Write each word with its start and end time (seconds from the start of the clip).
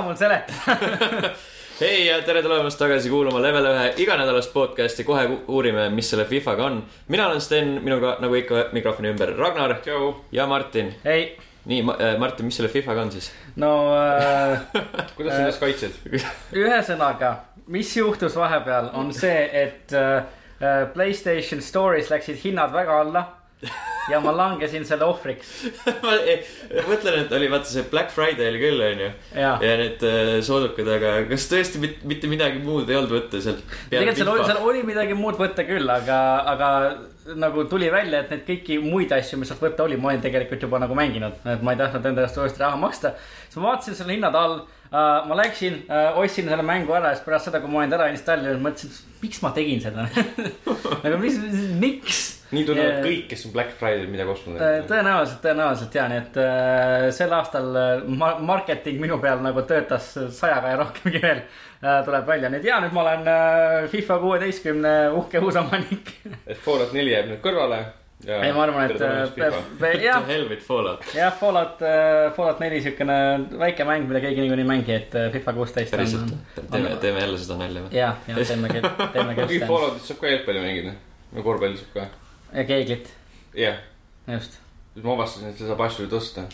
luba 0.00 0.08
mul 0.08 0.16
seletada. 0.22 1.30
hei 1.80 2.06
ja 2.06 2.20
tere 2.22 2.42
tulemast 2.42 2.78
tagasi 2.78 3.10
kuulama 3.10 3.40
Level 3.42 3.66
ühe 3.70 3.86
iganädalast 4.02 4.52
podcast'i, 4.52 5.04
kohe 5.04 5.26
uurime, 5.48 5.88
mis 5.92 6.10
selle 6.10 6.24
Fifaga 6.24 6.64
on. 6.64 6.82
mina 7.08 7.26
olen 7.28 7.40
Sten, 7.40 7.78
minuga 7.84 8.16
nagu 8.20 8.34
ikka 8.34 8.68
mikrofoni 8.72 9.12
ümber 9.12 9.34
Ragnar 9.38 9.76
ja 10.32 10.46
Martin. 10.46 10.92
nii, 11.64 11.82
Martin, 12.18 12.46
mis 12.46 12.56
selle 12.56 12.68
Fifaga 12.72 13.02
on 13.02 13.12
siis? 13.12 13.30
no 13.56 13.72
äh, 13.96 14.60
kuidas 15.16 15.34
sa 15.34 15.40
ennast 15.44 15.60
kaitsed? 15.60 16.00
ühesõnaga, 16.56 17.34
mis 17.66 17.96
juhtus 17.96 18.36
vahepeal, 18.36 18.90
on 18.94 19.12
see, 19.14 19.48
et 19.52 19.92
äh, 19.92 20.24
äh, 20.60 20.86
Playstation 20.94 21.60
Store'is 21.60 22.12
läksid 22.12 22.40
hinnad 22.44 22.72
väga 22.72 23.00
alla 23.04 23.26
ja 24.10 24.20
ma 24.24 24.32
langesin 24.34 24.84
selle 24.88 25.04
ohvriks 25.06 25.50
ma 26.04 26.16
mõtlen, 26.88 27.18
et 27.24 27.34
oli 27.36 27.50
vaata 27.52 27.68
see 27.70 27.84
Black 27.90 28.12
Friday 28.14 28.48
oli 28.50 28.62
küll, 28.62 28.82
onju. 28.86 29.10
ja 29.36 29.76
need 29.80 30.04
äh, 30.06 30.32
soodukad, 30.46 30.88
aga 30.96 31.14
kas 31.30 31.46
tõesti 31.50 31.82
mit, 31.82 32.02
mitte 32.08 32.30
midagi 32.30 32.62
muud 32.64 32.90
ei 32.90 32.98
olnud 32.98 33.14
võtta 33.18 33.42
sealt? 33.44 33.62
tegelikult 33.92 34.22
seal 34.22 34.32
oli, 34.34 34.48
seal 34.48 34.64
oli 34.72 34.84
midagi 34.88 35.18
muud 35.18 35.38
võtta 35.40 35.66
küll, 35.68 35.92
aga, 35.92 36.18
aga 36.54 36.72
nagu 37.40 37.64
tuli 37.70 37.90
välja, 37.92 38.24
et 38.24 38.34
neid 38.34 38.44
kõiki 38.48 38.80
muid 38.82 39.12
asju, 39.14 39.38
mis 39.40 39.50
sealt 39.52 39.62
võtta 39.62 39.84
oli, 39.86 40.00
ma 40.00 40.12
olin 40.12 40.24
tegelikult 40.24 40.66
juba 40.66 40.80
nagu 40.82 40.96
mänginud, 40.98 41.40
et 41.44 41.64
ma 41.64 41.76
ei 41.76 41.80
tahtnud 41.80 42.10
enda 42.10 42.26
eest 42.26 42.40
uuesti 42.40 42.64
raha 42.64 42.80
maksta. 42.80 43.14
siis 43.46 43.60
ma 43.60 43.70
vaatasin 43.70 43.98
selle 43.98 44.16
hinnad 44.16 44.38
all 44.40 44.62
uh,, 44.90 45.28
ma 45.28 45.38
läksin 45.42 45.80
uh,, 45.88 46.18
ostsin 46.22 46.48
selle 46.50 46.62
mängu 46.66 46.92
ära 46.96 47.12
ja 47.12 47.18
siis 47.18 47.24
pärast 47.26 47.48
seda, 47.50 47.60
kui 47.62 47.70
ma 47.72 47.82
olin 47.84 47.92
ära 47.98 48.10
installinud, 48.12 48.60
mõtlesin, 48.64 48.92
miks 49.22 49.40
ma 49.44 49.50
tegin 49.56 49.80
seda 49.84 50.06
nagu 51.04 51.16
mis, 51.22 51.38
miks 51.80 52.20
nii 52.50 52.64
tunnevad 52.66 52.96
Ja- 52.96 53.02
kõik, 53.04 53.26
kes 53.30 53.44
on 53.46 53.52
Black 53.54 53.76
Friday'l 53.78 54.08
midagi 54.10 54.32
ostnud. 54.32 54.56
Tõ- 54.58 54.86
tõenäoliselt, 54.90 55.38
tõenäoliselt 55.44 55.94
ja, 55.94 56.06
nii 56.10 56.18
et 56.18 56.38
äh, 56.42 57.04
sel 57.14 57.30
aastal 57.36 57.68
ma- 58.10 58.38
marketing 58.42 58.98
minu 58.98 59.20
peal 59.22 59.38
nagu 59.44 59.62
töötas 59.70 60.08
sajaga 60.34 60.72
ja 60.72 60.80
rohkemgi 60.80 61.22
veel 61.22 61.44
äh, 61.44 62.00
tuleb 62.08 62.26
välja, 62.26 62.50
nii 62.50 62.58
et 62.58 62.66
ja 62.66 62.80
nüüd 62.82 62.96
ma 62.96 63.04
olen 63.06 63.30
äh, 63.30 63.86
FIFA 63.92 64.18
kuueteistkümne 64.24 64.94
uhke 65.20 65.38
uus 65.46 65.60
omanik. 65.62 66.10
et 66.42 66.58
Fallout 66.58 66.90
neli 66.96 67.14
jääb 67.14 67.30
nüüd 67.30 67.42
kõrvale. 67.46 67.84
ei, 68.26 68.52
ma 68.52 68.62
arvan, 68.62 68.90
et 68.90 69.00
äh, 69.00 70.02
jah, 70.04 70.26
with 70.48 70.62
Fallout. 70.64 71.04
jah, 71.14 71.32
Fallout, 71.40 71.80
Fallout 72.36 72.60
neli 72.60 72.80
siukene 72.84 73.16
väike 73.58 73.86
mäng, 73.88 74.08
mida 74.08 74.20
keegi 74.24 74.44
niikuinii 74.44 74.64
ei 74.66 74.68
mängi, 74.68 74.94
et 74.96 75.16
äh, 75.16 75.28
FIFA 75.32 75.54
kuusteist 75.56 75.94
päriselt 75.94 76.28
on., 76.28 76.66
teeme, 76.72 76.94
teeme 77.00 77.24
jälle 77.24 77.40
seda 77.40 77.58
nalja 77.60 77.84
või? 77.86 77.96
ja, 77.96 78.12
ja 78.28 78.46
teeme 78.52 78.72
küll, 78.72 78.88
teeme 79.14 79.36
küll 79.38 79.46
kuigi 79.46 79.60
seda 79.62 79.70
Falloutit 79.72 80.08
saab 80.08 80.22
ka 80.22 80.34
jalgpalli 80.34 80.64
mängida. 80.66 80.94
ja 81.32 81.46
korvpalli 81.48 81.80
saab 81.80 81.96
ka. 81.96 82.06
ja 82.52 82.66
keeglit, 82.68 83.12
jah, 83.56 83.82
just. 84.36 84.60
siis 84.94 85.06
ma 85.06 85.16
avastasin, 85.16 85.52
et 85.54 85.62
sa 85.62 85.72
saab 85.72 85.84
asju 85.88 86.08
tõsta. 86.12 86.48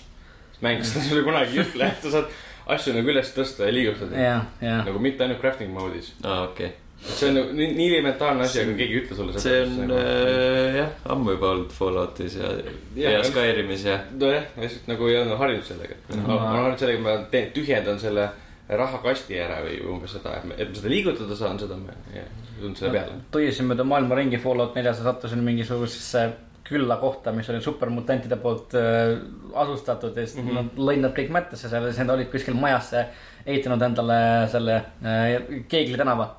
mängus 0.63 0.95
ta 0.95 1.03
sulle 1.05 1.27
kunagi 1.27 1.59
ei 1.59 1.65
ütle, 1.67 1.91
et 1.91 2.03
sa 2.07 2.15
saad 2.19 2.35
asju 2.77 2.95
nagu 2.97 3.15
üles 3.15 3.31
tõsta 3.35 3.69
ja 3.69 3.75
liigutada. 3.75 4.27
ja, 4.29 4.41
ja 4.63 4.81
nagu 4.87 5.03
mitte 5.03 5.27
ainult 5.27 5.43
crafting 5.43 5.75
mode'is. 5.75 6.15
aa, 6.23 6.45
okei. 6.51 6.75
See 7.05 7.29
on 7.29 7.35
nagu 7.39 7.53
nii, 7.53 7.69
nii 7.77 7.89
elementaarne 7.97 8.43
asi, 8.45 8.61
aga 8.63 8.73
keegi 8.79 8.95
ei 8.97 9.01
ütle 9.03 9.17
sulle 9.19 9.39
see 9.43 9.59
on 9.63 9.91
äh, 9.93 10.77
jah, 10.81 10.89
ammu 11.13 11.31
juba 11.37 11.51
olnud 11.55 11.71
Falloutis 11.77 12.35
ja, 12.41 12.49
ja 12.97 13.11
Jah, 13.19 13.25
Skyrimis 13.29 13.85
ja. 13.85 13.99
nojah, 14.21 14.43
ma 14.57 14.63
lihtsalt 14.65 14.89
nagu 14.91 15.09
ei 15.09 15.19
olnud 15.21 15.39
harjunud 15.39 15.65
sellega. 15.69 15.95
ma 16.09 16.17
Mhm. 16.17 16.31
olen 16.31 16.57
harjunud 16.57 16.79
sellega, 16.79 17.01
ma 17.05 17.17
teen, 17.31 17.51
tühjendan 17.55 17.99
selle 18.01 18.29
rahakasti 18.69 19.37
ära 19.39 19.61
või 19.63 19.77
umbes 19.87 20.11
seda, 20.17 20.33
et 20.41 20.45
ma- 20.49 20.57
ma 20.59 20.75
seda 20.81 20.89
liigutada 20.91 21.37
saan, 21.39 21.59
seda 21.59 21.77
ma 21.79 21.93
ei 22.15 22.25
tulnud 22.61 22.77
selle 22.81 22.93
peale. 22.99 23.21
tuisin 23.31 23.67
mööda 23.69 23.85
maailma 23.85 24.15
ringi 24.19 24.39
Fallout 24.43 24.75
neljas 24.75 24.99
ja 24.99 25.05
sattusin 25.05 25.39
mingisugusesse 25.47 26.25
külla 26.67 26.97
kohta, 26.99 27.31
mis 27.33 27.47
oli 27.51 27.61
supermutantide 27.63 28.37
poolt 28.43 28.75
äh, 28.75 29.21
asustatud 29.55 30.17
ja 30.17 30.27
siis 30.27 30.41
mm 30.43 30.49
-hmm. 30.49 30.55
nad 30.55 30.81
lõid 30.89 31.01
nad 31.05 31.13
kõik 31.15 31.29
mättesse 31.31 31.69
seal 31.69 31.85
ja 31.87 31.93
siis 31.93 31.99
nad 32.07 32.11
olid 32.17 32.27
kuskil 32.33 32.55
majasse 32.59 33.05
ehitanud 33.47 33.83
endale 33.83 34.49
selle 34.51 34.75
äh, 35.05 35.63
Keegli 35.69 35.97
tänava. 35.97 36.35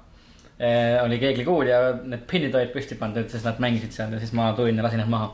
Oli 1.03 1.19
keeglikuul 1.22 1.68
ja 1.69 1.79
need 2.03 2.23
pinnid 2.29 2.56
olid 2.57 2.72
püsti 2.73 2.95
pandud, 2.97 3.28
siis 3.29 3.44
nad 3.45 3.59
mängisid 3.62 3.91
seal 3.94 4.16
ja 4.16 4.19
siis 4.23 4.34
ma 4.34 4.50
tulin 4.57 4.78
ja 4.78 4.84
lasin 4.88 5.03
nad 5.03 5.09
maha. 5.12 5.28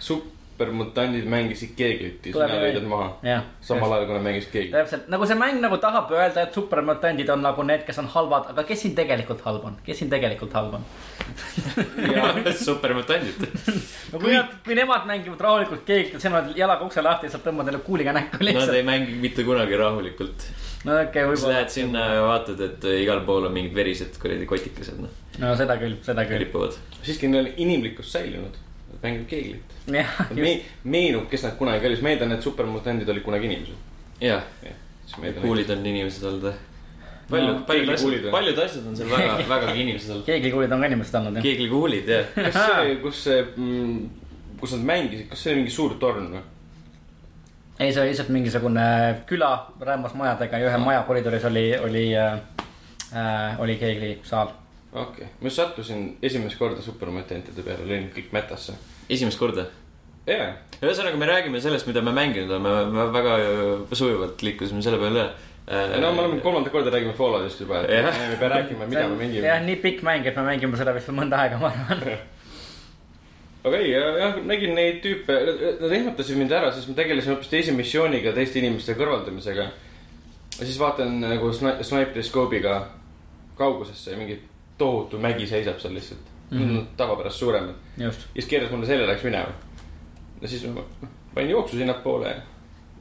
supermutandid 0.00 1.26
mängisid 1.28 1.74
keeglit 1.76 2.26
ja 2.30 2.32
sina 2.32 2.60
lõid 2.62 2.78
nad 2.78 2.86
maha. 2.88 3.08
jah, 3.28 3.42
samal 3.60 3.92
ajal, 3.92 4.06
kui 4.08 4.16
nad 4.16 4.24
mängisid 4.24 4.52
keeglit. 4.54 4.72
täpselt 4.78 5.08
nagu 5.12 5.26
see 5.28 5.36
mäng 5.36 5.60
nagu 5.60 5.76
tahab 5.82 6.12
öelda, 6.16 6.46
et 6.46 6.56
supermutandid 6.56 7.28
on 7.34 7.42
nagu 7.44 7.62
need, 7.66 7.84
kes 7.84 7.98
on 8.00 8.08
halvad, 8.14 8.48
aga 8.54 8.64
kes 8.64 8.86
siin 8.86 8.94
tegelikult 8.96 9.44
halb 9.44 9.68
on, 9.68 9.76
kes 9.84 10.00
siin 10.00 10.10
tegelikult 10.14 10.56
halb 10.56 10.78
on? 10.80 10.88
supermutandid. 12.64 13.44
no 14.12 14.18
kui 14.20 14.32
nad, 14.32 14.52
kui 14.64 14.76
nemad 14.78 15.06
mängivad 15.08 15.40
rahulikult 15.40 15.84
keeglit, 15.88 16.20
siis 16.20 16.32
nad 16.32 16.52
jalaga 16.56 16.86
ukse 16.88 17.02
lahti 17.04 17.28
ja 17.28 17.34
saad 17.34 17.44
tõmbad 17.46 17.68
neile 17.68 17.80
kuuliga 17.84 18.14
näkku 18.16 18.40
Nad 18.40 18.48
lihtsalt. 18.48 18.76
ei 18.78 18.86
mängi 18.86 19.16
mitte 19.20 19.44
kunagi 19.44 19.76
rahulikult. 19.80 20.46
No 20.84 20.96
okei 20.98 21.08
okay,, 21.08 21.28
võib-olla 21.30 21.54
lähed. 21.58 21.72
sinna 21.72 22.04
ja 22.12 22.26
vaatad, 22.26 22.60
et 22.66 22.84
äh, 22.88 23.00
igal 23.04 23.22
pool 23.28 23.48
on 23.48 23.54
mingid 23.54 23.74
verised 23.76 24.18
kuradi 24.20 24.48
kotikesed, 24.48 25.00
noh, 25.00 25.22
no 25.42 25.54
seda 25.58 25.78
küll, 25.80 25.96
seda 26.04 26.26
küll. 26.28 26.42
ripuvad. 26.44 26.76
siiski 27.00 27.30
neil 27.32 27.50
on 27.50 27.64
inimlikkus 27.66 28.12
säilinud. 28.16 28.60
Nad 28.94 29.02
mängivad 29.02 29.26
keeglit. 29.30 29.72
me, 30.38 30.52
meenub, 30.84 31.26
kes 31.30 31.48
nad 31.48 31.56
kunagi 31.58 31.88
olid, 31.88 32.04
meeldan, 32.04 32.36
et 32.36 32.46
supermutandid 32.46 33.08
olid 33.10 33.26
kunagi 33.26 33.50
inimesed. 33.50 33.90
jah, 34.22 34.44
siis 34.62 35.18
meeldan. 35.22 35.42
kuulid 35.42 35.74
on 35.74 35.84
inimesed 35.94 36.30
olnud. 36.30 36.52
paljud 37.30 37.48
No,, 37.48 37.60
paljud 37.66 37.88
asjad, 37.88 38.10
või? 38.12 38.30
paljud 38.34 38.58
asjad 38.66 38.88
on 38.90 38.96
seal 38.98 39.08
väga, 39.08 39.36
vägagi 39.54 39.80
inimesed 39.86 40.10
olnud. 40.12 40.26
keeglikuulid 40.28 40.74
on 40.76 40.84
ka 40.84 40.92
inimesed 40.92 41.20
olnud 41.20 41.40
jah. 41.40 41.46
keeglikuulid, 41.48 42.10
jah. 42.12 42.34
kas 42.36 42.58
see, 42.60 42.96
kus 43.02 43.22
see, 43.24 43.38
kus 44.60 44.74
nad 44.76 44.90
mängisid, 44.92 45.30
kas 45.30 45.46
see 45.46 45.54
oli 45.54 45.62
mingi 45.62 45.72
suur 45.74 45.96
torn 46.02 46.28
või? 46.36 46.42
ei, 47.84 47.92
see 47.92 48.02
oli 48.02 48.12
lihtsalt 48.12 48.32
mingisugune 48.32 48.84
küla 49.28 49.50
räämas 49.80 50.14
majadega 50.18 50.58
ja 50.58 50.70
ühe 50.70 50.80
maja 50.82 51.04
koridoris 51.08 51.44
oli, 51.44 51.64
oli 51.78 52.04
äh,, 52.16 53.60
oli 53.60 53.76
keeglisaal. 53.76 54.52
okei 54.92 55.24
okay., 55.24 55.32
ma 55.40 55.46
just 55.46 55.60
sattusin 55.60 56.04
esimest 56.22 56.58
korda 56.58 56.82
supermutantide 56.82 57.64
peale, 57.66 57.86
lõin 57.88 58.10
kõik 58.14 58.32
mätasse. 58.32 58.76
esimest 59.10 59.38
korda. 59.38 59.66
jaa, 60.26 60.52
ühesõnaga, 60.80 61.20
me 61.20 61.30
räägime 61.30 61.60
sellest, 61.60 61.88
mida 61.90 62.02
me 62.02 62.14
mänginud 62.16 62.50
oleme, 62.50 62.76
me 62.92 63.08
väga 63.12 63.38
sujuvalt 63.92 64.42
liikusime 64.42 64.82
selle 64.82 65.00
peale 65.02 65.18
üle. 65.20 65.98
no 66.00 66.12
me 66.12 66.26
oleme 66.26 66.40
kolmandat 66.44 66.72
korda 66.72 66.94
räägime 66.94 67.16
Falloutist 67.18 67.60
juba, 67.60 67.82
et 67.84 68.06
me 68.08 68.30
ei 68.30 68.38
pea 68.40 68.54
rääkima, 68.58 68.86
mida 68.88 69.08
me 69.08 69.18
mängime 69.24 69.50
jah, 69.50 69.64
nii 69.64 69.80
pikk 69.82 70.06
mäng, 70.06 70.26
et 70.26 70.36
me 70.40 70.46
mängime 70.52 70.80
seda 70.80 70.96
vist 70.96 71.12
mõnda 71.12 71.44
aega, 71.44 71.60
ma 71.60 71.72
arvan. 71.74 72.08
aga 73.64 73.80
ei, 73.80 73.92
jah, 73.94 74.36
nägin 74.44 74.74
neid 74.76 75.00
tüüpe, 75.04 75.38
nad 75.80 75.92
ehmatasid 75.96 76.38
mind 76.40 76.52
ära, 76.52 76.72
sest 76.74 76.90
ma 76.90 76.98
tegelesin 76.98 77.34
hoopis 77.34 77.52
teise 77.52 77.72
missiooniga, 77.76 78.34
teiste 78.36 78.60
inimeste 78.60 78.96
kõrvaldamisega. 78.98 79.68
ja 80.58 80.66
siis 80.66 80.78
vaatan 80.78 81.20
nagu 81.24 81.50
sna- 81.52 81.78
sniper 81.82 82.22
scope'iga 82.22 82.76
kaugusesse 83.58 84.12
ja 84.12 84.20
mingi 84.20 84.38
tohutu 84.78 85.18
mägi 85.18 85.46
seisab 85.46 85.78
seal 85.80 85.94
lihtsalt 85.94 86.32
mm. 86.50 86.58
-hmm. 86.58 86.86
tavapärast 86.96 87.36
suuremad. 87.36 87.74
ja 87.96 88.12
siis 88.12 88.46
keeras 88.46 88.70
mulle 88.70 88.86
selja, 88.86 89.06
läks 89.06 89.22
minema. 89.22 89.52
ja 90.42 90.48
siis 90.48 90.66
ma 90.66 90.82
panin 91.34 91.50
jooksu 91.50 91.76
sinnapoole 91.76 92.28
ja 92.28 92.40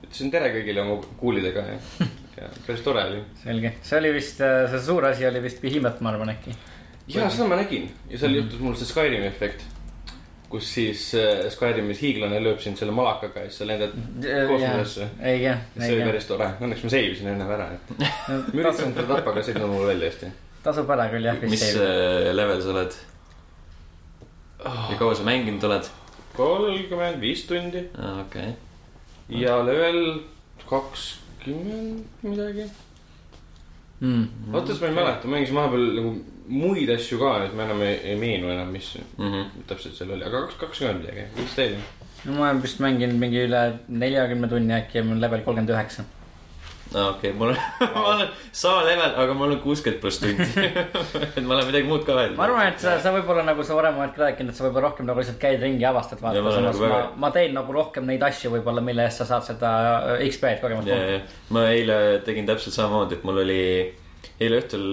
ütlesin 0.04 0.32
tere 0.32 0.50
kõigile 0.54 0.82
oma 0.82 1.02
kuulidega 1.18 1.60
ja, 1.60 1.78
ja 2.42 2.50
päris 2.68 2.82
tore 2.82 3.04
oli. 3.04 3.22
selge, 3.44 3.74
see 3.82 4.00
oli 4.00 4.14
vist, 4.14 4.38
see 4.72 4.82
suur 4.86 5.06
asi 5.06 5.28
oli 5.28 5.44
vist 5.44 5.62
Behemoth, 5.62 6.02
ma 6.02 6.14
arvan 6.14 6.34
äkki. 6.36 6.56
ja 7.08 7.30
seda 7.30 7.48
ma 7.48 7.60
nägin 7.60 7.90
ja 8.10 8.18
seal 8.18 8.36
juhtus 8.40 8.60
mul 8.60 8.76
see 8.80 8.90
Skyrimi 8.90 9.28
efekt. 9.28 9.66
Kus 10.54 10.68
siis 10.76 11.04
äh, 11.18 11.48
Skyrimis 11.50 12.02
hiiglane 12.04 12.38
lööb 12.44 12.60
sind 12.62 12.78
selle 12.78 12.94
malakaga 12.94 13.42
ja 13.42 13.50
siis 13.50 13.64
sa 13.64 13.66
lendad 13.66 13.96
kosmosesse. 14.22 15.08
see 15.18 15.88
oli 15.96 16.04
päris 16.06 16.28
tore, 16.30 16.50
õnneks 16.62 16.84
ma 16.86 16.92
save 16.94 17.08
isin 17.16 17.32
enne 17.32 17.48
ära, 17.56 17.72
et 17.74 17.94
ma 18.54 18.60
üritasin 18.62 18.94
teda 18.94 19.08
tappa, 19.16 19.34
aga 19.34 19.42
see 19.42 19.56
ei 19.56 19.58
tulnud 19.58 19.74
mul 19.74 19.90
välja 19.90 20.12
hästi. 20.12 20.30
tasub 20.68 20.94
ära 20.94 21.08
küll 21.10 21.26
jah, 21.26 21.40
mis 21.42 21.56
vist. 21.58 21.80
äh, 21.82 22.30
level 22.38 22.62
sa 22.62 22.70
oled? 22.76 23.00
ja 24.62 25.00
kaua 25.02 25.18
sa 25.18 25.26
mänginud 25.32 25.66
oled? 25.72 25.90
kolmkümmend 26.38 27.18
viis 27.24 27.48
tundi 27.50 27.88
okei. 28.12 28.54
ja 29.42 29.58
level 29.66 30.00
kakskümmend 30.70 32.06
midagi. 32.22 32.70
Mm. 34.04 34.54
oota, 34.54 34.68
siis 34.70 34.86
ma 34.86 34.92
ei 34.92 35.00
mäleta, 35.02 35.26
ma 35.26 35.40
mängisin 35.40 35.58
vahepeal 35.58 35.90
nagu 35.98 36.16
muid 36.54 36.90
asju 36.94 37.18
ka, 37.22 37.34
et 37.48 37.54
ma 37.58 37.66
enam 37.68 37.82
ei, 37.86 37.98
ei 38.14 38.16
meenu 38.20 38.50
enam, 38.54 38.70
mis 38.74 38.94
Mhm. 39.18 39.64
täpselt 39.70 39.96
seal 39.98 40.12
oli, 40.16 40.24
aga 40.28 40.46
kaks, 40.48 40.60
kakskümmend 40.62 41.04
midagi, 41.06 41.28
viisteist. 41.38 42.02
no 42.26 42.38
ma 42.40 42.50
olen 42.50 42.62
vist 42.64 42.80
mänginud 42.84 43.18
mingi 43.20 43.46
üle 43.48 43.62
neljakümne 43.90 44.48
tunni 44.52 44.74
äkki 44.82 45.00
ja 45.02 45.04
mul 45.08 45.18
on 45.18 45.22
level 45.26 45.42
kolmkümmend 45.46 45.74
üheksa. 45.74 46.04
aa, 46.94 47.08
okei, 47.10 47.32
mul 47.34 47.50
on, 47.50 47.58
ma 47.96 48.04
olen 48.14 48.28
sama 48.52 48.84
level, 48.86 49.16
aga 49.24 49.34
mul 49.40 49.56
on 49.56 49.60
kuuskümmend 49.64 50.02
pluss 50.04 50.20
tundi. 50.22 50.46
et 51.38 51.40
ma 51.48 51.56
olen 51.56 51.66
midagi 51.72 51.88
muud 51.90 52.04
ka 52.06 52.16
veel. 52.20 52.36
ma 52.38 52.44
arvan, 52.46 52.68
et 52.70 52.80
sa, 52.84 52.94
sa 53.02 53.14
võib-olla 53.16 53.46
nagu 53.48 53.64
sa 53.66 53.76
varem 53.80 53.98
oled 54.04 54.14
ka 54.16 54.24
rääkinud, 54.28 54.54
et 54.54 54.60
sa 54.60 54.68
võib-olla 54.68 54.90
rohkem 54.92 55.10
nagu 55.10 55.20
lihtsalt 55.24 55.40
käid 55.42 55.64
ringi 55.66 55.82
ja 55.84 55.90
avastad, 55.96 56.22
vaata 56.22 56.44
samas 56.44 56.62
nagu 56.70 56.84
ma 56.84 56.92
väga-, 56.94 57.16
ma 57.26 57.32
teen 57.40 57.58
nagu 57.58 57.74
rohkem 57.80 58.06
neid 58.12 58.22
asju 58.30 58.52
võib-olla, 58.58 58.84
mille 58.92 59.08
eest 59.10 59.24
sa 59.24 59.30
saad 59.32 59.48
seda 59.50 59.74
äh, 60.20 60.28
XP-d 60.30 60.86
ja, 60.92 61.02
ma 61.56 61.66
eile 61.74 61.98
tegin 62.30 62.46
täpselt 62.52 62.78
samamoodi, 62.78 63.18
et 63.20 63.26
mul 63.28 63.42
oli 63.48 63.62
eile 64.40 64.62
õhtul 64.62 64.88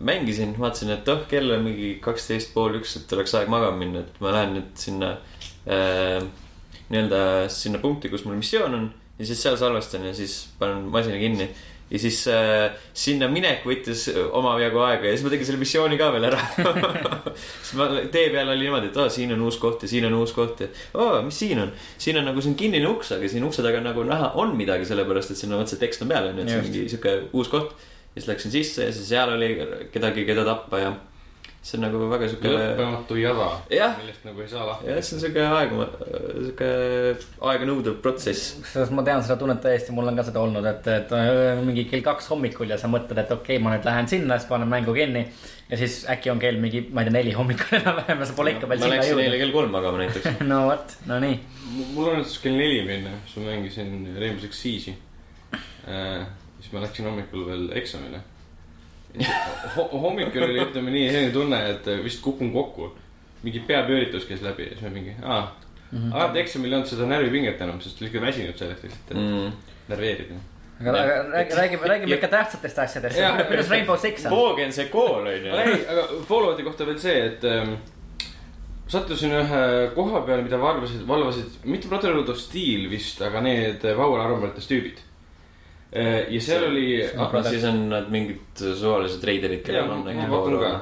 mängisin, 0.00 0.56
vaatasin, 0.58 0.90
et 0.96 1.08
oh, 1.08 1.22
kell 1.30 1.54
on 1.54 1.64
mingi 1.66 1.94
kaksteist 2.02 2.52
pool 2.54 2.80
üks, 2.80 2.96
et 2.98 3.12
oleks 3.16 3.34
aeg 3.38 3.50
magama 3.52 3.78
minna, 3.78 4.02
et 4.02 4.20
ma 4.24 4.34
lähen 4.34 4.56
nüüd 4.58 4.70
sinna 4.80 5.14
äh, 5.70 6.20
nii-öelda 6.88 7.22
sinna 7.52 7.80
punkti, 7.82 8.10
kus 8.12 8.24
mul 8.26 8.38
missioon 8.40 8.74
on. 8.74 8.88
ja 9.18 9.26
siis 9.26 9.42
seal 9.42 9.56
salvestan 9.58 10.06
ja 10.06 10.14
siis 10.14 10.44
panen 10.58 10.86
masina 10.94 11.18
kinni 11.18 11.48
ja 11.90 11.98
siis 11.98 12.20
äh, 12.28 12.74
sinna 12.94 13.28
minek 13.32 13.64
võttis 13.66 14.06
omajagu 14.12 14.82
aega 14.84 15.08
ja 15.08 15.14
siis 15.14 15.24
ma 15.24 15.32
tegin 15.32 15.48
selle 15.48 15.60
missiooni 15.62 15.98
ka 16.00 16.10
veel 16.12 16.28
ära 16.28 16.40
siis 17.34 17.72
ma 17.78 17.88
tee 18.12 18.28
peal 18.34 18.52
oli 18.52 18.66
niimoodi, 18.66 18.90
et 18.90 18.98
aa, 19.00 19.08
siin 19.12 19.32
on 19.34 19.44
uus 19.48 19.56
koht 19.62 19.86
ja 19.86 19.90
siin 19.90 20.04
on 20.10 20.18
uus 20.20 20.34
koht 20.36 20.64
ja 20.64 20.68
oo, 20.94 21.22
mis 21.24 21.38
siin 21.40 21.62
on. 21.64 21.72
siin 21.98 22.20
on 22.20 22.28
nagu, 22.28 22.44
on 22.44 22.58
kinnine 22.58 22.90
uks, 22.90 23.14
aga 23.16 23.30
siin 23.32 23.46
ukse 23.48 23.64
taga 23.64 23.80
nagu 23.84 24.04
näha 24.06 24.34
on 24.40 24.52
midagi, 24.58 24.88
sellepärast 24.88 25.32
et 25.32 25.40
sinna 25.40 25.60
otse 25.62 25.80
tekst 25.80 26.04
on 26.04 26.12
peal 26.12 26.28
onju, 26.30 26.44
et 26.44 26.52
see 26.52 26.60
on 26.60 26.68
mingi 26.68 26.84
sihuke 26.92 27.16
uus 27.32 27.52
koht. 27.52 27.72
Ja 28.18 28.24
siis 28.24 28.32
läksin 28.32 28.54
sisse 28.54 28.88
ja 28.88 28.94
siis 28.94 29.12
seal 29.14 29.30
oli 29.36 29.52
kedagi, 29.94 30.26
keda 30.26 30.44
tappa 30.48 30.82
ja 30.82 30.96
see 31.68 31.76
on 31.78 31.84
nagu 31.84 32.00
väga 32.08 32.28
sihuke. 32.30 32.50
lõppematu 32.52 33.16
jada, 33.18 33.48
millest 33.98 34.24
nagu 34.24 34.42
ei 34.42 34.48
saa 34.48 34.64
lahti. 34.68 34.86
jah, 34.88 35.00
see 35.04 35.16
on 35.16 35.22
sihuke 35.24 35.42
aega, 35.44 35.86
sihuke 36.38 36.70
aeganõudev 37.50 37.98
protsess. 38.04 38.54
kusjuures 38.62 38.92
ma 38.94 39.04
tean 39.06 39.24
seda 39.26 39.36
tunnet 39.42 39.60
täiesti, 39.64 39.92
mul 39.96 40.08
on 40.08 40.18
ka 40.20 40.24
seda 40.28 40.40
olnud, 40.44 40.68
et, 40.70 40.88
et 40.94 41.14
mingi 41.66 41.84
kell 41.90 42.06
kaks 42.06 42.30
hommikul 42.32 42.72
ja 42.72 42.78
sa 42.80 42.90
mõtled, 42.90 43.20
et 43.20 43.34
okei 43.34 43.58
okay,, 43.58 43.64
ma 43.64 43.74
nüüd 43.74 43.90
lähen 43.90 44.10
sinna, 44.14 44.38
siis 44.38 44.48
panen 44.50 44.70
mängu 44.70 44.96
kinni. 44.96 45.26
ja 45.68 45.80
siis 45.82 46.00
äkki 46.08 46.32
on 46.32 46.40
kell 46.40 46.62
mingi, 46.62 46.86
ma 46.88 47.02
ei 47.04 47.10
tea, 47.10 47.18
neli 47.18 47.36
hommikul 47.36 47.76
enam-vähem 47.82 48.24
ja 48.24 48.30
sa 48.30 48.38
pole 48.38 48.56
ikka 48.56 48.70
veel 48.70 48.84
sinna 48.84 49.00
jõudnud. 49.00 49.04
ma 49.04 49.12
läksin 49.12 49.24
eile 49.26 49.44
kell 49.44 49.56
kolm 49.58 49.74
magama 49.74 50.04
näiteks 50.04 50.42
no 50.52 50.64
vot, 50.70 50.98
no 51.10 51.22
nii. 51.26 51.40
mul 51.92 52.12
õnnestus 52.14 52.42
kell 52.46 52.56
neli 52.56 52.84
minna, 52.86 53.18
siis 53.26 53.42
ma 53.42 53.50
mängisin 53.50 53.96
Rainbow 54.14 54.46
Six 54.46 54.62
Siege'i 54.62 55.00
äh,. 55.90 56.28
Siis 56.68 56.76
ma 56.76 56.84
läksin 56.84 57.08
hommikul 57.08 57.46
veel 57.48 57.70
eksamile 57.80 58.20
hommikul 60.04 60.44
oli, 60.44 60.60
ütleme 60.60 60.92
nii, 60.92 61.06
selline 61.08 61.32
tunne, 61.32 61.60
et 61.72 61.88
vist 62.04 62.20
kukun 62.24 62.52
kokku. 62.52 62.92
mingi 63.42 63.60
peapööritus 63.62 64.24
käis 64.26 64.40
läbi 64.42 64.64
ja 64.66 64.74
siis 64.74 64.82
ma 64.82 64.90
mingi, 64.90 65.12
aa 65.22 65.40
mm 65.92 65.98
-hmm.. 65.98 66.14
alati 66.14 66.40
eksamil 66.40 66.72
ei 66.72 66.76
olnud 66.76 66.90
seda 66.90 67.06
närvipinget 67.06 67.60
enam, 67.60 67.80
sest 67.80 68.00
olid 68.02 68.10
ikka 68.12 68.26
väsinud 68.26 68.58
selleks 68.58 68.82
lihtsalt, 68.82 69.10
et 69.10 69.16
mm. 69.16 69.52
närveerida 69.88 70.40
aga, 70.80 70.90
aga 70.90 71.04
räägime, 71.30 71.56
räägime, 71.60 71.86
räägime 71.92 72.14
ikka 72.14 72.28
tähtsatest 72.28 72.78
asjadest. 72.78 73.20
kuidas 73.46 73.70
Rainbow 73.70 73.96
Six 73.98 74.26
on? 74.26 74.30
Voog 74.30 74.58
on 74.66 74.72
see 74.72 74.88
kool 74.88 75.26
on 75.26 75.46
ju. 75.46 75.54
ei, 75.54 75.86
aga 75.88 76.08
Fallouti 76.28 76.62
kohta 76.62 76.86
veel 76.86 76.98
see, 76.98 77.24
et 77.26 77.44
ähm, 77.44 77.74
sattusin 78.88 79.32
ühe 79.40 79.64
koha 79.94 80.20
peale, 80.26 80.42
mida 80.42 80.60
valvasid, 80.60 81.06
valvasid 81.08 81.64
mitte 81.64 81.88
Brotherhood 81.88 82.28
of 82.28 82.38
Steel 82.38 82.90
vist, 82.90 83.22
aga 83.22 83.40
need 83.40 83.86
Power 83.94 84.20
Armorites 84.20 84.66
tüübid 84.66 85.07
ja 85.92 86.40
seal 86.40 86.60
see, 86.60 86.68
oli. 86.68 86.86
ahah, 87.16 87.48
siis 87.48 87.64
on 87.64 87.82
nad 87.88 88.12
mingid 88.12 88.60
suvalised 88.60 89.24
reiderid, 89.24 89.64
kellel 89.64 89.94
on 89.94 90.06
äkki 90.12 90.28
ka. 90.60 90.72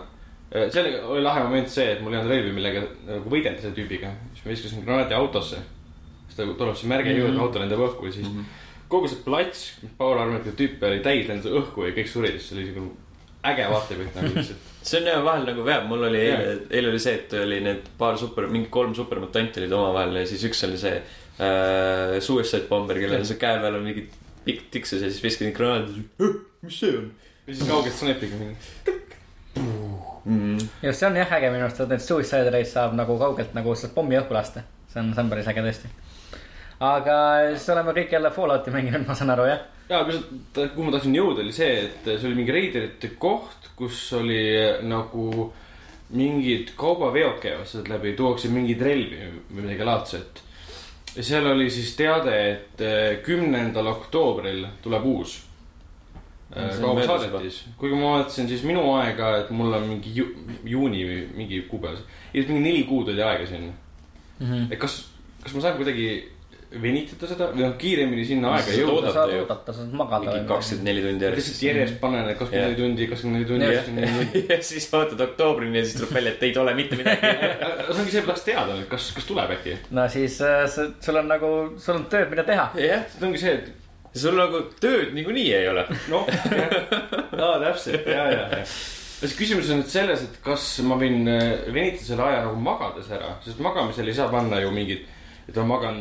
Äh, 0.50 0.68
seal 0.74 0.90
oli 1.04 1.22
lahe 1.22 1.44
moment 1.46 1.70
see, 1.70 1.88
et 1.94 2.02
mul 2.02 2.14
ei 2.14 2.20
olnud 2.20 2.34
relvi, 2.34 2.52
millega 2.56 2.84
nagu 3.06 3.32
võidelda 3.32 3.62
selle 3.62 3.76
tüübiga. 3.78 4.12
siis 4.34 4.44
ma 4.44 4.54
viskasin 4.54 4.84
granaadi 4.86 5.18
autosse. 5.18 5.62
siis 6.26 6.38
ta 6.38 6.46
tuleb 6.46 6.76
see 6.76 6.90
märge 6.90 7.10
mm 7.10 7.16
-hmm. 7.16 7.26
juurde, 7.26 7.40
auto 7.40 7.58
lendab 7.62 7.82
õhku 7.88 8.06
ja 8.06 8.12
siis 8.12 8.28
mm 8.28 8.38
-hmm. 8.38 8.62
kogu 8.88 9.08
see 9.08 9.22
plats, 9.24 9.72
Power 9.98 10.18
Armored 10.18 10.54
tüüpe 10.56 10.86
oli 10.86 11.00
täis, 11.00 11.28
lendas 11.28 11.52
õhku 11.52 11.86
ja 11.86 11.94
kõik 11.94 12.08
surid, 12.08 12.38
siis 12.38 12.48
see 12.48 12.58
oli 12.58 12.66
siuke 12.66 12.90
äge 13.46 13.68
vaatepilt 13.70 14.14
nagu 14.14 14.34
lihtsalt 14.34 14.72
see 14.88 15.00
on 15.00 15.06
jah 15.06 15.24
vahel 15.24 15.46
nagu 15.46 15.64
veab, 15.66 15.88
mul 15.90 16.04
oli 16.08 16.20
eile, 16.20 16.58
eile 16.70 16.92
oli 16.92 16.98
see, 17.02 17.14
et 17.14 17.32
oli 17.32 17.60
need 17.60 17.88
paar 17.98 18.18
super, 18.18 18.46
mingi 18.46 18.68
kolm 18.70 18.94
supermutanti 18.94 19.60
olid 19.60 19.72
omavahel 19.72 20.20
ja 20.20 20.26
siis 20.26 20.44
üks 20.44 20.62
oli 20.68 20.78
see 20.78 20.94
äh, 20.96 22.20
Suicide 22.20 22.68
Bomber, 22.68 22.98
kellel 23.02 23.26
see 23.26 23.40
käe 23.40 23.58
peal 23.62 23.78
on 23.80 23.86
mingid 23.86 24.14
pikk 24.46 24.70
tiksus 24.70 25.02
ja 25.02 25.10
siis 25.10 25.22
viskasin 25.22 25.54
granaadi. 25.56 26.06
mis 26.62 26.80
see 26.80 26.96
on? 26.96 27.10
ja 27.46 27.54
siis 27.54 27.68
kaugelt 27.68 27.94
snipiga 27.94 28.40
mingi. 28.40 28.56
Mm. 30.26 30.58
just 30.82 31.00
see 31.00 31.06
on 31.08 31.16
jah 31.16 31.36
äge 31.38 31.50
minu 31.52 31.66
arust, 31.66 31.80
et 31.80 31.92
need 31.94 32.02
Suicide 32.02 32.50
Race 32.50 32.72
saab 32.72 32.96
nagu 32.98 33.18
kaugelt 33.20 33.54
nagu 33.56 33.74
sealt 33.78 33.94
pommi 33.94 34.18
õhku 34.18 34.34
lasta. 34.34 34.64
see 34.90 35.00
on, 35.02 35.12
see 35.14 35.22
on 35.22 35.30
päris 35.32 35.50
äge 35.52 35.64
tõesti. 35.66 35.90
aga 36.82 37.18
siis 37.54 37.68
oleme 37.74 37.94
kõik 37.96 38.16
jälle 38.16 38.32
Fallouti 38.34 38.74
mänginud, 38.74 39.06
ma 39.08 39.18
saan 39.18 39.34
aru, 39.36 39.46
jah? 39.50 39.62
ja, 39.88 40.02
kuhu 40.56 40.88
ma 40.88 40.96
tahtsin 40.96 41.14
jõuda, 41.14 41.44
oli 41.44 41.54
see, 41.54 41.76
et 41.86 42.08
see 42.08 42.26
oli 42.26 42.40
mingi 42.40 42.56
reiderite 42.56 43.14
koht, 43.22 43.70
kus 43.78 44.00
oli 44.18 44.42
nagu 44.86 45.52
mingid 46.16 46.74
kaubaveod 46.78 47.38
käivad 47.42 47.66
sealt 47.70 47.88
läbi, 47.90 48.14
tuuakse 48.18 48.50
mingeid 48.50 48.82
relvi 48.82 49.30
või 49.50 49.62
midagi 49.62 49.86
laadset 49.86 50.42
ja 51.16 51.24
seal 51.24 51.46
oli 51.46 51.70
siis 51.70 51.94
teade, 51.96 52.36
et 52.50 52.84
äh, 52.84 53.18
kümnendal 53.24 53.86
oktoobril 53.86 54.66
tuleb 54.82 55.04
uus 55.08 55.38
äh, 56.56 56.76
kaubasaadetis. 56.80 57.64
kuigi 57.78 57.96
ma 57.96 58.16
vaatasin 58.18 58.48
siis 58.48 58.62
minu 58.68 58.84
aega, 58.94 59.36
et 59.40 59.50
mul 59.50 59.72
on 59.72 59.88
mingi 59.88 60.12
ju, 60.16 60.28
juuni 60.64 61.04
või 61.08 61.20
mingi 61.40 61.62
kuupäev. 61.70 61.98
mingi 62.34 62.60
neli 62.60 62.84
kuud 62.88 63.08
oli 63.14 63.22
aega 63.22 63.46
sinna 63.46 63.72
mm. 63.72 64.46
-hmm. 64.46 64.72
et 64.72 64.78
kas, 64.78 65.04
kas 65.42 65.54
ma 65.54 65.60
saan 65.60 65.76
kuidagi 65.76 66.08
venitada 66.82 67.28
seda 67.30 67.46
või 67.52 67.62
noh, 67.62 67.74
kiiremini 67.78 68.24
sinna 68.26 68.50
aega 68.56 68.74
jõuda. 68.74 69.12
saad 69.14 69.32
oodata, 69.36 69.74
saad 69.76 69.92
magada. 69.96 70.32
mingi 70.32 70.48
kakskümmend 70.48 70.88
neli 70.88 71.04
tundi 71.04 71.26
järjest. 71.26 71.38
lihtsalt 71.38 71.62
järjest 71.68 71.98
panen, 72.02 72.28
et 72.32 72.40
kakskümmend 72.40 72.66
neli 72.66 72.80
tundi, 72.80 73.06
kakskümmend 73.12 73.38
neli 73.38 73.48
tundi, 73.50 73.70
kakskümmend 73.70 74.06
neli 74.06 74.26
tundi. 74.32 74.42
ja 74.52 74.58
siis 74.70 74.88
ootad 74.98 75.24
oktoobrini 75.28 75.78
ja 75.78 75.84
siis 75.86 76.00
tuleb 76.00 76.12
välja, 76.18 76.34
et 76.34 76.44
ei 76.48 76.52
tule 76.56 76.74
mitte 76.80 77.00
midagi 77.00 77.32
see 77.86 78.02
ongi 78.02 78.12
see, 78.16 78.20
ma 78.20 78.28
tahaks 78.32 78.44
teada, 78.50 78.76
kas, 78.90 79.08
kas 79.16 79.30
tuleb 79.30 79.56
äkki? 79.56 79.78
no 79.96 80.10
siis 80.12 80.40
äh, 80.42 80.66
sul 80.74 81.22
on 81.22 81.30
nagu, 81.30 81.54
sul 81.82 82.00
on 82.00 82.06
tööd, 82.12 82.28
mida 82.34 82.46
teha. 82.50 82.68
jah, 82.82 83.08
see 83.14 83.26
ongi 83.30 83.42
see, 83.44 83.56
et 83.62 84.20
sul 84.26 84.38
nagu 84.42 84.66
tööd 84.82 85.14
niikuinii 85.16 85.48
ei 85.62 85.70
ole. 85.70 85.86
noh, 86.12 86.28
aa 86.28 87.56
täpselt, 87.62 88.10
ja, 88.10 88.30
ja, 88.34 88.46
ja 88.58 88.62
siis 89.16 89.36
küsimus 89.38 89.70
on 89.72 89.80
nüüd 89.80 89.90
selles, 89.90 90.26
et 90.26 90.40
kas 90.44 90.64
ma 90.84 90.98
võin 91.00 91.22
äh, 91.30 91.68
venitada 91.70 92.10
selle 92.10 92.26
aja 92.26 92.46
nagu 92.48 92.58
magades 92.60 93.12
ära, 93.14 93.36
sest 93.44 93.62
magamisel 93.64 94.10
ei 94.10 94.16
saa 94.18 94.28
panna 94.32 94.60
ju 94.60 94.72
mingit 94.74 95.06
et 95.48 95.56
ma 95.56 95.66
magan 95.76 96.00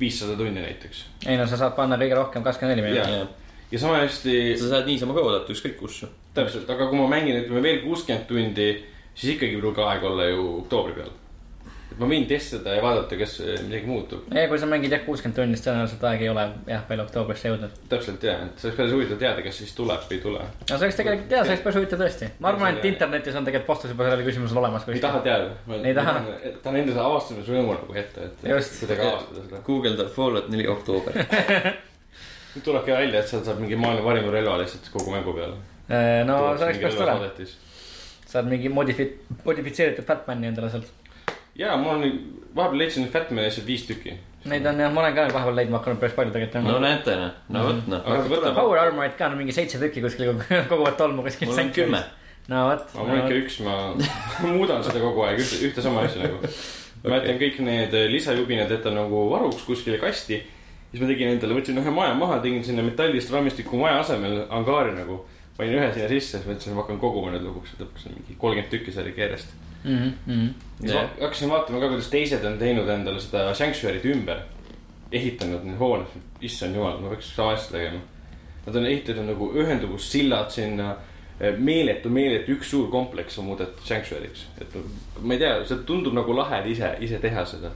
viissada 0.00 0.36
tundi 0.36 0.60
näiteks. 0.60 1.04
ei 1.26 1.36
no 1.36 1.46
sa 1.46 1.58
saad 1.60 1.76
panna 1.76 1.98
kõige 2.00 2.16
rohkem 2.18 2.46
kakskümmend 2.46 2.76
neli 2.76 2.88
minutit. 2.88 3.36
ja 3.72 3.78
sama 3.82 4.00
hästi. 4.04 4.56
sa 4.58 4.72
saad 4.72 4.88
niisama 4.88 5.14
ka 5.14 5.26
oodata 5.26 5.52
ükskõik 5.52 5.76
kus. 5.80 6.04
täpselt, 6.34 6.70
aga 6.70 6.88
kui 6.88 6.98
ma 7.00 7.10
mängin, 7.16 7.42
ütleme 7.44 7.62
veel 7.62 7.84
kuuskümmend 7.84 8.26
tundi, 8.28 8.72
siis 9.14 9.36
ikkagi 9.36 9.56
ei 9.56 9.60
pruugi 9.60 9.84
aeg 9.84 10.04
olla 10.04 10.28
ju 10.32 10.48
oktoobri 10.64 10.98
peal 11.00 11.14
ma 11.96 12.08
võin 12.10 12.26
testida 12.28 12.74
ja 12.76 12.82
vaadata, 12.84 13.16
kas 13.20 13.38
eh, 13.40 13.56
midagi 13.64 13.88
muutub. 13.88 14.26
ja 14.34 14.44
kui 14.50 14.58
sa 14.60 14.68
mängid 14.68 14.92
jah 14.92 15.02
kuuskümmend 15.06 15.38
tundi, 15.38 15.56
siis 15.56 15.66
tõenäoliselt 15.66 16.04
aeg 16.10 16.24
ei 16.26 16.30
ole 16.32 16.44
jah 16.68 16.84
veel 16.90 17.02
oktoobrisse 17.06 17.50
jõudnud. 17.50 17.78
täpselt 17.90 18.26
ja, 18.26 18.36
et 18.44 18.60
see 18.60 18.68
oleks 18.68 18.80
päris 18.80 18.94
huvitav 18.96 19.20
teada, 19.22 19.44
kas 19.46 19.60
siis 19.62 19.72
tuleb 19.76 20.04
või 20.04 20.18
ei 20.18 20.22
tule. 20.24 20.44
no 20.44 20.68
see 20.68 20.86
oleks 20.88 21.00
tegelikult, 21.00 21.32
jaa, 21.32 21.42
see 21.42 21.54
oleks 21.54 21.64
päris 21.64 21.80
huvitav 21.80 22.02
tõesti. 22.04 22.30
ma 22.44 22.52
arvan, 22.52 22.76
et 22.76 22.88
internetis 22.90 23.40
on 23.40 23.48
tegelikult 23.48 23.72
vastus 23.74 23.94
juba 23.94 24.08
sellele 24.08 24.28
küsimusele 24.28 24.62
olemas. 24.62 24.88
ei 24.92 25.04
taha 25.06 25.22
teada. 25.24 25.78
ei 25.82 25.96
taha. 25.96 26.16
tahan 26.66 26.80
enda 26.82 27.06
avastamisrõõmu 27.06 27.78
nagu 27.80 27.98
ette, 28.02 28.28
et 28.28 28.44
kuidagi 28.44 29.08
avastada 29.08 29.46
seda. 29.46 29.62
guugeldab 29.70 30.12
Fallout 30.16 30.52
neli 30.52 30.68
oktoober 30.68 31.16
tulebki 32.64 32.92
välja, 32.92 33.20
et 33.20 33.28
sealt 33.28 33.48
saab 33.48 33.58
mingi 33.60 33.76
maailma 33.76 34.04
parim 34.04 34.28
relva 34.32 34.56
lihtsalt 34.62 34.88
kogu 34.92 35.12
mängu 35.12 35.34
peale. 35.36 35.56
Äh, 35.92 36.22
no 36.28 36.38
see 36.56 36.68
oleks 36.68 36.84
päris 36.84 37.00
tore. 37.00 37.48
saad 38.26 38.48
mingi 38.48 38.70
modifi-, 38.72 39.12
modifitseeritud 39.44 40.08
Batman'i 40.08 40.48
endale 40.50 40.70
sealt 40.72 40.88
ja 41.58 41.76
mul 41.76 41.90
on, 41.90 42.18
vahepeal 42.56 42.78
leidsin 42.78 43.08
Fatmani 43.12 43.50
asjad 43.50 43.66
viis 43.66 43.86
tükki. 43.88 44.16
Neid 44.46 44.66
on 44.66 44.80
jah, 44.80 44.92
ma 44.94 45.02
olen 45.02 45.16
ka 45.16 45.26
vahepeal 45.34 45.58
leidma 45.58 45.80
hakanud 45.80 46.00
päris 46.02 46.14
palju 46.16 46.34
tegelikult. 46.34 46.68
no 46.68 46.78
näete, 46.82 47.16
noh, 47.18 47.32
no 47.52 47.64
vot 47.66 47.88
noh. 47.90 48.54
Power 48.54 48.82
Armorit 48.84 49.16
ka 49.18 49.30
on 49.30 49.38
mingi 49.40 49.54
seitse 49.56 49.80
tükki 49.82 50.04
kuskil 50.04 50.34
koguvad 50.70 50.98
tolmu 51.00 51.26
kuskil. 51.26 51.50
mul 51.50 51.62
on 51.64 51.72
kümme. 51.74 52.02
no 52.52 52.64
vot. 52.70 52.96
mul 52.98 53.14
on 53.14 53.22
ikka 53.24 53.38
üks, 53.42 53.60
ma 53.66 53.76
muudan 54.56 54.84
seda 54.86 55.02
kogu 55.02 55.26
aeg, 55.26 55.42
ühte, 55.42 55.62
ühte 55.68 55.84
sama 55.84 56.06
asja 56.06 56.26
nagu. 56.26 56.52
ma 57.06 57.20
jätan 57.20 57.40
kõik 57.42 57.62
need 57.66 57.96
lisajubinad 58.12 58.70
jätan 58.76 58.98
nagu 58.98 59.26
varuks 59.32 59.66
kuskile 59.66 59.98
kasti. 60.02 60.42
siis 60.92 61.02
ma 61.02 61.10
tegin 61.10 61.34
endale, 61.34 61.58
võtsin 61.58 61.82
ühe 61.82 61.94
maja 61.94 62.14
maha, 62.14 62.38
tegin 62.44 62.64
sinna 62.64 62.86
metallist 62.86 63.32
raamistiku 63.34 63.82
maja 63.82 63.98
asemel 64.04 64.44
angaari 64.50 64.94
nagu. 64.94 65.24
panin 65.58 65.80
ühe 65.80 65.92
sinna 65.92 66.08
sisse, 66.12 66.38
siis 66.38 66.46
mõtlesin, 66.46 66.76
ma 66.76 66.84
hakkan 66.84 67.02
koguma 67.02 67.34
need 67.34 67.48
lõpuks, 67.48 67.80
lõpuks 67.80 68.06
on 68.06 68.20
mingi 68.20 68.38
kolmkümmend 68.38 68.70
tükki 68.70 68.94
sai 68.94 69.10
järjest 69.16 69.65
mm. 69.86 70.12
-hmm. 70.26 70.48
Yeah. 70.84 71.08
hakkasin 71.20 71.50
vaatama 71.50 71.80
ka, 71.80 71.88
kuidas 71.88 72.08
teised 72.12 72.44
on 72.44 72.58
teinud 72.58 72.88
endale 72.88 73.20
seda 73.20 73.54
sanctuary'd 73.54 74.04
ümber. 74.04 74.42
ehitanud 75.12 75.64
need 75.64 75.78
hooned, 75.78 76.06
issand 76.40 76.74
jumal, 76.74 76.98
ma 77.00 77.08
peaks 77.08 77.28
sama 77.36 77.52
asja 77.54 77.72
tegema. 77.72 78.00
Nad 78.66 78.76
on 78.76 78.86
ehitatud 78.86 79.24
nagu 79.24 79.52
ühenduvussillad 79.54 80.50
sinna. 80.50 80.96
meeletu, 81.58 82.08
meeletu, 82.10 82.52
üks 82.52 82.70
suur 82.70 82.90
kompleks 82.90 83.38
on 83.38 83.44
muudetud 83.44 83.84
sanctuary'ks, 83.84 84.46
et 84.60 84.76
ma 85.20 85.34
ei 85.34 85.38
tea, 85.38 85.64
see 85.68 85.76
tundub 85.86 86.14
nagu 86.16 86.36
lahe 86.36 86.62
ise, 86.70 86.96
ise 87.00 87.18
teha 87.18 87.44
seda. 87.44 87.70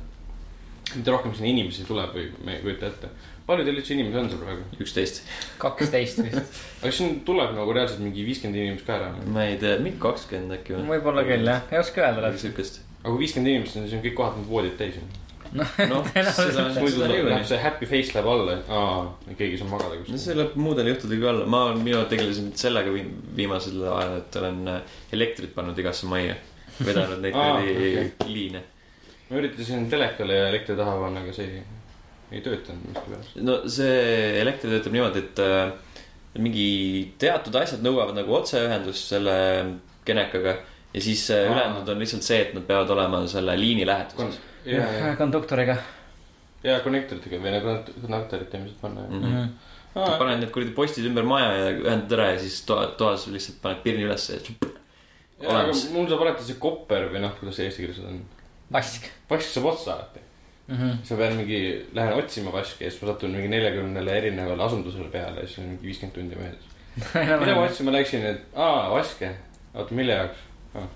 Mida 0.96 1.14
rohkem 1.14 1.34
sinna 1.36 1.52
inimesi 1.52 1.86
tuleb 1.88 2.16
või 2.16 2.30
ma 2.44 2.56
ei 2.56 2.64
kujuta 2.64 2.90
ette 2.90 3.12
palju 3.50 3.66
teil 3.66 3.80
üldse 3.80 3.94
inimesi 3.96 4.20
on 4.20 4.28
seal 4.30 4.42
praegu? 4.44 4.66
üksteist. 4.84 5.22
kaksteist 5.62 6.20
vist. 6.24 6.60
aga 6.82 6.92
siin 6.94 7.16
tuleb 7.26 7.54
nagu 7.56 7.74
reaalselt 7.76 8.02
mingi 8.04 8.26
viiskümmend 8.26 8.60
inimest 8.60 8.86
ka 8.86 8.98
ära? 8.98 9.08
ma 9.34 9.46
ei 9.48 9.56
tea, 9.62 9.78
mingi 9.82 10.00
kakskümmend 10.02 10.58
äkki 10.60 10.76
või? 10.76 10.86
võib-olla 10.94 11.24
küll 11.28 11.50
jah, 11.50 11.64
ei 11.72 11.80
oska 11.80 12.04
öelda 12.04 12.28
täpselt. 12.28 12.44
siukest. 12.46 12.78
aga 13.00 13.10
kui 13.10 13.24
viiskümmend 13.24 13.54
inimest 13.54 13.80
on, 13.80 13.88
siis 13.88 13.98
on 13.98 14.04
kõik 14.06 14.16
kohad 14.20 14.38
need 14.38 14.50
voodid 14.50 14.76
täis 14.80 14.98
on. 15.02 15.10
noh 15.60 15.78
no, 15.90 16.02
muidu 16.78 17.08
läheb 17.10 17.46
see 17.48 17.58
happy 17.58 17.88
face 17.90 18.14
läheb 18.14 18.28
alla, 18.30 18.58
et 18.60 18.74
aa, 18.80 19.00
keegi 19.32 19.58
saab 19.58 19.72
magada 19.74 19.98
kuskil. 19.98 20.14
no 20.14 20.24
see 20.26 20.36
läheb 20.38 20.58
muudel 20.66 20.92
juhtudel 20.92 21.24
ka 21.24 21.32
alla, 21.34 21.48
ma, 21.56 21.64
mina 21.78 22.04
tegelesin 22.12 22.52
sellega 22.60 22.94
viimasel 22.94 23.82
ajal, 23.82 24.20
et 24.20 24.42
olen 24.42 24.60
äh, 24.76 24.98
elektrit 25.16 25.56
pannud 25.56 25.78
igasse 25.82 26.10
majja. 26.10 26.38
vedanud 26.80 27.18
neid 27.20 27.34
kuradi 27.34 27.72
okay. 27.74 28.30
liine. 28.30 28.62
Ma 29.30 29.38
üritasin 29.38 29.86
telekale 29.90 30.38
ja 30.38 30.48
elektri 30.50 30.76
taha 30.78 30.96
panna, 31.04 31.22
aga 31.24 31.34
see 31.36 31.46
ei 31.46 31.60
ei 32.30 32.42
töötanud 32.44 32.90
miskipärast. 32.90 33.38
no 33.42 33.56
see 33.70 34.40
elekter 34.40 34.70
töötab 34.70 34.94
niimoodi, 34.94 35.22
et 35.24 35.40
äh, 35.42 35.72
mingi 36.38 36.66
teatud 37.20 37.56
asjad 37.58 37.82
nõuavad 37.82 38.14
nagu 38.18 38.36
otseühendust 38.38 39.10
selle 39.10 39.36
genekaga 40.06 40.54
ja 40.94 41.02
siis 41.02 41.26
äh, 41.34 41.48
ülejäänud 41.50 41.90
on 41.90 42.02
lihtsalt 42.02 42.26
see, 42.26 42.38
et 42.44 42.54
nad 42.54 42.66
peavad 42.68 42.92
olema 42.94 43.24
selle 43.30 43.56
liini 43.58 43.86
ja, 44.66 44.86
konduktoriga 45.18 45.76
ja 46.66 46.78
konnektoritega 46.84 47.42
või 47.42 47.56
nagu 47.56 47.76
konnektorit 48.04 48.54
ilmselt 48.54 48.80
panna 48.82 49.06
mm. 49.08 49.22
mm. 49.24 49.52
-hmm. 49.94 50.18
paned 50.22 50.44
need 50.44 50.52
kuradi 50.54 50.74
postid 50.76 51.10
ümber 51.10 51.26
maja 51.26 51.52
ja 51.56 51.70
ühendad 51.78 52.18
ära 52.18 52.32
ja 52.34 52.42
siis 52.42 52.62
toa, 52.68 52.92
toas 53.00 53.26
lihtsalt 53.26 53.58
paned 53.62 53.82
pirni 53.86 54.06
ülesse 54.06 54.38
ja 54.38 54.42
ja, 55.40 55.56
aga 55.56 55.72
mul 55.94 56.06
saab 56.06 56.22
alati 56.26 56.46
see 56.46 56.60
kopper 56.62 57.08
või 57.10 57.24
noh, 57.24 57.32
kuidas 57.40 57.56
see 57.56 57.66
eesti 57.70 57.86
keeles 57.86 58.02
on. 58.04 58.20
Vask 58.72 59.08
vask 59.30 59.54
saab 59.54 59.70
otsa 59.72 59.94
alati. 59.94 60.20
mm. 60.68 60.76
-hmm. 60.76 60.98
siis 61.02 61.10
ma 61.10 61.16
pean 61.16 61.36
mingi, 61.36 61.86
lähen 61.92 62.12
otsima 62.12 62.52
vaski 62.52 62.84
ja 62.84 62.90
siis 62.90 63.02
ma 63.02 63.12
satun 63.12 63.30
mingi 63.30 63.48
neljakümnele 63.48 64.18
erinevale 64.18 64.62
asundusele 64.62 65.08
peale 65.08 65.40
ja 65.40 65.46
siis 65.46 65.58
on 65.58 65.64
mingi 65.72 65.86
viiskümmend 65.86 66.14
tundi 66.14 66.36
möödas. 66.36 66.64
mida 67.40 67.54
ma 67.54 67.64
otsima 67.64 67.92
läksin, 67.92 68.26
et 68.26 68.40
aa, 68.54 68.90
vaske. 68.90 69.34
oota, 69.74 69.94
mille 69.94 70.12
jaoks 70.12 70.38
ah,? 70.74 70.88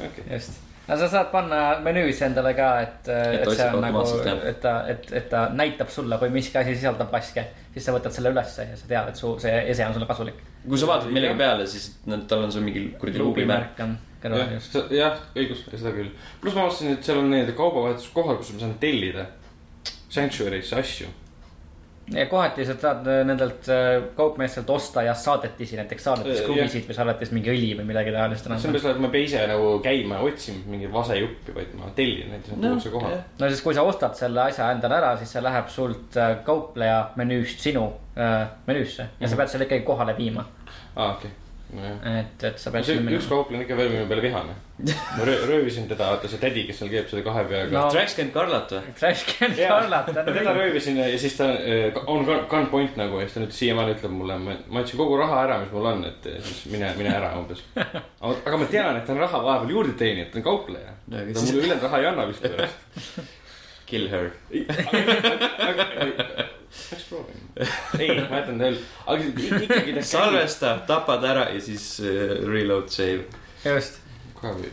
okei 0.00 0.08
okay.. 0.08 0.34
just, 0.34 0.52
no 0.88 0.96
sa 1.00 1.08
saad 1.08 1.28
panna 1.32 1.60
menüüs 1.84 2.22
endale 2.26 2.54
ka, 2.56 2.70
et, 2.84 3.08
et 3.08 3.44
see 3.44 3.52
otsib 3.52 3.76
on 3.78 3.84
nagu 3.84 4.04
et 4.50 4.60
ta, 4.60 4.74
et, 4.92 5.12
et 5.20 5.28
ta 5.30 5.44
näitab 5.52 5.92
sulle, 5.92 6.18
kui 6.20 6.32
miski 6.34 6.58
asi 6.60 6.76
sisaldab 6.76 7.12
vaske. 7.12 7.44
siis 7.74 7.86
sa 7.86 7.94
võtad 7.96 8.16
selle 8.16 8.32
ülesse 8.34 8.66
ja 8.70 8.76
sa 8.80 8.90
tead, 8.90 9.12
et 9.12 9.20
su 9.20 9.36
see 9.42 9.54
ese 9.72 9.86
on 9.86 9.94
sulle 9.96 10.08
kasulik. 10.10 10.42
kui 10.68 10.80
sa 10.80 10.90
vaatad 10.90 11.12
millegi 11.12 11.38
peale, 11.38 11.66
siis 11.66 11.90
nad, 12.06 12.26
tal 12.28 12.44
on 12.48 12.52
sul 12.52 12.66
mingi 12.66 12.88
kuradi 13.00 13.22
luubimärk. 13.22 13.80
on 13.86 13.96
kõrval 14.24 14.44
jah 14.44 14.54
just., 14.56 14.78
jah, 14.94 15.18
õigus, 15.36 15.64
seda 15.70 15.92
küll. 15.96 16.12
pluss 16.40 16.56
ma 16.56 16.68
vaatasin, 16.68 16.96
et 16.96 17.10
seal 17.10 17.20
on 17.20 17.32
need 17.32 17.52
kaubavahetuskohad, 17.58 18.40
kus 18.40 18.54
ma 18.54 18.64
saan 18.64 18.78
tellida 18.82 19.28
Sanctuary'sse 20.14 20.78
asju. 20.78 21.06
ja 22.14 22.26
kohati 22.28 22.66
sa 22.68 22.74
saad 22.76 23.06
äh, 23.08 23.22
nendelt 23.24 23.68
äh, 23.72 24.02
kaupmeestelt 24.16 24.70
osta 24.70 25.02
ja 25.02 25.14
saadetisi, 25.16 25.76
näiteks 25.80 26.04
saadetis 26.04 26.42
Äh, 26.42 26.44
kruvisid 26.44 26.88
või 26.88 26.96
saadetis 26.98 27.32
mingi 27.32 27.52
õli 27.52 27.70
või 27.78 27.86
midagi 27.88 28.12
taolist. 28.12 28.44
see 28.44 28.68
on 28.68 28.76
peale, 28.76 28.92
et 28.92 29.00
ma 29.00 29.08
ei 29.08 29.14
pea 29.14 29.28
ise 29.28 29.44
nagu 29.48 29.70
käima 29.84 30.18
ja 30.18 30.26
otsima 30.28 30.72
mingit 30.72 30.92
vasejuppi, 30.92 31.54
vaid 31.56 31.72
ma 31.80 31.88
tellin 31.96 32.34
neid, 32.34 32.50
need 32.52 32.66
tuuakse 32.66 32.92
kohale. 32.92 33.22
no 33.40 33.48
siis, 33.48 33.62
kui 33.64 33.76
sa 33.76 33.86
ostad 33.88 34.18
selle 34.20 34.44
asja 34.44 34.68
endale 34.76 35.00
ära, 35.00 35.14
siis 35.20 35.32
see 35.32 35.44
läheb 35.44 35.72
sult 35.72 36.20
kaupleja 36.44 36.98
menüüst 37.20 37.64
sinu 37.64 37.86
äh, 38.20 38.36
menüüsse 38.68 39.08
ja 39.20 39.32
sa 39.32 39.40
pead 39.40 39.54
selle 39.54 39.68
ikkagi 39.68 39.88
kohale 39.88 40.16
viima. 40.20 40.44
aa, 40.96 41.14
okei, 41.14 41.32
nojah. 41.72 42.18
et, 42.20 42.44
et 42.50 42.58
sa 42.60 42.70
pead 42.74 42.84
sinna 42.86 43.10
üks 43.16 43.26
kauplane 43.30 43.64
ikka 43.64 43.76
veel 43.78 43.90
minu 43.94 44.06
peale 44.10 44.22
vihane. 44.22 44.54
ma 44.84 45.24
röö- 45.28 45.44
röövisin 45.48 45.86
teda, 45.88 46.08
vaata 46.12 46.28
see 46.28 46.38
tädi, 46.42 46.64
kes 46.68 46.78
seal 46.82 46.90
käib 46.90 47.08
selle 47.10 47.22
kahe 47.26 47.44
peaga 47.50 47.70
No. 47.70 47.84
no.. 47.84 47.90
Tracks 47.94 48.14
käinud 48.18 48.32
Karlat 48.34 48.72
või? 48.74 48.94
Trash 48.98 49.24
can 49.38 49.54
ta 50.14 50.24
teda 50.26 50.54
röövisin 50.58 50.96
ja 50.98 51.18
siis 51.18 51.36
ta 51.38 51.48
äh, 51.54 52.00
on 52.06 52.26
gun- 52.26 52.44
gunpoint 52.50 52.96
nagu 53.00 53.20
ja 53.22 53.26
siis 53.28 53.34
ta 53.38 53.44
nüüd 53.44 53.54
siiamaani 53.58 53.94
ütleb 53.96 54.12
mulle, 54.18 54.38
ma, 54.42 54.56
andsin 54.80 54.98
kogu 55.00 55.16
raha 55.20 55.42
ära, 55.46 55.60
mis 55.62 55.72
mul 55.74 55.86
on, 55.92 56.04
et 56.10 56.28
siis 56.42 56.64
mine, 56.74 56.90
mine 56.98 57.14
ära 57.14 57.32
umbes. 57.38 57.62
aga 58.30 58.56
ma 58.60 58.66
tean, 58.70 58.96
et 58.98 59.06
ta 59.06 59.14
on 59.16 59.22
raha 59.24 59.42
vahepeal 59.46 59.70
juurde 59.76 59.94
teeninud, 60.02 60.32
ta 60.34 60.42
on 60.42 60.48
kaupleja. 60.50 60.92
No 61.06 61.22
ta 61.22 61.40
mulle 61.46 61.62
ülejäänud 61.62 61.86
raha 61.88 62.02
ei 62.02 62.10
anna 62.10 62.26
vist 62.28 62.42
pärast. 62.42 62.76
Kill 63.86 64.08
her. 64.10 64.30
Peaks 66.90 67.04
proovima. 67.08 67.68
ei, 68.02 68.16
ma 68.30 68.40
jätan 68.40 68.58
ta 68.60 68.70
küll, 68.70 68.80
aga 69.06 69.60
ikkagi 69.66 69.94
ta 69.98 70.06
salvesta, 70.14 70.72
tapad 70.88 71.26
ära 71.28 71.48
ja 71.54 71.60
siis 71.64 71.86
uh, 72.04 72.38
reload 72.48 72.90
save. 72.94 73.28
just. 73.64 74.00
kohe 74.40 74.56
või. 74.58 74.72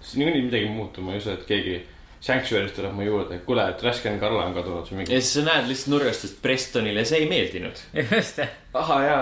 siis 0.00 0.16
niikuinii 0.20 0.48
midagi 0.48 0.68
ei 0.68 0.74
muutu, 0.74 1.04
ma 1.04 1.14
ei 1.14 1.22
usu, 1.22 1.34
et 1.36 1.46
keegi 1.48 1.78
Sanctuary'st 2.18 2.74
tuleb 2.74 2.96
mu 2.98 3.04
juurde, 3.06 3.36
et 3.38 3.44
kuule, 3.46 3.62
et 3.70 3.82
Rasken 3.86 4.16
Karla 4.18 4.48
on 4.48 4.56
kadunud 4.56 4.88
või 4.88 4.96
ja 4.96 5.02
mingi. 5.04 5.20
siis 5.20 5.36
sa 5.38 5.44
näed 5.46 5.68
lihtsalt 5.70 5.92
nurgast, 5.94 6.24
et 6.26 6.40
Prestonile 6.42 7.04
see 7.06 7.22
ei 7.22 7.28
meeldinud. 7.30 7.84
just 7.94 8.40
ahah 8.74 9.04
jaa, 9.06 9.20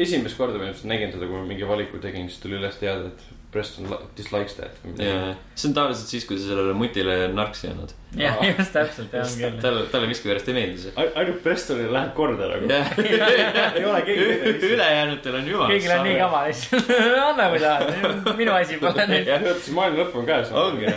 esimest 0.00 0.38
korda 0.40 0.58
ma 0.58 0.70
ilmselt 0.70 0.88
nägin 0.88 1.12
teda, 1.12 1.28
kui 1.28 1.36
ma 1.36 1.44
mingi 1.48 1.68
valiku 1.68 2.00
tegin, 2.00 2.30
siis 2.32 2.40
tuli 2.40 2.56
üles 2.56 2.78
teada, 2.80 3.10
et 3.12 3.44
Preston 3.52 3.90
li- 3.90 4.00
dislikes 4.16 4.56
that. 4.58 4.80
ja 4.98 5.34
see 5.54 5.68
on 5.68 5.76
tavaliselt 5.76 6.10
siis, 6.10 6.24
kui 6.26 6.38
sa 6.40 6.48
sellele 6.48 6.74
mutile 6.78 7.18
narksi 7.34 7.68
annad. 7.70 7.92
jah, 8.18 8.40
just 8.48 8.72
täpselt, 8.74 9.12
jah 9.14 9.24
on 9.26 9.38
küll. 9.38 9.58
talle, 9.62 9.84
talle 9.92 10.08
miskipärast 10.10 10.48
ei 10.50 10.56
meeldi 10.56 10.82
see. 10.84 10.92
ainult 11.04 11.40
Prestonile 11.44 11.90
läheb 11.94 12.12
korda 12.16 12.48
nagu. 12.50 12.68
jah, 12.70 12.92
ei 13.78 13.84
ole 13.88 14.02
keegi 14.06 14.70
ülejäänutel 14.70 15.38
on 15.40 15.50
jumal. 15.50 15.72
kõigil 15.72 15.94
on 15.96 16.04
nii. 16.08 16.16
kama 16.20 16.42
lihtsalt, 16.48 16.92
anna 17.28 17.48
kui 17.52 17.62
tahad, 17.64 18.30
minu 18.40 18.56
asi 18.56 18.78
pole 18.82 19.06
nüüd. 19.10 19.30
maailma 19.78 20.02
lõpp 20.02 20.18
on 20.20 20.28
käes. 20.30 20.54
ongi, 20.64 20.90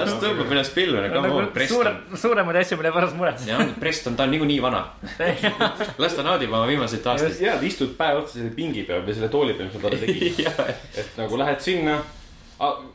las 0.00 0.16
tõmbab 0.22 0.54
ennast 0.56 0.76
pilve, 0.76 1.06
come 1.14 1.32
on, 1.40 1.50
Preston., 1.56 2.02
suuremaid 2.24 2.60
asju, 2.62 2.80
mille 2.80 2.94
pärast 2.96 3.18
muretseda. 3.18 3.52
ja 3.52 3.62
on 3.64 3.74
Preston, 3.80 4.18
ta 4.18 4.26
on 4.26 4.34
niikuinii 4.36 4.60
vana. 4.64 4.84
las 6.02 6.16
ta 6.18 6.26
naudib 6.26 6.52
oma 6.52 6.66
viimaseid 6.70 7.06
aastaid. 7.12 7.40
ja, 7.44 7.58
istud 7.66 7.96
päev 7.98 8.22
otsa 8.24 8.40
selle 8.40 8.52
pingi 8.56 8.86
peal 8.88 9.04
või 9.06 9.16
selle 9.16 9.32
tooli 9.32 9.56
peal, 9.56 9.70
mis 9.70 9.78
ma 9.78 9.88
talle 9.88 10.02
tegin. 10.02 10.46
et 11.00 11.18
nagu 11.20 11.40
lähed 11.40 11.60
sinna. 11.64 12.00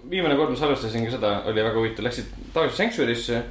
Viimane 0.10 0.36
kord 0.36 0.53
ma 0.53 0.58
salvestasin 0.58 1.06
ka 1.06 1.15
seda, 1.15 1.34
oli 1.50 1.62
väga 1.62 1.77
huvitav, 1.77 2.06
läksid 2.08 2.32
tagasi 2.53 2.82
Sanctuary'sse. 2.82 3.44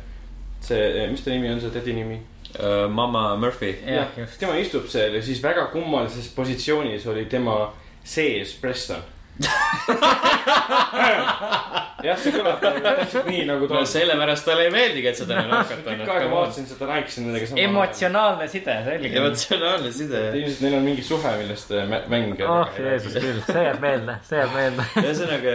see, 0.60 1.06
mis 1.08 1.22
ta 1.24 1.30
nimi 1.30 1.48
on, 1.48 1.60
see 1.60 1.70
tädi 1.72 1.94
nimi? 1.96 2.18
Uh, 2.50 2.90
Mama 2.90 3.36
Murphy. 3.36 3.70
jah, 3.86 4.10
tema 4.38 4.56
istub 4.58 4.88
seal 4.90 5.14
ja 5.14 5.22
siis 5.22 5.42
väga 5.42 5.68
kummalises 5.72 6.28
positsioonis 6.34 7.06
oli 7.06 7.24
tema 7.30 7.72
sees 8.04 8.54
Preston. 8.60 9.02
jah, 12.04 12.16
see 12.20 12.32
kõlab 12.34 12.58
täpselt 12.60 13.26
nii 13.28 13.44
nagu 13.48 13.66
ta 13.68 13.74
no 13.76 13.80
on. 13.82 13.86
sellepärast 13.88 14.46
talle 14.48 14.66
ei 14.68 14.72
meeldigi, 14.74 15.08
et 15.10 15.18
sa 15.20 15.26
täna 15.28 15.60
tükk 15.68 15.88
aega 15.88 16.02
nakatanud. 16.02 16.32
vaatasin 16.34 16.68
seda, 16.70 16.88
rääkisin 16.90 17.26
nendega 17.28 17.46
sama. 17.50 17.64
emotsionaalne 17.64 18.46
side, 18.52 18.76
selge. 18.86 19.12
emotsionaalne 19.22 19.90
side. 19.96 20.22
ilmselt 20.40 20.62
neil 20.66 20.76
on 20.78 20.86
mingi 20.90 21.04
suhe, 21.06 21.34
millest 21.42 21.68
äh, 21.74 21.84
mä- 21.90 22.02
mäng. 22.12 22.34
oh 22.46 22.68
Jeesus 22.78 23.14
küll, 23.18 23.40
see 23.48 23.66
jääb 23.66 23.80
meelde, 23.84 24.18
see 24.28 24.40
jääb 24.40 24.56
meelde. 24.56 24.88
ühesõnaga 25.04 25.54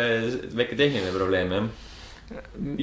väike 0.62 0.80
tehniline 0.82 1.12
probleem 1.16 1.56
jah. 1.58 1.66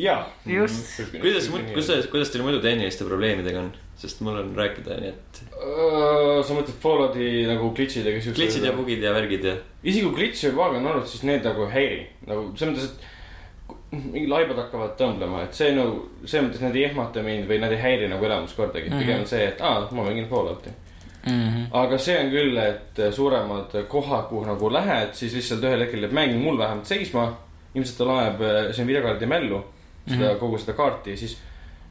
jaa. 0.06 0.21
Just. 0.47 1.00
kuidas, 1.18 1.50
kuidas, 1.75 2.06
kuidas 2.12 2.28
teil 2.35 2.47
muidu 2.47 2.62
tehniliste 2.64 3.06
probleemidega 3.09 3.59
on? 3.66 3.73
Sest 3.96 4.20
mul 4.25 4.38
on 4.40 4.52
rääkida, 4.56 4.99
nii 5.00 5.11
et 5.12 5.40
sa 5.52 6.56
mõtled 6.56 6.76
Fallouti 6.82 7.26
nagu 7.46 7.70
glitch'idega 7.76 8.20
siuksed. 8.22 8.38
glitch'id 8.40 8.66
ja 8.66 8.75
bugid 8.76 9.02
ja 9.04 9.14
värgid 9.14 9.44
ja. 9.46 9.56
isegi 9.82 10.04
kui 10.06 10.16
glitch'e 10.20 10.50
või 10.50 10.58
bug'e 10.58 10.80
on 10.80 10.88
olnud, 10.92 11.08
siis 11.11 11.25
need 11.28 11.44
nagu 11.46 11.66
ei 11.68 11.75
häiri. 11.76 12.06
nagu 12.30 12.46
selles 12.58 12.72
mõttes, 12.72 12.88
et 12.88 13.68
kui 13.68 14.00
mingi 14.14 14.30
laibad 14.30 14.62
hakkavad 14.64 14.96
tõmblema, 14.99 15.44
et 15.46 15.58
see 15.58 15.75
nagu, 15.76 16.06
selles 16.25 16.49
mõttes 16.49 16.64
need 16.66 16.80
ei 16.80 16.87
ehmata 16.88 17.22
mind 17.26 17.46
või 17.50 17.61
nad 17.62 17.75
ei 17.75 17.82
häiri 17.82 18.08
nagu 18.11 18.26
elamus 18.28 18.56
kordagi 18.58 18.88
mm. 18.88 18.94
-hmm. 18.94 19.04
pigem 19.04 19.22
on 19.22 19.30
see, 19.34 19.44
et 19.52 19.61
aa, 19.61 19.84
ma 19.92 20.08
mängin 20.08 20.28
Fallouti. 20.30 20.75
Mhm. 21.22 21.68
aga 21.70 21.99
see 22.02 22.16
on 22.18 22.30
küll, 22.32 22.56
et 22.58 22.99
suuremad 23.14 23.76
kohad, 23.88 24.25
kuhu 24.26 24.42
nagu 24.46 24.72
lähed, 24.72 25.12
siis 25.14 25.37
lihtsalt 25.38 25.62
ühel 25.62 25.84
hetkel 25.84 26.02
jääb 26.02 26.16
mäng 26.18 26.34
mul 26.42 26.58
vähemalt 26.58 26.87
seisma. 26.87 27.37
ilmselt 27.75 27.99
ta 27.99 28.04
loeb, 28.04 28.40
see 28.75 28.82
on 28.82 28.88
videokaardi 28.88 29.26
mällu, 29.26 29.62
seda 30.06 30.16
mm, 30.16 30.22
-hmm. 30.22 30.38
kogu 30.38 30.58
seda 30.58 30.72
kaarti 30.72 31.11
ja 31.11 31.16
siis 31.16 31.38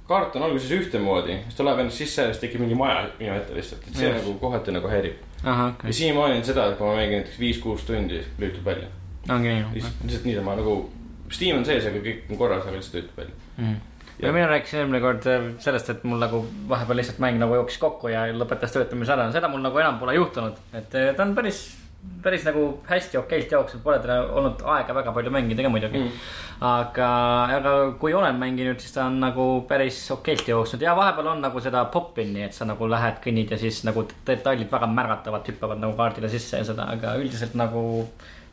kaart 0.07 0.35
on 0.35 0.45
alguses 0.47 0.71
ühtemoodi, 0.75 1.37
siis 1.45 1.57
ta 1.57 1.65
läheb 1.65 1.83
ennast 1.83 2.01
sisse 2.01 2.25
ja 2.25 2.31
siis 2.31 2.41
tekib 2.43 2.63
mingi 2.63 2.77
maja 2.77 3.03
minu 3.19 3.35
ette 3.35 3.55
lihtsalt, 3.55 3.85
et 3.87 3.99
see 3.99 4.09
Just. 4.09 4.17
nagu 4.21 4.33
kohati 4.41 4.73
nagu 4.75 4.89
häirib. 4.91 5.21
ahah, 5.43 5.75
ja 5.83 5.93
siiamaani 5.99 6.39
on 6.39 6.47
seda, 6.47 6.67
et 6.71 6.77
kui 6.79 6.87
ma 6.87 6.97
mängin 6.97 7.21
näiteks 7.21 7.39
viis-kuus 7.39 7.85
tundi, 7.87 8.19
siis 8.19 8.33
lülitub 8.39 8.65
välja. 8.65 8.89
ongi 9.29 9.53
nii. 9.53 9.69
lihtsalt, 9.77 10.25
niisama 10.25 10.57
nagu, 10.59 10.75
Steam 11.31 11.61
on 11.61 11.65
sees, 11.65 11.85
aga 11.87 12.01
kõik 12.03 12.27
on 12.29 12.37
korras, 12.41 12.65
aga 12.65 12.75
lihtsalt 12.77 12.99
lülitub 12.99 13.21
välja. 13.23 13.35
Mhm. 13.57 13.75
ja 14.21 14.31
mina 14.35 14.47
rääkisin 14.51 14.79
eelmine 14.79 15.01
kord 15.01 15.27
äh, 15.27 15.51
sellest, 15.59 15.89
et 15.89 16.03
mul 16.03 16.19
nagu 16.21 16.43
vahepeal 16.69 17.01
lihtsalt 17.01 17.21
mäng 17.23 17.39
nagu 17.41 17.55
jooksis 17.61 17.81
kokku 17.81 18.11
ja 18.11 18.25
lõpetas 18.35 18.75
töötamise 18.75 19.15
ära, 19.15 19.29
seda 19.31 19.49
mul 19.51 19.63
nagu 19.63 19.79
enam 19.79 19.99
pole 19.99 20.17
juhtunud, 20.17 20.59
et 20.73 20.97
äh, 20.97 21.13
ta 21.15 21.23
on 21.23 21.35
päris, 21.37 21.63
päris 22.21 22.43
nagu 22.45 22.63
hästi 22.87 23.17
okeilt 23.17 23.51
jooksnud, 23.51 23.81
pole 23.83 23.99
teda 24.01 24.19
olnud 24.37 24.61
aega 24.75 24.93
väga 24.95 25.13
palju 25.15 25.33
mängida 25.33 25.65
ka 25.65 25.71
muidugi 25.73 25.99
mm.. 25.99 26.19
aga, 26.69 27.07
aga 27.57 27.73
kui 28.01 28.13
olen 28.17 28.37
mänginud, 28.41 28.81
siis 28.81 28.93
ta 28.95 29.05
on 29.09 29.19
nagu 29.23 29.47
päris 29.69 29.99
okeilt 30.13 30.49
jooksnud 30.49 30.85
ja 30.85 30.95
vahepeal 30.97 31.31
on 31.33 31.41
nagu 31.45 31.63
seda 31.63 31.83
pop-in'i, 31.93 32.45
et 32.45 32.57
sa 32.57 32.67
nagu 32.69 32.89
lähed, 32.89 33.17
kõnnid 33.23 33.53
ja 33.53 33.61
siis 33.61 33.81
nagu 33.87 34.05
detailid 34.27 34.69
väga 34.71 34.89
märgatavalt 34.91 35.49
hüppavad 35.53 35.81
nagu 35.81 35.97
kaardile 35.97 36.29
sisse 36.29 36.61
ja 36.61 36.67
seda, 36.67 36.89
aga 36.95 37.17
üldiselt 37.21 37.57
nagu 37.57 37.83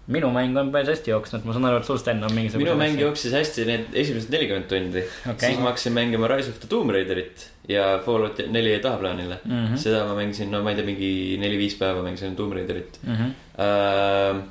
minu 0.08 0.30
mäng 0.32 0.56
on 0.56 0.70
päris 0.72 0.88
hästi 0.94 1.12
jooksnud, 1.12 1.44
ma 1.44 1.54
saan 1.54 1.66
aru, 1.68 1.80
et 1.82 1.88
sul 1.88 1.98
Sten 2.00 2.22
on 2.24 2.32
mingisugune. 2.32 2.64
minu 2.64 2.76
mäng 2.80 3.00
jooksis 3.00 3.34
hästi 3.36 3.66
need 3.68 3.96
esimesed 4.02 4.32
nelikümmend 4.32 4.68
tundi 4.70 5.02
okay.. 5.04 5.50
siis 5.50 5.60
ma 5.60 5.68
hakkasin 5.68 5.94
mängima 5.96 6.30
Rise 6.32 6.52
of 6.52 6.60
the 6.62 6.70
Tomb 6.70 6.94
Raiderit 6.96 7.44
ja 7.68 7.90
Fallout 8.04 8.40
neli 8.48 8.72
jäi 8.72 8.80
tahaplaanile 8.84 9.40
mm. 9.44 9.66
-hmm. 9.66 9.76
seda 9.76 10.06
ma 10.08 10.14
mängisin, 10.16 10.50
no 10.50 10.62
ma 10.64 10.72
ei 10.72 10.78
tea, 10.80 10.86
mingi 10.86 11.10
neli-viis 11.40 11.76
päeva 11.80 12.02
mängisin 12.02 12.36
Tomb 12.36 12.56
Raiderit 12.56 13.00
mm. 13.02 13.16
-hmm. 13.16 13.34
äh,. 13.60 14.42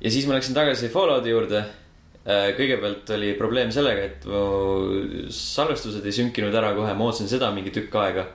ja 0.00 0.10
siis 0.10 0.26
ma 0.26 0.36
läksin 0.36 0.54
tagasi 0.54 0.88
Fallouti 0.88 1.30
juurde 1.32 1.58
äh,. 1.58 2.52
kõigepealt 2.60 3.14
oli 3.16 3.32
probleem 3.40 3.72
sellega, 3.72 4.04
et 4.04 4.28
mu 4.28 4.44
salvestused 5.30 6.04
ei 6.04 6.12
sünkinud 6.12 6.54
ära 6.54 6.74
kohe, 6.76 6.92
ma 6.94 7.08
ootasin 7.08 7.28
seda 7.28 7.50
mingi 7.56 7.72
tükk 7.72 7.96
aega 8.04 8.26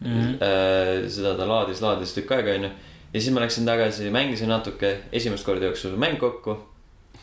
mm. 0.00 0.12
-hmm. 0.12 0.34
äh, 0.40 1.08
seda 1.08 1.36
ta 1.36 1.48
laadis, 1.48 1.80
laadis 1.84 2.14
tükk 2.16 2.32
aega, 2.32 2.56
onju. 2.56 2.70
Ja 3.16 3.20
siis 3.20 3.32
ma 3.32 3.40
läksin 3.40 3.64
tagasi, 3.64 4.10
mängisin 4.12 4.50
natuke, 4.52 4.92
esimest 5.12 5.46
korda 5.46 5.70
jooksis 5.70 5.94
mäng 5.96 6.18
kokku, 6.20 6.58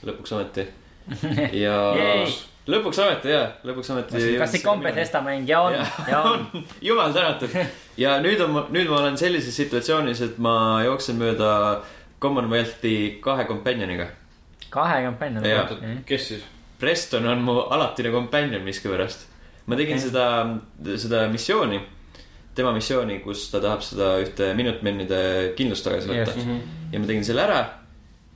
lõpuks 0.02 0.34
ometi. 0.34 0.66
ja 1.64 1.76
lõpuks 2.66 3.02
ometi 3.04 3.30
jaa, 3.30 3.52
lõpuks 3.68 3.92
ometi. 3.94 4.24
kas 4.40 4.56
ikka 4.58 4.72
on 4.72 4.82
Bethesda 4.82 5.22
mäng 5.22 5.46
ja 5.50 5.60
on, 5.68 5.78
ja 6.10 6.22
on. 6.32 6.48
jumal 6.82 7.14
tänatud. 7.14 7.54
ja 8.04 8.16
nüüd 8.24 8.42
on, 8.42 8.58
nüüd 8.74 8.90
ma 8.90 9.04
olen 9.04 9.20
sellises 9.22 9.54
situatsioonis, 9.62 10.24
et 10.26 10.42
ma 10.42 10.56
jooksen 10.88 11.22
mööda 11.22 11.54
Commonwealthi 12.24 13.20
kahe 13.22 13.46
companioniga. 13.46 14.08
kahe 14.74 15.06
oota, 15.06 15.78
kes 16.10 16.28
siis? 16.34 16.50
Preston 16.82 17.28
on 17.30 17.46
mu 17.46 17.60
alatine 17.70 18.10
companion 18.12 18.66
miskipärast. 18.66 19.28
ma 19.68 19.78
tegin 19.78 20.00
okay. 20.00 20.10
seda, 20.10 20.98
seda 20.98 21.28
missiooni, 21.32 21.78
tema 22.58 22.74
missiooni, 22.76 23.20
kus 23.24 23.48
ta 23.52 23.62
tahab 23.64 23.86
seda 23.86 24.16
ühte 24.24 24.52
Minutemenide 24.58 25.22
kindlust 25.58 25.88
tagasi 25.88 26.12
võtta 26.12 26.36
Just.. 26.38 26.76
ja 26.94 27.02
ma 27.02 27.10
tegin 27.10 27.26
selle 27.28 27.48
ära. 27.48 27.62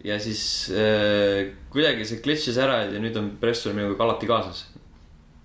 ja 0.07 0.17
siis 0.21 0.41
äh, 0.71 1.53
kuidagi 1.73 2.07
see 2.07 2.23
glitch'is 2.25 2.57
ära 2.61 2.83
ja 2.87 3.03
nüüd 3.03 3.17
on 3.19 3.31
Preston 3.41 3.77
minuga 3.77 4.03
alati 4.05 4.29
kaasas. 4.29 4.65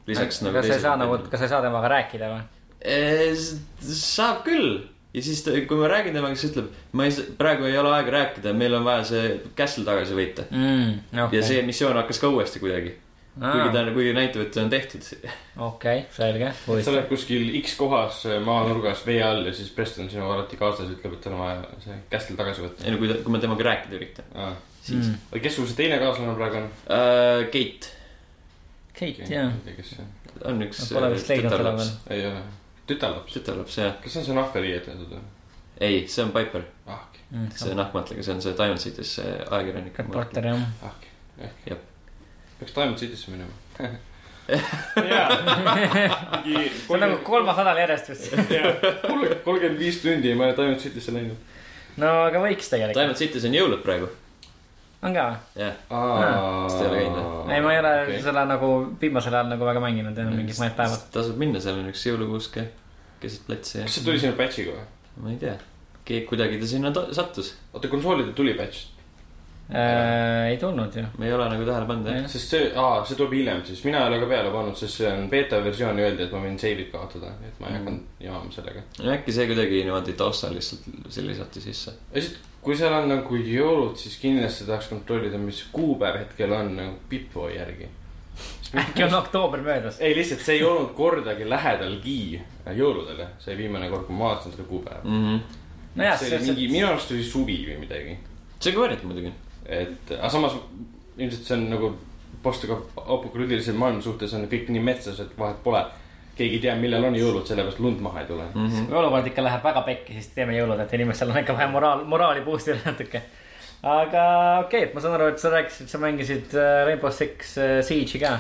lisaks 0.07 0.43
nagu 0.47 0.59
kas 0.59 0.71
sa 0.71 0.81
ei 0.81 0.87
saa 0.87 0.97
nagu, 1.00 1.21
kas 1.29 1.38
sa 1.41 1.49
ei 1.49 1.55
saa 1.57 1.62
temaga 1.64 1.93
rääkida 1.97 2.33
või? 2.33 2.43
Eh, 2.83 3.38
saab 3.87 4.43
küll 4.47 4.81
ja 5.12 5.23
siis, 5.23 5.43
kui 5.69 5.79
ma 5.79 5.88
räägin 5.93 6.17
temaga, 6.17 6.37
siis 6.38 6.52
ütleb, 6.52 6.73
ma 6.97 7.07
ei, 7.07 7.25
praegu 7.38 7.69
ei 7.69 7.76
ole 7.79 7.93
aega 7.93 8.14
rääkida, 8.17 8.55
meil 8.57 8.75
on 8.79 8.87
vaja 8.87 9.05
see 9.11 9.33
castle 9.59 9.85
tagasi 9.87 10.17
võita 10.17 10.47
mm,. 10.49 10.93
okay.. 11.12 11.38
ja 11.38 11.45
see 11.47 11.62
missioon 11.67 11.99
hakkas 12.00 12.21
ka 12.23 12.31
uuesti 12.33 12.62
kuidagi. 12.62 12.95
Kuigi 13.39 13.69
ta, 13.75 13.85
kuigi 13.95 14.12
näitab, 14.17 14.45
et 14.47 14.57
see 14.57 14.65
on 14.65 14.71
tehtud. 14.73 15.07
okei, 15.69 16.05
selge. 16.12 16.51
sa 16.69 16.93
oled 16.93 17.09
kuskil 17.11 17.49
X 17.62 17.77
kohas 17.81 18.23
maanurgas 18.45 19.05
vee 19.07 19.23
all 19.25 19.47
ja 19.49 19.55
siis 19.57 19.71
Preston 19.77 20.11
sinuga 20.12 20.37
alati 20.39 20.61
kaasas 20.61 20.93
ütleb, 20.93 21.17
et 21.17 21.25
tal 21.25 21.37
on 21.37 21.45
vaja 21.45 21.83
see 21.85 21.99
kästel 22.12 22.39
tagasi 22.41 22.67
võtta 22.67 22.87
ei 22.87 22.95
no 22.95 23.01
kui 23.03 23.12
ta, 23.12 23.19
kui 23.25 23.35
ma 23.35 23.43
temaga 23.43 23.69
rääkida 23.71 23.99
üritan, 24.01 24.33
ah.. 24.37 24.57
siis 24.81 25.07
mm.. 25.07 25.43
kes 25.45 25.59
sul 25.59 25.71
see 25.71 25.81
teine 25.85 26.01
kaaslane 26.03 26.37
praegu 26.39 26.61
on? 26.62 26.73
Uh, 26.87 27.45
Kate 27.53 27.95
Kate, 28.93 29.31
jah. 29.31 29.55
kes 29.69 29.95
see 29.95 30.05
on? 30.05 30.12
on 30.51 30.67
üks. 30.67 30.85
Pole 30.93 31.12
vist 31.15 31.31
leidnud 31.31 31.55
teda 31.57 31.77
veel. 31.79 31.95
ei 32.17 32.27
ole, 32.29 32.45
tütarlaps. 32.91 33.39
tütarlaps 33.39 33.81
jah, 33.81 33.97
kas 34.03 34.17
see 34.17 34.25
on 34.25 34.29
see 34.29 34.39
nahkariietud 34.41 35.09
või? 35.09 35.25
ei, 35.83 36.05
see 36.11 36.25
on 36.27 36.37
Piper, 36.37 36.69
ah, 36.87 37.01
okei, 37.01 37.23
Mm, 37.33 37.49
see 37.57 37.73
nahkmatlega, 37.73 38.21
see 38.21 38.35
on 38.35 38.43
see 38.45 38.53
Diamond 38.57 38.81
City's 38.83 39.15
ajakirjanik. 39.23 39.97
reporter 39.99 40.45
jah. 40.51 40.67
ah. 40.85 40.93
Jep. 41.65 41.87
Peaks 42.62 42.75
Diamond 42.78 42.99
City'sse 43.02 43.35
minema. 43.35 43.52
see 46.42 46.71
on 46.90 47.00
nagu 47.00 47.21
kolmas 47.26 47.57
nädal 47.61 47.78
järjest 47.85 48.11
vist. 48.11 48.33
kolmkümmend 49.45 49.78
viis 49.78 50.00
tundi 50.02 50.33
ja 50.33 50.37
ma 50.38 50.49
olen 50.49 50.59
Diamond 50.59 50.83
City'sse 50.83 51.14
läinud. 51.14 51.38
no 52.02 52.11
aga 52.26 52.42
võiks 52.42 52.71
tegelikult. 52.73 52.99
Diamond 52.99 53.21
City's 53.21 53.47
on 53.49 53.57
jõulud 53.57 53.83
praegu, 53.85 54.11
on 55.02 55.16
ka 55.16 55.26
või? 55.28 55.38
jah. 55.62 55.75
kas 55.88 56.78
te 56.78 56.85
ei 56.85 56.90
ole 56.90 57.00
käinud, 57.00 57.52
ei, 57.54 57.64
ma 57.64 57.75
ei 57.75 57.83
ole 57.83 57.92
okay. 58.04 58.23
seda 58.28 58.47
nagu 58.50 58.71
viimasel 59.00 59.38
ajal 59.38 59.52
nagu 59.54 59.69
väga 59.69 59.85
mänginud, 59.85 60.23
mingid 60.33 60.59
mõned 60.59 60.78
päevad. 60.78 61.07
tasub 61.14 61.38
minna, 61.42 61.62
seal 61.62 61.81
on 61.83 61.90
üks 61.92 62.07
jõulukuuske 62.09 62.66
keset 63.23 63.47
platsi 63.47 63.78
ja 63.78 63.87
kas 63.87 63.99
see 63.99 64.07
tuli 64.07 64.23
sinna 64.23 64.38
patch'iga 64.38 64.75
või? 64.75 64.88
ma 65.23 65.34
ei 65.34 65.39
tea, 65.43 65.56
kuidagi 66.28 66.58
ta 66.60 66.69
sinna 66.71 66.93
sattus, 67.15 67.54
oota, 67.73 67.91
konsoolidel 67.93 68.34
tuli 68.37 68.56
patch, 68.58 68.92
Äh, 69.73 70.50
ei 70.50 70.56
tulnud 70.61 70.97
ju. 70.97 71.02
me 71.19 71.26
ei 71.26 71.32
ole 71.32 71.47
nagu 71.49 71.65
tähele 71.65 71.87
pannud 71.89 72.06
jah 72.11 72.17
Jah. 72.19 72.28
sest 72.28 72.50
see, 72.52 72.65
aa, 72.76 72.99
see 73.08 73.17
tuleb 73.17 73.32
hiljem 73.39 73.63
siis, 73.65 73.78
mina 73.87 74.02
ei 74.02 74.11
ole 74.11 74.19
ka 74.21 74.26
peale 74.28 74.50
pannud, 74.52 74.76
sest 74.76 74.99
see 75.00 75.08
on 75.08 75.23
beeta 75.32 75.63
versioon 75.65 76.00
öeldi, 76.02 76.26
et 76.26 76.32
ma 76.35 76.43
võin 76.43 76.58
save'id 76.61 76.91
kaotada, 76.93 77.30
nii 77.41 77.49
et 77.49 77.61
ma 77.63 77.71
ei 77.71 77.78
hakanud 77.78 78.25
jamama 78.26 78.52
sellega. 78.52 78.82
no 78.99 79.13
äkki 79.15 79.32
see 79.32 79.47
kuidagi 79.49 79.78
niimoodi 79.87 80.13
taustal 80.19 80.52
lihtsalt 80.52 80.91
selle 81.08 81.30
lisati 81.32 81.63
sisse. 81.65 81.95
ja 82.13 82.21
siis, 82.21 82.35
kui 82.63 82.76
seal 82.76 82.93
on 82.99 83.08
nagu 83.08 83.39
jõulud, 83.41 83.97
siis 83.97 84.19
kindlasti 84.21 84.67
tahaks 84.69 84.91
kontrollida, 84.93 85.41
mis 85.41 85.63
kuupäev 85.73 86.19
hetkel 86.21 86.52
on 86.52 86.75
nagu 86.76 86.99
Pipo 87.08 87.49
järgi. 87.49 87.89
äkki 88.82 89.04
on 89.06 89.15
oktoober 89.15 89.63
möödas. 89.65 90.00
ei, 90.00 90.13
lihtsalt 90.17 90.45
see 90.45 90.58
ei 90.58 90.67
olnud 90.69 90.93
kordagi 90.99 91.49
lähedalgi 91.49 92.43
jõuludele, 92.76 93.30
see 93.41 93.56
viimane 93.56 93.89
kord, 93.93 94.04
kui 94.11 94.17
ma 94.19 94.35
vaatasin 94.35 94.52
seda 94.52 94.69
kuupäeva. 94.69 95.00
mm. 95.04 95.25
-hmm. 95.25 95.65
nojah, 95.95 96.21
see 96.21 96.37
oli 96.37 96.50
mingi, 96.50 96.69
minu 96.76 96.91
arust 96.91 97.11
oli 97.17 97.25
suvi 97.25 97.58
või 97.71 97.78
midagi. 97.87 98.19
see 98.61 98.71
on 98.71 98.76
ka 98.76 98.85
variant 98.85 99.08
muidugi. 99.08 99.32
et, 99.67 100.15
aga 100.19 100.31
samas 100.31 100.57
ilmselt 101.19 101.45
see 101.47 101.57
on 101.57 101.69
nagu 101.71 101.93
postapokalüptilise 102.43 103.75
maailma 103.79 104.03
suhtes 104.03 104.33
on 104.35 104.49
kõik 104.51 104.71
nii 104.73 104.83
metsas, 104.83 105.21
et 105.23 105.37
vahet 105.39 105.61
pole. 105.65 105.85
keegi 106.33 106.57
ei 106.57 106.61
tea, 106.65 106.73
millal 106.81 107.05
on 107.05 107.15
jõulud, 107.15 107.45
sellepärast 107.45 107.81
lund 107.85 108.01
maha 108.01 108.23
ei 108.23 108.27
tule. 108.27 108.45
mm. 108.55 108.69
-hmm. 108.69 108.87
kui 108.89 108.97
olukord 108.97 109.27
ikka 109.27 109.43
läheb 109.45 109.65
väga 109.65 109.83
pekki, 109.89 110.13
siis 110.13 110.29
teeme 110.35 110.57
jõulud, 110.57 110.81
et 110.81 110.93
inimestel 110.93 111.31
on 111.31 111.39
ikka 111.39 111.57
vaja 111.57 111.69
moraal, 111.69 112.05
moraali 112.05 112.41
boost'i 112.41 112.75
natuke. 112.85 113.23
aga 113.83 114.25
okei 114.65 114.85
okay,, 114.85 114.95
ma 114.95 115.01
saan 115.01 115.15
aru, 115.15 115.29
et 115.29 115.39
sa 115.39 115.51
rääkisid, 115.51 115.89
sa 115.89 115.99
mängisid 115.99 116.55
äh, 116.55 116.87
Rainbow 116.87 117.11
Six 117.11 117.59
äh, 117.59 117.83
Siege'i 117.83 118.19
ka. 118.21 118.39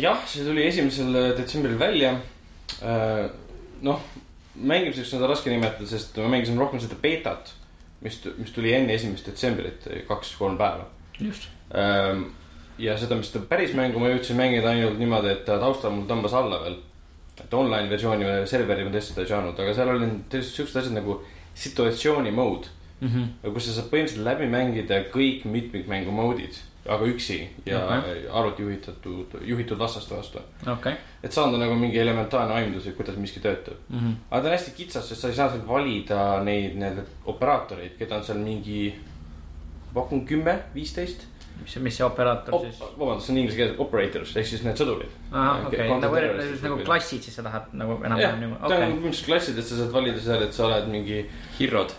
jah, 0.00 0.24
see 0.26 0.44
tuli 0.44 0.66
esimesel 0.66 1.12
detsembril 1.36 1.78
välja. 1.78 2.16
noh, 3.82 4.00
mängimiseks 4.54 5.12
on 5.12 5.20
seda 5.20 5.28
raske 5.28 5.50
nimetada, 5.50 5.86
sest 5.86 6.16
ma 6.16 6.28
mängisin 6.28 6.58
rohkem 6.58 6.80
seda 6.80 6.96
beetat, 7.02 7.52
mis, 8.04 8.18
mis 8.38 8.52
tuli 8.54 8.72
enne 8.76 8.94
esimest 8.94 9.26
detsembrit, 9.28 9.88
kaks-kolm 10.08 10.58
päeva. 10.60 10.86
just. 11.20 11.48
ja 12.78 12.98
seda, 12.98 13.18
mis 13.18 13.32
ta 13.34 13.42
päris 13.50 13.74
mängu 13.76 14.00
ma 14.02 14.12
jõudsin 14.12 14.38
mängida 14.38 14.70
ainult 14.72 15.00
niimoodi, 15.00 15.34
et 15.34 15.44
ta 15.48 15.58
taustal 15.60 15.94
mul 15.94 16.06
tõmbas 16.10 16.36
alla 16.38 16.62
veel. 16.64 16.78
et 17.38 17.54
online 17.54 17.90
versiooni 17.90 18.26
või 18.26 18.46
serveri 18.50 18.84
ma 18.84 18.94
testada 18.94 19.22
ei 19.22 19.30
saanud, 19.30 19.58
aga 19.58 19.74
seal 19.74 19.92
olid 19.94 20.40
siuksed 20.42 20.80
asjad 20.80 20.94
nagu 20.96 21.20
situatsiooni 21.54 22.34
mode. 22.34 22.70
kus 23.42 23.68
sa 23.68 23.78
saad 23.78 23.90
põhimõtteliselt 23.92 24.26
läbi 24.26 24.48
mängida 24.50 25.04
kõik 25.12 25.44
mitmikmängu 25.46 26.14
mode'id, 26.14 26.58
aga 26.88 27.08
üksi 27.12 27.38
ja 27.66 27.80
Okei. 27.84 28.26
arvuti 28.32 28.62
juhitatud, 28.62 29.38
juhitud 29.44 29.78
vastaste 29.78 30.16
vastu. 30.16 30.40
okei. 30.72 30.94
et 31.22 31.32
saada 31.32 31.60
nagu 31.60 31.74
mingi 31.78 32.00
elementaarne 32.00 32.54
aimdus, 32.54 32.86
et 32.86 32.96
kuidas 32.96 33.16
miski 33.16 33.40
töötab. 33.44 33.80
aga 33.92 34.42
ta 34.42 34.48
on 34.48 34.54
hästi 34.54 34.76
kitsas, 34.76 35.08
sest 35.08 35.20
sa 35.20 35.28
ei 35.28 35.34
saa 35.34 35.50
seal 35.52 35.66
valida 35.68 36.42
neid 36.44 36.78
nii-öelda 36.80 37.06
operaatoreid, 37.34 37.98
keda 37.98 38.20
on 38.20 38.24
seal 38.24 38.38
mingi, 38.42 38.94
pakun 39.94 40.24
kümme, 40.28 40.58
viisteist 40.74 41.26
mis, 41.62 41.76
mis 41.82 41.96
see 41.98 42.06
operaator 42.06 42.54
Op, 42.54 42.66
siis? 42.66 42.80
vabandust, 42.98 43.26
see 43.26 43.34
on 43.34 43.40
inglise 43.42 43.58
keeles 43.58 43.80
operators 43.82 44.34
ehk 44.38 44.50
siis 44.50 44.64
need 44.66 44.80
sõdurid. 44.80 45.14
ahah, 45.32 45.64
okei, 45.68 45.88
nagu 46.02 46.20
nagu 46.64 46.82
klassid 46.86 47.24
siis 47.24 47.38
sa 47.38 47.44
tahad 47.46 47.72
nagu 47.78 47.96
jah, 47.96 48.04
enam-vähem 48.10 48.44
niimoodi, 48.44 48.64
okei. 48.64 48.82
põhimõtteliselt 48.84 49.30
klassid, 49.30 49.58
et 49.62 49.70
sa 49.70 49.80
saad 49.80 49.94
valida 49.94 50.22
seal, 50.22 50.44
et 50.46 50.54
sa 50.54 50.68
oled 50.68 50.92
mingi 50.92 51.24
Hirrod. 51.58 51.94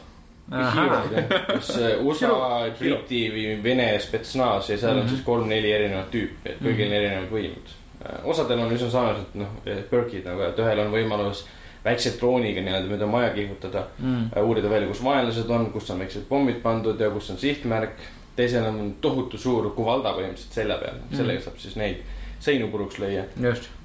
hiirod, 0.52 1.14
kas 1.48 1.70
äh, 1.78 2.00
USA, 2.06 2.32
Briti 2.80 3.22
või 3.34 3.46
Vene 3.64 3.92
spetsnaas 4.02 4.70
ja 4.70 4.78
seal 4.78 4.98
on 5.04 5.10
siis 5.10 5.22
kolm-neli 5.26 5.72
erinevat 5.76 6.10
tüüpi, 6.14 6.42
et 6.46 6.60
kõigil 6.64 6.90
on 6.90 6.98
erinevad 7.00 7.32
võimed. 7.34 7.76
osadel 8.24 8.60
on 8.64 8.72
üsna 8.72 8.90
sarnased, 8.90 9.34
noh, 9.38 9.56
perk'id 9.92 10.26
nagu, 10.26 10.42
et 10.48 10.60
ühel 10.60 10.80
on 10.86 10.92
võimalus 10.94 11.46
väikse 11.84 12.14
drooniga 12.20 12.62
nii-öelda 12.62 12.90
mööda 12.92 13.08
maja 13.08 13.34
kihutada 13.36 13.86
Mm. 14.00 14.30
äh, 14.36 14.44
uurida 14.44 14.70
välja, 14.70 14.88
kus 14.88 15.04
vaenlased 15.04 15.50
on, 15.50 15.72
kus 15.72 15.90
on 15.92 16.00
väiksed 16.00 16.26
pommid 16.30 16.62
pandud 16.64 17.00
ja 17.00 17.10
kus 17.10 17.30
on 17.30 17.38
sihtmärk. 17.38 18.00
teisel 18.36 18.64
on 18.66 18.96
tohutu 19.02 19.38
suur 19.38 19.66
kuvalda 19.76 20.14
põhimõtteliselt 20.16 20.54
selja 20.56 20.78
peal, 20.80 20.96
sellega 21.12 21.42
saab 21.44 21.58
siis 21.60 21.76
neid 21.76 21.98
seinu 22.40 22.68
puruks 22.72 23.00
lüüa. 23.00 23.26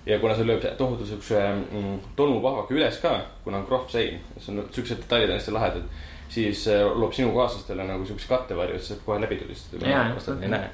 ja 0.06 0.18
kuna 0.18 0.34
see 0.34 0.44
lööb 0.46 0.62
tohutu 0.78 1.06
siukse 1.06 1.40
mm, 1.72 1.98
tolmupahvaka 2.16 2.74
üles 2.74 2.98
ka, 3.02 3.14
kuna 3.44 3.58
on 3.58 3.66
krohv 3.66 3.88
sein, 3.90 4.20
see 4.38 4.52
on 4.54 4.68
siuksed 4.70 5.00
detailid 5.02 5.30
on 5.32 5.38
hästi 5.40 5.52
lahedad. 5.52 5.82
Siis 6.34 6.64
äh, 6.72 6.82
loob 6.98 7.12
sinu 7.16 7.32
kaaslastele 7.36 7.86
nagu 7.88 8.06
siukse 8.08 8.28
kattevarju, 8.30 8.76
et 8.78 8.82
sa 8.82 8.94
saad 8.94 9.04
kohe 9.06 9.20
läbi 9.22 9.38
tulistada 9.42 9.88
Jaa,, 9.90 10.08
vastased 10.16 10.42
ei 10.42 10.50
näe. 10.52 10.70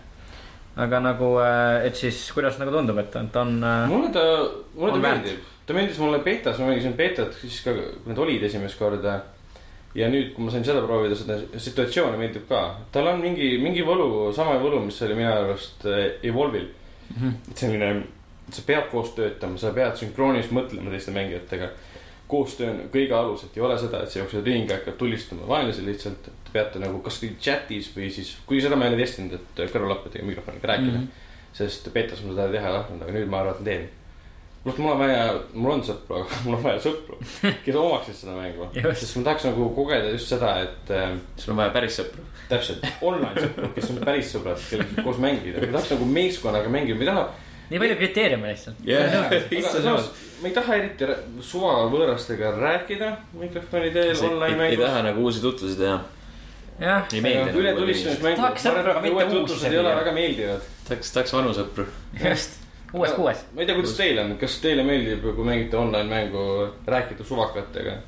aga 0.81 1.01
nagu, 1.05 1.33
et 1.85 1.97
siis 1.99 2.23
kuidas 2.35 2.59
nagu 2.63 2.73
tundub, 2.75 2.99
et 3.03 3.11
ta 3.13 3.41
on 3.45 3.59
äh, 3.65 3.85
mulle 3.91 4.13
ta, 4.15 4.25
mulle 4.79 4.95
ta 4.97 5.03
meeldib, 5.09 5.45
ta 5.67 5.77
meeldis 5.77 5.99
mulle 6.01 6.23
betas, 6.25 6.59
ma 6.63 6.71
mängisin 6.71 6.97
betat 6.99 7.37
siis 7.41 7.61
ka, 7.67 7.75
kui 7.77 8.11
need 8.13 8.19
olid 8.27 8.49
esimest 8.49 8.79
korda. 8.79 9.21
ja 9.95 10.07
nüüd, 10.09 10.29
kui 10.35 10.45
ma 10.47 10.53
sain 10.55 10.63
seda 10.65 10.85
proovida, 10.87 11.17
seda 11.19 11.41
situatsiooni 11.59 12.19
meeldib 12.21 12.45
ka, 12.49 12.61
tal 12.95 13.09
on 13.11 13.21
mingi, 13.21 13.57
mingi 13.59 13.83
võlu, 13.83 14.31
sama 14.33 14.55
võlu, 14.63 14.85
mis 14.87 15.01
oli 15.03 15.17
minu 15.19 15.33
arust 15.33 15.87
äh, 15.91 16.13
Evolve'il 16.23 16.69
Mhm. 17.11 17.31
et 17.51 17.59
selline, 17.59 18.03
sa 18.55 18.63
pead 18.67 18.85
koos 18.93 19.09
töötama, 19.17 19.59
sa 19.59 19.73
pead 19.75 19.97
sünkroonis 19.99 20.51
mõtlema 20.55 20.93
teiste 20.93 21.11
mängijatega. 21.11 21.71
Koostöö 22.31 22.71
on 22.71 22.81
kõige 22.93 23.15
alus, 23.17 23.45
et 23.45 23.57
ei 23.59 23.65
ole 23.67 23.77
seda, 23.81 24.03
et 24.03 24.13
sa 24.13 24.21
jooksed 24.21 24.47
ringi, 24.47 24.73
hakkad 24.73 24.99
tulistama 25.01 25.47
vaenlasi 25.51 25.85
lihtsalt, 25.87 26.29
et 26.31 26.45
te 26.47 26.55
peate 26.55 26.83
nagu 26.83 27.01
kasvõi 27.05 27.33
chat'is 27.43 27.91
või 27.97 28.11
siis, 28.15 28.35
kui 28.47 28.61
seda 28.63 28.79
ma 28.79 28.87
ei 28.87 28.95
ole 28.95 29.01
testinud, 29.03 29.37
et 29.39 29.63
kõrvalappidega 29.73 30.27
mikrofoniga 30.29 30.73
rääkida 30.73 30.99
mm. 30.99 31.09
-hmm. 31.09 31.57
sest 31.59 31.91
betas 31.95 32.23
ma 32.25 32.35
seda 32.35 32.51
teha 32.53 32.71
ei 32.71 32.79
tahtnud, 32.79 33.03
aga 33.03 33.17
nüüd 33.17 33.33
ma 33.33 33.43
arvan, 33.43 33.59
et 33.59 33.65
teen. 33.65 33.89
pluss 34.63 34.79
mul 34.79 34.93
on 34.93 34.99
vaja, 35.01 35.21
mul 35.55 35.75
on 35.75 35.85
sõpru, 35.91 36.23
aga 36.23 36.39
mul 36.47 36.59
on 36.59 36.65
vaja 36.65 36.81
sõpru, 36.87 37.21
kes 37.65 37.77
omaksid 37.83 38.19
seda 38.23 38.39
mängu. 38.39 38.71
Sest 39.03 39.17
ma 39.17 39.27
tahaks 39.29 39.47
nagu 39.51 39.69
kogeda 39.77 40.15
just 40.15 40.33
seda, 40.35 40.55
et 40.65 40.97
äh, 40.97 41.15
sul 41.37 41.55
on 41.55 41.63
vaja 41.63 41.75
päris 41.77 42.01
sõpru. 42.01 42.27
täpselt 42.49 42.87
online 43.01 43.47
sõpru, 43.47 43.75
kes 43.75 43.91
on 43.93 44.03
päris 44.05 44.35
sõbrad, 44.35 44.67
kellega 44.71 45.07
koos 45.07 45.23
mängida, 45.23 45.63
ma 45.63 45.73
tahaks 45.79 45.95
nagu 45.97 46.11
meeskonnaga 46.19 46.73
mängida, 46.73 46.99
ma 46.99 47.07
ei 47.07 47.13
taha 47.15 47.31
nii 47.71 47.79
palju 47.79 47.97
kriteeriume 48.01 48.51
lihtsalt. 48.51 48.83
samas 49.87 50.11
ma 50.41 50.49
ei 50.49 50.55
taha 50.57 50.79
eriti 50.79 51.09
suva 51.45 51.75
võõrastega 51.93 52.55
rääkida 52.57 53.11
mikrofoni 53.37 53.93
teel 53.95 54.25
online 54.29 54.47
ei, 54.49 54.73
ei 54.73 54.79
mängus. 54.79 54.87
taha 54.87 55.03
nagu 55.09 55.27
uusi 55.27 55.43
tutvusi 55.45 55.77
teha. 55.81 55.99
jah, 56.81 57.09
ei 57.13 57.25
meeldi 57.25 57.61
üle 57.61 57.75
tulistamismängud, 57.77 58.43
Tahaks 58.45 58.67
sõpru, 58.69 58.95
aga 58.95 59.05
mitte 59.05 59.43
uusi 59.43 59.69
ei 59.69 59.81
ole 59.83 59.97
väga 60.01 60.15
meeldivad. 60.17 60.71
tahaks, 60.89 61.13
tahaks 61.17 61.37
vanu 61.37 61.57
sõpru. 61.57 61.89
just. 62.25 62.61
uues 62.93 63.17
kuues. 63.19 63.43
ma 63.55 63.65
ei 63.65 63.69
tea, 63.69 63.77
kuidas 63.81 63.99
teil 63.99 64.23
on, 64.25 64.39
kas 64.41 64.57
teile 64.65 64.87
meeldib, 64.87 65.27
kui 65.27 65.51
mängite 65.51 65.77
online 65.81 66.09
mängu, 66.15 66.47
rääkida 66.89 67.27
suvakatega? 67.27 67.99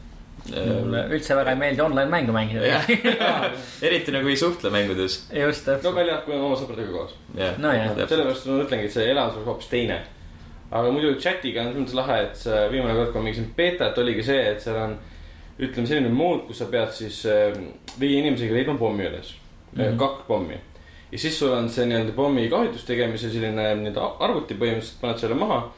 mulle 0.50 1.04
üldse 1.14 1.36
väga 1.38 1.52
ei 1.54 1.58
meeldi 1.60 1.84
online 1.84 2.10
mängu 2.10 2.32
mängida. 2.34 2.80
eriti 3.86 4.14
nagu 4.14 4.28
ei 4.28 4.36
suhtle 4.36 4.72
mängudes. 4.74 5.20
just 5.30 5.66
no 5.66 5.76
täpselt. 5.76 5.94
välja, 5.94 6.16
kui 6.24 6.34
on 6.34 6.48
oma 6.48 6.56
sõpradega 6.58 6.96
koos. 6.96 7.14
Nojah. 7.62 7.94
sellepärast 8.00 8.48
ma 8.50 8.58
mõtlengi, 8.62 8.88
et 8.88 8.96
see 8.96 9.06
elamus 9.12 9.38
oleks 9.38 9.52
hoopis 9.52 9.70
teine. 9.70 10.00
Aga 10.72 10.90
muidu 10.90 11.14
chat'iga 11.20 11.60
on 11.60 11.72
selles 11.72 11.82
mõttes 11.82 11.98
lahe, 11.98 12.18
et 12.26 12.36
see 12.36 12.60
viimane 12.72 12.94
kord, 12.96 13.12
kui 13.12 13.20
ma 13.20 13.28
mängisin 13.28 13.48
betat, 13.56 13.98
oligi 13.98 14.24
see, 14.24 14.42
et 14.54 14.60
seal 14.64 14.78
on 14.80 14.96
ütleme 15.60 15.86
selline 15.86 16.08
mood, 16.10 16.46
kus 16.48 16.62
sa 16.62 16.66
pead 16.72 16.90
siis 16.96 17.22
äh, 17.28 17.52
viie 18.00 18.22
inimesega 18.22 18.54
leidma 18.56 18.78
pommi 18.80 19.04
üles 19.06 19.34
mm, 19.34 19.42
Mhm. 19.72 19.82
-hmm. 19.82 19.98
kaks 19.98 20.24
pommi. 20.28 20.56
ja 21.12 21.18
siis 21.18 21.38
sul 21.38 21.52
on 21.52 21.68
see 21.68 21.86
nii-öelda 21.86 22.12
pommi 22.12 22.48
kahjutuste 22.48 22.92
tegemise 22.92 23.30
selline 23.30 23.74
nii-öelda 23.74 24.08
arvuti 24.20 24.54
põhimõtteliselt, 24.54 25.00
paned 25.00 25.18
selle 25.18 25.34
maha. 25.34 25.72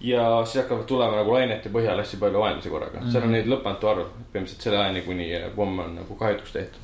ja 0.00 0.42
siis 0.44 0.62
hakkavad 0.62 0.84
tulema 0.84 1.16
nagu 1.16 1.32
lainete 1.32 1.68
põhjal 1.68 2.00
hästi 2.00 2.16
palju 2.16 2.38
vaenlasi 2.38 2.68
korraga 2.68 2.98
mm, 2.98 3.06
-hmm. 3.06 3.12
seal 3.12 3.24
on 3.24 3.32
neid 3.32 3.46
lõpmatu 3.46 3.88
arv, 3.88 4.06
põhimõtteliselt 4.32 4.62
selle 4.62 4.78
ajani, 4.78 5.02
kuni 5.02 5.28
pomm 5.56 5.78
on 5.78 5.94
nagu 5.94 6.14
kahjutuks 6.14 6.52
tehtud. 6.52 6.82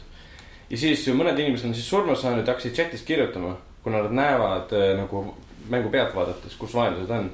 ja 0.71 0.77
siis 0.77 1.09
mõned 1.09 1.39
inimesed 1.39 1.69
on 1.69 1.75
siis 1.75 1.89
surma 1.91 2.15
saanud 2.15 2.47
ja 2.47 2.53
hakkasid 2.53 2.73
chat'is 2.77 3.05
kirjutama, 3.05 3.57
kuna 3.83 4.03
nad 4.03 4.13
näevad 4.13 4.73
äh, 4.73 4.97
nagu 5.01 5.35
mängu 5.73 5.91
pealt 5.93 6.15
vaadates, 6.17 6.57
kus 6.61 6.75
vaenlased 6.75 7.11
on. 7.15 7.31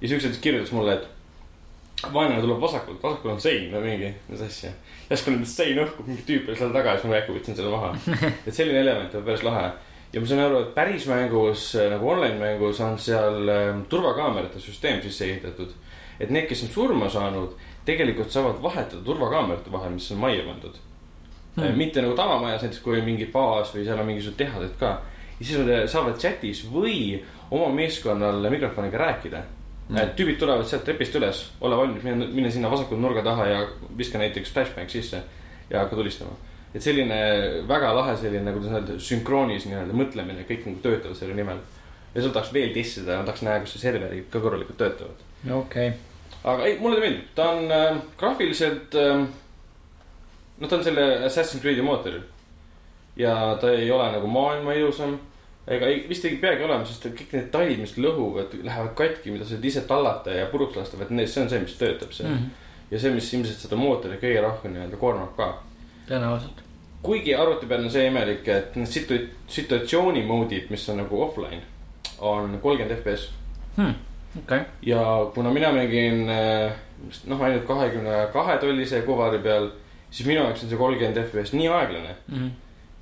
ja 0.00 0.08
siis 0.08 0.16
üks 0.18 0.28
näiteks 0.28 0.42
kirjutas 0.42 0.72
mulle, 0.76 0.98
et 0.98 2.12
vaenlane 2.12 2.42
tuleb 2.42 2.60
vasakult, 2.60 3.02
vasakul 3.02 3.34
on 3.34 3.40
sein 3.40 3.68
või 3.72 3.82
mingi, 3.88 4.12
asja. 4.34 4.70
järsku 5.08 5.32
nendest 5.32 5.60
sein 5.60 5.80
õhkub, 5.80 6.06
mingi 6.08 6.24
tüüp 6.28 6.48
oli 6.50 6.60
seal 6.60 6.72
taga 6.74 6.94
ja 6.94 7.00
siis 7.00 7.10
ma 7.10 7.18
äkki 7.20 7.36
võtsin 7.36 7.58
selle 7.58 7.72
maha. 7.72 7.92
et 8.46 8.54
selline 8.54 8.80
element 8.84 9.14
on 9.14 9.26
päris 9.26 9.44
lahe. 9.46 9.68
ja 10.12 10.22
ma 10.22 10.30
saan 10.30 10.44
aru, 10.44 10.62
et 10.64 10.74
päris 10.76 11.06
mängus 11.10 11.68
nagu 11.90 12.10
online 12.10 12.40
mängus 12.40 12.80
on 12.84 12.98
seal 12.98 13.52
äh, 13.52 13.68
turvakaamerate 13.88 14.60
süsteem 14.62 15.02
sisse 15.02 15.28
ehitatud. 15.30 15.72
et 16.20 16.30
need, 16.30 16.48
kes 16.50 16.66
on 16.66 16.74
surma 16.74 17.08
saanud, 17.10 17.54
tegelikult 17.84 18.30
saavad 18.30 18.60
vahetada 18.62 19.02
turvakaamerate 19.04 19.72
vahel, 19.72 19.96
mis 19.96 20.10
on 20.12 20.20
majja 20.22 20.44
pandud 20.48 20.82
hmm.. 21.56 21.78
mitte 21.78 22.02
nagu 22.02 22.14
tavamajas, 22.14 22.62
näiteks 22.62 22.82
kui 22.84 23.02
mingi 23.02 23.26
baas 23.32 23.74
või 23.74 23.86
seal 23.86 24.00
on 24.00 24.08
mingisugused 24.08 24.38
tehased 24.40 24.76
ka. 24.80 24.96
ja 25.38 25.46
siis 25.46 25.58
nad 25.60 25.88
saavad 25.90 26.18
chat'is 26.20 26.64
või 26.72 27.22
oma 27.50 27.68
meeskonnal 27.74 28.50
mikrofoniga 28.50 28.98
rääkida 28.98 29.42
mm.. 29.88 30.14
tüübid 30.16 30.38
tulevad 30.40 30.66
sealt 30.68 30.84
trepist 30.86 31.16
üles, 31.18 31.44
ole 31.60 31.76
valmis, 31.76 32.02
mine, 32.04 32.28
mine 32.32 32.50
sinna 32.50 32.70
vasakule 32.72 33.00
nurga 33.00 33.22
taha 33.26 33.46
ja 33.50 33.62
viska 33.98 34.18
näiteks 34.18 34.52
flashbang 34.52 34.90
sisse 34.90 35.22
ja 35.70 35.80
hakka 35.80 35.96
tulistama. 35.96 36.36
et 36.74 36.82
selline 36.82 37.18
väga 37.68 37.92
lahe 37.94 38.16
selline, 38.18 38.52
kuidas 38.52 38.72
öelda, 38.72 38.98
sünkroonis 38.98 39.68
nii-öelda 39.68 39.94
mõtlemine, 39.94 40.46
kõik 40.48 40.66
nagu 40.66 40.82
töötavad 40.82 41.16
selle 41.18 41.36
nimel. 41.38 41.60
ja 42.14 42.22
seda 42.22 42.32
tahaks 42.38 42.52
veel 42.54 42.74
testida, 42.74 43.22
tahaks 43.22 43.44
näha, 43.46 43.60
kas 43.62 43.76
see 43.76 43.84
serverid 43.86 44.28
ka 44.32 44.40
korralikult 44.40 44.78
töötavad. 44.80 45.24
okei, 45.60 45.92
aga 46.44 46.68
ei, 46.68 46.78
mulle 46.80 46.98
ta 46.98 47.06
meeldib, 47.06 47.26
ta 47.34 47.48
on 47.50 47.72
äh, 47.72 48.02
graafiliselt 48.20 48.98
äh,. 49.00 49.26
noh, 50.58 50.68
ta 50.68 50.76
on 50.76 50.84
selle 50.84 51.06
Assassin's 51.28 51.62
Creed'i 51.62 51.84
mootoril. 51.84 52.22
ja 53.16 53.56
ta 53.60 53.70
ei 53.70 53.90
ole 53.90 54.10
nagu 54.16 54.26
maailma 54.26 54.74
ilusam. 54.74 55.18
Ega 55.66 55.88
ei, 55.88 56.02
vist 56.08 56.24
ei 56.28 56.36
peagi 56.40 56.64
olema, 56.66 56.84
sest 56.88 57.06
kõik 57.08 57.32
need 57.32 57.48
talid, 57.52 57.80
mis 57.80 57.94
lõhuvad, 57.96 58.52
lähevad 58.66 58.92
katki, 58.98 59.32
mida 59.32 59.46
sa 59.46 59.54
saad 59.54 59.68
ise 59.70 59.84
tallata 59.88 60.34
ja 60.34 60.46
puruks 60.52 60.76
lasta, 60.76 61.00
need, 61.08 61.30
see 61.30 61.44
on 61.44 61.50
see, 61.52 61.62
mis 61.62 61.76
töötab 61.80 62.12
seal 62.12 62.28
mm. 62.28 62.36
-hmm. 62.42 62.90
ja 62.90 63.00
see, 63.00 63.12
mis 63.14 63.30
ilmselt 63.32 63.64
seda 63.64 63.78
mootorit 63.80 64.20
kõige 64.20 64.42
rohkem 64.44 64.74
nii-öelda 64.74 65.00
koormab 65.00 65.36
ka 65.38 65.50
tõenäoliselt. 66.08 66.64
kuigi 67.02 67.34
arvuti 67.34 67.66
peal 67.66 67.84
on 67.84 67.90
see 67.90 68.06
imelik, 68.08 68.48
et 68.48 68.76
need 68.76 68.90
situ-, 68.90 69.28
situatsiooni 69.48 70.24
mode'id, 70.28 70.68
mis 70.70 70.88
on 70.88 71.00
nagu 71.00 71.22
offline, 71.22 71.62
on 72.18 72.58
kolmkümmend 72.62 72.98
FPS. 72.98 73.30
okei, 74.38 74.60
ja 74.82 75.30
kuna 75.34 75.50
mina 75.50 75.72
mängin 75.72 76.28
äh, 76.28 76.72
noh, 77.26 77.40
ainult 77.40 77.64
kahekümne 77.66 78.26
kahe 78.32 78.58
tollise 78.58 79.00
kuvari 79.02 79.38
peal, 79.38 79.70
siis 80.10 80.28
minu 80.28 80.44
jaoks 80.44 80.62
on 80.64 80.68
see 80.68 80.78
kolmkümmend 80.78 81.24
FPS 81.24 81.56
nii 81.56 81.68
aeglane 81.68 82.16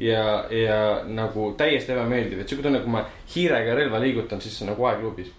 ja, 0.03 0.25
ja 0.51 0.79
nagu 1.07 1.53
täiesti 1.59 1.95
ebameeldiv, 1.95 2.43
et 2.43 2.51
sihuke 2.51 2.67
tunne, 2.67 2.83
kui 2.83 2.93
ma 2.93 3.05
hiirega 3.35 3.77
relva 3.79 4.01
liigutan, 4.03 4.41
siis 4.43 4.59
on 4.65 4.73
nagu 4.73 4.87
aegluubis. 4.91 5.31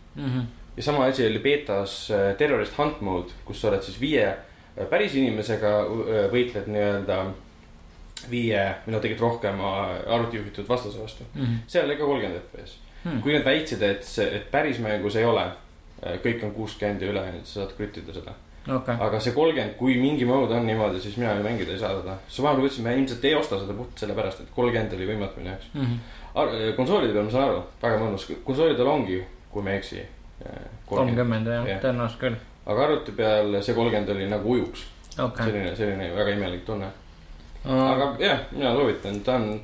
ja 0.78 0.84
sama 0.84 1.06
asi 1.06 1.26
oli 1.28 1.40
beetas 1.40 2.12
äh, 2.12 2.36
Terrorist 2.38 2.78
Hunt 2.78 3.02
mode, 3.02 3.36
kus 3.46 3.62
sa 3.62 3.70
oled 3.70 3.84
siis 3.84 4.00
viie 4.02 4.26
äh, 4.30 4.88
päris 4.90 5.16
inimesega 5.16 5.74
äh, 5.82 6.24
võitled 6.32 6.70
nii-öelda 6.72 7.26
viie 8.32 8.64
või 8.86 8.94
no 8.96 9.00
tegelikult 9.04 9.28
rohkem 9.28 9.60
arvutijuhitud 9.62 10.70
vastase 10.70 11.02
vastu. 11.02 11.26
seal 11.68 11.86
oli 11.90 11.98
ka 12.00 12.06
kolmkümmend 12.08 12.40
FPS 12.40 12.80
Hmm. 13.04 13.20
kui 13.22 13.34
nad 13.36 13.44
väitsid, 13.44 13.82
et 13.84 14.06
see, 14.08 14.26
et 14.38 14.46
päris 14.52 14.80
mängus 14.80 15.18
ei 15.20 15.26
ole, 15.28 15.44
kõik 16.24 16.44
on 16.48 16.54
kuuskümmend 16.56 17.02
ja 17.04 17.10
ülejäänud, 17.12 17.44
sa 17.48 17.62
saad 17.62 17.74
krüttida 17.76 18.16
seda. 18.16 18.36
okei, 18.68 18.96
aga 19.06 19.20
see 19.20 19.34
kolmkümmend, 19.36 19.76
kui 19.80 19.96
mingi 20.00 20.26
mode 20.28 20.56
on 20.56 20.66
niimoodi, 20.68 21.02
siis 21.04 21.18
mina 21.20 21.34
ju 21.38 21.44
mängida 21.44 21.74
ei 21.74 21.80
saa 21.82 21.98
seda. 21.98 22.16
siis 22.28 22.44
vahepeal 22.46 22.66
mõtlesin, 22.66 22.86
ma 22.86 22.96
ilmselt 22.96 23.28
ei 23.28 23.36
osta 23.36 23.60
seda 23.60 23.76
puht 23.78 24.04
sellepärast, 24.04 24.44
et 24.44 24.56
kolmkümmend 24.56 24.96
oli 24.98 25.10
võimatu 25.10 25.42
minu 25.42 25.52
jaoks. 25.52 26.76
konsoolide 26.78 27.14
peal 27.14 27.28
ma 27.28 27.36
saan 27.36 27.50
aru, 27.50 27.62
väga 27.84 28.00
mõnus, 28.06 28.28
konsoolidel 28.48 28.92
ongi, 28.96 29.20
kui 29.52 29.66
ma 29.66 29.74
ei 29.76 29.82
eksi. 29.82 30.08
kolmkümmend 30.90 31.52
jah 31.52 31.70
Jah., 31.74 31.84
tõenäoliselt 31.84 32.24
küll, 32.24 32.40
aga 32.66 32.88
arvuti 32.88 33.16
peal 33.20 33.62
see 33.62 33.76
kolmkümmend 33.76 34.16
oli 34.16 34.32
nagu 34.32 34.58
ujuks, 34.58 34.88
okei. 35.18 35.46
selline, 35.46 35.76
selline 35.76 36.10
väga 36.16 36.40
imelik 36.40 36.66
tunne. 36.66 36.92
aga 37.66 38.14
jah, 38.20 38.48
mina 38.52 38.76
soovitan, 38.76 39.22
ta 39.24 39.40
on, 39.40 39.62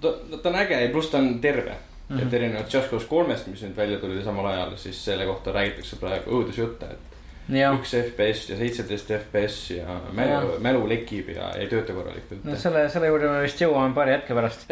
ta, 0.00 0.14
ta 0.42 0.48
on 0.48 0.62
äge 0.62 0.82
ja 0.82 0.90
pluss 0.90 1.10
ta 1.10 1.18
on 1.18 1.38
terve 1.40 1.74
mm. 2.08 2.16
-hmm. 2.18 2.22
et 2.22 2.34
erinevalt 2.34 2.74
Just 2.74 2.90
Cause 2.90 3.06
kolmest, 3.06 3.46
mis 3.46 3.62
nüüd 3.62 3.76
välja 3.76 3.98
tuli 3.98 4.24
samal 4.24 4.46
ajal, 4.46 4.76
siis 4.76 5.04
selle 5.04 5.26
kohta 5.26 5.52
räägitakse 5.52 5.96
praegu 5.96 6.30
õudusjutte, 6.30 6.90
et 6.90 7.15
üks 7.48 7.92
FPS 8.00 8.48
ja 8.50 8.56
seitseteist 8.58 9.12
FPS 9.20 9.58
ja 9.76 10.00
mälu 10.16 10.56
mälu 10.64 10.88
lekib 10.90 11.28
ja 11.36 11.52
ei 11.54 11.68
tööta 11.70 11.94
korralikult 11.94 12.42
no. 12.44 12.56
selle, 12.58 12.88
selle 12.90 13.12
juurde 13.12 13.30
me 13.30 13.44
vist 13.44 13.62
jõuame 13.62 13.94
paari 13.94 14.16
hetke 14.16 14.34
pärast. 14.34 14.66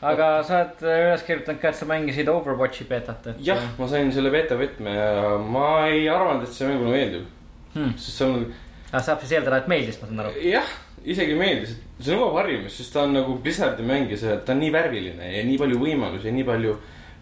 aga 0.00 0.30
sa 0.46 0.60
oled 0.60 0.86
üles 0.86 1.26
kirjutanud 1.26 1.60
ka, 1.60 1.74
et 1.74 1.80
sa 1.80 1.90
mängisid 1.90 2.30
Overwatchi 2.30 2.86
beetat, 2.90 3.26
et. 3.32 3.42
jah, 3.50 3.66
ma 3.78 3.90
sain 3.90 4.12
selle 4.14 4.30
beeta 4.30 4.58
võtme 4.60 4.94
ja 4.94 5.36
ma 5.42 5.68
ei 5.90 6.06
arvanud, 6.08 6.46
et 6.46 6.54
see 6.54 6.70
mäng 6.70 6.82
mulle 6.84 6.96
meeldib 6.96 7.28
Hmm. 7.74 7.92
sest 7.94 8.16
see 8.18 8.26
on, 8.26 8.46
aga 8.90 9.02
saab 9.06 9.20
siis 9.22 9.36
eeldada, 9.36 9.60
et 9.62 9.68
meeldis, 9.70 10.00
ma 10.00 10.08
saan 10.08 10.22
aru. 10.24 10.32
jah, 10.42 10.70
isegi 11.06 11.36
meeldis, 11.38 11.76
see 12.02 12.16
nõuab 12.16 12.40
harjumist, 12.40 12.80
sest 12.80 12.96
ta 12.96 13.04
on 13.06 13.14
nagu 13.14 13.36
Blizzardi 13.44 13.86
mäng 13.86 14.10
ja 14.10 14.18
see, 14.18 14.38
ta 14.46 14.56
on 14.56 14.62
nii 14.64 14.72
värviline 14.74 15.28
ja 15.36 15.44
nii 15.46 15.60
palju 15.60 15.78
võimalusi 15.78 16.26
ja 16.26 16.34
nii 16.34 16.46
palju 16.48 16.74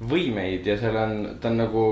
võimeid 0.09 0.71
ja 0.73 0.79
seal 0.81 0.97
on, 0.97 1.21
ta 1.43 1.53
on 1.53 1.61
nagu. 1.65 1.85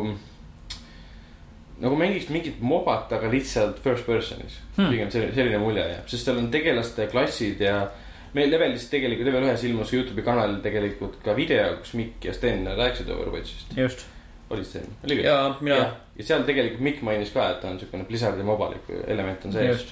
Nagu 1.80 1.96
mängiks 1.98 2.30
mingit 2.32 2.60
mobat, 2.64 3.10
aga 3.12 3.28
lihtsalt 3.32 3.78
first 3.84 4.06
person'is 4.08 4.60
Hmm. 4.76 4.90
pigem 4.92 5.10
selline, 5.10 5.34
selline 5.34 5.58
mulje 5.60 5.84
jääb, 5.84 6.08
sest 6.08 6.24
seal 6.24 6.38
on 6.40 6.50
tegelaste 6.52 7.06
klassid 7.12 7.60
ja. 7.60 7.88
meil 8.36 8.50
Levelis 8.52 8.88
tegelikult, 8.92 9.26
Level 9.28 9.46
ühes 9.48 9.64
ilmus 9.64 9.92
Youtube'i 9.92 10.24
kanalil 10.24 10.58
tegelikult 10.64 11.18
ka 11.24 11.34
video, 11.36 11.70
kus 11.80 11.94
Mikk 11.96 12.24
ja 12.24 12.34
Sten 12.36 12.66
rääkisid 12.66 13.08
Overwatchist, 13.12 13.76
just, 13.76 14.06
oli 14.50 14.64
Sten, 14.64 14.88
oli 15.04 15.16
küll? 15.16 15.24
ja 15.24 15.54
mina 15.60 15.76
ja, 15.76 15.86
ja 16.16 16.24
seal 16.30 16.44
tegelikult 16.48 16.84
Mikk 16.84 17.02
mainis 17.02 17.32
ka, 17.32 17.50
et 17.50 17.60
ta 17.60 17.68
on 17.72 17.78
siukene 17.80 18.04
Blizzardi 18.08 18.44
mobalik 18.44 18.88
element 19.06 19.44
on 19.48 19.52
sees. 19.56 19.86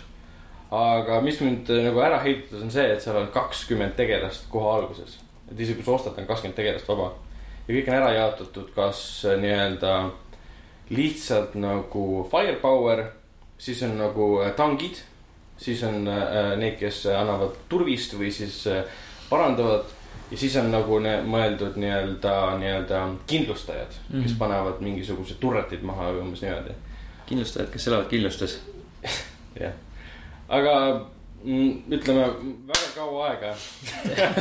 aga 0.71 1.21
mis 1.25 1.41
mind 1.41 1.71
äh, 1.71 1.85
nagu 1.89 2.01
ära 2.05 2.21
heidutas, 2.25 2.63
on 2.65 2.73
see, 2.73 2.87
et 2.93 3.05
seal 3.05 3.17
on 3.21 3.29
kakskümmend 3.33 3.97
tegelast 3.97 4.49
kohe 4.53 4.73
alguses. 4.79 5.19
et 5.51 5.61
isegi 5.61 5.81
kui 5.81 5.85
sa 5.85 5.97
ostad, 5.99 6.19
on 6.19 6.27
kakskümmend 6.29 6.57
tegelast 6.57 6.89
vaba. 6.89 7.13
ja 7.69 7.75
kõik 7.75 7.89
on 7.89 7.99
ära 8.01 8.13
jaotatud, 8.19 8.73
kas 8.77 9.01
äh, 9.29 9.41
nii-öelda 9.41 9.95
lihtsalt 10.91 11.55
nagu 11.55 12.29
firepower, 12.31 13.05
siis 13.59 13.83
on 13.83 13.99
nagu 13.99 14.43
äh, 14.43 14.53
tangid, 14.57 15.01
siis 15.57 15.83
on 15.83 16.09
äh, 16.09 16.57
need, 16.61 16.77
kes 16.81 17.07
annavad 17.07 17.57
turvist 17.69 18.17
või 18.19 18.33
siis 18.35 18.67
äh, 18.67 18.85
parandavad 19.31 19.85
ja 20.31 20.39
siis 20.39 20.57
on 20.57 20.71
nagu 20.73 20.99
ne, 20.99 21.19
mõeldud 21.23 21.77
nii-öelda, 21.81 22.35
nii-öelda 22.59 23.01
kindlustajad 23.27 23.93
mm, 23.93 24.11
-hmm. 24.11 24.23
kes 24.23 24.31
Mhm. 24.33 24.39
panevad 24.39 24.81
mingisugused 24.81 25.41
turretid 25.41 25.83
maha 25.83 26.11
või 26.13 26.27
umbes 26.27 26.43
niimoodi 26.43 26.77
kindlustajad, 27.27 27.71
kes 27.73 27.89
elavad 27.89 28.09
kindlustes. 28.09 28.59
jah, 29.65 29.73
aga 30.49 30.75
mm, 31.45 31.93
ütleme 31.93 32.29
väga 32.69 32.89
kaua 32.95 33.29
aega, 33.31 33.55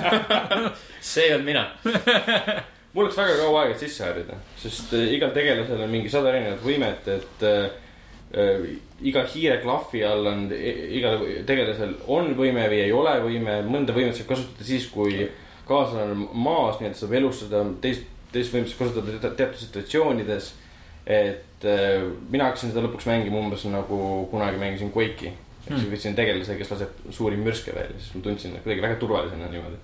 see 1.13 1.35
olen 1.35 1.45
mina. 1.45 1.67
mul 2.93 3.07
läks 3.07 3.17
väga 3.17 3.37
kaua 3.39 3.63
aega, 3.63 3.75
et 3.75 3.81
sisse 3.85 4.03
harjuda, 4.05 4.35
sest 4.61 4.93
äh, 4.93 5.07
igal 5.15 5.31
tegelasel 5.33 5.81
on 5.81 5.89
mingi 5.93 6.11
sada 6.13 6.29
erinevat 6.33 6.61
võimet, 6.65 7.07
et 7.09 7.45
äh, 7.49 8.67
iga 9.05 9.23
hiire 9.29 9.59
klahvi 9.61 10.01
all 10.07 10.25
on, 10.29 10.47
igal 10.53 11.21
tegelasel 11.49 11.95
on 12.09 12.31
võime 12.37 12.65
või 12.69 12.81
ei 12.85 12.93
ole 12.95 13.13
võime, 13.25 13.59
mõnda 13.69 13.93
võimet 13.93 14.17
saab 14.17 14.31
kasutada 14.33 14.65
siis, 14.65 14.87
kui 14.93 15.27
kaaslane 15.67 16.15
on 16.15 16.25
maas, 16.45 16.79
nii 16.81 16.89
et 16.91 16.97
saab 16.99 17.13
elustada, 17.17 17.63
teist, 17.81 18.05
teist 18.33 18.53
võimet 18.53 18.71
saab 18.71 18.85
kasutada 18.85 19.19
te- 19.21 19.35
teatud 19.41 19.61
situatsioonides. 19.65 20.53
et 21.05 21.65
äh, 21.67 21.99
mina 22.31 22.45
hakkasin 22.47 22.71
seda 22.71 22.85
lõpuks 22.85 23.05
mängima 23.09 23.41
umbes 23.41 23.65
nagu 23.67 23.97
kunagi 24.31 24.57
mängisin 24.57 24.91
Quake'i. 24.93 25.33
ehk 25.67 25.77
siis 25.77 25.89
võtsin 25.91 26.15
tegelase, 26.15 26.55
kes 26.57 26.71
laseb 26.71 27.05
suuri 27.11 27.37
mürske 27.37 27.73
välja, 27.75 27.97
siis 27.99 28.15
ma 28.15 28.21
tundsin 28.23 28.55
kuidagi 28.63 28.81
väga 28.85 28.95
turvalisena 29.01 29.49
niimoodi. 29.51 29.77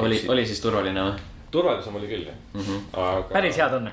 oli, 0.00 0.22
oli 0.28 0.46
siis 0.46 0.60
turvaline 0.64 1.10
või 1.10 1.35
turvalisem 1.50 1.96
oli 1.96 2.08
küll 2.10 2.26
jah, 2.26 2.36
mm? 2.54 2.60
-hmm. 2.60 2.82
aga. 2.92 3.22
päris 3.32 3.56
hea 3.56 3.68
tunne. 3.70 3.92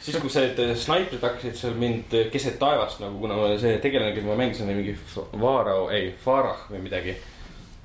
siis, 0.00 0.16
kui 0.20 0.30
see, 0.30 0.50
et 0.50 0.78
snaiprid 0.78 1.22
hakkasid 1.22 1.56
seal 1.56 1.78
mind 1.80 2.12
keset 2.32 2.58
taevast 2.58 3.00
nagu, 3.00 3.18
kuna 3.18 3.56
see 3.58 3.78
tegelane, 3.82 4.12
keda 4.14 4.26
ma 4.26 4.36
mängisin, 4.36 4.68
oli 4.68 4.74
mingi 4.74 4.98
Varao, 5.40 5.88
ei, 5.90 6.12
Farah 6.24 6.66
või 6.70 6.82
midagi. 6.88 7.16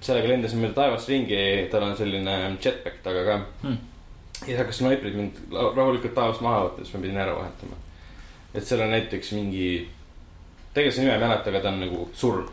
sellega 0.01 0.27
lendasin 0.27 0.59
mööda 0.59 0.73
taevast 0.73 1.09
ringi, 1.09 1.67
tal 1.71 1.83
on 1.85 1.95
selline 1.97 2.57
jetpack 2.63 3.03
taga 3.03 3.23
ka 3.25 3.39
Hmm. 3.61 3.77
ja 4.41 4.45
siis 4.45 4.57
hakkas 4.57 4.77
snaiprid 4.77 5.15
mind 5.15 5.37
rahulikult 5.51 6.13
taevast 6.13 6.41
maha 6.41 6.63
võtta, 6.65 6.83
siis 6.83 6.93
ma 6.95 7.01
pidin 7.01 7.17
ära 7.17 7.35
vahetama. 7.35 7.75
et 8.53 8.65
seal 8.67 8.81
on 8.81 8.91
näiteks 8.91 9.31
mingi, 9.31 9.87
tegelase 10.73 11.01
nime 11.01 11.13
ei 11.13 11.19
mäleta, 11.19 11.49
aga 11.49 11.59
ta 11.59 11.69
on 11.69 11.79
nagu 11.79 12.09
surm. 12.13 12.49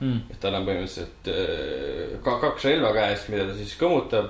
Mm. 0.00 0.20
et 0.30 0.38
tal 0.40 0.54
on 0.54 0.66
põhimõtteliselt 0.66 1.28
äh, 1.32 2.18
ka 2.22 2.36
kaks 2.38 2.64
relva 2.68 2.92
käes, 2.94 3.24
mida 3.32 3.48
ta 3.48 3.56
siis 3.58 3.72
kõmutab. 3.80 4.28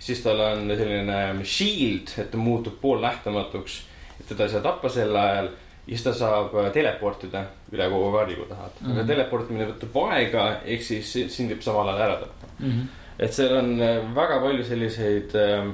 Siis 0.00 0.22
tal 0.24 0.40
on 0.40 0.70
selline 0.76 1.44
shield, 1.44 2.14
et 2.18 2.30
ta 2.32 2.38
muutub 2.40 2.78
poolnähtamatuks, 2.80 3.80
et 4.20 4.28
teda 4.28 4.46
ei 4.46 4.54
saa 4.54 4.64
tappa 4.64 4.88
sel 4.88 5.16
ajal. 5.16 5.50
ja 5.86 5.96
siis 5.96 6.04
ta 6.04 6.12
saab 6.14 6.54
äh, 6.60 6.70
teleportida 6.72 7.44
üle 7.72 7.88
kogu 7.90 8.10
kaardi, 8.12 8.34
kui 8.38 8.46
tahad 8.48 8.72
mm. 8.80 8.86
-hmm. 8.86 8.92
aga 8.92 9.04
teleportimine 9.04 9.68
võtab 9.68 10.00
aega, 10.12 10.46
ehk 10.64 10.82
siis 10.82 11.12
si- 11.12 11.28
sind 11.28 11.50
võib 11.50 11.62
samal 11.62 11.88
ajal 11.88 12.02
ära 12.08 12.16
tappa. 12.20 12.46
Mhm. 12.58 12.80
et 13.18 13.32
seal 13.34 13.56
on 13.56 13.80
äh, 13.80 14.14
väga 14.14 14.40
palju 14.40 14.64
selliseid 14.64 15.34
äh, 15.34 15.72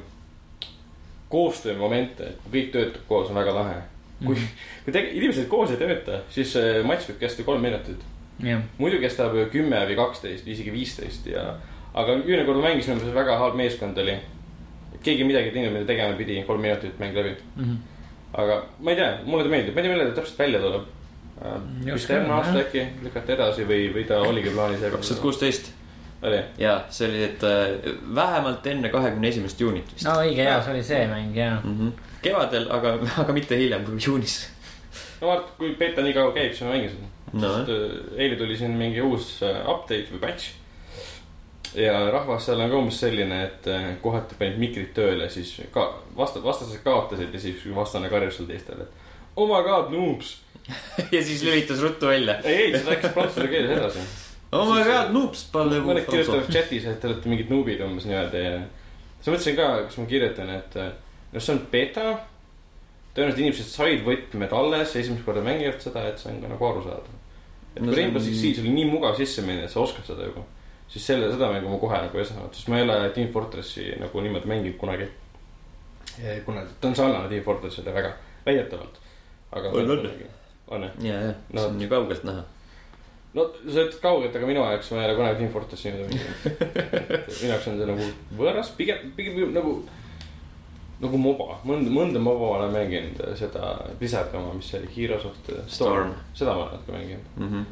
koostöömomente, 1.28 2.24
et 2.24 2.38
kui 2.42 2.60
kõik 2.60 2.72
töötab 2.72 3.06
koos, 3.08 3.30
on 3.30 3.34
väga 3.34 3.54
lahe. 3.54 3.82
kui, 4.24 4.36
kui 4.84 4.92
tege-, 4.92 5.12
inimesed 5.12 5.48
koos 5.48 5.70
ei 5.70 5.76
tööta, 5.76 6.20
siis 6.30 6.52
see 6.52 6.82
matš 6.82 7.10
võib 7.10 7.18
kesta 7.20 7.42
kolm 7.42 7.62
minutit 7.62 8.02
jah, 8.42 8.62
muidu 8.78 9.00
kestab 9.00 9.34
kümme 9.52 9.82
või 9.88 9.96
kaksteist, 9.96 10.46
isegi 10.48 10.72
viisteist 10.72 11.26
ja, 11.30 11.56
aga 11.96 12.16
kord 12.46 12.60
ma 12.60 12.68
mängisin, 12.68 12.96
umbes 12.96 13.14
väga 13.14 13.38
halb 13.40 13.56
meeskond 13.58 13.98
oli. 13.98 14.16
keegi 15.02 15.24
midagi 15.24 15.52
teinud, 15.54 15.72
mida 15.72 15.86
tegema 15.86 16.16
pidi, 16.18 16.42
kolm 16.46 16.60
minutit 16.60 16.98
mäng 16.98 17.14
läbi. 17.14 17.36
Mhm. 17.56 17.76
aga 18.34 18.62
ma 18.80 18.90
ei 18.90 18.96
tea, 18.96 19.10
mulle 19.24 19.44
ta 19.44 19.50
meeldib, 19.50 19.74
ma 19.74 19.80
ei 19.80 19.86
tea, 19.86 19.94
millal 19.94 20.12
ta 20.12 20.20
täpselt 20.20 20.38
välja 20.38 20.60
tuleb. 20.60 20.92
Vist 21.84 21.94
oska 21.94 22.14
järgmine 22.14 22.34
aasta 22.34 22.60
äkki 22.62 22.84
lükati 23.04 23.32
edasi 23.34 23.66
või, 23.68 23.80
või 23.92 24.04
ta 24.08 24.20
oligi 24.24 24.52
plaanis. 24.54 24.80
kaks 24.80 25.08
tuhat. 25.08 25.22
kuusteist 25.22 25.72
oli, 26.22 26.38
ja 26.58 26.78
see 26.90 27.08
oli, 27.08 27.24
et 27.26 27.42
äh, 27.44 27.90
vähemalt 28.14 28.66
enne 28.66 28.88
kahekümne 28.88 29.28
esimest 29.28 29.60
juunit 29.60 29.90
vist 29.92 30.08
no 30.08 30.14
õige 30.22 30.46
ja 30.46 30.62
see 30.64 30.72
oli 30.72 30.82
see 30.82 31.02
mäng 31.10 31.36
ja. 31.36 31.58
mm. 31.60 31.74
-hmm. 31.76 31.92
kevadel, 32.24 32.70
aga, 32.72 32.94
aga 33.22 33.36
mitte 33.36 33.58
hiljem 33.60 33.84
kui 33.84 34.00
juunis. 34.06 34.38
no 35.20 35.28
vaata, 35.28 35.52
kui 35.58 35.74
beeta 35.78 36.02
nii 36.02 36.16
kaua 36.16 36.32
käib, 36.32 36.56
siis 36.56 36.64
ma 36.64 36.72
mängin 36.72 36.94
seda 36.94 37.12
No. 37.32 37.40
sest 37.40 37.68
äh, 37.68 38.20
eile 38.22 38.36
tuli 38.36 38.56
siin 38.56 38.76
mingi 38.78 39.02
uus 39.02 39.42
äh, 39.42 39.58
update 39.68 40.12
või 40.14 40.20
patch. 40.22 40.54
Ja 41.76 42.10
rahvas 42.10 42.46
seal 42.46 42.60
on 42.60 42.70
ka 42.72 42.78
umbes 42.78 42.98
selline, 43.00 43.40
et 43.48 43.66
äh, 43.70 43.88
kohati 44.02 44.38
panid 44.38 44.58
mikrid 44.60 44.92
tööle, 44.96 45.28
siis 45.32 45.52
ka 45.74 45.86
vasta-, 46.16 46.42
vastased 46.44 46.80
kaotasid 46.84 47.34
ja 47.34 47.40
siis 47.40 47.64
vastane 47.76 48.10
karjus 48.12 48.40
seal 48.40 48.48
teistele, 48.50 48.86
et. 48.86 49.02
Oh 49.36 49.48
my 49.50 49.60
god, 49.66 49.90
noobs. 49.92 50.38
ja 51.14 51.20
siis 51.22 51.42
lülitas 51.44 51.82
ruttu 51.84 52.08
välja. 52.08 52.38
ei, 52.44 52.62
ei, 52.64 52.70
see 52.78 52.88
läks 52.88 53.12
prantsuse 53.14 53.48
keeles 53.52 53.74
edasi. 53.76 54.06
oh 54.56 54.64
my 54.70 54.80
god, 54.86 55.12
noobs, 55.14 55.44
palle. 55.52 55.82
mõned 55.84 56.08
kirjutavad 56.08 56.48
chatis, 56.50 56.88
et 56.88 56.98
te 57.02 57.10
olete 57.10 57.30
mingid 57.30 57.52
nuubid 57.52 57.84
umbes 57.84 58.08
niimoodi 58.08 58.42
ja. 58.42 58.56
siis 59.20 59.28
mõtlesin 59.34 59.60
ka, 59.60 59.68
kas 59.84 60.00
ma 60.00 60.08
kirjutan, 60.10 60.50
et 60.56 60.80
äh, 60.80 60.90
no 61.34 61.44
see 61.44 61.54
on 61.54 61.62
beeta. 61.70 62.08
tõenäoliselt 63.12 63.44
inimesed 63.44 63.70
said 63.70 64.02
võtmed 64.08 64.56
alles, 64.56 64.96
esimest 64.96 65.24
korda 65.28 65.44
mängivad 65.44 65.84
seda, 65.84 66.08
et 66.08 66.18
see 66.20 66.32
on 66.32 66.42
ka 66.42 66.50
nagu 66.56 66.70
arusaadav. 66.72 67.22
et 67.76 67.84
No 67.84 67.92
kui 67.92 68.00
Rainbow 68.00 68.24
Six 68.24 68.40
Siege 68.40 68.64
oli 68.64 68.74
nii 68.80 68.90
mugav 68.90 69.20
sisse 69.20 69.44
minna, 69.44 69.68
et 69.68 69.72
sa 69.72 69.84
oskad 69.84 70.08
seda 70.08 70.26
juba. 70.26 70.42
Siis 70.88 71.06
selle, 71.06 71.30
seda 71.32 71.48
mängu 71.52 71.68
ma 71.68 71.78
kohe 71.78 71.98
nagu 72.02 72.18
ei 72.18 72.24
saanud, 72.24 72.54
sest 72.54 72.68
ma 72.68 72.78
ei 72.78 72.82
ole 72.88 73.10
Team 73.14 73.28
Fortressi 73.32 73.88
nagu 74.00 74.20
niimoodi 74.20 74.46
mänginud 74.48 74.76
kunagi. 74.78 75.08
kuna 76.44 76.62
ta 76.80 76.88
on 76.88 76.94
sarnane 76.96 77.28
Team 77.28 77.42
Fortressile 77.44 77.94
väga, 77.94 78.12
väidetavalt. 78.46 79.00
aga. 79.52 79.68
On, 79.68 79.90
on. 79.90 80.10
on 80.68 80.82
jah? 80.82 80.90
ja, 81.02 81.20
ja, 81.26 81.32
No. 81.52 81.60
see 81.60 81.68
on 81.68 81.80
ju 81.82 81.88
kaugelt 81.88 82.24
näha. 82.24 82.42
no 83.34 83.44
sa 83.72 83.80
ütled 83.84 84.00
kaugelt, 84.02 84.36
aga 84.36 84.46
minu 84.46 84.60
jaoks 84.64 84.90
ma 84.90 85.02
ei 85.02 85.08
ole 85.10 85.16
kunagi 85.16 85.38
Team 85.38 85.52
Fortressi 85.52 85.90
niimoodi 85.92 86.18
mänginud. 86.18 87.30
minu 87.42 87.52
jaoks 87.52 87.68
on 87.68 87.78
see 87.78 87.86
nagu 87.86 88.10
võõras, 88.38 88.70
pigem, 88.76 89.10
pigem 89.16 89.52
nagu, 89.54 89.74
nagu 91.00 91.18
moba, 91.20 91.58
mõnda, 91.68 91.90
mõnda 91.92 92.18
moba 92.22 92.52
olen 92.58 92.72
mänginud, 92.72 93.20
seda 93.36 93.74
Blizzard 93.98 94.34
oma, 94.34 94.54
mis 94.56 94.70
see 94.70 94.80
oli, 94.80 94.88
Heroes 94.96 95.24
of 95.28 95.36
the 95.46 95.58
Storm, 95.66 95.68
Storm. 95.68 96.14
seda 96.34 96.54
ma 96.54 96.62
olen 96.64 96.72
natuke 96.78 96.92
mänginud. 96.92 97.26
Mm 97.36 97.48
-hmm. 97.52 97.64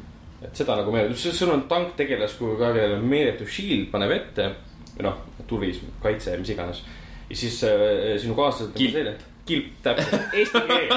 Et 0.43 0.57
seda 0.57 0.75
nagu 0.79 0.91
meeldib, 0.93 1.17
sul 1.17 1.53
on 1.53 1.65
tank 1.71 1.95
tegelaskuju 1.99 2.57
ka, 2.59 2.73
kellel 2.75 2.97
on 2.99 3.07
meeletu 3.09 3.47
shield 3.47 3.89
paneb 3.93 4.11
ette 4.15 4.49
või 4.95 5.07
noh, 5.07 5.21
turism, 5.47 5.91
kaitse, 6.03 6.35
mis 6.39 6.51
iganes. 6.53 6.83
ja 7.29 7.35
siis 7.35 7.61
äh, 7.67 8.15
sinu 8.21 8.35
kaaslased. 8.37 8.75
Kilp. 8.77 9.23
kilp, 9.45 9.71
täpselt, 9.85 10.33
eesti 10.33 10.61
keel. 10.69 10.89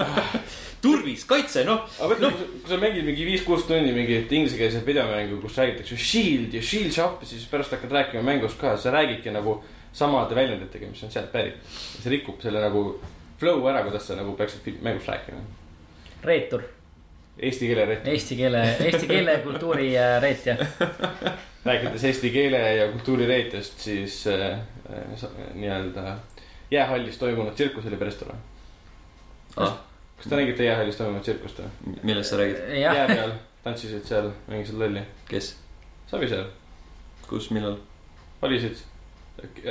turvis, 0.84 1.24
kaitse, 1.28 1.64
noh. 1.68 1.84
aga 2.00 2.14
mõtle, 2.14 2.30
kui 2.62 2.70
sa 2.70 2.78
mängid 2.80 3.04
mingi 3.04 3.26
viis-kuus 3.28 3.66
tundi 3.68 3.92
mingit 3.94 4.32
inglisekeelset 4.32 4.86
videomängu, 4.86 5.40
kus 5.42 5.58
räägitakse 5.60 5.98
shield 6.00 6.56
ja 6.56 6.62
shield 6.64 6.94
shop 6.96 7.24
siis 7.28 7.44
pärast 7.50 7.74
hakkad 7.76 7.92
rääkima 7.98 8.24
mängust 8.24 8.58
ka, 8.60 8.76
sa 8.80 8.92
räägidki 8.94 9.34
nagu 9.34 9.58
samade 9.92 10.36
väljenditega, 10.38 10.88
mis 10.88 11.02
on 11.04 11.12
sealt 11.12 11.32
pärit. 11.32 11.60
see 12.00 12.12
rikub 12.14 12.40
selle 12.42 12.62
nagu 12.64 12.84
flow 13.40 13.66
ära, 13.68 13.84
kuidas 13.84 14.06
sa 14.08 14.16
nagu 14.16 14.32
peaksid 14.38 14.80
mängust 14.84 15.10
rääkima. 15.10 15.44
reetur, 16.24 16.64
Eesti 17.40 17.68
keele 17.70 17.84
rett, 17.88 18.08
eesti 18.12 18.36
keele, 18.36 18.62
eesti 18.84 19.06
keele 19.08 19.32
ja 19.38 19.42
kultuuri 19.44 19.86
äh, 19.96 20.16
reetja. 20.22 20.56
rääkides 21.68 22.04
eesti 22.04 22.30
keele 22.34 22.60
ja 22.76 22.88
kultuuri 22.92 23.26
reetest, 23.26 23.78
siis 23.80 24.26
äh, 24.28 24.58
äh, 24.92 25.30
nii-öelda 25.54 26.16
jäähallis 26.70 27.18
toimunud 27.18 27.54
tsirkus 27.54 27.86
oli 27.86 27.96
päris 27.96 28.20
tore. 28.20 28.36
Ah, 29.56 29.72
kas 30.16 30.28
te 30.28 30.36
nägite 30.36 30.64
jäähallis 30.64 31.00
toimunud 31.00 31.24
tsirkust 31.24 31.62
või? 31.62 31.96
millest 32.02 32.30
sa 32.30 32.42
räägid, 32.42 32.60
jah 32.80 33.00
jää, 33.00 33.08
peal 33.08 33.32
tantsisid 33.64 34.04
seal, 34.04 34.30
mängisid 34.48 34.78
lolli. 34.78 35.02
kes, 35.28 35.54
Savisaar, 36.12 36.52
kus, 37.28 37.50
millal? 37.56 37.80
valisid 38.42 38.84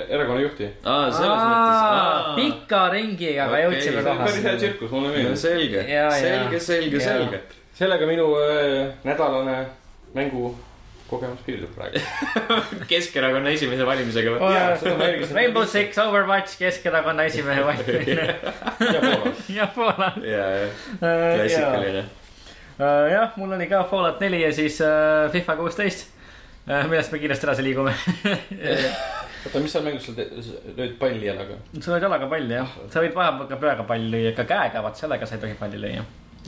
erakonna 0.09 0.41
juhti 0.41 0.67
aa, 0.83 1.09
selles 1.13 1.45
mõttes. 1.45 2.35
pika 2.35 2.83
ringiga, 2.93 3.45
aga 3.45 3.55
Okei, 3.55 3.65
jõudsime 3.65 4.01
oli 4.01 4.05
päris 4.09 4.35
hea 4.35 4.43
kohale. 4.43 4.57
tsirkus, 4.57 4.91
mulle 4.91 5.15
meeldis. 5.15 5.41
selge, 5.41 5.83
selge, 6.19 6.59
selge, 6.59 7.01
selge. 7.05 7.41
Sellega 7.79 8.07
minu 8.09 8.25
äh, 8.43 8.89
nädalane 9.07 9.57
mängukogemus 10.15 11.41
piirdub 11.45 11.71
praegu. 11.77 12.01
Keskerakonna 12.91 13.53
esimese 13.55 13.85
valimisega 13.87 14.33
või? 14.35 14.51
Jälgisin. 14.53 15.35
Rainbow 15.37 15.65
Six, 15.69 15.97
Overwatch, 16.03 16.57
Keskerakonna 16.59 17.23
esimehe 17.29 17.63
valimine 17.65 18.27
ja 19.57 19.67
Poola. 19.75 20.11
ja 20.23 20.45
ja, 20.49 20.67
ja, 20.67 21.35
klassikaline. 21.39 22.03
jah, 23.13 23.35
mul 23.39 23.55
oli 23.57 23.67
ka 23.71 23.83
Fallout 23.89 24.19
neli 24.23 24.41
ja 24.43 24.51
siis 24.55 24.81
äh, 24.83 25.31
FIFA 25.33 25.55
kuusteist, 25.59 26.07
millest 26.89 27.11
me 27.15 27.19
kiiresti 27.23 27.47
edasi 27.47 27.63
liigume. 27.65 27.93
oota, 29.45 29.59
mis 29.63 29.71
seal 29.73 29.85
mängus 29.87 30.09
te- 30.17 30.27
lööd 30.77 30.97
palli 30.99 31.25
jalaga? 31.31 31.55
sa 31.79 31.93
lööd 31.95 32.05
jalaga 32.09 32.27
palli 32.31 32.57
jah, 32.59 32.75
sa 32.91 33.03
võid 33.03 33.15
vahepeal 33.15 33.47
ka 33.53 33.57
peaga 33.63 33.85
palli 33.87 34.11
lüüa, 34.13 34.33
ka 34.37 34.45
käega, 34.49 34.83
vaat 34.85 34.99
sellega 34.99 35.25
sa 35.29 35.37
ei 35.39 35.45
tohi 35.45 35.55
palli 35.59 35.79
lüüa. 35.85 36.03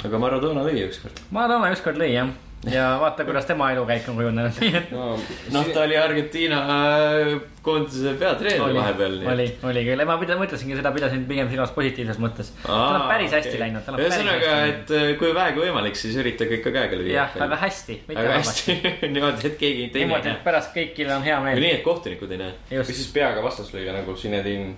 Aga 0.06 0.22
Maradona 0.22 0.64
lõi 0.68 0.86
ükskord. 0.88 1.20
Maradona 1.36 1.74
ükskord 1.76 2.00
lõi 2.02 2.14
jah, 2.14 2.32
ja 2.70 2.98
vaata, 3.02 3.26
kuidas 3.26 3.46
tema 3.50 3.72
elukäik 3.74 4.06
on 4.10 4.18
kujunenud, 4.20 4.60
no 4.94 5.06
noh, 5.54 5.70
ta 5.74 5.84
oli 5.84 5.98
Argentiina 5.98 6.60
äh, 6.62 7.32
koondise 7.66 8.14
peatreener 8.22 8.68
oli, 8.68 8.78
vahepeal. 8.78 9.18
oli, 9.34 9.48
oli 9.70 9.84
küll, 9.88 10.06
ma 10.06 10.18
pida- 10.22 10.38
mõtlesingi 10.40 10.78
seda, 10.78 10.92
pidasin 10.94 11.26
pigem 11.30 11.50
silmas 11.50 11.74
positiivses 11.76 12.22
mõttes. 12.22 12.54
tal 12.66 13.00
on 13.00 13.08
päris 13.10 13.34
hästi 13.38 13.58
läinud, 13.62 13.82
on 13.90 13.98
päris 13.98 14.14
ühesõnaga, 14.14 14.54
läinud. 14.54 14.78
et 14.78 14.96
äh, 15.00 15.12
kui 15.22 15.34
vähegi 15.38 15.64
võimalik, 15.66 15.98
siis 15.98 16.18
üritage 16.22 16.60
ikka 16.60 16.76
käega 16.78 17.02
lüüa. 17.02 17.16
jah, 17.18 17.38
väga 17.42 17.62
hästi, 17.66 18.00
halvasti. 18.14 18.78
hästi, 18.78 19.12
niimoodi, 19.16 19.48
et 19.50 19.60
keegi 19.62 19.88
teine 19.88 20.06
ei 20.06 20.06
niimoodi, 20.06 20.30
näe 20.30 20.38
et. 20.38 20.44
pärast 20.46 20.76
kõigil 20.78 21.14
on 21.18 21.26
hea 21.26 21.40
või 21.42 21.50
meel. 21.50 21.66
nii, 21.66 21.78
et 21.80 21.86
kohtunikud 21.88 22.38
ei 22.38 22.44
näe. 22.46 22.58
või 22.78 22.90
siis 22.94 23.10
peaga 23.16 23.46
vastas 23.46 23.74
lüüa 23.74 23.98
nagu 23.98 24.18
Zinedine 24.18 24.76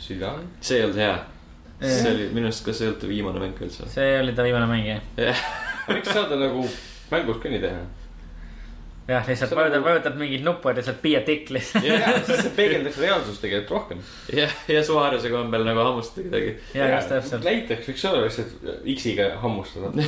Zidane. 0.00 0.48
see 0.60 0.80
ei 0.80 0.88
olnud 0.88 1.04
hea. 1.04 1.18
See 1.78 2.10
oli 2.10 2.24
minu 2.34 2.48
arust, 2.48 2.64
kas 2.66 2.80
see 2.80 2.86
ei 2.86 2.90
olnud 2.90 3.02
ta 3.04 3.08
viimane 3.10 3.42
mäng 3.42 3.60
üldse? 3.62 3.86
see 3.92 4.16
oli 4.18 4.32
ta 4.34 4.42
viimane 4.46 4.66
mäng 4.70 4.88
jah. 4.88 5.42
võiks 5.92 6.10
saada 6.10 6.38
nagu 6.40 6.64
mängus 7.12 7.38
ka 7.42 7.52
nii 7.52 7.62
teha. 7.62 7.84
jah, 9.08 9.28
lihtsalt 9.28 9.52
See 9.52 9.58
vajutad 9.58 9.84
vajutad 9.84 10.18
mingit 10.20 10.44
nuppu 10.44 10.68
ja 10.68 10.78
lihtsalt 10.78 11.00
be 11.02 11.14
a 11.16 11.22
dick 11.26 11.50
lihtsalt. 11.54 11.84
siis 12.26 12.42
see 12.44 12.54
peegeldaks 12.58 12.98
reaalsust 13.00 13.42
tegelikult 13.44 13.74
rohkem. 13.76 14.02
jah, 14.36 14.52
ja 14.68 14.82
Suarese 14.84 15.30
kombel 15.32 15.64
nagu 15.66 15.84
hammustada 15.84 16.26
kedagi. 16.28 16.54
ja 16.74 16.88
just 16.94 17.12
täpselt. 17.14 17.46
näiteks 17.48 17.88
võiks 17.88 18.06
olla 18.10 18.24
lihtsalt 18.26 18.68
X-iga 18.94 19.28
hammustada. 19.42 19.92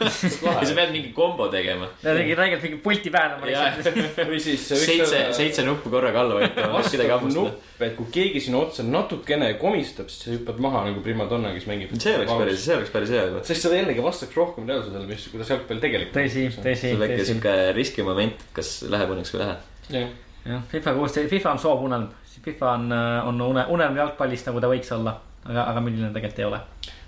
ja 0.00 0.10
sa 0.12 0.76
pead 0.78 0.94
mingi 0.94 1.12
kombo 1.16 1.50
tegema. 1.52 1.90
ja 2.02 2.14
mingi 2.16 2.38
räigelt 2.38 2.64
mingi 2.64 2.80
pulti 2.84 3.12
väänama 3.12 3.50
lihtsalt. 3.50 4.00
või 4.30 4.40
siis. 4.42 4.68
seitse, 4.72 5.22
seitse 5.36 5.66
nuppu 5.66 5.92
korraga 5.92 6.24
alla 6.24 6.40
vajutama, 6.40 6.72
vastav 6.78 7.28
nupp, 7.30 7.68
et 7.80 7.94
kui 7.98 8.08
keegi 8.14 8.42
sinu 8.46 8.60
otsa 8.64 8.84
natukene 8.86 9.52
komistab, 9.60 10.08
siis 10.12 10.24
sa 10.24 10.32
hüppad 10.34 10.60
maha 10.62 10.86
nagu 10.88 11.04
primadonna, 11.04 11.52
kes 11.56 11.68
mängib. 11.68 11.92
see 12.00 12.16
oleks 12.16 12.32
päris, 12.32 12.64
see 12.64 12.76
oleks 12.76 12.92
päris 12.94 13.12
hea 13.14 13.26
juba. 13.28 13.44
sest 13.46 13.66
see 13.66 13.80
jällegi 13.80 14.04
vastaks 14.04 14.36
rohkem 14.36 14.68
reaalsusele, 14.68 15.06
mis, 15.10 15.28
kuidas 15.32 15.52
jalgpall 15.52 15.82
tegelikult. 15.82 16.16
tõsi, 16.16 16.46
tõsi, 16.56 16.92
tõsi. 17.00 17.26
siuke 17.30 17.56
riskimoment, 17.76 18.29
et 18.30 18.46
kas 18.56 18.72
läheb 18.90 19.14
õnneks 19.14 19.34
või 19.34 19.40
ei 19.40 19.46
lähe. 19.46 19.58
jah, 19.96 20.14
jah, 20.54 20.62
FIFA 20.72 20.96
kuusteist, 20.98 21.30
FIFA 21.32 21.56
on 21.56 21.64
soovunelm. 21.66 22.08
FIFA 22.40 22.70
on, 22.72 22.92
on 23.28 23.42
une, 23.50 23.66
unelm 23.74 23.98
jalgpallist, 24.00 24.48
nagu 24.48 24.62
ta 24.62 24.70
võiks 24.70 24.94
olla. 24.96 25.18
aga, 25.44 25.66
aga 25.72 25.80
milline 25.84 26.08
tegelikult 26.14 26.40
ei 26.40 26.44
ole. 26.48 26.60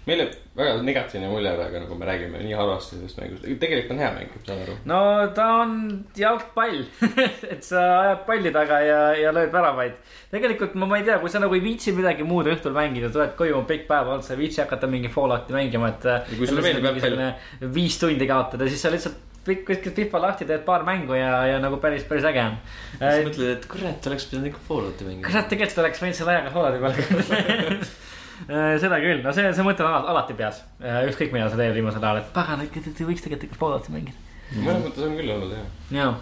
meil 0.06 0.20
jääb 0.22 0.36
väga 0.56 0.70
negatiivne 0.82 1.28
mulje 1.30 1.52
praegu, 1.56 1.80
nagu 1.84 1.96
me 1.96 2.06
räägime 2.08 2.40
nii 2.42 2.54
halvasti 2.58 2.96
sellest 2.96 3.20
mängust. 3.20 3.46
tegelikult 3.60 3.94
on 3.94 4.00
hea 4.02 4.10
mäng, 4.16 4.34
saan 4.48 4.62
aru. 4.64 4.76
no 4.90 5.00
ta 5.36 5.48
on 5.62 5.74
jalgpall, 6.18 6.82
et 7.52 7.64
sa 7.64 7.84
ajad 8.00 8.24
palli 8.28 8.52
taga 8.52 8.80
ja, 8.84 9.00
ja 9.16 9.32
lööd 9.36 9.52
väravaid. 9.54 9.96
tegelikult 10.32 10.76
ma, 10.76 10.90
ma 10.92 11.00
ei 11.00 11.08
tea, 11.08 11.18
kui 11.22 11.32
sa 11.32 11.40
nagu 11.44 11.56
ei 11.56 11.64
viitsi 11.64 11.96
midagi 11.96 12.26
muud 12.28 12.50
õhtul 12.52 12.76
mängida, 12.76 13.12
tuled 13.14 13.36
koju, 13.38 13.56
on 13.62 13.68
pikk 13.68 13.88
päev 13.88 14.12
olnud, 14.12 14.26
sa 14.26 14.36
ei 14.36 14.42
viitsi 14.44 14.64
hakata 14.64 14.90
mingi 14.90 15.12
Fallouti 15.12 15.56
mängima, 15.56 15.92
et. 15.94 16.08
Ja 16.08 16.22
kui 16.36 16.50
sulle 16.50 16.64
meeldib 16.64 16.88
jalgpall.. 16.90 17.28
viis 17.80 18.00
tundi 18.00 18.28
kaotada, 18.28 18.68
siis 18.68 18.84
sa 18.84 18.92
lihtsalt 18.92 19.31
kuskilt 19.46 19.94
FIFA 19.96 20.20
lahti 20.22 20.46
teed 20.46 20.62
paar 20.66 20.84
mängu 20.86 21.16
ja, 21.18 21.30
ja 21.50 21.56
nagu 21.62 21.76
päris, 21.82 22.04
päris 22.08 22.24
äge 22.28 22.42
on. 22.44 22.56
siis 22.98 23.26
mõtled, 23.26 23.48
et 23.56 23.66
kurat, 23.70 24.06
oleks 24.12 24.26
pidanud 24.30 24.50
ikka 24.52 24.60
Fallouti 24.68 25.04
mängima. 25.08 25.26
kurat, 25.28 25.48
tegelikult 25.50 25.82
oleks 25.84 26.02
võinud 26.04 26.18
selle 26.20 26.36
ajaga 26.36 26.52
Fallouti 26.54 26.78
peale 26.84 27.80
seda 28.82 28.98
küll, 29.02 29.20
no 29.22 29.32
see, 29.34 29.48
see 29.54 29.66
mõte 29.66 29.84
on 29.84 29.90
ala- 29.92 30.08
alati 30.14 30.34
peas, 30.38 30.62
ükskõik 30.82 31.34
millal 31.34 31.50
sa 31.52 31.58
teed 31.60 31.74
viimasel 31.76 32.02
ajal, 32.02 32.22
et 32.22 32.30
pagan, 32.34 32.62
et 32.64 32.78
te 32.82 33.04
võiks 33.08 33.22
tegelikult 33.26 33.48
ikka 33.50 33.58
Fallouti 33.60 33.92
mängida. 33.94 34.16
mõnes 34.56 34.86
mõttes 34.86 35.04
on 35.08 35.18
küll 35.18 35.34
olnud 35.34 35.52
hea. 35.56 35.66
jaa, 35.98 36.14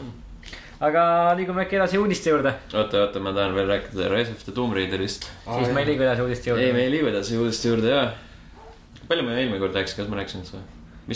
aga 0.89 1.05
liigume 1.39 1.65
äkki 1.67 1.77
edasi 1.81 2.01
uudiste 2.01 2.33
juurde, 2.33 2.53
oota, 2.73 3.05
oota, 3.07 3.21
ma 3.25 3.33
tahan 3.37 3.55
veel 3.57 3.69
rääkida 3.73 4.09
Rise 4.13 4.33
of 4.37 4.45
the 4.49 4.53
Tomb 4.57 4.77
Raiderist. 4.77 5.29
siis 5.45 5.73
me 5.77 5.85
ei 5.85 5.93
liigu 5.93 6.05
edasi 6.09 6.25
uudiste 6.27 6.51
juurde. 6.53 6.67
ei, 6.67 6.73
me 6.77 6.85
ei 6.89 6.93
liigu 6.97 7.09
edasi 7.13 7.37
uudiste 7.41 7.69
juurde, 7.73 7.89
jaa. 7.95 8.11
palju 9.09 9.25
me 9.29 9.37
eelmine 9.41 9.59
kord 9.61 9.77
rääkisime, 9.77 10.05
kas 10.05 10.13
ma 10.13 10.21
rääkisin 10.23 10.45
seda? 10.49 10.63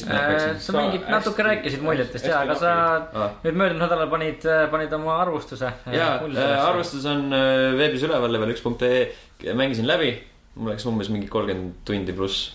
Ma 0.08 0.14
Äh, 0.14 0.26
rääkisin. 0.32 0.60
sa 0.60 0.72
mingit 0.80 1.08
natuke 1.08 1.42
hästi- 1.42 1.46
rääkisid 1.48 1.82
muljetest 1.86 2.26
ja, 2.26 2.40
aga 2.42 2.54
sa 2.58 2.70
Ah. 3.14 3.30
nüüd 3.44 3.54
möödunud 3.54 3.78
nädalal 3.84 4.10
panid, 4.10 4.42
panid 4.70 4.92
oma 4.92 5.20
arvustuse. 5.22 5.70
arvestus 5.86 7.04
on 7.06 7.32
äh, 7.32 7.76
veebis 7.78 8.02
üleval, 8.02 8.32
level 8.32 8.50
üks 8.50 8.62
punkt 8.62 8.82
ee, 8.82 9.12
mängisin 9.54 9.86
läbi. 9.86 10.10
mul 10.56 10.70
läks 10.70 10.84
umbes 10.86 11.08
mingi 11.10 11.26
kolmkümmend 11.28 11.72
tundi 11.84 12.12
pluss, 12.12 12.52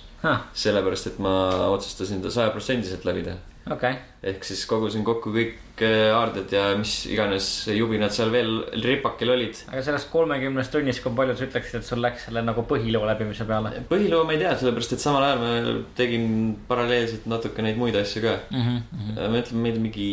sellepärast 0.53 1.07
et 1.07 1.19
ma 1.19 1.31
otsustasin 1.75 2.21
ta 2.21 2.29
sajaprotsendiliselt 2.29 3.03
läbi 3.05 3.23
teha. 3.23 3.35
okei, 3.67 3.97
ehk 4.31 4.45
siis 4.47 4.61
kogusin 4.69 5.03
kokku 5.07 5.31
kõik 5.33 5.83
äh, 5.85 6.09
aarded 6.15 6.51
ja 6.53 6.63
mis 6.79 6.93
iganes 7.11 7.49
jubinad 7.73 8.13
seal 8.15 8.31
veel 8.33 8.63
ripakil 8.83 9.33
olid. 9.35 9.59
aga 9.69 9.83
sellest 9.85 10.09
kolmekümnest 10.13 10.73
tunnist, 10.73 11.03
kui 11.03 11.13
palju 11.15 11.35
sa 11.37 11.47
ütleksid, 11.47 11.79
et 11.81 11.87
sul 11.87 12.01
läks 12.03 12.27
selle 12.27 12.43
nagu 12.45 12.63
põhiloo 12.69 13.05
läbimise 13.09 13.47
peale 13.49 13.83
põhiloo 13.91 14.23
ma 14.27 14.35
ei 14.35 14.41
tea, 14.41 14.55
sellepärast 14.61 14.95
et 14.95 15.03
samal 15.03 15.27
ajal 15.27 15.43
ma 15.43 15.75
tegin 15.99 16.27
paralleelselt 16.69 17.29
natuke 17.29 17.65
neid 17.65 17.79
muid 17.81 17.99
asju 17.99 18.25
ka. 18.25 18.39
mm? 18.49 18.65
-hmm. 18.65 19.21
ma 19.21 19.43
ütlen, 19.43 19.63
meil 19.67 19.79
mingi 19.85 20.09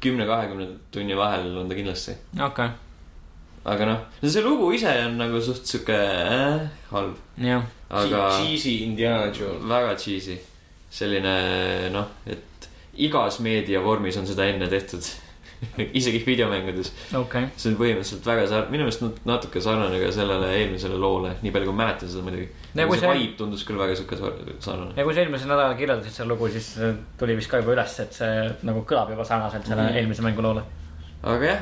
kümne-kahekümne 0.00 0.68
tunni 0.92 1.16
vahel 1.16 1.56
on 1.56 1.68
ta 1.68 1.78
kindlasti. 1.78 2.16
okei, 2.40 2.68
aga 3.64 3.90
noh, 3.92 4.06
see 4.22 4.44
lugu 4.44 4.72
ise 4.76 4.92
on 5.06 5.18
nagu 5.20 5.40
suht 5.40 5.66
sihuke 5.66 5.96
äh, 5.96 6.68
halb, 6.92 7.16
jah, 7.38 7.64
aga 7.90 8.28
Cheesy 8.38 8.80
Indiana 8.84 9.32
Jones. 9.32 9.68
väga 9.68 9.96
cheesy. 9.96 10.38
Selline 10.90 11.90
noh, 11.94 12.06
et 12.26 12.68
igas 13.00 13.38
meediavormis 13.44 14.16
on 14.20 14.26
seda 14.26 14.46
enne 14.50 14.66
tehtud. 14.68 15.04
isegi 15.98 16.22
videomängudes, 16.24 16.88
okei, 17.18 17.50
see 17.60 17.68
on 17.68 17.74
põhimõtteliselt 17.76 18.24
väga 18.24 18.46
sar-, 18.48 18.70
minu 18.72 18.86
meelest 18.86 19.02
nat- 19.04 19.18
natuke 19.28 19.60
sarnane 19.60 19.98
ka 20.00 20.08
sellele 20.16 20.46
eelmisele 20.56 20.96
loole, 20.96 21.34
nii 21.42 21.52
palju 21.52 21.68
kui 21.68 21.76
ma 21.76 21.82
mäletan 21.84 22.08
seda 22.08 22.22
muidugi. 22.24 22.46
Ja 22.78 22.86
kui 22.88 22.96
see 22.96 23.04
see- 23.04 23.18
vibe 23.18 23.36
tundus 23.36 23.64
küll 23.68 23.76
väga 23.76 23.92
sihuke 23.98 24.16
sar- 24.16 24.38
sarnane. 24.64 24.94
ja 24.96 25.04
kui 25.04 25.12
sa 25.12 25.20
eelmisel 25.20 25.52
nädalal 25.52 25.76
kirjeldasid 25.76 26.16
seda 26.16 26.28
lugu, 26.32 26.48
siis 26.54 26.70
äh, 26.80 26.94
tuli 27.20 27.36
vist 27.36 27.52
ka 27.52 27.60
juba 27.60 27.74
üles, 27.76 27.98
et 28.06 28.16
see 28.16 28.32
nagu 28.70 28.86
kõlab 28.88 29.12
juba 29.12 29.26
sarnaselt 29.28 29.68
selle 29.68 29.84
Mhm. 29.84 29.98
eelmise 30.00 30.24
mängu 30.24 30.46
loole. 30.48 30.64
aga 31.28 31.44
jah, 31.44 31.60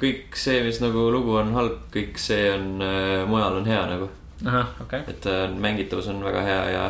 kõik 0.00 0.38
see, 0.38 0.62
mis 0.62 0.78
nagu 0.82 1.08
lugu 1.10 1.34
on 1.42 1.50
halb, 1.58 1.78
kõik 1.90 2.18
see 2.22 2.46
on 2.54 2.70
äh, 2.86 3.26
mujal 3.26 3.58
on 3.60 3.66
hea 3.66 3.82
nagu. 3.96 4.08
ahah, 4.46 4.70
okei, 4.86 5.02
et 5.10 5.26
äh, 5.26 5.48
mängitavus 5.58 6.06
on 6.14 6.22
väga 6.24 6.46
hea 6.46 6.62
ja 6.76 6.84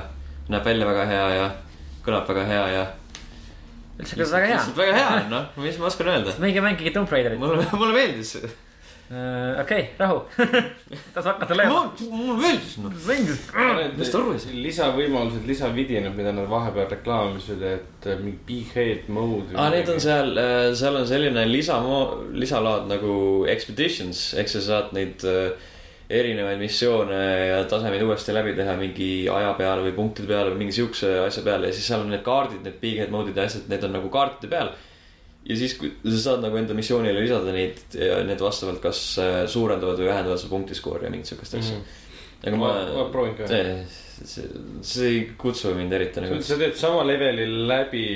näeb 0.50 0.64
välja 0.66 0.88
väga 0.88 1.04
hea 1.10 1.28
ja 1.36 1.50
kõlab 2.04 2.32
väga 2.32 2.46
hea 2.48 2.64
ja. 2.74 2.88
üldse 4.00 4.16
kõlab 4.16 4.34
väga 4.38 4.48
hea. 4.54 4.64
väga 4.80 4.96
hea 4.96 5.12
on 5.18 5.30
noh, 5.34 5.52
mis 5.62 5.78
ma 5.78 5.86
oskan 5.90 6.10
öelda. 6.14 6.34
minge 6.42 6.64
mängige 6.64 6.94
Tomb 6.96 7.12
Raiderit. 7.12 7.38
mulle, 7.40 7.62
mulle 7.76 7.94
meeldis. 7.94 8.34
okei, 9.60 9.88
rahu. 9.98 10.20
tasu 11.14 11.28
hakata 11.28 11.58
lööma. 11.58 11.84
mulle 12.10 12.38
meeldis 12.42 12.76
noh. 12.82 12.94
Mis 12.98 14.10
ta 14.10 14.22
arvasid? 14.22 14.54
lisavõimalused, 14.66 15.46
lisavidinad, 15.46 16.14
mida 16.18 16.34
nad 16.34 16.50
vahepeal 16.50 16.90
reklaamisid, 16.96 17.62
et 17.70 18.10
äh, 18.10 18.22
mingi 18.22 18.38
big 18.48 18.74
head 18.74 19.10
mode. 19.12 19.54
aa, 19.54 19.70
need 19.74 19.90
on 19.92 20.02
seal, 20.02 20.34
seal 20.78 21.02
on 21.02 21.10
selline 21.10 21.46
lisa, 21.50 21.78
lisalaad 22.32 22.90
nagu 22.90 23.18
expeditions 23.50 24.30
ehk 24.40 24.50
sa 24.50 24.66
saad 24.72 24.96
neid 24.98 25.26
äh, 25.28 25.69
erinevaid 26.10 26.58
missioone 26.58 27.20
ja 27.46 27.58
tasemeid 27.70 28.02
uuesti 28.02 28.34
läbi 28.34 28.54
teha 28.58 28.74
mingi 28.78 29.10
aja 29.30 29.52
peale 29.58 29.84
või 29.86 29.94
punktide 29.94 30.30
peale 30.30 30.50
või 30.52 30.64
mingi 30.64 30.74
siukse 30.74 31.12
asja 31.22 31.44
peale 31.46 31.70
ja 31.70 31.76
siis 31.76 31.86
seal 31.86 32.02
on 32.04 32.10
need 32.10 32.24
kaardid, 32.26 32.64
need 32.66 32.80
big 32.82 32.98
head 32.98 33.12
mode'id 33.14 33.38
ja 33.38 33.46
asjad, 33.46 33.68
need 33.70 33.86
on 33.86 33.94
nagu 33.94 34.10
kaartide 34.12 34.50
peal. 34.50 34.72
ja 35.46 35.56
siis, 35.56 35.76
kui 35.78 35.92
sa 36.04 36.18
saad 36.24 36.44
nagu 36.44 36.58
enda 36.58 36.74
missioonile 36.76 37.22
lisada 37.22 37.54
neid 37.54 37.80
ja 37.94 38.20
need 38.26 38.42
vastavalt 38.42 38.82
kas 38.82 39.00
äh, 39.22 39.40
suurendavad 39.50 40.02
või 40.02 40.10
vähendavad 40.10 40.42
su 40.42 40.50
punktiskoori 40.50 41.06
ja 41.06 41.14
mingit 41.14 41.30
siukest 41.30 41.58
asja. 41.60 41.78
aga 42.42 42.56
ma 42.56 42.74
ma,, 42.74 42.84
ma 42.98 43.08
proovin 43.14 43.38
ka. 43.38 43.48
see, 43.48 43.78
see, 44.34 44.50
see 44.82 45.10
ei 45.14 45.24
kutsu 45.38 45.76
mind 45.78 45.94
eriti 45.94 46.26
nagu, 46.26 46.42
sa 46.42 46.58
teed 46.60 46.74
sama 46.80 47.06
leveli 47.06 47.46
läbi 47.70 48.06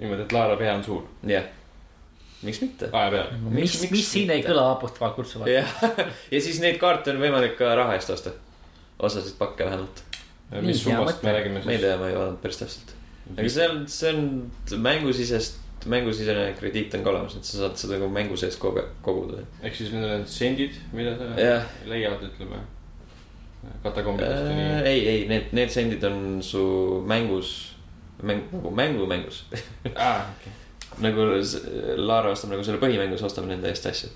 niimoodi, 0.00 0.26
et 0.26 0.32
Laara 0.32 0.56
pea 0.60 0.74
on 0.76 0.84
suur, 0.84 1.04
jah. 1.28 1.46
Miks 2.46 2.60
mitte? 2.62 2.88
aja 2.92 3.10
peal. 3.12 3.30
mis, 3.52 3.76
mis 3.90 4.08
siin 4.12 4.30
ei 4.34 4.42
kõla 4.46 4.68
vapustavalt 4.72 5.16
kutsuvalt? 5.18 5.50
jah, 5.50 5.76
ja 6.34 6.40
siis 6.42 6.60
neid 6.62 6.78
kaarte 6.82 7.12
on 7.14 7.20
võimalik 7.22 7.56
ka 7.58 7.74
raha 7.78 7.96
eest 7.98 8.12
osta. 8.14 8.32
osasid 8.98 9.36
pakke 9.38 9.66
vähemalt. 9.68 10.02
mis 10.62 10.82
summast 10.84 11.22
me 11.26 11.34
räägime 11.36 11.62
ma 11.64 11.70
ei 11.72 11.78
siis? 11.78 11.86
tea, 11.88 11.98
ma 12.00 12.10
ei 12.10 12.16
vaadanud 12.16 12.42
päris 12.42 12.60
täpselt. 12.62 12.94
aga 13.36 13.48
see 13.58 13.68
on, 13.70 13.84
see 13.90 14.12
on 14.14 14.82
mängusisest, 14.86 15.62
mängusisene 15.90 16.46
krediit 16.58 16.94
on 16.98 17.04
ka 17.04 17.12
olemas, 17.12 17.36
et 17.38 17.46
sa 17.46 17.64
saad 17.64 17.78
seda 17.78 17.98
nagu 17.98 18.08
mängu 18.14 18.38
sees 18.40 18.58
kogu- 18.62 18.86
koguda. 19.06 19.42
ehk 19.62 19.74
siis 19.78 19.92
need 19.94 20.06
on 20.06 20.16
need 20.20 20.30
sendid, 20.32 20.80
mida 20.96 21.14
sa 21.18 21.30
jah, 21.40 21.70
leiad, 21.90 22.22
ütleme. 22.30 22.62
katakombidest 23.82 24.46
ja 24.46 24.54
nii. 24.54 24.68
ei, 24.92 25.00
ei 25.08 25.24
need, 25.30 25.50
need 25.58 25.72
sendid 25.74 26.04
on 26.06 26.38
su 26.42 26.62
mängus, 27.06 27.56
mäng, 28.22 28.46
nagu 28.52 28.70
mängu 28.70 29.06
mängus. 29.10 29.44
aa, 29.94 30.20
okei. 30.36 30.54
Nagu 31.02 31.30
Laara 31.96 32.32
ostab 32.32 32.52
nagu 32.54 32.64
selle 32.64 32.80
põhimängus, 32.82 33.24
ostame 33.26 33.52
nende 33.52 33.68
eest 33.72 33.86
asju. 33.90 34.12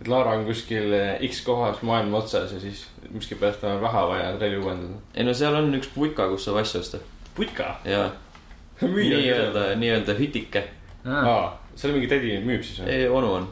et 0.00 0.08
Laara 0.08 0.36
on 0.38 0.46
kuskil 0.46 0.94
X 1.28 1.42
kohas 1.46 1.82
maailma 1.82 2.18
otsas 2.22 2.52
ja 2.52 2.60
siis 2.62 2.86
miskipärast 3.10 3.64
on 3.64 3.80
raha 3.82 4.06
vaja 4.08 4.32
relvi 4.38 4.62
uuendada. 4.62 5.00
ei 5.14 5.24
no 5.24 5.34
seal 5.34 5.54
on 5.58 5.74
üks 5.78 5.90
putka, 5.94 6.28
kus 6.32 6.48
saab 6.48 6.62
asju 6.62 6.80
osta 6.80 6.98
putka. 7.34 7.76
ja 7.84 8.10
nii-öelda, 8.82 9.74
nii-öelda 9.78 10.14
hütike, 10.18 10.62
aa, 11.06 11.58
seal 11.74 11.94
mingi 11.96 12.10
tädi 12.10 12.36
müüb 12.44 12.62
siis 12.66 12.82
või? 12.82 13.00
onu 13.10 13.32
on, 13.40 13.48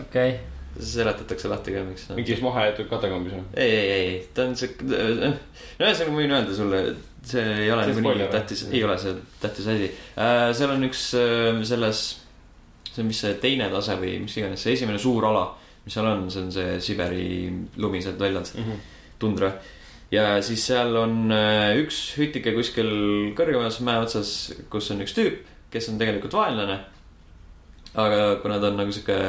okei, 0.00 0.36
seletatakse 0.76 1.48
lahti 1.48 1.72
ka, 1.72 1.84
miks. 1.88 2.08
mingis 2.16 2.42
mahajäetud 2.44 2.90
katakombis 2.90 3.36
või? 3.38 3.44
ei, 3.56 3.70
ei, 3.70 3.92
ei, 3.96 4.18
ta 4.36 4.44
on 4.48 4.56
see, 4.58 4.74
no 4.84 5.32
ühesõnaga 5.80 6.12
ma 6.12 6.20
võin 6.20 6.36
öelda 6.36 6.56
sulle, 6.58 6.82
see 7.26 7.44
ei 7.64 7.70
ole 7.72 7.84
See 7.86 8.02
nagu 8.02 8.28
tähtis, 8.32 8.64
ei 8.70 8.82
ole 8.86 8.96
see 9.00 9.14
tähtis 9.42 9.66
asi 9.72 9.88
äh,. 9.88 10.50
seal 10.56 10.74
on 10.74 10.86
üks 10.86 11.06
äh, 11.18 11.62
selles, 11.66 12.02
see 12.90 13.02
on, 13.02 13.08
mis 13.10 13.22
see 13.24 13.38
teine 13.42 13.68
tase 13.72 13.96
või 14.00 14.16
mis 14.22 14.36
iganes, 14.38 14.62
see 14.62 14.76
esimene 14.76 15.00
suur 15.02 15.26
ala, 15.28 15.48
mis 15.84 15.96
seal 15.96 16.10
on, 16.10 16.28
see 16.30 16.44
on 16.44 16.52
see 16.54 16.76
Siberi 16.84 17.26
lumised 17.82 18.20
väljad, 18.20 18.52
tundra. 19.22 19.52
ja 20.14 20.28
siis 20.46 20.64
seal 20.70 20.94
on 21.02 21.34
äh, 21.34 21.74
üks 21.82 22.00
hütike 22.20 22.54
kuskil 22.56 22.90
kõrgemas 23.38 23.80
mäe 23.86 24.02
otsas, 24.04 24.32
kus 24.70 24.90
on 24.94 25.02
üks 25.04 25.16
tüüp, 25.16 25.42
kes 25.72 25.90
on 25.90 26.00
tegelikult 26.02 26.38
vaenlane. 26.38 26.80
aga 27.94 28.36
kuna 28.42 28.60
ta 28.60 28.70
on 28.70 28.82
nagu 28.84 28.92
sihuke 28.92 29.20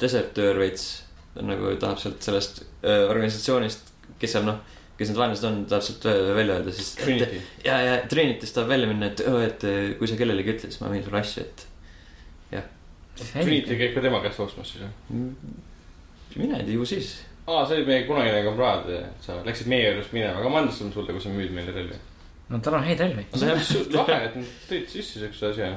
desertöör 0.00 0.58
veits, 0.60 1.02
ta 1.34 1.42
on 1.42 1.50
nagu 1.54 1.74
tahab 1.80 1.98
sealt 2.02 2.22
sellest 2.22 2.62
äh, 2.84 3.08
organisatsioonist, 3.10 3.90
kes 4.20 4.36
seal 4.36 4.46
noh, 4.46 4.62
kes 5.00 5.10
need 5.10 5.18
vaenlased 5.18 5.48
on, 5.48 5.64
tahab 5.70 5.86
sealt 5.86 6.06
äh, 6.12 6.20
välja 6.36 6.60
öelda, 6.60 6.76
siis. 6.76 6.92
Trinity. 7.00 7.40
ja, 7.64 7.80
ja 7.86 7.98
Trinityst 8.10 8.54
tahab 8.56 8.74
välja 8.74 8.90
minna, 8.90 9.08
et, 9.10 9.24
et 9.24 9.66
äh, 9.66 9.82
kui 9.98 10.10
sa 10.10 10.20
kellelegi 10.20 10.54
ütled, 10.54 10.72
siis 10.74 10.84
ma 10.84 10.92
võin 10.92 11.04
sulle 11.06 11.24
asju, 11.24 11.48
et 11.48 11.66
Trinity 13.20 13.76
käib 13.76 13.96
ka 13.96 14.04
tema 14.04 14.20
käest 14.24 14.40
ostmas 14.40 14.70
siis 14.72 14.84
või? 14.84 15.26
mine 16.40 16.60
tea, 16.62 16.76
ju 16.76 16.86
siis. 16.88 17.12
aa, 17.46 17.64
see 17.66 17.80
oli 17.80 17.86
meie 17.88 18.04
kunagine 18.08 18.42
kamraad, 18.46 18.90
sa 19.24 19.40
läksid 19.46 19.70
meie 19.70 19.88
juurest 19.88 20.14
minema, 20.16 20.38
aga 20.40 20.52
ma 20.52 20.62
andestasin 20.62 20.92
sulle, 20.94 21.14
kui 21.16 21.22
sa 21.22 21.32
müüd 21.34 21.54
meile 21.54 21.74
relvi. 21.74 21.98
no 22.50 22.60
tal 22.64 22.78
on 22.78 22.86
häid 22.86 23.02
relvi. 23.02 23.26
see 23.34 23.54
on 23.54 23.64
suht 23.66 23.96
lahe, 23.96 24.20
et 24.28 24.38
nad 24.38 24.52
tõid 24.70 24.86
sisse 24.92 25.24
siukse 25.24 25.50
asja. 25.52 25.72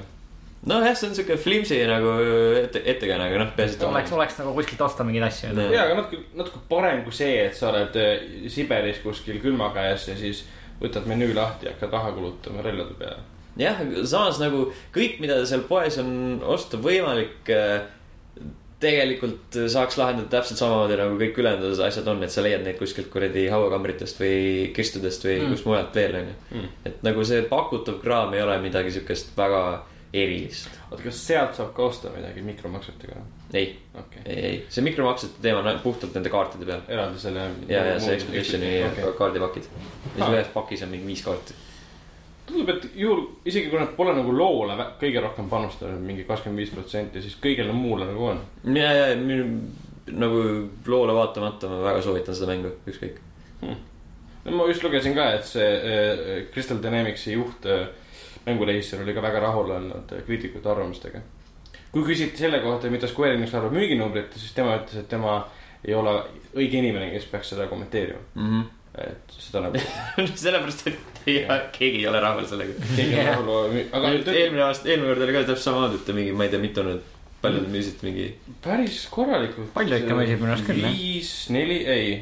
nojah, 0.69 0.95
see 0.95 1.09
on 1.09 1.15
sihuke 1.17 1.37
flimsi 1.37 1.77
nagu 1.89 2.13
ette, 2.61 2.81
ettekääne, 2.93 3.27
aga 3.27 3.41
noh, 3.43 3.51
peaasi, 3.57 3.75
et 3.79 3.85
oleks, 3.87 4.11
oleks 4.15 4.37
nagu 4.39 4.53
kuskilt 4.55 4.81
osta 4.85 5.03
mingeid 5.07 5.25
asju. 5.27 5.51
Jaa, 5.59 5.85
aga 5.89 5.97
natuke, 6.01 6.21
natuke 6.39 6.61
parem 6.69 7.03
kui 7.03 7.15
see, 7.15 7.35
et 7.47 7.57
sa 7.57 7.69
oled 7.73 7.97
Siberis 8.53 9.01
kuskil 9.03 9.41
külma 9.43 9.71
käes 9.75 10.07
ja 10.07 10.15
siis 10.19 10.45
võtad 10.81 11.05
menüü 11.09 11.33
lahti 11.35 11.67
ja 11.67 11.75
hakkad 11.75 11.91
raha 11.93 12.11
kulutama 12.15 12.63
relvade 12.65 12.95
peale. 12.99 13.21
jah, 13.59 13.81
samas 14.09 14.39
nagu 14.41 14.65
kõik, 14.95 15.19
mida 15.21 15.41
seal 15.45 15.61
poes 15.69 15.99
on 16.01 16.39
osta 16.55 16.79
võimalik, 16.81 17.51
tegelikult 18.83 19.55
saaks 19.71 19.95
lahendada 19.99 20.27
täpselt 20.33 20.59
samamoodi 20.59 20.97
nagu 20.99 21.15
kõik 21.19 21.37
ülejäänud 21.39 21.79
asjad 21.85 22.07
on, 22.11 22.23
et 22.25 22.33
sa 22.33 22.43
leiad 22.43 22.65
neid 22.65 22.75
kuskilt 22.79 23.07
kuradi 23.13 23.45
hauakambritest 23.51 24.19
või 24.19 24.71
kirstudest 24.75 25.23
või 25.23 25.37
Mm. 25.37 25.45
mm. 25.45 25.53
kust 25.55 25.65
mujalt 25.69 25.95
veel, 25.95 26.15
onju. 26.19 26.35
Mm. 26.51 26.67
et 26.89 27.03
nagu 27.07 27.23
see 27.27 27.41
pakutav 27.47 28.01
kraam 28.03 28.33
ei 28.35 28.41
ole 28.43 28.57
midagi 28.63 28.91
siukest 28.91 29.31
väga 29.37 29.61
erilist. 30.13 30.69
oota, 30.91 31.01
kas 31.03 31.19
sealt 31.27 31.55
saab 31.57 31.71
ka 31.73 31.87
osta 31.89 32.11
midagi 32.13 32.41
mikromaksetega? 32.45 33.15
ei, 33.53 33.67
okei, 33.99 34.21
ei, 34.25 34.39
ei, 34.45 34.57
see 34.69 34.83
mikromaksete 34.85 35.41
teema 35.41 35.61
on 35.71 35.79
puhtalt 35.83 36.13
nende 36.17 36.29
kaartide 36.33 36.65
peal. 36.69 36.81
eraldi 36.87 37.19
selle. 37.19 37.47
ja, 37.67 37.83
ja 37.91 37.99
see 37.99 38.15
Expeditioni 38.19 38.73
okay. 38.87 39.13
kaardipakid. 39.17 39.63
ja 39.69 40.25
Ah. 40.25 40.27
siis 40.27 40.35
ühes 40.37 40.51
pakis 40.53 40.83
on 40.85 40.91
mingi 40.93 41.07
viis 41.07 41.23
kaarti. 41.25 41.53
tundub, 42.45 42.69
et 42.75 42.89
juhul, 42.95 43.23
isegi 43.45 43.69
kui 43.71 43.79
nad 43.79 43.95
pole 43.97 44.13
nagu 44.13 44.33
loole 44.37 44.75
kõige 45.01 45.21
rohkem 45.23 45.49
panustanud, 45.49 46.01
mingi 46.03 46.25
kakskümmend 46.27 46.59
viis 46.61 46.73
protsenti, 46.75 47.21
siis 47.23 47.37
kõigele 47.41 47.73
muule 47.73 48.05
nagu 48.09 48.25
on. 48.33 48.41
ja, 48.75 48.91
ja 48.93 49.15
minu- 49.15 49.71
nagu 50.11 50.43
loole 50.87 51.13
vaatamata 51.15 51.69
ma 51.71 51.77
väga 51.85 52.01
soovitan 52.03 52.35
seda 52.35 52.51
mängu, 52.51 52.73
ükskõik. 52.85 53.17
no 53.63 54.51
ma 54.57 54.65
just 54.67 54.83
lugesin 54.83 55.15
ka, 55.15 55.29
et 55.37 55.45
see 55.47 55.65
äh, 55.65 56.45
Crystal 56.53 56.81
Dynamicsi 56.83 57.31
juht 57.37 57.65
äh,, 57.65 57.87
mängurežissöör 58.45 59.03
oli 59.03 59.13
ka 59.13 59.21
väga 59.21 59.39
rahul 59.39 59.71
olnud 59.71 60.11
äh, 60.11 60.23
kriitikute 60.27 60.69
arvamustega. 60.69 61.21
kui 61.91 62.03
küsiti 62.03 62.37
selle 62.37 62.59
kohta, 62.59 62.89
mida 62.89 63.07
Square 63.07 63.35
Enix 63.37 63.53
arvab 63.53 63.75
müüginumbritest, 63.77 64.41
siis 64.41 64.53
tema 64.57 64.77
ütles, 64.79 65.03
et 65.03 65.09
tema 65.09 65.43
ei 65.85 65.93
ole 65.93 66.13
õige 66.55 66.79
inimene, 66.79 67.11
kes 67.13 67.27
peaks 67.31 67.53
seda 67.53 67.67
kommenteerima. 67.69 68.23
Mhm. 68.35 68.63
et 69.03 69.31
seda 69.41 69.63
nagu 69.63 69.79
sellepärast, 70.45 70.87
et 70.87 71.23
ei, 71.27 71.39
keegi 71.73 72.03
ei 72.03 72.07
ole 72.07 72.19
rahul 72.21 72.45
sellega. 72.49 72.75
keegi 72.95 73.15
on 73.15 73.25
Jah. 73.25 73.31
rahul, 73.31 73.79
aga 73.97 74.11
nüüd 74.13 74.27
eelmine 74.33 74.67
aasta, 74.67 74.89
eelmine 74.89 75.13
kord 75.13 75.25
oli 75.25 75.33
ka 75.33 75.41
täpselt 75.47 75.65
samamoodi, 75.65 76.01
et 76.01 76.11
mingi, 76.17 76.35
ma 76.37 76.45
ei 76.45 76.53
tea, 76.53 76.61
mitu 76.61 76.83
nüüd, 76.85 77.07
palju 77.41 77.63
nad 77.63 77.71
müüsid 77.73 78.03
mingi. 78.05 78.27
päris 78.61 78.99
korralikult. 79.13 79.71
Palju 79.73 79.97
ikka 80.03 80.19
müüsid 80.19 80.43
minu 80.43 80.53
arust 80.53 80.69
küll, 80.69 80.83
jah. 80.85 80.93
viis, 80.99 81.33
neli, 81.53 81.79
ei, 81.89 82.13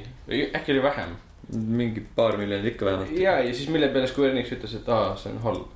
äkki 0.47 0.75
oli 0.75 0.85
vähem. 0.87 1.19
mingi 1.51 2.05
paar 2.15 2.37
miljonit 2.39 2.71
ikka 2.71 2.87
vähemalt. 2.87 3.11
ja, 3.19 3.35
ja 3.43 3.53
siis 3.53 3.67
mille 3.69 3.91
peale 3.91 4.07
Square 4.07 4.31
Enix 4.31 4.53
ütles, 4.55 4.77
et 4.79 4.89
aa, 4.89 5.15
see 5.19 5.33
on 5.33 5.41
halb. 5.43 5.67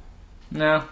jah, 0.51 0.83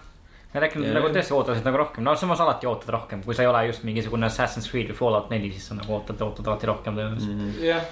ma 0.54 0.62
räägin 0.62 0.84
Jaa. 0.86 0.94
nagu 1.00 1.10
tõesti 1.14 1.34
ootasid 1.34 1.66
nagu 1.66 1.78
rohkem, 1.78 2.04
no 2.04 2.16
samas 2.16 2.40
alati 2.44 2.68
ootad 2.70 2.90
rohkem, 2.94 3.24
kui 3.26 3.36
sa 3.36 3.44
ei 3.46 3.50
ole 3.52 3.66
just 3.68 3.84
mingisugune 3.84 4.26
Assassin's 4.30 4.70
Creed 4.72 4.90
või 4.92 4.98
Fallout 5.02 5.30
neli, 5.34 5.52
siis 5.52 5.68
sa 5.70 5.76
nagu 5.78 5.94
ootad, 5.98 6.22
ootad 6.22 6.48
alati 6.48 6.70
rohkem 6.70 6.96
tõenäoliselt 6.98 7.36
Mhm. 7.38 7.64
jah, 7.64 7.84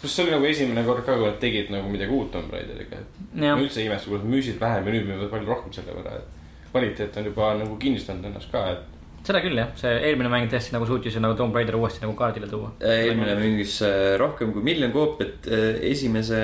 pluss 0.00 0.14
see 0.16 0.24
oli 0.24 0.32
nagu 0.36 0.44
esimene 0.44 0.84
kord 0.84 1.04
ka, 1.06 1.14
kui 1.16 1.26
nad 1.26 1.38
tegid 1.40 1.70
nagu 1.74 1.88
midagi 1.90 2.10
uut 2.14 2.30
Tomb 2.32 2.52
Raideriga, 2.52 3.00
et 3.02 3.22
mm.. 3.34 3.40
ma 3.54 3.58
üldse 3.62 3.80
ei 3.82 3.86
imesta, 3.90 4.10
kui 4.10 4.18
nad 4.18 4.28
müüsid 4.34 4.60
vähem 4.60 4.86
ja 4.86 4.92
nüüd 4.92 5.06
müüvad 5.10 5.30
palju 5.30 5.46
rohkem 5.54 5.72
selle 5.72 5.94
võrra, 5.96 6.18
et 6.18 6.70
kvaliteet 6.72 7.16
on 7.16 7.24
juba 7.30 7.54
nagu 7.58 7.76
kinnistanud 7.78 8.24
ennast 8.30 8.50
ka, 8.52 8.64
et 8.76 9.26
seda 9.28 9.40
küll 9.44 9.58
jah, 9.58 9.70
see 9.76 9.90
eelmine 10.08 10.30
mäng 10.32 10.46
tõesti 10.48 10.72
nagu 10.72 10.86
suutis 10.88 11.14
ju 11.16 11.20
nagu 11.20 11.34
Tomb 11.36 11.54
Raider 11.56 11.76
uuesti 11.76 12.00
nagu 12.04 12.14
kaardile 12.16 12.46
tuua. 12.48 12.70
eelmine 12.80 13.34
müügis 13.36 13.80
äh, 13.84 14.14
rohkem 14.20 14.52
kui 14.54 14.62
miljon 14.62 14.92
koopiat 14.94 15.48
äh, 15.50 15.82
esimese 15.90 16.38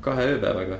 kahe 0.00 0.22
ööpäevaga. 0.36 0.78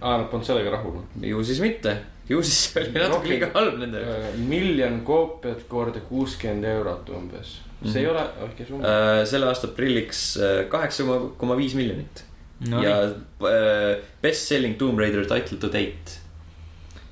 aa, 0.00 0.16
nad 0.18 0.26
polnud 0.30 0.46
sellega 0.46 0.70
rahul. 0.76 1.00
ju 1.22 1.44
siis 1.44 1.60
mitte, 1.60 1.96
ju 2.28 2.42
siis 2.42 2.58
see 2.72 2.82
oli 2.82 2.92
natuke 2.92 3.12
Rohkem- 3.14 3.30
liiga 3.34 3.50
halb 3.54 3.78
nendele. 3.78 4.16
Äh, 4.28 4.38
miljon 4.50 5.00
koopiat 5.06 5.64
korda 5.68 6.00
kuuskümmend 6.08 6.64
eurot 6.64 7.08
umbes, 7.16 7.56
see 7.84 8.00
ei 8.00 8.06
Mhm. 8.06 8.16
ole 8.16 8.28
väike 8.48 8.66
summa. 8.68 8.86
Äh, 8.88 9.24
selle 9.26 9.46
aasta 9.50 9.68
aprilliks 9.68 10.22
äh, 10.36 10.64
kaheksa 10.72 11.04
koma 11.38 11.56
viis 11.56 11.74
miljonit 11.74 12.24
no, 12.70 12.82
ja 12.82 13.02
äh, 13.04 13.96
best 14.22 14.48
selling 14.48 14.78
Tomb 14.78 14.98
Raider 14.98 15.24
title 15.26 15.58
to 15.58 15.68
date. 15.68 16.20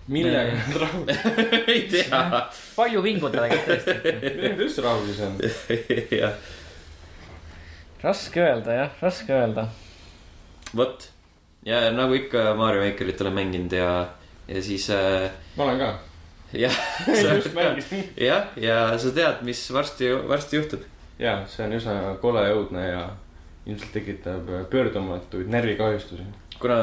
millega 0.09 0.53
nad 0.53 0.75
rahul, 0.83 1.07
ei 1.73 1.87
tea, 1.89 2.19
palju 2.77 3.01
vingutada 3.03 3.47
kõik 3.49 3.63
tõesti. 3.71 3.95
millega 4.21 4.51
nad 4.53 4.59
üldse 4.67 4.83
rahul 4.85 5.07
siis 5.09 5.21
on? 5.25 5.39
jah, 6.21 6.35
raske 8.03 8.43
öelda 8.45 8.75
jah, 8.83 8.91
raske 9.01 9.33
öelda. 9.33 9.65
vot 10.77 11.07
ja 11.65 11.91
nagu 11.95 12.15
ikka 12.15 12.55
Mario 12.59 12.85
Makerit 12.85 13.21
olen 13.21 13.35
mänginud 13.35 13.73
ja, 13.73 14.09
ja 14.49 14.63
siis 14.63 14.91
äh, 14.91 15.31
ma 15.57 15.65
olen 15.65 15.79
ka, 15.79 15.91
jah, 16.53 16.79
just 17.37 17.55
mängisin. 17.55 18.09
jah, 18.21 18.51
ja 18.57 18.99
sa 18.99 19.13
tead, 19.15 19.45
mis 19.47 19.63
varsti, 19.73 20.11
varsti 20.29 20.61
juhtub. 20.61 20.83
ja 21.19 21.39
see 21.49 21.67
on 21.67 21.77
üsna 21.79 22.17
kole 22.23 22.49
ja 22.49 22.57
õudne 22.57 22.89
ja 22.89 23.05
ilmselt 23.67 23.93
tekitab 23.93 24.51
pöördumatuid 24.71 25.49
närvikahjustusi. 25.49 26.27
kuna 26.61 26.77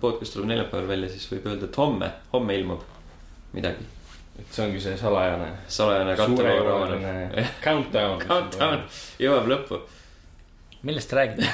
podcast 0.00 0.36
tuleb 0.36 0.52
neljapäeval 0.52 0.88
välja, 0.88 1.10
siis 1.10 1.26
võib 1.32 1.50
öelda, 1.50 1.66
et 1.66 1.82
homme, 1.82 2.12
homme 2.32 2.60
ilmub 2.60 2.86
midagi. 3.56 3.88
et 4.38 4.54
see 4.54 4.66
ongi 4.66 4.80
see 4.80 4.94
salajane, 4.96 5.50
salajane 5.68 6.14
countdown. 6.16 7.02
Countdown 8.22 8.86
jõuab 9.20 9.50
lõppu. 9.50 9.82
Millest 10.82 11.10
te 11.10 11.16
räägite? 11.16 11.46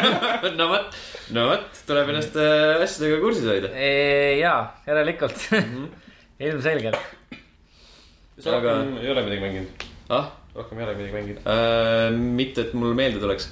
no 0.58 0.68
vot, 0.68 0.96
no 1.32 1.46
vot, 1.50 1.82
tuleb 1.88 2.10
ennast 2.12 2.34
äh, 2.36 2.82
asjadega 2.84 3.20
kursis 3.22 3.46
hoida. 3.48 3.70
jaa, 4.40 4.58
järelikult, 4.88 5.38
ilmselgelt. 6.44 6.98
sa 8.38 8.56
Aga- 8.58 8.80
ei 9.00 9.10
ole 9.12 9.22
midagi 9.26 9.40
mänginud, 9.44 9.84
ah, 10.12 10.26
rohkem 10.56 10.78
ei 10.80 10.84
ole 10.88 10.96
midagi 10.98 11.14
mänginud. 11.16 11.46
Äh, 11.46 12.08
mitte, 12.40 12.66
et 12.68 12.74
mul 12.76 12.92
meelde 12.98 13.22
tuleks. 13.22 13.48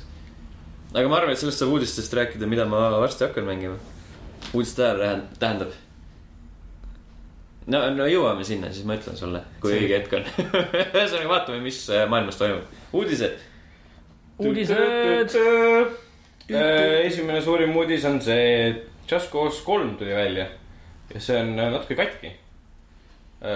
aga 0.93 1.07
ma 1.09 1.16
arvan, 1.20 1.33
et 1.33 1.41
sellest 1.41 1.62
saab 1.62 1.72
uudistest 1.78 2.12
rääkida, 2.18 2.47
mida 2.51 2.66
ma 2.68 2.91
varsti 3.01 3.24
hakkan 3.28 3.47
mängima. 3.49 3.78
uudiste 4.53 4.83
ajal 4.85 5.01
tähend- 5.01 5.39
tähendab. 5.41 5.72
no, 7.72 7.80
no 7.95 8.09
jõuame 8.11 8.45
sinna, 8.45 8.68
siis 8.74 8.85
ma 8.89 8.99
ütlen 8.99 9.16
sulle, 9.16 9.41
kui 9.62 9.72
õige 9.78 9.97
hetk 10.01 10.12
on. 10.18 10.28
ühesõnaga 10.99 11.28
vaatame, 11.30 11.61
mis 11.64 11.78
äh, 11.95 12.05
maailmas 12.11 12.37
toimub. 12.41 12.68
uudised. 12.93 13.39
uudised. 14.47 16.01
Äh, 16.51 17.07
esimene 17.07 17.40
suurim 17.43 17.76
uudis 17.76 18.05
on 18.05 18.20
see, 18.20 18.47
et 18.68 19.11
Just 19.11 19.30
Cause 19.30 19.62
kolm 19.64 19.97
tuli 19.97 20.14
välja 20.14 20.47
ja 21.14 21.20
see 21.20 21.38
on 21.38 21.59
äh, 21.59 21.70
natuke 21.72 21.97
katki. 21.99 22.32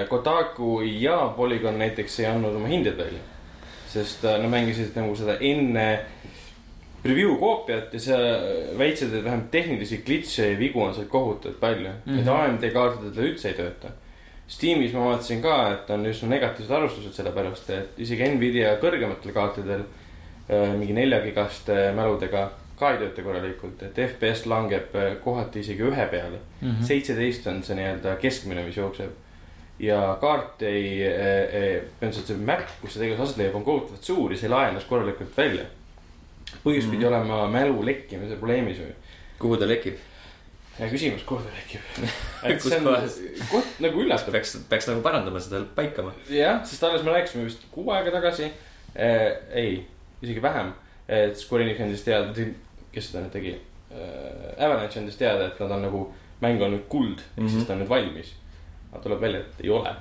Kotaku 0.08 0.80
ja 0.82 1.32
Polygon 1.36 1.78
näiteks 1.78 2.20
ei 2.20 2.26
andnud 2.26 2.56
oma 2.58 2.66
hindeid 2.66 2.96
välja, 2.98 3.20
sest 3.90 4.24
äh, 4.26 4.38
nad 4.42 4.50
mängisid 4.50 4.96
nagu 4.98 5.14
seda 5.14 5.36
enne 5.38 5.84
preview 7.04 7.36
koopiat 7.38 7.94
ja 7.94 8.00
sa 8.02 8.16
väitsid, 8.78 9.14
et 9.14 9.22
vähemalt 9.24 9.52
tehnilisi 9.52 10.00
glitch'e 10.06 10.48
ja 10.50 10.58
vigu 10.58 10.82
on 10.82 10.94
seal 10.94 11.06
kohutavalt 11.10 11.60
palju 11.60 11.92
mm, 11.92 12.16
-hmm. 12.16 12.20
et 12.20 12.28
AMD 12.28 12.66
kaartidel 12.72 13.30
üldse 13.30 13.52
ei 13.52 13.60
tööta. 13.60 13.92
Steamis 14.48 14.92
ma 14.94 15.04
vaatasin 15.10 15.42
ka, 15.42 15.54
et 15.72 15.90
on 15.90 16.06
üsna 16.06 16.28
negatiivsed 16.28 16.74
arvustused 16.74 17.14
sellepärast, 17.14 17.70
et 17.70 18.02
isegi 18.02 18.28
Nvidia 18.34 18.76
kõrgematel 18.82 19.34
kaartidel 19.34 19.80
äh, 19.80 20.05
mingi 20.48 20.94
neljagigaste 20.94 21.90
mäludega 21.96 22.44
ka 22.76 22.92
ei 22.92 22.98
tööta 23.00 23.24
korralikult, 23.24 23.82
et 23.86 24.00
FPS 24.04 24.46
langeb 24.50 24.96
äh, 24.98 25.14
kohati 25.24 25.62
isegi 25.64 25.84
ühe 25.86 26.08
peale. 26.12 26.40
Mhm. 26.60 26.82
seitseteist 26.84 27.46
on 27.52 27.62
see 27.64 27.78
nii-öelda 27.78 28.16
keskmine, 28.20 28.64
mis 28.66 28.76
jookseb. 28.76 29.22
ja 29.78 30.16
kaart 30.20 30.62
ei, 30.64 31.02
ei, 31.04 31.80
põhimõtteliselt 32.00 32.30
see 32.30 32.44
map, 32.48 32.62
kus 32.80 32.94
see 32.94 33.02
tegevus 33.02 33.26
aset 33.26 33.42
leiab, 33.42 33.58
on 33.58 33.64
kohutavalt 33.64 34.08
suur 34.08 34.32
ja 34.32 34.38
see 34.40 34.48
ei 34.48 34.52
lae 34.54 34.70
ennast 34.70 34.88
korralikult 34.88 35.36
välja. 35.36 35.64
põhjus 36.64 36.84
mm 36.84 36.90
-hmm. 36.90 36.90
pidi 36.90 37.06
olema 37.06 37.48
mälu 37.48 37.84
lekkimise 37.84 38.36
probleemis 38.36 38.78
või? 38.78 38.94
kuhu 39.38 39.56
ta 39.56 39.68
lekib? 39.68 39.98
hea 40.78 40.88
küsimus, 40.88 41.24
kuhu 41.24 41.42
ta 41.42 41.50
lekib? 41.56 41.80
et 42.48 42.62
Kus 42.62 42.72
kohas?, 42.72 43.20
koht 43.50 43.80
nagu 43.80 44.00
üllatab. 44.00 44.32
peaks, 44.32 44.56
peaks 44.68 44.88
nagu 44.88 45.02
parandama 45.02 45.40
seda, 45.40 45.64
paikama. 45.74 46.12
jah, 46.28 46.64
sest 46.64 46.84
alles 46.84 47.02
me 47.02 47.12
rääkisime 47.12 47.44
vist 47.44 47.68
kuu 47.70 47.90
aega 47.90 48.10
tagasi 48.10 48.44
äh,. 48.96 49.36
ei, 49.52 49.86
isegi 50.22 50.42
vähem, 50.42 50.72
et 51.08 51.36
Square 51.38 51.62
Enix 51.64 51.80
andis 51.80 52.02
teada, 52.04 52.32
kes 52.92 53.10
seda 53.10 53.24
nüüd 53.24 53.32
tegi 53.32 53.54
äh,. 53.92 54.64
Avalanche 54.64 55.00
andis 55.00 55.16
teada, 55.20 55.46
et 55.46 55.60
nad 55.60 55.70
on 55.70 55.82
nagu, 55.82 56.02
mäng 56.42 56.60
on 56.62 56.72
nüüd 56.74 56.88
kuld 56.88 57.16
mm, 57.20 57.22
-hmm. 57.36 57.42
Mhm. 57.42 57.48
siis 57.48 57.64
ta 57.66 57.72
on 57.72 57.80
nüüd 57.84 57.88
valmis. 57.88 58.34
aga 58.92 59.02
tuleb 59.02 59.20
välja, 59.20 59.40
et 59.40 59.64
ei 59.64 59.70
ole. 59.70 59.92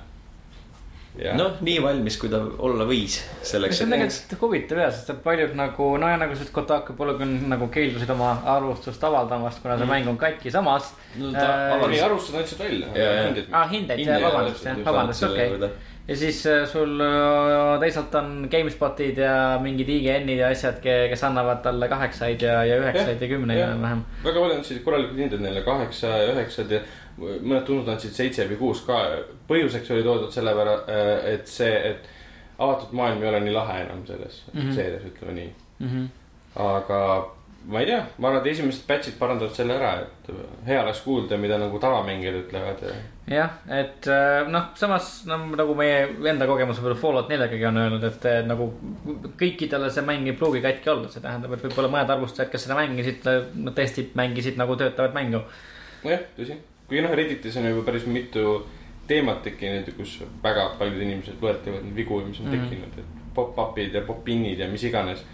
noh, 1.36 1.52
nii 1.64 1.78
valmis, 1.82 2.16
kui 2.20 2.28
ta 2.28 2.42
olla 2.58 2.84
võis. 2.84 3.14
selleks, 3.42 3.78
see 3.78 3.86
on 3.86 3.92
et. 3.92 4.00
tegelikult 4.00 4.40
huvitav 4.42 4.78
jah, 4.78 4.90
sest 4.92 5.10
et 5.10 5.22
paljud 5.24 5.54
nagu, 5.56 5.96
no 5.96 6.08
ja 6.08 6.16
nagu 6.20 6.36
see 6.36 6.44
Kotaku 6.52 6.92
Polygon 6.92 7.48
nagu 7.48 7.68
keeldusid 7.72 8.10
oma 8.10 8.34
arvustust 8.44 9.04
avaldamast, 9.04 9.62
kuna 9.62 9.78
see 9.78 9.86
Mm. 9.86 9.90
mäng 9.90 10.08
on 10.08 10.18
katki, 10.18 10.50
samas. 10.50 10.92
no 11.16 11.28
Äh, 11.28 11.32
ta 11.32 11.68
ei, 11.68 11.72
avaldas. 11.72 12.02
arvustused 12.02 12.40
andsid 12.40 12.58
välja. 12.58 12.86
Ja, 12.94 13.12
ja. 13.12 13.44
aa, 13.52 13.66
hindeid, 13.68 13.98
Hinde, 13.98 14.22
vabandust, 14.22 14.64
jah, 14.64 14.84
vabandust, 14.84 15.22
okei. 15.22 15.70
Ja 16.08 16.16
siis 16.16 16.46
äh, 16.46 16.66
sul 16.68 17.00
äh, 17.00 17.78
teisalt 17.80 18.14
on 18.14 18.48
GameSpotid 18.50 19.18
ja 19.18 19.58
mingid 19.62 19.88
IGN-id 19.90 20.38
ja 20.38 20.50
asjad, 20.54 20.78
kes 20.82 21.24
annavad 21.26 21.62
talle 21.64 21.88
kaheksaid 21.90 22.42
ja, 22.42 22.60
ja 22.64 22.78
üheksaid 22.82 23.22
ja 23.22 23.28
kümneid 23.28 23.62
enam-vähem. 23.62 24.04
väga 24.24 24.40
paljud 24.40 24.58
andsid 24.58 24.82
korralikud 24.84 25.22
hinded 25.24 25.42
neile, 25.42 25.62
kaheksa 25.66 26.12
ja 26.22 26.34
üheksad 26.34 26.74
ja 26.76 26.82
mõned 27.18 27.64
tundnud 27.66 27.88
andsid 27.94 28.14
seitse 28.14 28.46
või 28.50 28.60
kuus 28.60 28.84
ka. 28.86 29.00
põhjuseks 29.48 29.90
oli 29.94 30.04
toodud 30.06 30.34
selle 30.34 30.52
võrra, 30.54 30.76
et 31.32 31.48
see, 31.48 31.72
et 31.90 32.10
avatud 32.58 32.92
maailm 32.96 33.22
ei 33.22 33.30
ole 33.30 33.40
nii 33.46 33.56
lahe 33.56 33.80
enam 33.84 34.04
selles 34.06 34.42
mm. 34.52 34.60
-hmm. 34.60 34.74
seerias, 34.74 35.08
ütleme 35.10 35.32
nii. 35.40 35.50
Mhm. 35.78 36.04
aga 36.56 37.00
ma 37.66 37.80
ei 37.82 37.86
tea, 37.88 37.98
ma 38.18 38.28
arvan, 38.28 38.40
et 38.42 38.52
esimesed 38.52 38.86
batch'id 38.86 39.18
parandavad 39.18 39.54
selle 39.56 39.74
ära, 39.74 39.92
et 40.04 40.28
hea 40.68 40.80
oleks 40.82 41.00
kuulda, 41.04 41.38
mida 41.40 41.58
nagu 41.58 41.80
tavamängijad 41.82 42.38
ütlevad 42.44 42.84
ja 42.86 42.94
jah, 43.26 43.56
et 43.74 44.06
äh, 44.12 44.46
noh, 44.50 44.68
samas 44.78 45.10
no, 45.26 45.40
nagu 45.58 45.74
meie 45.78 46.04
enda 46.30 46.46
kogemus 46.46 46.78
võib-olla 46.78 47.00
Fallout 47.00 47.32
neljagagi 47.32 47.66
on 47.66 47.80
öelnud, 47.82 48.06
et 48.06 48.28
nagu 48.46 48.70
kõikidele 49.40 49.90
see 49.90 50.06
mäng 50.06 50.30
ei 50.30 50.38
pruugi 50.38 50.62
katki 50.64 50.92
olla, 50.94 51.10
see 51.10 51.24
tähendab, 51.24 51.56
et 51.56 51.66
võib-olla 51.66 51.90
mõned 51.96 52.14
arvustajad, 52.14 52.52
kes 52.52 52.68
seda 52.68 52.78
mängisid, 52.78 53.26
tõesti 53.66 54.08
mängisid 54.18 54.62
nagu 54.62 54.78
töötavat 54.78 55.16
mängu. 55.16 55.42
nojah, 56.04 56.26
tõsi. 56.38 56.60
kuigi 56.86 57.02
noh, 57.02 57.18
Redditis 57.18 57.58
on 57.58 57.70
ju 57.70 57.86
päris 57.86 58.06
mitu 58.06 58.60
teemat 59.06 59.42
tekkinud, 59.42 59.90
kus 59.96 60.20
väga 60.42 60.70
paljud 60.78 61.02
inimesed 61.02 61.42
loetlevad 61.42 61.84
neid 61.86 61.96
vigu, 61.98 62.20
mis 62.26 62.40
on 62.40 62.46
mm. 62.46 62.52
-hmm. 62.52 62.68
tekkinud, 62.70 62.98
et 62.98 63.34
pop-up'id 63.34 63.94
ja 63.94 64.02
pop-in'id 64.06 64.58
ja 64.58 64.68
mis 64.68 64.84
iganes. 64.84 65.24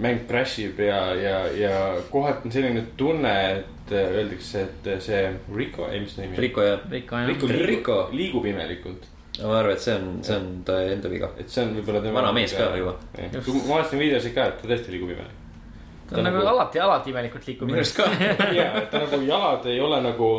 Mäng 0.00 0.26
crash 0.28 0.60
ib 0.60 0.80
ja, 0.80 1.14
ja, 1.14 1.36
ja 1.56 1.76
kohati 2.10 2.48
on 2.48 2.52
selline 2.52 2.82
tunne, 2.96 3.34
et 3.50 3.92
öeldakse, 3.92 4.66
et 4.66 4.90
see 5.02 5.22
Rico, 5.56 5.88
ei, 5.90 6.02
mis 6.04 6.14
ta 6.14 6.22
nimi 6.22 6.36
on? 6.36 6.42
Rico 6.44 6.64
ja, 6.64 6.76
Rico 6.90 7.18
jah. 7.18 7.28
Rico 7.28 7.48
Rico. 7.48 7.64
liigub, 7.66 8.14
liigub 8.14 8.48
imelikult, 8.52 9.08
ma 9.40 9.58
arvan, 9.58 9.74
et 9.74 9.84
see 9.84 9.96
on, 9.96 10.08
see 10.26 10.36
on 10.36 10.48
ta 10.66 10.78
enda 10.92 11.12
viga. 11.12 11.30
et 11.40 11.50
see 11.50 11.64
on 11.64 11.74
võib-olla 11.78 12.02
tema. 12.04 12.20
Vana 12.20 12.32
mees 12.36 12.54
ka 12.56 12.70
juba.. 12.78 12.96
ma 13.16 13.42
vaatasin 13.42 14.02
videosid 14.02 14.36
ka, 14.36 14.50
et 14.52 14.60
ta 14.62 14.70
tõesti 14.70 14.94
liigub 14.94 15.14
imelik. 15.14 15.40
ta 16.10 16.20
on 16.20 16.28
nagu 16.28 16.44
alati, 16.52 16.82
alati 16.86 17.14
imelikult 17.14 17.50
liikub. 17.50 17.70
minu 17.70 17.82
arust 17.82 17.98
ka. 17.98 18.08
ja, 18.58 18.70
et 18.82 18.90
ta 18.92 19.02
nagu 19.06 19.20
jalad 19.26 19.66
ei 19.72 19.80
ole 19.80 20.00
nagu. 20.06 20.30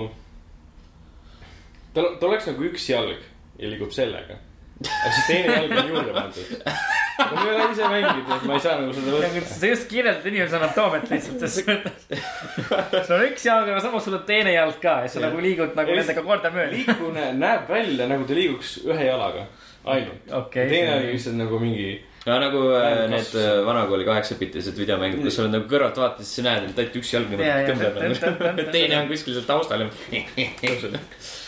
tal, 1.95 2.15
tal 2.21 2.31
oleks 2.31 2.49
nagu 2.51 2.71
üks 2.71 2.89
jalg 2.93 3.27
ja 3.59 3.73
liigub 3.73 3.93
sellega. 3.95 4.39
aga 4.81 5.13
siis 5.17 5.27
teine 5.27 5.59
jalg 5.59 5.77
on 5.77 5.95
juurde 5.95 6.17
pandud. 6.17 6.57
aga 7.21 7.37
ma 7.37 7.45
ei 7.47 7.55
ole 7.55 7.69
ise 7.75 7.87
mänginud, 7.93 8.29
et 8.35 8.43
ma 8.49 8.57
ei 8.57 8.63
saa 8.65 8.75
nagu 8.81 8.93
seda 8.97 9.15
võtta. 9.15 9.45
sa 9.61 9.71
just 9.71 9.87
kirjeldad 9.91 10.27
inimese 10.31 10.57
anatoomiat 10.59 11.09
lihtsalt, 11.13 11.45
selles 11.45 11.67
mõttes. 11.69 13.07
sul 13.07 13.15
on 13.17 13.25
üks 13.29 13.47
jalg, 13.47 13.71
aga 13.73 13.81
samas 13.87 14.05
sul 14.07 14.17
on 14.19 14.23
teine 14.29 14.53
jalg 14.55 14.77
ka 14.83 14.95
ja 15.05 15.09
sa 15.15 15.23
nagu 15.23 15.41
liigud 15.43 15.75
nagu 15.77 15.93
Ja 15.93 15.99
nendega 16.01 16.23
kordamööda. 16.27 16.71
liikumine 16.75 17.27
näeb 17.41 17.67
välja 17.69 18.07
nagu 18.11 18.27
ta 18.29 18.37
liiguks 18.37 18.77
ühe 18.85 19.09
jalaga, 19.09 19.47
ainult. 19.85 20.31
Okei, 20.43 20.69
teine 20.71 20.95
on 20.99 21.05
lihtsalt 21.11 21.37
nagu 21.41 21.59
mingi. 21.61 21.91
no 22.25 22.39
nagu 22.43 22.63
äh, 22.77 22.87
Mäng 23.01 23.15
need 23.15 23.35
äh, 23.41 23.51
vanakooli 23.65 24.05
kaheksapitised 24.05 24.77
videomängud, 24.77 25.23
kus 25.25 25.37
sa 25.39 25.45
oled 25.45 25.55
nagu 25.57 25.69
kõrvalt 25.71 25.97
vaatad, 26.03 26.25
siis 26.25 26.41
sa 26.41 26.47
näed, 26.49 26.69
et 26.69 26.81
ainult 26.83 26.99
üks 27.01 27.13
jalg 27.15 27.31
Ja, 27.37 27.61
ja, 27.61 27.69
niimoodi 27.69 28.19
tõmbab 28.25 28.49
nagu. 28.59 28.71
teine 28.77 28.99
on 29.01 29.07
kuskil 29.09 29.37
seal 29.39 29.47
taustal. 29.49 29.87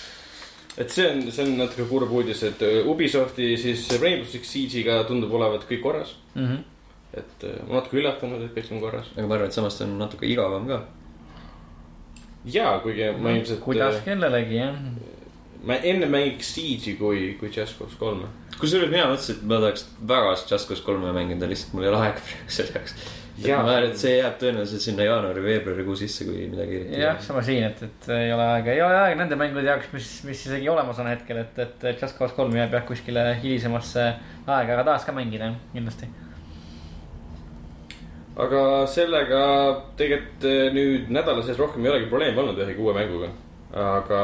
et 0.77 0.89
see 0.89 1.05
on, 1.09 1.21
see 1.31 1.45
on 1.45 1.55
natuke 1.59 1.85
kurb 1.89 2.11
uudis, 2.11 2.43
et 2.47 2.61
äh, 2.65 2.81
Ubisofti 2.89 3.53
siis 3.61 3.85
Rainbow 4.01 4.25
Six 4.29 4.49
Siege'iga 4.55 5.03
tundub 5.09 5.33
olevat 5.37 5.67
kõik 5.69 5.83
korras. 5.85 6.15
Mhm. 6.35 6.61
et 7.13 7.43
äh, 7.45 7.57
ma 7.67 7.77
natuke 7.77 7.99
üllatunud, 8.01 8.41
et 8.41 8.55
kõik 8.55 8.71
on 8.73 8.79
korras. 8.81 9.09
aga 9.15 9.27
ma 9.27 9.35
arvan, 9.37 9.51
et 9.51 9.53
samas 9.53 9.77
ta 9.77 9.85
on 9.85 9.97
natuke 10.01 10.25
igavam 10.25 10.67
ka. 10.67 10.79
jaa, 12.45 12.79
kuigi 12.81 13.11
ma 13.21 13.35
ilmselt. 13.37 13.61
kuidas 13.61 13.99
kellelegi 14.05 14.57
jah. 14.57 14.79
ma 15.63 15.77
enne 15.77 16.09
mängiks 16.09 16.55
Siege'i 16.55 16.97
kui, 16.97 17.33
kui 17.39 17.51
Just 17.53 17.77
Cause 17.77 17.99
kolme. 17.99 18.31
kusjuures 18.59 18.89
mina 18.89 19.05
mõtlesin, 19.11 19.37
et 19.37 19.43
ma 19.51 19.61
tahaks 19.61 19.85
väga 20.13 20.37
Just 20.49 20.67
Cause 20.71 20.83
kolme 20.83 21.13
mängida, 21.13 21.49
lihtsalt 21.49 21.77
mul 21.77 21.85
ei 21.85 21.93
ole 21.93 22.01
aega 22.01 22.25
praegu 22.25 22.57
selle 22.57 22.79
jaoks. 22.79 22.97
Jaa. 23.41 23.63
ma 23.65 23.71
arvan, 23.73 23.89
et 23.89 23.97
see 23.97 24.11
jääb 24.19 24.35
tõenäoliselt 24.37 24.83
sinna 24.83 25.05
jaanuari-veebruarikuu 25.07 25.95
sisse, 25.97 26.25
kui 26.27 26.43
midagi 26.51 26.75
eriti 26.77 26.99
jah, 27.01 27.15
sama 27.23 27.41
siin, 27.45 27.63
et, 27.65 27.79
et 27.87 28.09
ei 28.13 28.29
ole 28.29 28.43
aega, 28.45 28.75
ei 28.75 28.81
ole 28.85 28.97
aega 28.99 29.17
nende 29.17 29.37
mängude 29.39 29.65
jaoks, 29.65 29.87
mis, 29.95 30.09
mis 30.27 30.43
isegi 30.45 30.69
olemas 30.69 30.99
on 31.01 31.09
hetkel, 31.09 31.39
et, 31.41 31.57
et 31.63 31.87
Just 31.97 32.19
Cause 32.19 32.37
kolm 32.37 32.53
jääb 32.53 32.75
jah 32.77 32.83
kuskile 32.85 33.23
hilisemasse 33.41 34.03
aega, 34.05 34.75
aga 34.75 34.83
tahaks 34.91 35.07
ka 35.09 35.15
mängida 35.17 35.49
jah, 35.49 35.55
kindlasti. 35.73 36.09
aga 38.43 38.61
sellega 38.89 39.41
tegelikult 39.97 40.45
eh, 40.49 40.65
nüüd 40.77 41.09
nädala 41.13 41.41
sees 41.45 41.57
rohkem 41.57 41.85
ei 41.85 41.93
olegi 41.93 42.11
probleemi 42.11 42.43
olnud 42.43 42.61
ühegi 42.61 42.85
uue 42.85 42.93
mänguga. 42.97 43.31
aga 43.73 44.19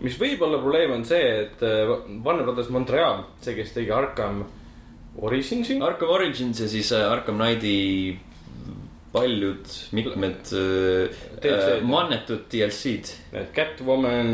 mis 0.00 0.16
võib 0.16 0.40
olla 0.48 0.62
probleem, 0.62 0.94
on 0.96 1.04
see, 1.04 1.34
et 1.42 1.68
eh, 1.68 1.98
Warner 2.24 2.48
Brothers 2.48 2.72
Montreal, 2.72 3.26
see, 3.44 3.52
kes 3.60 3.76
tegi 3.76 3.92
Arkham 3.92 4.46
Originsi. 5.20 5.78
Arkham 5.82 6.10
Origins 6.14 6.60
ja 6.60 6.68
siis 6.68 6.92
äh, 6.92 7.10
Arkham 7.10 7.40
Knighti 7.40 8.18
paljud, 9.12 9.68
mitmed 9.96 10.52
äh, 10.52 11.50
äh, 11.50 11.82
mannetud 11.86 12.46
DLC-d. 12.52 13.12
Need 13.32 13.52
Catwoman, 13.56 14.32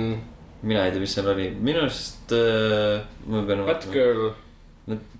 mina 0.63 0.87
ei 0.87 0.95
tea, 0.95 1.03
mis 1.03 1.15
seal 1.15 1.29
oli, 1.31 1.51
minu 1.55 1.85
arust 1.85 2.35
äh,. 2.35 3.05
ma 3.31 3.45
pean. 3.47 3.65
Batgirl, 3.69 4.31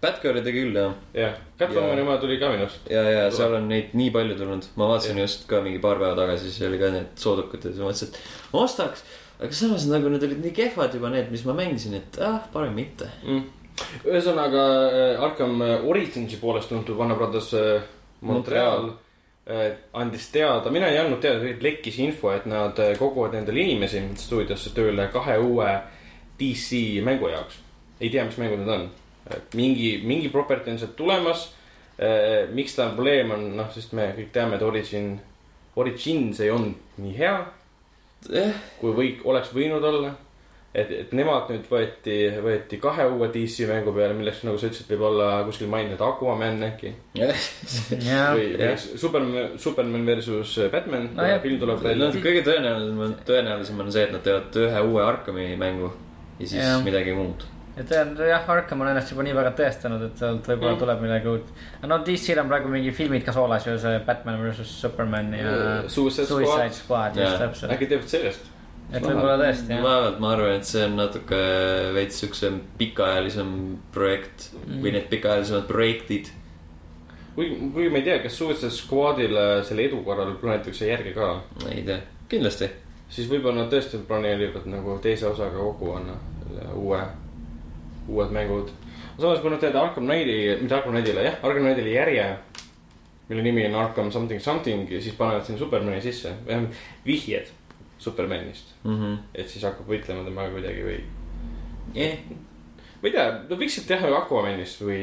Batgirli 0.03 0.43
tegi 0.45 0.65
küll 0.67 0.79
jah. 0.79 0.95
jah, 1.17 1.37
Catwomani 1.61 2.03
Ja- 2.03 2.07
oma 2.07 2.17
tuli 2.21 2.39
ka 2.41 2.51
minu 2.53 2.67
arust. 2.67 2.89
ja, 2.91 3.03
ja 3.09 3.27
seal 3.33 3.55
on 3.61 3.69
neid 3.71 3.95
nii 3.97 4.11
palju 4.15 4.39
tulnud, 4.41 4.71
ma 4.77 4.91
vaatasin 4.91 5.21
Jah. 5.21 5.29
just 5.29 5.47
ka 5.51 5.63
mingi 5.65 5.83
paar 5.83 6.01
päeva 6.03 6.17
tagasi, 6.19 6.51
siis 6.51 6.69
oli 6.69 6.81
ka 6.83 6.91
need 6.95 7.15
soodukad 7.21 7.65
ja 7.65 7.71
siis 7.71 7.83
ma 7.83 7.91
mõtlesin, 7.93 8.11
et 8.11 8.59
ostaks. 8.65 9.05
aga 9.39 9.61
samas 9.61 9.87
nagu 9.91 10.11
need 10.11 10.27
olid 10.27 10.43
nii 10.43 10.57
kehvad 10.57 10.99
juba 10.99 11.13
need, 11.15 11.31
mis 11.31 11.47
ma 11.47 11.55
mängisin, 11.63 11.95
et 12.01 12.19
ah, 12.21 12.43
parem 12.53 12.75
mitte. 12.75 13.09
mm.. 13.23 13.47
ühesõnaga 14.05 14.67
äh, 14.91 15.25
Arkham 15.29 15.63
Originsi 15.63 16.37
poolest 16.43 16.69
tuntud 16.75 16.99
Warner 16.99 17.17
Brothers 17.19 17.55
äh, 17.55 17.81
Montreal 18.21 18.91
äh, 18.91 19.04
andis 19.93 20.31
teada, 20.33 20.71
mina 20.73 20.89
ei 20.89 20.99
andnud 21.03 21.21
teada, 21.21 21.51
lekkis 21.61 21.99
info, 22.01 22.31
et 22.33 22.47
nad 22.49 22.79
äh, 22.81 22.95
koguvad 22.97 23.35
endale 23.37 23.61
inimesi 23.61 24.01
stuudiosse 24.17 24.73
tööle 24.77 25.11
kahe 25.13 25.37
uue 25.43 25.69
DC 26.41 27.03
mängu 27.05 27.29
jaoks. 27.29 27.59
ei 28.01 28.11
tea, 28.11 28.25
mis 28.25 28.39
mängud 28.41 28.63
need 28.63 28.73
on. 28.73 28.89
mingi, 29.55 29.99
mingi 30.05 30.29
property 30.29 30.71
on 30.71 30.79
sealt 30.79 30.97
tulemas. 30.97 31.53
miks 32.53 32.75
ta 32.75 32.89
probleem 32.91 33.31
on, 33.31 33.45
noh, 33.57 33.69
sest 33.71 33.93
me 33.95 34.09
kõik 34.17 34.33
teame, 34.33 34.57
et 34.57 34.63
Origin, 34.67 35.13
Origins 35.77 36.41
ei 36.41 36.51
olnud 36.51 36.99
nii 36.99 37.13
hea, 37.15 37.37
jah, 38.35 38.57
kui 38.81 38.97
või 38.97 39.13
oleks 39.25 39.53
võinud 39.55 39.85
olla. 39.85 40.11
et, 40.75 40.91
et 40.91 41.13
nemad 41.15 41.49
nüüd 41.53 41.69
võeti, 41.71 42.17
võeti 42.43 42.79
kahe 42.83 43.05
uue 43.13 43.29
DC 43.35 43.67
mängu 43.71 43.93
peale, 43.95 44.15
milleks 44.19 44.43
nagu 44.47 44.59
sa 44.59 44.67
ütlesid, 44.67 44.89
võib 44.91 45.05
olla 45.11 45.29
kuskil 45.47 45.69
mainitud 45.71 46.03
Aquaman 46.07 46.63
äkki. 46.69 46.93
jah, 47.15 48.35
või, 48.35 48.51
või 48.57 48.69
jah. 48.69 48.77
Superman, 48.99 49.57
Superman 49.59 50.07
versus 50.07 50.57
Batman 50.73 51.11
No 51.15 51.27
film 51.43 51.59
tuleb 51.63 51.83
no 51.83 51.89
välja. 51.89 52.11
kõige 52.25 52.43
tõenäolisem, 52.51 53.17
tõenäolisem 53.29 53.81
on 53.87 53.93
see, 53.95 54.07
et 54.09 54.13
nad 54.17 54.23
teevad 54.27 54.61
ühe 54.67 54.85
uue 54.91 55.03
Arkami 55.07 55.51
mängu 55.61 55.93
ja 56.41 56.47
siis 56.47 56.59
Jah. 56.63 56.81
midagi 56.85 57.13
muud. 57.15 57.45
et 57.79 57.91
jah, 57.91 58.49
Arkham 58.51 58.81
on 58.83 58.89
ennast 58.91 59.11
juba 59.11 59.23
nii 59.27 59.35
väga 59.35 59.51
tõestanud, 59.59 60.03
et 60.07 60.19
sealt 60.19 60.47
võib-olla 60.47 60.75
Mm. 60.75 60.79
tuleb 60.83 61.01
midagi 61.03 61.29
uut. 61.29 61.49
no 61.87 61.99
DC-l 62.07 62.39
on 62.43 62.49
praegu 62.51 62.69
mingi 62.71 62.91
filmid 62.95 63.25
ka 63.27 63.33
soolas 63.33 63.67
ju, 63.67 63.77
see 63.79 63.99
Batman 64.07 64.41
versus 64.43 64.69
Superman 64.81 65.33
ja 65.35 65.55
Suicide 65.89 66.27
Suicide 66.27 66.71
Squad, 66.73 66.73
Squad, 66.73 67.17
just 67.23 67.39
täpselt. 67.39 67.73
äkki 67.75 67.87
teevad 67.91 68.09
sellest. 68.11 68.51
Et 68.93 69.03
võib-olla 69.05 69.37
tõesti 69.41 69.73
jah. 69.73 69.83
vaevalt, 69.85 70.21
ma 70.23 70.31
arvan, 70.35 70.55
et 70.59 70.69
see 70.69 70.85
on 70.87 70.97
natuke 70.99 71.41
veits 71.97 72.21
siuksem 72.23 72.61
pikaajalisem 72.81 73.51
projekt 73.95 74.51
mm. 74.61 74.81
või 74.85 74.95
need 74.97 75.09
pikaajalisemad 75.13 75.67
projektid. 75.71 76.31
kuigi, 77.35 77.59
kuigi 77.75 77.91
ma 77.91 78.01
ei 78.01 78.07
tea, 78.09 78.21
kas 78.25 78.39
Suicide 78.39 78.73
Squadile 78.75 79.47
selle 79.67 79.89
edu 79.89 80.03
korral 80.07 80.37
plaanitakse 80.41 80.89
järge 80.91 81.15
ka, 81.17 81.33
ei 81.71 81.83
tea, 81.87 81.99
kindlasti. 82.31 82.71
siis 83.09 83.29
võib-olla 83.31 83.63
nad 83.63 83.73
tõesti 83.73 84.03
planeerivad 84.09 84.69
nagu 84.71 84.99
teise 85.03 85.29
osaga 85.31 85.59
kokku 85.59 85.95
panna 85.95 86.17
selle 86.45 86.71
uue, 86.79 87.03
uued 88.09 88.35
mängud. 88.37 88.73
samas, 89.19 89.41
kui 89.41 89.51
nad 89.51 89.63
teevad 89.63 89.81
Arkham 89.83 90.11
Knighti, 90.11 90.41
mitte 90.61 90.77
Arkham 90.77 90.97
Knightile, 90.97 91.29
jah, 91.31 91.41
Arkham 91.43 91.67
Knightile 91.67 91.97
järje, 91.97 92.31
mille 93.29 93.43
nimi 93.43 93.67
on 93.73 93.81
Arkham 93.81 94.13
something 94.13 94.43
something 94.43 94.91
ja 94.93 95.01
siis 95.01 95.17
panevad 95.17 95.47
sinna 95.47 95.59
Supermani 95.59 96.01
sisse, 96.05 96.37
vähemalt 96.47 96.83
vihjed 97.07 97.53
Supermanist, 97.99 98.75
Mm 98.85 98.97
-hmm. 99.01 99.19
et 99.35 99.49
siis 99.49 99.65
hakkab 99.65 99.89
võitlema 99.89 100.25
temaga 100.25 100.51
kuidagi 100.51 100.83
või 100.85 101.01
Eh, 101.95 102.19
ma 103.01 103.09
ei 103.09 103.13
tea, 103.13 103.25
nad 103.49 103.59
võiksid 103.61 103.87
teha 103.87 104.09
ju 104.09 104.15
Aquamanist 104.17 104.81
või 104.83 105.01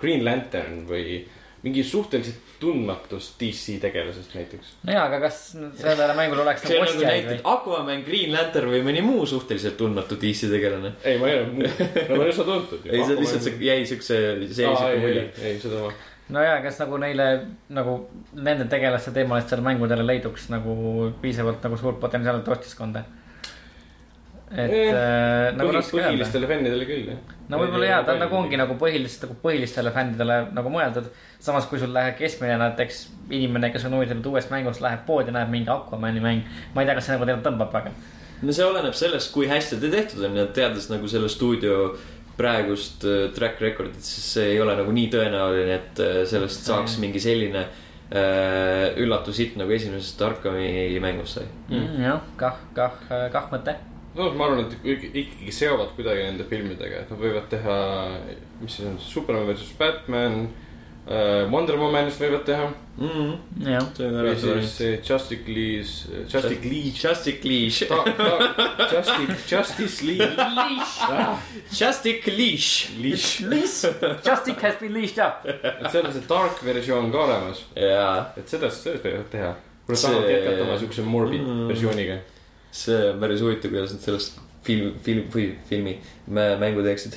Green 0.00 0.24
Lantern 0.24 0.86
või 0.88 1.24
mingi 1.62 1.82
suhteliselt 1.84 2.36
tundmatust 2.60 3.40
DC 3.40 3.78
tegelasest 3.80 4.34
näiteks. 4.34 4.66
no 4.84 4.92
jaa, 4.92 5.06
aga 5.08 5.20
kas 5.20 5.56
sellele 5.80 6.14
mängule 6.14 6.40
oleks 6.42 6.62
see 6.62 6.78
nagu 6.78 6.84
nagu 6.84 6.96
ostjaid 6.98 7.26
või? 7.30 7.40
Aquaman, 7.44 8.02
Green 8.04 8.32
Lantern 8.32 8.68
või 8.70 8.82
mõni 8.84 9.02
muu 9.04 9.26
suhteliselt 9.26 9.76
tundmatu 9.76 10.16
DC 10.20 10.48
tegelane. 10.52 10.92
ei, 11.04 11.18
ma 11.18 11.28
ei 11.28 11.38
ole 11.38 11.46
muu, 11.46 11.62
nad 12.08 12.18
on 12.18 12.28
üsna 12.28 12.44
tuntud. 12.44 12.86
ei, 12.86 13.04
see 13.04 13.16
lihtsalt 13.20 13.60
jäi 13.60 13.86
siukse, 13.86 14.16
see 14.54 14.64
jäi 14.64 14.76
siuke 14.76 14.98
mulje 15.00 15.26
ei 15.42 15.58
seda 15.60 15.82
ma, 15.84 15.92
no 16.30 16.42
jaa, 16.44 16.58
kas 16.64 16.78
nagu 16.82 16.98
neile 17.02 17.28
nagu 17.68 17.96
nende 18.34 18.66
tegelaste 18.70 19.12
teemalistele 19.16 19.64
mängudele 19.66 20.06
leiduks 20.06 20.48
nagu 20.52 20.74
piisavalt 21.22 21.64
nagu 21.66 21.78
suurt 21.80 22.00
potentsiaalset 22.00 22.48
ostiskonda? 22.56 23.04
et 24.50 24.70
Eh, 24.70 24.88
äh, 24.90 25.56
nagu 25.56 25.70
raske 25.70 25.94
öelda. 25.96 26.08
põhilistele 26.10 26.46
fännidele 26.50 26.86
küll 26.86 27.10
jah. 27.12 27.18
no 27.48 27.58
võib-olla 27.60 27.86
jaa, 27.86 28.00
ta 28.02 28.16
nagu 28.18 28.34
ongi 28.34 28.58
nagu 28.58 28.74
põhilist, 28.80 29.22
nagu 29.22 29.36
põhilistele 29.44 29.92
fännidele 29.94 30.38
nagu 30.56 30.72
mõeldud. 30.74 31.06
samas, 31.38 31.68
kui 31.70 31.78
sul 31.78 31.94
läheb 31.94 32.16
keskmine 32.18 32.56
näiteks 32.58 33.04
inimene, 33.30 33.70
kes 33.70 33.84
on 33.86 33.94
huvitatud 33.94 34.26
uuest 34.26 34.50
mängust, 34.50 34.82
läheb 34.82 35.06
poodi, 35.06 35.30
näeb 35.30 35.50
mingi 35.50 35.70
Aquamani 35.70 36.20
mäng. 36.20 36.42
ma 36.74 36.82
ei 36.82 36.86
tea, 36.86 36.94
kas 36.98 37.06
see 37.06 37.14
nagu 37.14 37.28
teda 37.30 37.44
tõmbab 37.46 37.72
väga. 37.72 37.92
no 38.42 38.52
see 38.52 38.66
oleneb 38.66 38.94
sellest, 38.94 39.32
kui 39.32 39.46
hästi 39.46 39.78
ta 39.80 39.92
tehtud 39.94 40.24
on 40.24 40.36
ja 40.42 40.46
teades 40.46 40.90
nagu 40.90 41.08
selle 41.08 41.28
stuudio 41.28 41.96
praegust 42.40 43.04
äh, 43.08 43.28
track 43.36 43.60
record'it, 43.62 44.02
siis 44.04 44.32
see 44.36 44.48
ei 44.54 44.62
ole 44.62 44.74
nagu 44.78 44.94
nii 44.96 45.10
tõenäoline, 45.12 45.76
et 45.76 46.02
äh, 46.04 46.22
sellest 46.30 46.66
saaks 46.68 46.96
mingi 47.02 47.22
selline 47.22 47.66
äh, 47.66 48.88
üllatushitt 49.00 49.58
nagu 49.60 49.76
esimesest 49.76 50.24
Arkami 50.26 50.98
mängust 51.04 51.40
sai. 51.40 51.46
Mm, 51.68 52.00
jah, 52.06 52.24
kah, 52.40 52.58
kah, 52.76 52.96
kah 53.34 53.52
mõte. 53.52 53.76
samas 54.16 54.34
ma 54.38 54.48
arvan, 54.48 54.64
et 54.66 55.14
ikkagi 55.24 55.54
seovad 55.54 55.94
kuidagi 55.98 56.26
nende 56.26 56.48
filmidega, 56.48 57.04
et 57.04 57.12
nad 57.12 57.22
võivad 57.22 57.46
teha, 57.52 57.78
mis 58.62 58.80
see 58.80 58.88
on, 58.90 58.98
Superman 59.04 59.48
versus 59.52 59.76
Batman 59.78 60.42
äh,. 60.48 60.66
Wonder 61.50 61.74
Womanist 61.80 62.20
võivad 62.22 62.44
teha 62.46 62.68
Mm, 63.00 63.30
jah, 63.64 63.86
see 63.96 64.04
on 64.06 64.12
või 64.12 64.20
ära 64.20 64.32
siis 64.38 64.72
see 64.76 64.90
Justice 65.08 65.46
League, 65.48 66.26
Justice 66.28 66.68
League. 66.68 66.98
Justice 67.00 67.48
Leash. 67.48 67.78
Justice, 68.92 69.38
Justice 69.48 70.02
League 70.04 70.34
ah,. 70.36 71.38
Justice 71.72 72.30
Leash. 72.36 72.90
Leash, 73.00 73.40
Leash, 73.40 73.86
Justic 74.26 74.60
has 74.60 74.76
been 74.82 74.92
leashed 74.92 75.18
up. 75.18 75.46
et 75.46 75.88
seal 75.90 76.04
on 76.06 76.12
see 76.12 76.26
dark 76.28 76.60
versioon 76.64 77.10
ka 77.14 77.24
olemas, 77.24 77.64
jaa, 77.74 78.12
et 78.36 78.46
seda, 78.52 78.68
sellest 78.70 79.04
võivad 79.08 79.30
teha. 79.32 79.54
See- 79.90 80.04
tahavad 80.04 80.30
jätkata 80.30 80.62
oma 80.68 80.76
siukse 80.78 81.02
morbid 81.02 81.40
Mm. 81.42 81.66
versiooniga. 81.72 82.18
see 82.70 83.00
on 83.10 83.18
päris 83.20 83.40
huvitav, 83.42 83.70
kuidas 83.72 83.92
nad 83.96 84.00
sellest 84.04 84.36
film, 84.62 84.92
film 85.02 85.24
või 85.32 85.54
filmi 85.68 85.96
mä- 86.28 86.56
mängu 86.60 86.84
teeksid. 86.84 87.16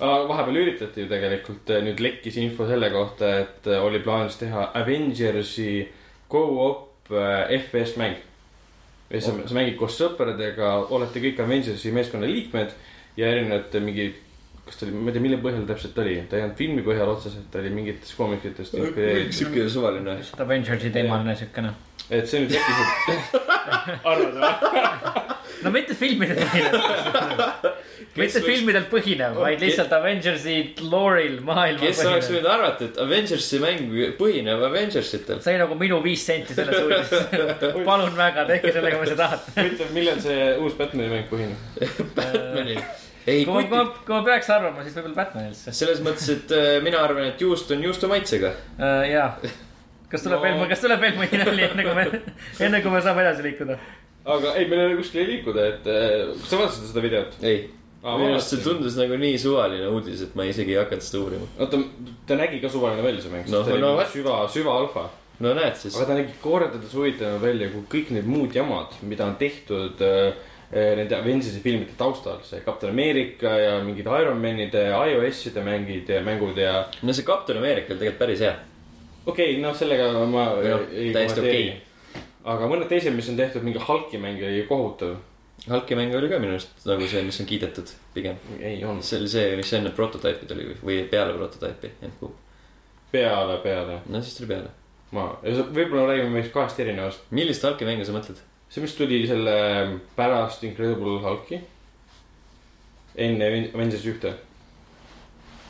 Vahepeal 0.00 0.56
üritati 0.62 1.04
ju 1.04 1.10
tegelikult, 1.10 1.72
nüüd 1.84 2.00
lekkis 2.02 2.38
info 2.42 2.66
selle 2.68 2.90
kohta, 2.94 3.30
et 3.44 3.68
äh, 3.70 3.82
oli 3.84 4.00
plaanis 4.04 4.38
teha 4.40 4.70
Avengersi 4.78 5.86
go-op 6.32 7.12
äh, 7.12 7.52
FPS 7.60 7.96
mäng. 8.00 8.16
ja 9.12 9.20
sa, 9.20 9.34
sa 9.46 9.54
mängid 9.54 9.76
koos 9.76 9.98
sõpradega, 10.00 10.74
olete 10.90 11.20
kõik 11.20 11.40
Avengersi 11.44 11.92
meeskonna 11.92 12.26
liikmed 12.26 12.72
ja 13.16 13.28
erinevate 13.28 13.82
mingi, 13.84 14.08
kas 14.64 14.80
ta 14.80 14.86
oli, 14.86 14.96
ma 14.96 15.10
ei 15.10 15.16
tea, 15.18 15.24
mille 15.26 15.40
põhjal 15.44 15.66
täpselt 15.68 15.98
oli, 16.00 16.16
ta 16.30 16.38
ei 16.38 16.46
olnud 16.46 16.56
filmi 16.56 16.84
põhjal 16.86 17.12
otseselt, 17.12 17.50
ta 17.52 17.60
oli 17.60 17.74
mingitest 17.76 18.16
koomikutest 18.16 18.78
inspireeritud. 18.80 19.36
siuke 19.36 19.68
suvaline. 19.68 20.16
Avengersi 20.46 20.92
teemaline 20.94 21.36
siukene. 21.36 21.74
et 22.08 22.28
see 22.28 22.40
nüüd 22.42 22.56
tekkis, 22.56 23.12
et 23.12 24.04
arvad 24.08 24.40
või? 24.40 25.28
no 25.62 25.70
mitte 25.74 25.94
filmidel 25.94 26.40
põhinev, 26.42 27.68
mitte 28.16 28.40
võiks- 28.40 28.46
filmidel 28.48 28.84
põhinev, 28.90 29.36
vaid 29.40 29.60
lihtsalt 29.62 29.92
Avengersi 29.96 30.56
lore'il 30.90 31.38
maailma 31.46 31.80
kes 31.80 32.00
oleks 32.04 32.26
põhinev. 32.28 32.34
võinud 32.42 32.50
arvata, 32.54 32.84
et 32.90 32.98
Avengersi 33.04 33.60
mäng 33.62 33.94
põhineb 34.18 34.64
Avengersitel. 34.68 35.40
see 35.40 35.54
oli 35.54 35.62
nagu 35.64 35.78
minu 35.80 36.00
viis 36.04 36.24
senti 36.26 36.54
selles 36.54 36.80
uudises. 36.84 37.84
palun 37.86 38.16
väga, 38.18 38.44
tehke 38.50 38.72
sellega, 38.76 39.00
mis 39.00 39.14
te 39.14 39.16
tahate. 39.22 39.54
huvitav, 39.60 39.94
millal 39.96 40.20
see 40.20 40.50
uus 40.60 40.76
Batman'i 40.80 41.08
mäng 41.14 41.30
põhineb? 41.32 41.56
Batmanil. 42.18 42.82
ei, 43.26 43.44
kui 43.46 43.54
ma, 43.54 43.62
kui 43.62 43.76
ma, 43.78 43.82
kui 44.06 44.14
ma 44.18 44.22
peaks 44.28 44.48
arvama, 44.50 44.82
siis 44.84 44.96
võib-olla 44.98 45.18
Batmanil, 45.22 45.52
sest 45.56 45.78
selles 45.80 46.00
mõttes, 46.04 46.28
et 46.36 46.52
äh, 46.58 46.70
mina 46.84 47.00
arvan, 47.06 47.28
et 47.32 47.40
juust 47.40 47.70
on 47.72 47.82
juustu 47.88 48.08
maitsega. 48.12 48.52
uh, 48.76 49.02
jaa. 49.08 49.28
kas 50.12 50.24
tuleb 50.26 50.40
No. 50.40 50.44
veel, 50.44 50.64
kas 50.68 50.80
tuleb 50.84 51.00
veel 51.00 51.14
mõni 51.16 51.38
nali, 51.40 51.62
enne 51.70 51.84
kui 51.86 51.94
me, 51.96 52.08
enne 52.68 52.80
kui 52.84 52.90
me 52.92 53.00
saame 53.00 53.22
edasi 53.24 53.46
liikuda? 53.46 53.78
aga 54.32 54.52
ei, 54.58 54.66
meil 54.70 54.80
ei 54.82 54.86
ole 54.92 54.96
kuskile 55.00 55.24
liikuda, 55.30 55.62
et 55.72 55.86
äh, 55.88 56.26
kas 56.42 56.50
sa 56.52 56.58
vaatasid 56.60 56.90
seda 56.92 57.00
videot? 57.06 57.38
ei, 57.42 57.62
Aa, 58.02 58.16
minu 58.18 58.32
arust 58.34 58.50
see 58.50 58.62
tundus 58.64 58.96
nagu 58.98 59.14
nii 59.14 59.36
suvaline 59.38 59.86
uudis, 59.94 60.22
et 60.26 60.32
ma 60.34 60.42
isegi 60.48 60.74
ei 60.74 60.80
hakanud 60.80 61.04
seda 61.06 61.20
uurima. 61.22 61.46
oota, 61.62 61.78
ta 62.26 62.34
nägi 62.40 62.58
ka 62.62 62.68
suvaline 62.72 63.02
välja, 63.04 63.22
see 63.22 63.30
mäng, 63.30 63.44
No, 63.46 63.60
sest 63.60 63.68
ta 63.68 63.76
oli 63.76 63.84
no 63.84 63.92
süva, 64.14 64.38
süvaalfa. 64.50 65.04
no 65.44 65.52
näed 65.54 65.76
siis 65.78 65.94
aga. 65.96 66.06
ta 66.08 66.16
nägi 66.18 66.34
kordades 66.42 66.94
huvitavam 66.98 67.38
välja 67.42 67.68
kui 67.70 67.84
kõik 67.94 68.10
need 68.16 68.26
muud 68.26 68.56
jamad, 68.58 68.96
mida 69.06 69.26
on 69.30 69.36
tehtud 69.38 70.02
äh, 70.02 70.34
äh, 70.74 70.90
nende 70.98 71.14
Avengersi 71.20 71.62
filmide 71.62 71.94
taustal, 71.98 72.42
see 72.48 72.60
Captain 72.66 72.90
America 72.90 73.54
ja 73.60 73.78
mingid 73.86 74.10
Ironmanide, 74.10 74.88
iOS-ide 74.90 75.62
mängid 75.62 76.10
ja 76.10 76.20
mängud 76.26 76.58
ja. 76.58 76.88
no 77.02 77.14
see 77.14 77.24
Captain 77.26 77.58
America 77.62 77.94
oli 77.94 78.02
tegelikult 78.02 78.18
päris 78.26 78.40
hea. 78.42 78.54
okei 79.26 79.52
okay,, 79.54 79.62
noh, 79.62 79.78
sellega 79.78 80.10
ma 80.26 80.48
Noh, 80.58 80.88
ei 80.90 81.12
täiesti 81.14 81.38
kommenteeri. 81.38 81.82
aga 82.44 82.66
mõned 82.74 82.90
teised, 82.90 83.14
mis 83.14 83.28
on 83.30 83.38
tehtud, 83.38 83.62
mingi 83.62 83.78
Hulki 83.78 84.18
mäng 84.18 84.42
oli 84.42 84.66
kohutav. 84.66 85.20
Hulki 85.70 85.94
mäng 85.94 86.14
oli 86.18 86.28
ka 86.30 86.38
minu 86.42 86.56
arust 86.56 86.86
nagu 86.88 87.06
see, 87.06 87.22
mis 87.22 87.38
on 87.40 87.46
kiidetud 87.46 87.90
pigem. 88.14 88.38
ei 88.58 88.80
olnud, 88.84 89.04
see 89.06 89.20
oli 89.20 89.30
see, 89.30 89.56
mis 89.58 89.72
enne 89.78 89.92
prototüüpi 89.94 90.48
tuli 90.50 90.64
või- 90.82 91.04
peale 91.10 91.36
prototüüpi, 91.36 91.92
kuhu. 92.20 92.32
peale, 93.12 93.58
peale. 93.62 94.00
no 94.06 94.22
siis 94.22 94.38
tuli 94.38 94.48
peale. 94.50 94.72
ma, 95.12 95.28
võib-olla 95.44 96.08
räägime 96.10 96.34
meist 96.38 96.52
kahest 96.52 96.80
erinevast. 96.82 97.28
millist 97.30 97.62
Hulki 97.62 97.86
mängu 97.86 98.04
sa 98.08 98.16
mõtled? 98.16 98.42
see, 98.68 98.82
mis 98.82 98.96
tuli 98.98 99.22
selle 99.30 99.54
pärast 100.16 100.64
Incredible 100.64 101.20
Hulki. 101.22 101.60
enne 103.14 103.52
Avengers 103.74 104.06
ühte. 104.10 104.34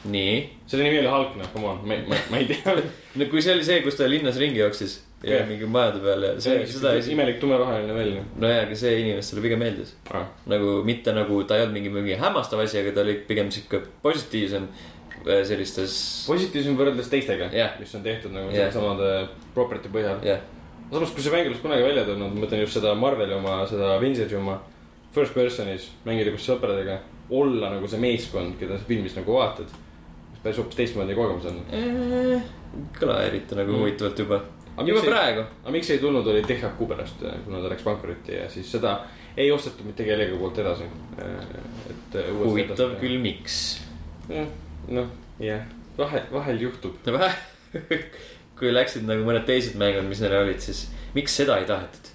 nii. 0.05 0.36
selle 0.66 0.88
nimi 0.88 1.05
oli 1.05 1.12
Hulk, 1.18 1.36
noh, 1.36 1.53
come 1.53 1.68
on, 1.68 1.86
ma, 1.86 2.01
ma, 2.09 2.16
ma 2.30 2.40
ei 2.40 2.49
tea. 2.49 2.80
no 3.20 3.28
kui 3.28 3.45
see 3.45 3.59
oli 3.59 3.64
see, 3.64 3.82
kus 3.84 4.01
ta 4.01 4.09
linnas 4.09 4.40
ringi 4.40 4.64
jooksis 4.64 5.03
ja 5.22 5.36
Jah. 5.36 5.46
mingi 5.48 5.66
majade 5.70 6.00
peal 6.02 6.22
ja 6.26 6.30
see, 6.40 6.66
seda 6.66 6.94
ei. 6.98 7.02
imelik 7.12 7.38
tumeroheline 7.40 7.94
välja. 7.94 8.22
no 8.36 8.48
jaa, 8.50 8.62
aga 8.66 8.74
see 8.76 8.94
inimestele 9.00 9.42
pigem 9.44 9.58
meeldis. 9.62 9.94
Ah. 10.14 10.24
nagu 10.50 10.80
mitte 10.84 11.12
nagu 11.14 11.42
ta 11.44 11.56
ei 11.56 11.62
olnud 11.66 11.76
mingi, 11.78 11.92
mingi 11.94 12.16
hämmastav 12.18 12.60
asi, 12.64 12.78
aga 12.80 12.92
ta 12.96 13.00
oli 13.04 13.14
pigem 13.28 13.50
sihuke 13.54 13.80
positiivsem 14.02 14.66
äh, 15.26 15.44
sellistes. 15.46 15.94
positiivsem 16.26 16.76
võrreldes 16.78 17.08
teistega 17.12 17.50
Jah. 17.54 17.78
mis 17.80 17.94
on 17.94 18.02
tehtud 18.02 18.32
nagu 18.34 18.50
Jah. 18.50 18.72
samade 18.74 19.28
property 19.54 19.88
põhjal. 19.94 20.18
jah, 20.26 20.40
samas, 20.92 21.10
kui 21.14 21.22
see 21.22 21.32
mäng 21.32 21.46
oleks 21.52 21.62
kunagi 21.62 21.82
välja 21.86 22.04
tulnud, 22.08 22.34
ma 22.34 22.42
mõtlen 22.46 22.60
just 22.64 22.74
seda 22.80 22.94
Marveli 22.98 23.34
oma, 23.38 23.60
seda 23.70 23.94
Avengersi 23.96 24.36
oma. 24.36 24.58
First 25.12 25.34
person'is 25.36 25.90
mängida 26.06 26.30
koos 26.32 26.46
sõpradega, 26.48 26.98
olla 27.30 27.68
nagu 27.74 27.88
see 27.88 28.00
meeskond, 28.00 28.54
keda 28.60 28.78
sa 28.80 28.84
filmis 28.88 29.14
nagu 29.16 29.34
vaatad. 29.38 29.68
päris 30.42 30.56
hoopis 30.58 30.74
teistmoodi 30.76 31.14
kogemus 31.14 31.44
on. 31.46 31.60
kõla 32.98 33.18
eriti 33.28 33.54
nagu 33.54 33.70
Mm. 33.72 33.78
huvitavalt 33.82 34.18
juba. 34.18 34.40
Aga 34.76 34.88
juba 34.88 35.00
miks 35.00 35.06
ei- 35.08 35.12
praegu. 35.12 35.44
aga 35.62 35.72
miks 35.74 35.90
ei 35.90 35.98
tulnud, 36.00 36.26
oli 36.32 36.42
THQ 36.48 36.88
pärast, 36.88 37.24
kuna 37.44 37.60
ta 37.60 37.68
läks 37.72 37.82
pankrotti 37.84 38.38
ja 38.38 38.48
siis 38.50 38.70
seda 38.72 38.94
ei 39.36 39.50
ostetud 39.52 39.86
mitte 39.86 40.04
kellegi 40.04 40.36
poolt 40.38 40.58
edasi. 40.58 40.88
et. 41.18 42.18
huvitav. 42.38 42.96
küll, 43.00 43.18
miks. 43.20 43.58
noh, 44.88 45.08
jah, 45.40 45.66
vahel, 45.98 46.22
vahel 46.32 46.60
juhtub. 46.60 46.96
kui 48.58 48.70
läksid 48.72 49.06
nagu 49.08 49.24
mõned 49.26 49.44
teised 49.48 49.76
mängud, 49.80 50.06
mis 50.08 50.20
neil 50.22 50.36
olid, 50.38 50.60
siis 50.62 50.86
miks 51.16 51.34
seda 51.36 51.58
ei 51.60 51.66
tahetud? 51.68 52.10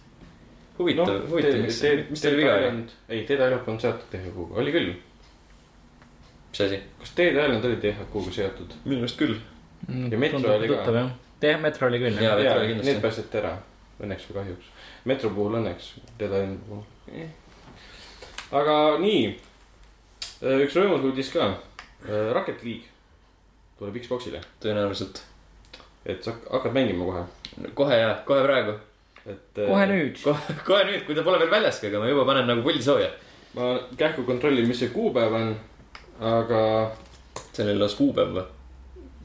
huvitav 0.78 1.10
no,, 1.10 1.22
huvitav, 1.32 1.58
miks, 1.64 1.82
mis 2.12 2.22
teil 2.24 2.38
viga 2.38 2.54
oli?? 2.60 2.84
ei, 3.10 3.24
Dead 3.26 3.42
Island 3.42 3.64
polnud 3.66 3.82
seotud 3.82 4.12
THQ-ga, 4.14 4.60
oli 4.62 4.74
küll. 4.76 4.92
mis 6.52 6.62
asi? 6.68 6.82
kas 7.02 7.14
Dead 7.18 7.34
Island 7.34 7.66
oli 7.70 7.80
THQ-ga 7.82 8.36
seotud? 8.40 8.76
minu 8.86 9.06
arust 9.06 9.20
küll. 9.20 9.38
Ja 9.88 10.18
Metro 10.18 10.56
oli 10.56 10.70
ka. 10.72 11.08
jah, 11.42 11.60
Metro 11.62 11.88
oli 11.88 12.00
küll 12.02 12.22
Jaa. 12.22 12.36
Metro 12.36 12.50
jaa 12.50 12.60
oli, 12.60 12.68
kindlasti. 12.72 12.92
need 12.92 13.02
päästeti 13.04 13.42
ära, 13.42 13.54
õnneks 14.02 14.28
või 14.30 14.40
kahjuks. 14.40 14.72
Metro 15.08 15.32
puhul 15.36 15.60
õnneks, 15.62 15.94
Dead 16.20 16.34
Islandi 16.34 16.60
puhul 16.68 17.22
eh.. 17.24 17.30
aga 18.60 18.76
nii, 19.02 19.24
üks 20.66 20.78
rõõmus 20.78 21.08
uudis 21.08 21.32
ka. 21.34 21.50
Rocket 22.08 22.62
League 22.64 22.94
tuleb 23.78 23.98
Xbox'ile, 24.02 24.42
tõenäoliselt. 24.64 25.22
et 26.06 26.24
sa 26.24 26.34
hakkad 26.52 26.74
mängima 26.74 27.06
kohe, 27.06 27.24
kohe 27.76 27.98
ja, 27.98 28.12
kohe 28.26 28.44
praegu. 28.46 28.76
et. 29.26 29.42
kohe. 29.56 29.88
nüüd. 29.92 30.22
kohe, 30.24 30.58
kohe 30.66 30.84
nüüd, 30.90 31.06
kui 31.06 31.16
ta 31.18 31.26
pole 31.26 31.40
veel 31.42 31.52
väljaski, 31.52 31.90
aga 31.92 32.02
ma 32.02 32.12
juba 32.12 32.26
panen 32.30 32.48
nagu 32.50 32.66
puldi 32.66 32.84
sooja. 32.84 33.10
ma 33.58 33.74
kähku 33.98 34.26
kontrollin, 34.26 34.68
mis 34.68 34.80
see 34.80 34.94
kuupäev 34.94 35.34
on, 35.34 35.56
aga 36.34 36.62
seal 37.52 37.70
oli 37.70 37.82
lausa 37.82 38.00
kuupäev 38.00 38.38
või? 38.38 38.46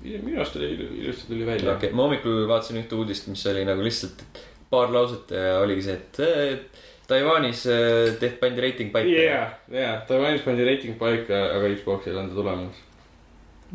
Minu 0.03 0.41
arust 0.41 0.57
oli 0.57 0.73
ilu- 0.75 0.95
ilusti 1.03 1.27
tuli 1.29 1.47
välja 1.47 1.75
okei, 1.77 1.93
ma 1.93 2.07
hommikul 2.07 2.47
vaatasin 2.49 2.81
ühte 2.83 2.97
uudist, 2.99 3.29
mis 3.31 3.45
oli 3.47 3.65
nagu 3.65 3.85
lihtsalt 3.85 4.25
paar 4.71 4.93
lauset 4.93 5.31
ja 5.31 5.59
oligi 5.63 5.85
see, 5.87 5.99
et 5.99 6.21
äh, 6.21 6.83
Taiwanis 7.09 7.67
äh, 7.67 8.15
tehti, 8.21 8.39
pandi 8.41 8.65
reiting 8.65 8.93
paika 8.95 9.11
ja, 9.11 9.45
ja 9.71 9.93
Taiwanis 10.09 10.43
pandi 10.47 10.65
reiting 10.67 10.99
paika, 10.99 11.45
aga 11.59 11.71
Xbox'il 11.77 12.19
on 12.19 12.31
ta 12.31 12.35
tulemas. 12.35 12.83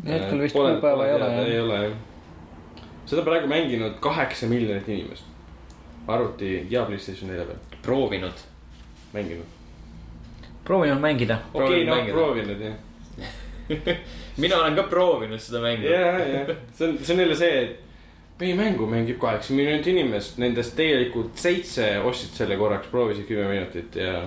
hetkel 0.06 0.44
vist 0.44 0.56
kuupäeva 0.56 1.06
ei 1.06 1.14
ole 1.14 1.32
ei 1.44 1.54
jah. 1.56 1.64
ole 1.64 1.82
jah. 1.84 1.96
seda 3.06 3.22
on 3.22 3.28
praegu 3.30 3.50
mänginud 3.50 3.98
kaheksa 4.00 4.46
miljonit 4.46 4.88
inimest. 4.88 5.24
arvuti 6.06 6.66
ja 6.70 6.84
Playstation 6.84 7.30
nelja 7.30 7.44
peal 7.46 7.80
proovinud. 7.82 8.44
mänginud. 9.12 9.46
proovinud 10.64 11.00
mängida. 11.00 11.38
okei, 11.54 11.84
Proovinud 11.84 11.96
noh 11.96 12.12
proovinud 12.12 12.60
jah. 12.60 12.76
mina 14.38 14.62
olen 14.62 14.78
ka 14.78 14.86
proovinud 14.90 15.42
seda 15.42 15.60
mängu. 15.64 15.86
ja, 15.90 16.16
ja 16.18 16.42
see 16.72 16.88
on, 16.88 16.98
see 17.02 17.14
on 17.14 17.22
jälle 17.24 17.38
see, 17.38 17.62
et 17.64 17.84
meie 18.38 18.54
mängu 18.58 18.86
mängib 18.90 19.18
kaheksa 19.22 19.54
miljonit 19.56 19.86
inimest, 19.90 20.38
nendest 20.38 20.76
tegelikult 20.78 21.38
seitse 21.40 21.96
ostsid 22.06 22.36
selle 22.38 22.58
korraks, 22.60 22.90
proovisid 22.92 23.26
kümme 23.30 23.48
minutit 23.50 23.98
ja 23.98 24.22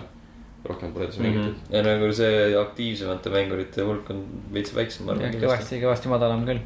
rohkem 0.67 0.91
pole 0.93 1.07
edasi 1.07 1.23
mängitud. 1.23 1.55
ja 1.73 1.81
nagu 1.85 2.11
see 2.15 2.51
aktiivsemate 2.59 3.33
mängurite 3.33 3.85
hulk 3.87 4.11
on 4.13 4.21
veits 4.53 4.75
väiksem, 4.75 5.07
ma 5.07 5.15
arvan. 5.15 5.39
kõvasti, 5.41 5.79
kõvasti 5.81 6.11
madalam 6.11 6.43
küll. 6.47 6.61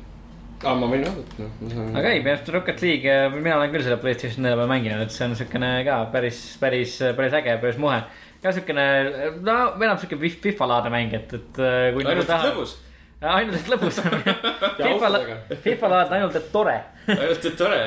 aa, 0.63 0.75
ma 0.79 0.89
võin 0.91 1.05
vaadata, 1.05 1.45
noh. 1.45 1.91
aga 2.01 2.13
ei, 2.15 2.23
Rocket 2.57 2.83
League, 2.83 3.17
mina 3.37 3.59
olen 3.59 3.75
küll 3.75 3.85
seda 3.87 3.99
Playstation 4.01 4.43
nelja 4.45 4.59
peal 4.59 4.71
mänginud, 4.71 5.05
et 5.05 5.15
see 5.15 5.29
on 5.29 5.37
siukene 5.39 5.71
ka 5.87 5.99
päris, 6.15 6.41
päris, 6.61 6.97
päris 7.17 7.37
äge, 7.39 7.59
päris 7.61 7.79
muhe. 7.81 8.01
ka 8.43 8.55
siukene, 8.57 8.87
no 9.45 9.59
enam 9.77 10.01
siuke 10.01 10.19
FIFA-laadne 10.19 10.91
mäng, 10.97 11.15
et, 11.15 11.37
et 11.39 11.61
kui 11.61 12.03
nagu 12.03 12.17
ainult 12.17 12.31
tahad. 12.33 12.51
lõbus. 12.51 12.75
ainult, 13.31 13.57
et 13.57 13.69
lõbus 13.71 13.97
on. 14.01 14.13
FIFA. 14.75 15.09
FIFA 15.63 15.89
laad 15.91 16.11
on 16.11 16.15
ainult, 16.17 16.35
et 16.39 16.47
tore. 16.53 16.75
ainult, 17.07 17.45
et 17.49 17.55
tore. 17.57 17.77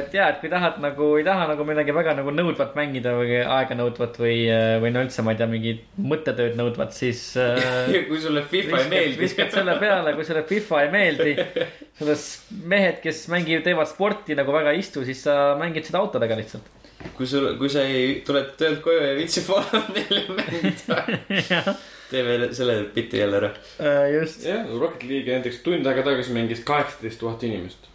et 0.00 0.14
ja, 0.16 0.28
et 0.30 0.40
kui 0.42 0.50
tahad 0.52 0.78
nagu, 0.82 1.10
ei 1.18 1.26
taha 1.26 1.46
nagu 1.50 1.66
midagi 1.68 1.94
väga 1.94 2.14
nagu 2.18 2.32
nõudvat 2.34 2.76
mängida 2.78 3.12
või 3.18 3.40
aeganõudvat 3.42 4.18
või, 4.22 4.38
või 4.82 4.92
no 4.94 5.04
üldse, 5.04 5.24
ma 5.26 5.34
ei 5.34 5.40
tea, 5.40 5.48
mingit 5.50 5.84
mõttetööd 6.00 6.58
nõudvat, 6.60 6.94
siis 6.96 7.22
äh. 7.40 7.90
kui 8.08 8.20
sulle 8.22 8.44
FIFA 8.50 8.82
ei 8.84 8.90
meeldi. 8.94 9.20
viskad 9.22 9.54
selle 9.54 9.76
peale, 9.82 10.14
kui 10.18 10.26
sulle 10.28 10.44
FIFA 10.48 10.82
ei 10.86 10.92
meeldi. 10.94 11.36
selles 12.00 12.26
mehed, 12.64 13.00
kes 13.04 13.26
mängivad, 13.32 13.66
teevad 13.66 13.90
sporti 13.90 14.38
nagu 14.38 14.54
väga 14.54 14.74
ei 14.74 14.84
istu, 14.84 15.04
siis 15.06 15.24
sa 15.26 15.54
mängid 15.60 15.88
seda 15.88 16.02
autodega 16.02 16.38
lihtsalt. 16.38 16.76
kui 17.16 17.28
sul, 17.28 17.52
kui 17.60 17.70
sa 17.72 17.84
ei, 17.86 18.20
tuled 18.26 18.54
töölt 18.60 18.82
koju 18.84 19.00
ja 19.00 19.14
ei 19.14 19.22
viitsi 19.22 19.44
Fallout 19.44 19.94
nelja 19.96 20.26
mängida, 20.38 21.74
tee 22.10 22.24
veel 22.26 22.48
selle 22.56 22.76
bitti 22.94 23.20
jälle 23.20 23.40
ära. 23.40 23.52
just. 24.14 24.44
jah, 24.46 24.66
Rocket 24.80 25.06
League'i 25.08 25.36
näiteks 25.38 25.62
tund 25.66 25.86
aega 25.86 26.04
tagasi 26.06 26.34
mängis 26.36 26.64
kaheksateist 26.66 27.20
tuhat 27.22 27.46
inimest. 27.48 27.88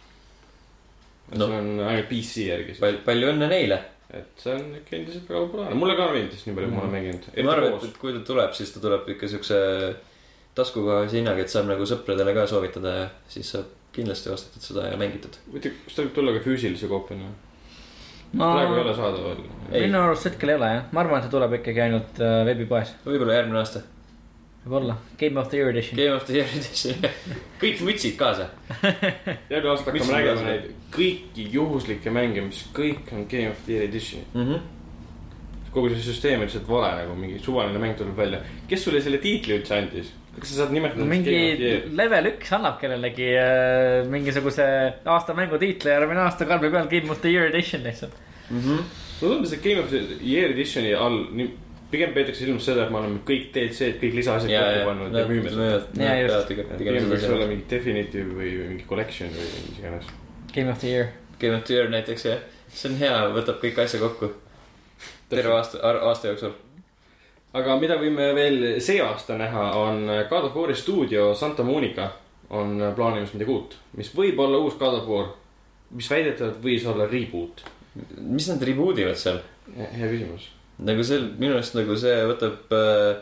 No. 1.34 1.46
see 1.48 1.58
on 1.58 1.70
ainult 1.82 2.08
PC 2.10 2.46
järgi 2.46 2.74
siis, 2.76 2.98
palju, 3.04 3.30
õnne 3.32 3.48
neile. 3.50 3.80
et 4.14 4.42
see 4.42 4.52
on 4.54 4.66
ikka 4.78 4.94
endiselt 5.00 5.30
väga 5.30 5.40
populaarne, 5.48 5.78
mulle 5.78 5.96
ka 5.98 6.10
meeldis 6.12 6.44
nii 6.46 6.54
palju, 6.54 6.68
kui 6.68 6.76
ma 6.76 6.84
olen 6.84 6.92
mänginud. 6.94 7.24
ma 7.42 7.56
arvan, 7.56 7.80
et, 7.82 7.96
kui 8.02 8.14
ta 8.14 8.20
tuleb, 8.28 8.52
siis 8.54 8.70
ta 8.74 8.82
tuleb 8.84 9.08
ikka 9.16 9.30
siukse 9.32 9.58
taskukohase 10.56 11.18
hinnaga, 11.18 11.42
et 11.42 11.52
saab 11.52 11.66
nagu 11.68 11.88
sõpradele 11.88 12.32
ka 12.36 12.46
soovitada 12.48 12.94
ja 13.00 13.08
siis 13.32 13.50
saab 13.56 13.74
kindlasti 13.96 14.30
ostetud 14.30 14.62
seda 14.62 14.86
ja 14.92 15.00
mängitud. 15.00 15.34
muidu, 15.50 15.74
kas 15.88 15.98
ta 15.98 16.06
võib 16.06 16.14
tulla 16.14 16.36
ka 16.36 16.44
füüsilise 16.46 16.88
koopiana? 16.92 17.32
praegu 18.36 18.74
ei 18.74 18.80
ole 18.84 18.94
saadaval. 18.94 19.42
Ei. 19.70 19.86
minu 19.86 20.00
arust 20.02 20.26
hetkel 20.28 20.52
ei 20.52 20.58
ole 20.60 20.70
jah, 20.72 20.88
ma 20.92 21.02
arvan, 21.02 21.20
et 21.20 21.26
see 21.26 21.34
tuleb 21.34 21.58
ikkagi 21.60 21.82
ainult 21.86 22.22
äh, 22.22 22.38
veebipoes, 22.48 22.94
võib-olla 23.06 23.38
järgmine 23.38 23.60
aasta. 23.62 23.82
võib-olla, 24.66 24.96
Game 25.18 25.40
of 25.40 25.48
the 25.50 25.60
Year 25.60 25.70
edition. 25.70 25.96
Game 25.96 26.14
of 26.16 26.24
the 26.26 26.40
Year 26.40 26.48
edition. 26.50 27.04
kõik 27.62 27.82
mütsid 27.86 28.16
kaasa. 28.18 28.48
järgmine 28.82 29.70
aasta 29.70 29.92
hakkame 29.92 30.12
nägema 30.12 30.46
neid 30.48 30.70
kõiki 30.96 31.46
juhuslikke 31.54 32.12
mänge, 32.14 32.42
mis 32.48 32.64
kõik 32.74 33.12
on 33.14 33.26
Game 33.30 33.52
of 33.54 33.62
the 33.66 33.76
Year 33.76 33.86
edition'id. 33.86 34.34
mm. 34.34 34.50
-hmm. 34.50 35.72
kogu 35.72 35.90
see 35.92 36.02
süsteem 36.02 36.40
on 36.40 36.46
lihtsalt 36.46 36.68
vale 36.68 36.92
nagu 37.02 37.14
mingi 37.14 37.38
suvaline 37.38 37.78
mäng 37.78 37.96
tuleb 37.96 38.16
välja. 38.16 38.40
kes 38.68 38.84
sulle 38.84 39.00
selle 39.00 39.18
tiitli 39.18 39.58
üldse 39.58 39.78
andis? 39.78 40.12
kas 40.40 40.48
sa 40.48 40.62
saad 40.62 40.72
nimetada 40.72 41.02
the 41.02 41.08
mingi 41.08 41.96
level 41.96 42.30
üks 42.32 42.52
annab 42.52 42.80
kellelegi 42.80 43.28
äh, 43.40 44.06
mingisuguse 44.10 44.66
aasta 45.04 45.34
mängutiitli, 45.34 45.90
järgmine 45.90 46.20
aasta 46.26 46.44
karbi 46.44 46.70
peal 46.70 46.88
Game 46.88 47.10
of 47.10 47.20
the 47.20 47.30
Year 47.32 47.46
edition 47.46 47.84
lihtsalt. 47.84 48.16
Mm 48.50 48.60
-hmm. 48.60 48.82
mulle 49.20 49.34
tundub, 49.34 49.46
see 49.46 49.62
Game 49.62 49.80
of 49.80 49.88
the 49.88 50.00
Year 50.20 50.50
edition'i 50.50 50.94
all 50.94 51.24
nii 51.32 51.54
pigem 51.90 52.12
peetakse 52.14 52.44
silmas 52.44 52.66
seda, 52.66 52.86
et 52.86 52.92
me 52.92 53.00
oleme 53.00 53.20
kõik 53.26 53.50
DLC-d, 53.54 54.00
kõik 54.02 54.16
lisaasjad 54.18 54.52
ja, 54.52 54.64
kokku 54.66 54.90
pannud 54.90 55.16
ja 55.16 55.24
müüme 55.28 55.52
seda. 55.52 55.68
Ja, 56.00 56.16
just. 56.22 56.50
peavad 56.50 56.82
pigem 56.82 57.08
võiks 57.10 57.24
seda 57.24 57.38
olla 57.38 57.48
mingi 57.50 57.66
definitive 57.70 58.36
või 58.40 58.52
mingi 58.72 58.88
collection 58.88 59.32
või 59.34 59.48
mis 59.68 59.80
iganes. 59.80 60.10
Game 60.54 60.72
of 60.72 60.82
the 60.82 60.92
Year. 60.92 61.08
Game 61.40 61.58
of 61.58 61.64
the 61.68 61.76
Year 61.76 61.90
näiteks 61.92 62.26
jah, 62.26 62.44
see 62.72 62.90
on 62.90 63.00
hea, 63.00 63.16
võtab 63.36 63.60
kõik 63.62 63.80
asja 63.84 64.00
kokku. 64.02 64.32
terve 65.28 65.52
aasta, 65.54 65.80
aasta 65.82 66.30
jooksul. 66.30 66.54
aga 67.56 67.76
mida 67.80 67.96
võime 67.98 68.32
veel 68.34 68.80
see 68.80 69.00
aasta 69.02 69.38
näha, 69.38 69.72
on 69.78 70.06
God 70.30 70.50
of 70.50 70.56
War'i 70.56 70.74
stuudio 70.74 71.34
Santa 71.34 71.62
Monica 71.62 72.10
on 72.50 72.78
plaanimas 72.96 73.32
midagi 73.34 73.50
uut, 73.50 73.76
mis 73.98 74.12
võib 74.14 74.38
olla 74.42 74.58
uus 74.62 74.76
God 74.78 75.00
of 75.00 75.08
War, 75.10 75.32
mis 75.90 76.10
väidetavalt 76.10 76.60
võis 76.62 76.86
olla 76.86 77.06
reboot. 77.10 77.64
mis 78.18 78.48
nad 78.48 78.62
reboot 78.62 78.98
ivad 78.98 79.18
seal? 79.18 79.40
hea 79.76 80.10
küsimus. 80.10 80.55
Nagu 80.78 81.04
see, 81.04 81.20
minu 81.38 81.56
arust 81.56 81.76
nagu 81.78 81.96
see 81.98 82.16
võtab 82.28 82.74
äh, 82.76 83.16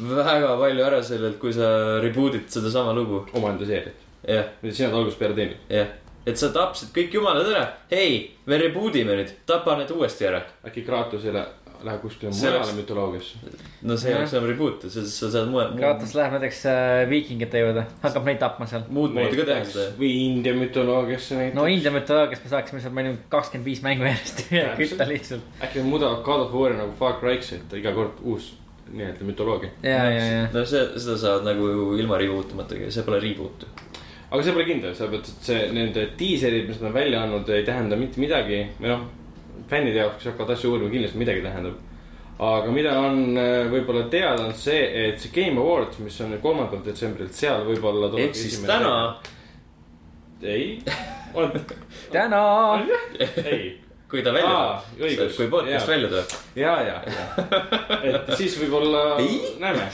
väga 0.00 0.54
palju 0.60 0.84
ära 0.86 1.00
sellelt, 1.04 1.38
kui 1.42 1.52
sa 1.52 1.98
reboot'id 2.04 2.46
sedasama 2.52 2.94
lugu. 2.96 3.24
omaenda 3.34 3.66
seeriat, 3.66 4.06
jah, 4.26 4.46
mida 4.62 4.74
sina 4.76 4.92
algusest 4.92 5.18
peale 5.18 5.34
teinud. 5.34 5.56
jah. 5.68 5.88
et 6.26 6.38
sa 6.38 6.52
tapsid 6.54 6.92
kõik 6.96 7.14
jumalad 7.18 7.50
ära. 7.50 7.64
hei, 7.90 8.30
me 8.46 8.58
reboot 8.58 8.96
ime 8.96 9.18
nüüd, 9.18 9.34
tapa 9.46 9.76
need 9.78 9.90
uuesti 9.90 10.28
ära. 10.30 10.44
äkki 10.66 10.86
Kraatosele 10.86 11.46
läheb 11.86 12.02
kuskile 12.04 12.32
See 12.32 12.44
mujale 12.46 12.58
oleks- 12.60 12.76
mütoloogiasse. 12.76 13.52
no 13.88 13.96
see 13.96 14.14
oleks 14.14 14.32
enam 14.36 14.46
reboot, 14.50 14.84
sa, 14.92 15.04
sa 15.08 15.30
saad 15.34 15.48
muud, 15.52 15.74
Kratos 15.80 16.14
läheb 16.18 16.34
näiteks 16.36 16.60
äh, 16.70 17.08
viikingite 17.10 17.62
juurde, 17.64 17.84
hakkab 18.02 18.24
neid 18.28 18.38
tapma 18.42 18.66
seal. 18.70 18.84
muud 18.88 19.14
moodi 19.16 19.36
ka 19.40 19.46
teha 19.50 19.64
seda. 19.64 19.86
või 20.00 20.10
India 20.26 20.54
mütoloogiasse 20.58 21.38
näiteks 21.40 21.56
no 21.60 21.66
India 21.70 21.92
mütoloogias 21.94 22.44
me 22.44 22.50
saaksime 22.54 22.80
seal 22.84 22.92
meil 22.96 23.12
kakskümmend 23.32 23.68
viis 23.72 23.82
mängu 23.86 24.04
järjest 24.08 24.44
kütta 24.80 25.08
lihtsalt. 25.08 25.46
äkki 25.64 25.82
nad 25.84 25.90
muudavad 25.92 26.24
God 26.26 26.46
of 26.46 26.52
War'i 26.56 26.76
nagu 26.80 26.92
Far 26.98 27.16
Cry'ks, 27.22 27.52
et 27.58 27.78
iga 27.80 27.92
kord 27.96 28.20
uus 28.22 28.52
nii-öelda 28.90 29.24
mütoloogia. 29.28 29.70
ja, 29.86 30.00
ja, 30.10 30.24
ja. 30.34 30.46
no 30.52 30.64
see, 30.66 30.80
seda 30.98 31.16
saad 31.22 31.44
nagu 31.46 31.94
ilma 32.00 32.18
reboot 32.18 32.52
imatagi, 32.56 32.88
see 32.90 33.04
pole 33.06 33.20
reboot. 33.22 33.64
aga 34.30 34.42
see 34.42 34.52
pole 34.56 34.64
kindel, 34.66 34.92
sellepärast, 34.98 35.30
et 35.38 35.46
see 35.50 35.62
nende 35.74 36.04
diiserid, 36.18 36.66
mis 36.68 36.80
nad 36.82 36.90
on 36.90 36.96
välja 36.98 37.20
andnud, 37.22 37.48
ei 37.54 37.62
tähenda 37.66 37.96
mitte 37.98 38.20
midagi 38.22 38.60
või 38.80 38.90
noh, 38.92 39.04
fännide 39.70 40.02
jaoks, 40.02 40.20
kes 40.20 40.32
hakkavad 40.32 40.54
asju 40.56 40.72
uurima, 40.74 40.92
kindlasti 40.92 41.20
midagi 41.20 41.44
tähendab. 41.44 41.74
aga 42.50 42.72
mida 42.72 42.94
on 43.00 43.36
äh, 43.36 43.66
võib-olla 43.72 44.06
teada, 44.12 44.46
on 44.48 44.56
see, 44.56 44.80
et 45.08 45.20
see 45.20 45.34
Game 45.34 45.60
Awards, 45.60 46.00
mis 46.00 46.16
on 46.24 46.38
kolmandal 46.42 46.82
detsembril, 46.86 47.28
seal 47.36 47.66
võib-olla 47.68 48.08
ehk 48.16 48.34
siis 48.38 48.58
täna, 48.64 48.96
ei, 50.40 50.80
on, 51.34 51.52
täna. 52.10 52.42
ei 53.44 53.76
kui 54.10 54.22
ta 54.26 54.32
välja 54.34 54.82
tuleb 54.98 55.34
kui 55.36 55.46
podcast 55.50 55.88
välja 55.88 56.08
tuleb. 56.10 56.32
ja, 56.58 56.72
ja, 56.82 56.96
ja, 57.06 57.26
et 58.02 58.32
siis 58.38 58.56
võib-olla 58.58 59.02
näeme. 59.62 59.86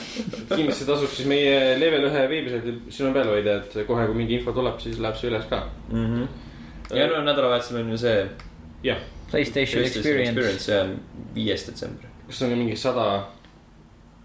kindlasti 0.54 0.86
tasub 0.88 1.12
siis 1.12 1.28
meie 1.28 1.76
level 1.80 2.08
ühe 2.08 2.22
veebisaidil 2.30 2.78
silma 2.88 3.12
peal 3.18 3.32
hoida, 3.34 3.58
et 3.60 3.76
kohe, 3.88 4.06
kui 4.08 4.16
mingi 4.16 4.38
info 4.38 4.54
tuleb, 4.56 4.80
siis 4.80 5.00
läheb 5.02 5.20
see 5.20 5.28
üles 5.30 5.44
ka. 5.50 5.66
Mhm. 5.90 6.24
ja 6.96 7.10
no 7.12 7.20
nädalavahetusel 7.26 7.82
on 7.82 7.92
ju 7.92 8.00
see 8.06 8.16
jah, 8.86 9.04
PlayStation 9.30 9.82
Experience. 9.84 10.38
Experience, 10.38 10.68
on 10.80 11.00
viies 11.34 11.66
detsember. 11.66 12.12
kus 12.26 12.42
on 12.42 12.54
mingi 12.58 12.76
sada 12.76 13.26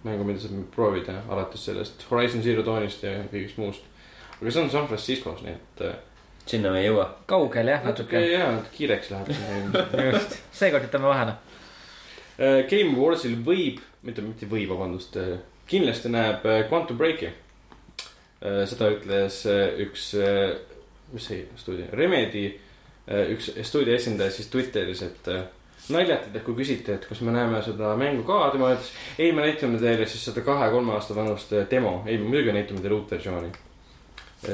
mängu, 0.04 0.26
mida 0.26 0.42
saab 0.42 0.62
proovida, 0.74 1.20
alates 1.30 1.66
sellest 1.66 2.06
Horizon 2.10 2.42
Zero 2.42 2.64
Dawnist 2.66 3.04
ja 3.06 3.20
kõigest 3.32 3.60
muust. 3.62 3.84
aga 4.40 4.52
see 4.52 4.64
on 4.64 4.72
San 4.74 4.88
Franciscos, 4.90 5.44
nii 5.46 5.54
et 5.54 5.84
äh, 5.86 6.00
sinna 6.50 6.72
me 6.74 6.82
ei 6.82 6.88
jõua. 6.90 7.08
kaugel 7.30 7.70
jah, 7.70 7.84
natuke 7.86 8.18
natuke. 8.18 8.32
jaa, 8.34 8.56
kiireks 8.74 9.12
läheb 9.14 9.32
see. 9.36 10.08
just, 10.10 10.40
seekord 10.58 10.90
ütleme 10.90 11.12
vahele. 11.12 11.38
Game 12.70 12.96
Warsil 12.98 13.36
võib, 13.46 13.82
mitte, 14.08 14.24
mitte 14.26 14.48
võib, 14.50 14.72
vabandust, 14.72 15.18
kindlasti 15.70 16.10
näeb 16.10 16.46
äh, 16.50 16.64
Quantum 16.70 16.98
Breaki. 16.98 17.30
seda 18.42 18.88
ütles 18.90 19.44
äh, 19.46 19.68
üks, 19.86 20.08
mis 21.12 21.28
see 21.30 21.44
stuudio, 21.60 21.86
Remedi, 21.94 22.48
üks 23.08 23.50
stuudio 23.64 23.96
esindaja 23.96 24.32
siis 24.32 24.50
Twitteris, 24.54 25.02
et 25.08 25.32
äh, 25.32 25.44
naljatades, 25.90 26.44
kui 26.46 26.56
küsiti, 26.58 26.94
et 26.94 27.08
kas 27.10 27.22
me 27.26 27.34
näeme 27.34 27.62
seda 27.66 27.96
mängu 28.00 28.24
ka, 28.28 28.44
tema 28.54 28.72
ütles. 28.76 28.92
ei, 29.18 29.32
me 29.32 29.46
näitame 29.46 29.80
teile 29.82 30.06
siis 30.10 30.28
seda 30.30 30.44
kahe-kolme 30.46 30.94
aasta 30.96 31.18
vanust 31.18 31.54
äh, 31.58 31.66
demo, 31.72 32.02
ei 32.06 32.20
muidugi 32.22 32.54
näitame 32.56 32.84
teile 32.84 33.00
uut 33.00 33.12
versiooni. 33.12 33.52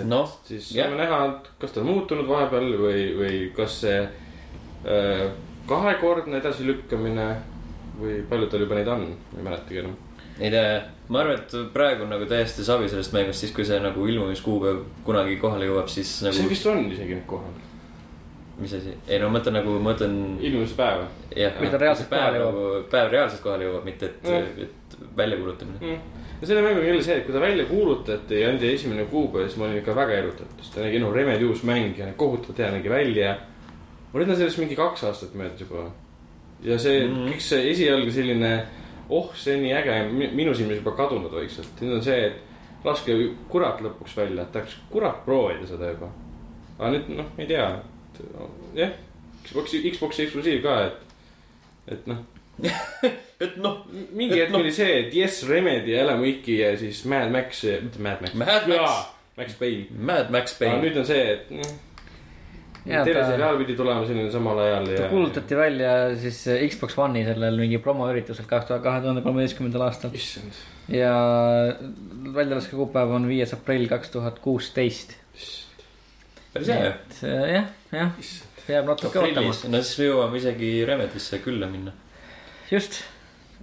noh, 0.07 0.39
siis 0.47 0.71
Jah. 0.75 0.87
saame 0.87 1.03
näha, 1.03 1.19
et 1.31 1.51
kas 1.61 1.75
ta 1.75 1.83
on 1.83 1.91
muutunud 1.91 2.27
vahepeal 2.27 2.73
või, 2.79 3.03
või 3.19 3.37
kas 3.55 3.81
see 3.83 4.01
äh, 4.03 5.27
kahekordne 5.67 6.39
edasilükkamine 6.41 7.29
või 7.99 8.19
palju 8.29 8.49
tal 8.51 8.63
juba 8.63 8.77
neid 8.77 8.91
on, 8.91 9.07
ei 9.37 9.43
mäletagi 9.45 9.81
enam. 9.83 9.95
ei 10.39 10.51
tea, 10.53 10.81
ma 11.09 11.23
arvan, 11.23 11.39
et 11.39 11.55
praegu 11.73 12.05
on 12.05 12.11
nagu 12.13 12.27
täiesti 12.29 12.65
savi 12.65 12.89
sellest 12.91 13.15
mängust, 13.15 13.43
siis 13.43 13.55
kui 13.55 13.65
see 13.67 13.79
nagu 13.83 14.05
ilmumiskuupäev 14.07 14.83
kunagi 15.07 15.39
kohale 15.41 15.69
jõuab, 15.69 15.89
siis 15.91 16.19
see 16.19 16.29
nagu, 16.29 16.49
vist 16.51 16.67
on 16.69 16.85
isegi 16.91 17.17
nüüd 17.17 17.25
kohal, 17.29 17.55
mis 18.57 18.73
asi, 18.73 18.93
ei 19.07 19.19
no 19.21 19.29
ma 19.29 19.37
mõtlen 19.37 19.53
nagu, 19.59 19.73
ma 19.77 19.91
mõtlen 19.91 20.13
ilmumispäev 20.41 21.03
jah, 21.37 21.57
Kui 21.59 21.69
ta 21.69 21.79
reaalselt 21.81 22.09
päev 22.09 22.23
kohale 22.23 22.39
jõuab. 22.39 22.55
nagu, 22.55 22.87
päev 22.93 23.11
reaalselt 23.11 23.43
kohale 23.43 23.67
jõuab, 23.67 23.83
mitte 23.85 24.09
et 24.09 24.23
Mm., 24.23 24.63
et 24.63 24.97
väljakuulutamine. 25.17 25.77
mm.. 25.81 26.23
ja 26.41 26.47
selle 26.47 26.61
mänguga 26.61 26.87
jälle 26.87 27.03
see, 27.03 27.17
et 27.19 27.25
kui 27.25 27.33
ta 27.33 27.41
välja 27.41 27.65
kuulutati 27.65 28.41
ja 28.41 28.49
andi 28.49 28.73
esimene 28.73 29.05
kuupäev, 29.11 29.47
siis 29.47 29.59
ma 29.59 29.67
olin 29.67 29.77
ikka 29.81 29.95
väga 29.95 30.17
erutatud, 30.23 30.63
sest 30.63 30.75
ta 30.75 30.81
nägi 30.85 31.01
noh, 31.03 31.13
Remedi 31.13 31.45
uus 31.45 31.63
mäng 31.67 31.97
ja 31.99 32.09
kohutavalt 32.17 32.63
hea 32.63 32.71
nägi 32.73 32.89
välja. 32.89 33.37
ma 34.13 34.19
nüüd 34.19 34.31
on 34.31 34.39
sellest 34.39 34.61
mingi 34.63 34.75
kaks 34.75 35.03
aastat 35.03 35.33
möödas 35.37 35.61
juba. 35.61 35.91
ja 36.63 36.79
see 36.79 37.07
mm. 37.07 37.15
-hmm. 37.15 37.31
kõik 37.31 37.45
see 37.49 37.71
esialgne 37.71 38.11
selline, 38.11 38.51
oh, 39.09 39.35
see 39.35 39.55
on 39.55 39.61
nii 39.63 39.73
äge, 39.73 39.97
minu 40.33 40.53
silmis 40.53 40.77
juba 40.81 40.91
kadunud 40.91 41.31
vaikselt. 41.31 41.81
nüüd 41.81 41.99
on 41.99 42.03
see, 42.03 42.25
et 42.25 42.85
laske 42.85 43.13
kurat 43.49 43.81
lõpuks 43.81 44.17
välja, 44.17 44.43
et 44.43 44.51
tahaks 44.51 44.77
kurat 44.89 45.25
proovida 45.25 45.67
seda 45.67 45.91
juba. 45.93 46.09
aga 46.79 46.91
nüüd 46.95 47.13
noh, 47.17 47.29
ei 47.37 47.45
tea, 47.45 47.69
et 48.23 48.81
jah, 48.81 48.95
Xbox'i, 49.47 49.83
Xbox'i 49.91 50.25
eksklusiiv 50.27 50.63
ka, 50.65 50.79
et, 50.87 51.93
et 51.95 52.09
noh 52.09 52.25
et 53.43 53.57
noh, 53.61 53.83
mingi 54.17 54.33
Et 54.33 54.45
hetk 54.45 54.53
noh- 54.55 54.63
oli 54.63 54.71
see, 54.73 55.01
et 55.03 55.13
Yes 55.13 55.43
Remedy 55.49 55.93
ja 55.93 56.05
Alan 56.05 56.23
Wake'i 56.23 56.61
ja 56.63 56.71
siis 56.79 57.03
Mad 57.09 57.29
Max, 57.33 57.61
mitte 57.83 58.01
Mad 58.01 58.23
Max. 58.23 58.33
Mad 58.33 58.71
Max. 58.71 59.03
Max 59.37 59.59
Payne. 59.59 59.85
Mad 59.93 60.31
Max 60.33 60.55
aga 60.55 60.63
Payne. 60.63 60.79
nüüd 60.81 60.97
on 60.97 61.05
see, 61.05 61.27
et 61.35 61.51
noh, 61.53 61.75
teleseriaal 62.87 63.59
pidi 63.61 63.75
tulema 63.77 64.07
selline 64.07 64.31
samal 64.33 64.61
ajal 64.63 64.89
ta 64.89 64.95
ja. 64.95 65.09
kuulutati 65.11 65.59
välja 65.59 65.91
siis 66.17 66.39
Xbox 66.71 66.97
One'i 67.03 67.25
sellel 67.27 67.59
mingi 67.61 67.81
promoüritusel 67.83 68.47
kaks 68.49 68.69
tuhat 68.71 68.83
kahe 68.85 69.03
tuhande 69.03 69.21
kolmeteistkümnendal 69.25 69.85
aastal 69.89 70.15
issand, 70.17 70.57
ja 70.89 71.13
väljalaske 72.33 72.77
kuupäev 72.79 73.13
on 73.19 73.27
viies 73.29 73.53
aprill 73.57 73.85
kaks 73.91 74.13
tuhat 74.15 74.39
kuusteist. 74.41 75.17
Päris 76.57 76.71
hea 76.73 76.85
ju. 76.85 76.93
äh, 77.27 77.53
jah, 77.53 77.65
jah, 77.91 78.11
peab 78.65 78.89
natuke 78.89 79.21
ootama 79.21 79.53
no 79.71 79.81
siis 79.83 79.99
me 80.01 80.09
jõuame 80.09 80.41
isegi 80.41 80.71
Remedisse 80.87 81.39
külla 81.43 81.69
minna. 81.71 81.93
just, 82.71 83.01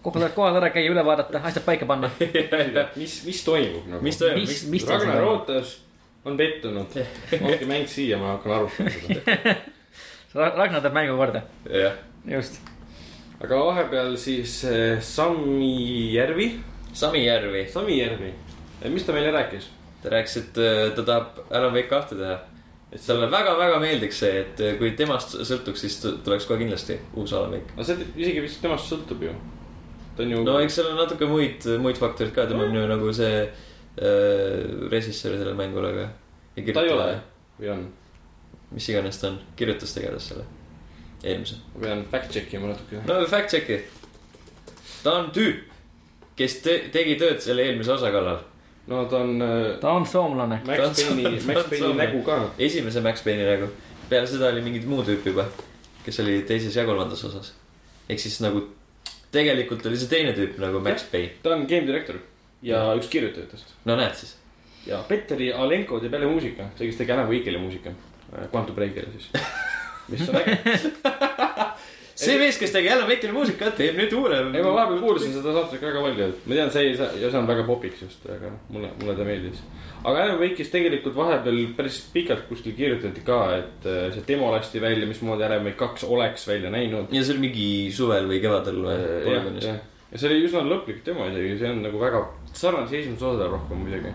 kohal, 0.04 0.28
kohal 0.36 0.58
ära 0.60 0.70
käia, 0.74 0.90
üle 0.92 1.04
vaadata, 1.06 1.42
asjad 1.44 1.64
paika 1.66 1.88
panna. 1.88 2.10
mis, 3.00 3.20
mis 3.26 3.42
toimub 3.46 3.88
nagu? 3.90 4.02
mis 4.04 4.20
toimub, 4.20 4.44
mis 4.44 4.64
mis,, 4.72 4.86
Ragnar 4.88 5.24
ootas, 5.26 5.78
on 6.24 6.38
pettunud. 6.40 6.98
andke 7.40 7.68
mäng 7.68 7.88
siia, 7.90 8.20
ma 8.20 8.36
hakkan 8.36 8.58
arutama 8.60 8.94
seda. 8.94 9.56
Ragnar 10.60 10.82
teeb 10.84 10.96
mängu 10.96 11.18
korda, 11.18 11.44
jah, 11.70 11.98
just. 12.30 12.60
aga 13.42 13.60
vahepeal 13.68 14.16
siis 14.20 14.60
eh, 14.70 15.00
Sammi 15.04 16.14
Järvi, 16.14 16.52
Sami 16.94 17.26
Järvi, 17.26 17.66
Sami 17.70 17.98
Järvi, 18.00 18.34
mis 18.90 19.06
ta 19.06 19.14
meile 19.16 19.34
rääkis? 19.34 19.72
ta 20.04 20.10
rääkis, 20.12 20.36
et 20.36 20.58
äh, 20.60 20.92
ta 20.92 21.02
tahab 21.02 21.38
Alan 21.50 21.72
Wake 21.72 21.88
kahte 21.88 22.16
teha. 22.18 22.36
Et 22.94 23.02
talle 23.02 23.26
väga-väga 23.30 23.80
meeldiks 23.82 24.20
see, 24.22 24.44
et 24.44 24.62
äh, 24.62 24.76
kui 24.78 24.92
temast 24.98 25.34
sõltuks, 25.40 25.82
siis 25.82 25.98
tuleks 26.04 26.46
kohe 26.46 26.60
kindlasti 26.62 26.98
uus 27.18 27.34
Alan 27.34 27.56
Wake. 27.56 27.74
no 27.76 27.86
see 27.86 27.98
isegi 28.14 28.44
vist 28.44 28.62
temast 28.62 28.90
sõltub 28.90 29.24
ju. 29.26 29.34
ta 30.14 30.22
on 30.22 30.34
ju 30.36 30.44
no 30.46 30.56
eks 30.62 30.78
seal 30.78 30.92
on 30.92 31.00
natuke 31.02 31.28
muid, 31.30 31.66
muid 31.82 31.98
faktoreid 31.98 32.34
ka, 32.36 32.46
tema 32.50 32.68
on 32.68 32.78
ju 32.78 32.86
nagu 32.90 33.12
see 33.16 33.42
äh, 33.42 34.64
režissöör 34.92 35.34
sellele 35.36 35.58
mängule, 35.58 35.90
aga. 35.90 36.72
ta 36.72 36.86
ei 36.86 36.94
ole 36.94 37.10
või 37.58 37.74
on? 37.74 37.84
mis 38.74 38.88
iganes 38.90 39.18
ta 39.20 39.30
on, 39.32 39.38
kirjutustegelas 39.58 40.30
selle, 40.30 40.46
eelmise. 41.22 41.58
ma 41.74 41.86
pean 41.86 42.06
fact 42.10 42.32
check 42.34 42.54
ima 42.54 42.70
natuke. 42.72 43.02
no 43.06 43.20
fact 43.30 43.54
check'i. 43.54 43.82
ta 45.02 45.18
on 45.18 45.30
tüüp, 45.34 45.66
kes 46.38 46.60
te 46.62 46.78
tegi 46.94 47.18
tööd 47.20 47.42
selle 47.42 47.66
eelmise 47.66 47.94
osa 47.98 48.10
kallal. 48.14 48.42
No 48.86 49.04
ta 49.10 49.16
on 49.24 49.42
äh, 49.42 49.78
ta 49.80 49.92
on 49.92 50.06
soomlane. 50.06 50.60
Max 50.66 51.00
Payne'i, 51.00 51.40
Max 51.46 51.68
Payne'i 51.70 51.96
nägu 51.98 52.22
ka. 52.26 52.38
esimese 52.58 53.00
Max 53.00 53.24
Payne'i 53.24 53.48
nägu. 53.48 53.70
peale 54.08 54.26
seda 54.28 54.50
oli 54.52 54.62
mingi 54.64 54.84
muu 54.86 55.02
tüüp 55.02 55.26
juba, 55.30 55.46
kes 56.04 56.20
oli 56.20 56.42
teises 56.48 56.76
ja 56.76 56.84
kolmandas 56.84 57.24
osas. 57.24 57.52
ehk 58.08 58.20
siis 58.20 58.40
nagu 58.44 58.66
tegelikult 59.32 59.86
oli 59.86 59.98
see 59.98 60.08
teine 60.12 60.34
tüüp 60.36 60.58
nagu 60.62 60.80
Max 60.84 61.06
Payne. 61.12 61.36
ta 61.42 61.54
on 61.56 61.66
game 61.70 61.86
director 61.86 62.20
ja 62.62 62.86
üks 62.98 63.08
kirjutajatest. 63.12 63.76
no 63.84 63.96
näed 63.96 64.14
siis. 64.20 64.36
ja 64.86 65.02
Petteri 65.08 65.52
Alenko 65.52 66.00
teeb 66.00 66.12
jälle 66.12 66.28
muusika, 66.32 66.68
see, 66.76 66.90
kes 66.90 67.00
tegi 67.00 67.12
Alan 67.12 67.30
Wake'ile 67.30 67.58
muusika. 67.58 67.94
Quantum 68.50 68.74
Breakile 68.74 69.06
siis. 69.12 69.30
mis 70.08 70.28
on 70.28 70.36
äge. 70.36 70.58
see 72.14 72.36
mees, 72.38 72.58
kes 72.60 72.70
tegi 72.74 72.88
Alan 72.92 73.08
Wake'ile 73.10 73.32
muusikat, 73.34 73.74
teeb 73.78 73.96
nüüd 73.98 74.12
uue. 74.14 74.34
ei, 74.36 74.62
ma 74.62 74.70
vahepeal 74.76 75.00
kuulasin 75.02 75.32
seda 75.34 75.52
saadet 75.56 75.80
väga 75.82 76.02
palju, 76.04 76.28
ma 76.46 76.54
tean, 76.58 76.70
see 76.70 76.84
ei 76.90 76.96
saa, 76.98 77.08
ja 77.18 77.30
see 77.30 77.38
on 77.40 77.46
väga 77.48 77.64
popiks 77.66 78.02
just, 78.04 78.26
aga 78.30 78.52
mulle, 78.70 78.90
mulle 79.00 79.16
ta 79.18 79.24
meeldis. 79.26 79.62
aga 80.04 80.22
Alan 80.26 80.38
Wake'is 80.42 80.70
tegelikult 80.70 81.16
vahepeal 81.16 81.58
päris 81.76 81.98
pikalt 82.12 82.44
kuskil 82.50 82.76
kirjutati 82.78 83.24
ka, 83.26 83.40
et 83.58 83.88
äh, 83.90 84.04
see 84.14 84.22
demo 84.28 84.52
lasti 84.54 84.80
välja, 84.84 85.06
mismoodi 85.10 85.42
Alan 85.48 85.64
Wake 85.66 85.76
kaks 85.80 86.04
oleks 86.04 86.46
välja 86.48 86.70
näinud. 86.70 87.10
ja 87.12 87.24
see 87.24 87.34
oli 87.34 87.46
mingi 87.48 87.66
suvel 87.92 88.28
või 88.30 88.38
kevadel 88.44 88.78
või 88.84 88.94
jah, 88.94 89.18
polügonis. 89.26 89.64
jah, 89.72 89.80
ja 90.12 90.18
see 90.22 90.30
oli 90.30 90.44
üsna 90.46 90.62
lõplik 90.70 91.02
demo 91.06 91.26
isegi, 91.32 91.58
see 91.64 91.70
on 91.74 91.82
nagu 91.88 91.98
väga 92.02 92.22
sarnase 92.54 93.00
esimese 93.00 93.24
osale 93.26 93.50
rohkem 93.50 93.80
muidugi. 93.82 94.12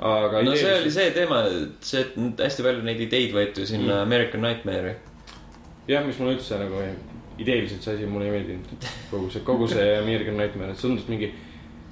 aga 0.00 0.42
no 0.42 0.52
idee- 0.52 0.62
see 0.64 0.74
oli 0.82 0.90
see 0.94 1.10
teema, 1.14 1.44
et 1.50 1.84
see, 1.92 2.00
et 2.02 2.42
hästi 2.44 2.62
palju 2.66 2.82
neid 2.86 3.00
ideid 3.06 3.32
võeti 3.34 3.66
sinna 3.66 4.00
Mm. 4.00 4.02
American 4.06 4.42
Nightmare'i. 4.46 4.94
jah, 5.88 6.04
mis 6.06 6.18
mulle 6.20 6.36
üldse 6.36 6.58
nagu 6.60 6.80
ideeliselt 7.38 7.82
see 7.84 7.94
asi 7.94 8.06
mulle 8.10 8.26
ei 8.28 8.34
meeldinud. 8.34 8.88
kogu 9.10 9.30
see, 9.30 9.42
kogu 9.46 9.68
see 9.70 9.84
American 9.98 10.36
Nightmare, 10.40 10.72
et 10.74 10.80
see 10.80 10.88
tundus 10.88 11.06
mingi 11.08 11.30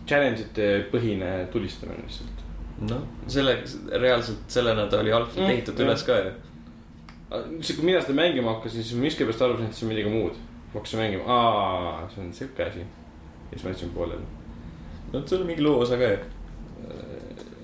challenge 0.06 0.42
ite 0.46 0.66
põhine 0.92 1.30
tulistamine 1.52 2.02
lihtsalt. 2.06 2.42
noh, 2.90 3.04
selle, 3.30 3.56
reaalselt 4.02 4.50
sellena 4.52 4.86
ta 4.90 5.00
oli 5.00 5.12
algselt 5.14 5.40
Mm, 5.44 5.54
ehitatud 5.54 5.86
üles 5.86 6.02
ka 6.06 6.18
ju. 6.20 6.32
kui 7.76 7.84
mina 7.86 8.00
seda 8.02 8.14
mängima 8.18 8.56
hakkasin, 8.56 8.82
siis 8.84 8.94
ma 8.98 9.06
miskipärast 9.06 9.42
arvasin, 9.42 9.70
et 9.70 9.74
see 9.78 9.86
on 9.86 9.92
midagi 9.94 10.12
muud. 10.12 10.34
ma 10.72 10.80
hakkasin 10.80 11.00
mängima, 11.00 11.24
aa, 11.26 12.08
see 12.14 12.24
on 12.24 12.32
sihuke 12.32 12.64
asi. 12.66 12.80
ja 12.80 13.54
siis 13.54 13.64
ma 13.64 13.70
jätsin 13.70 13.94
pooleli. 13.94 14.22
no 15.12 15.22
see 15.26 15.38
oli 15.38 15.46
mingi 15.52 15.62
loo 15.62 15.78
osa 15.86 15.96
ka 15.96 16.10
ju. 16.12 16.18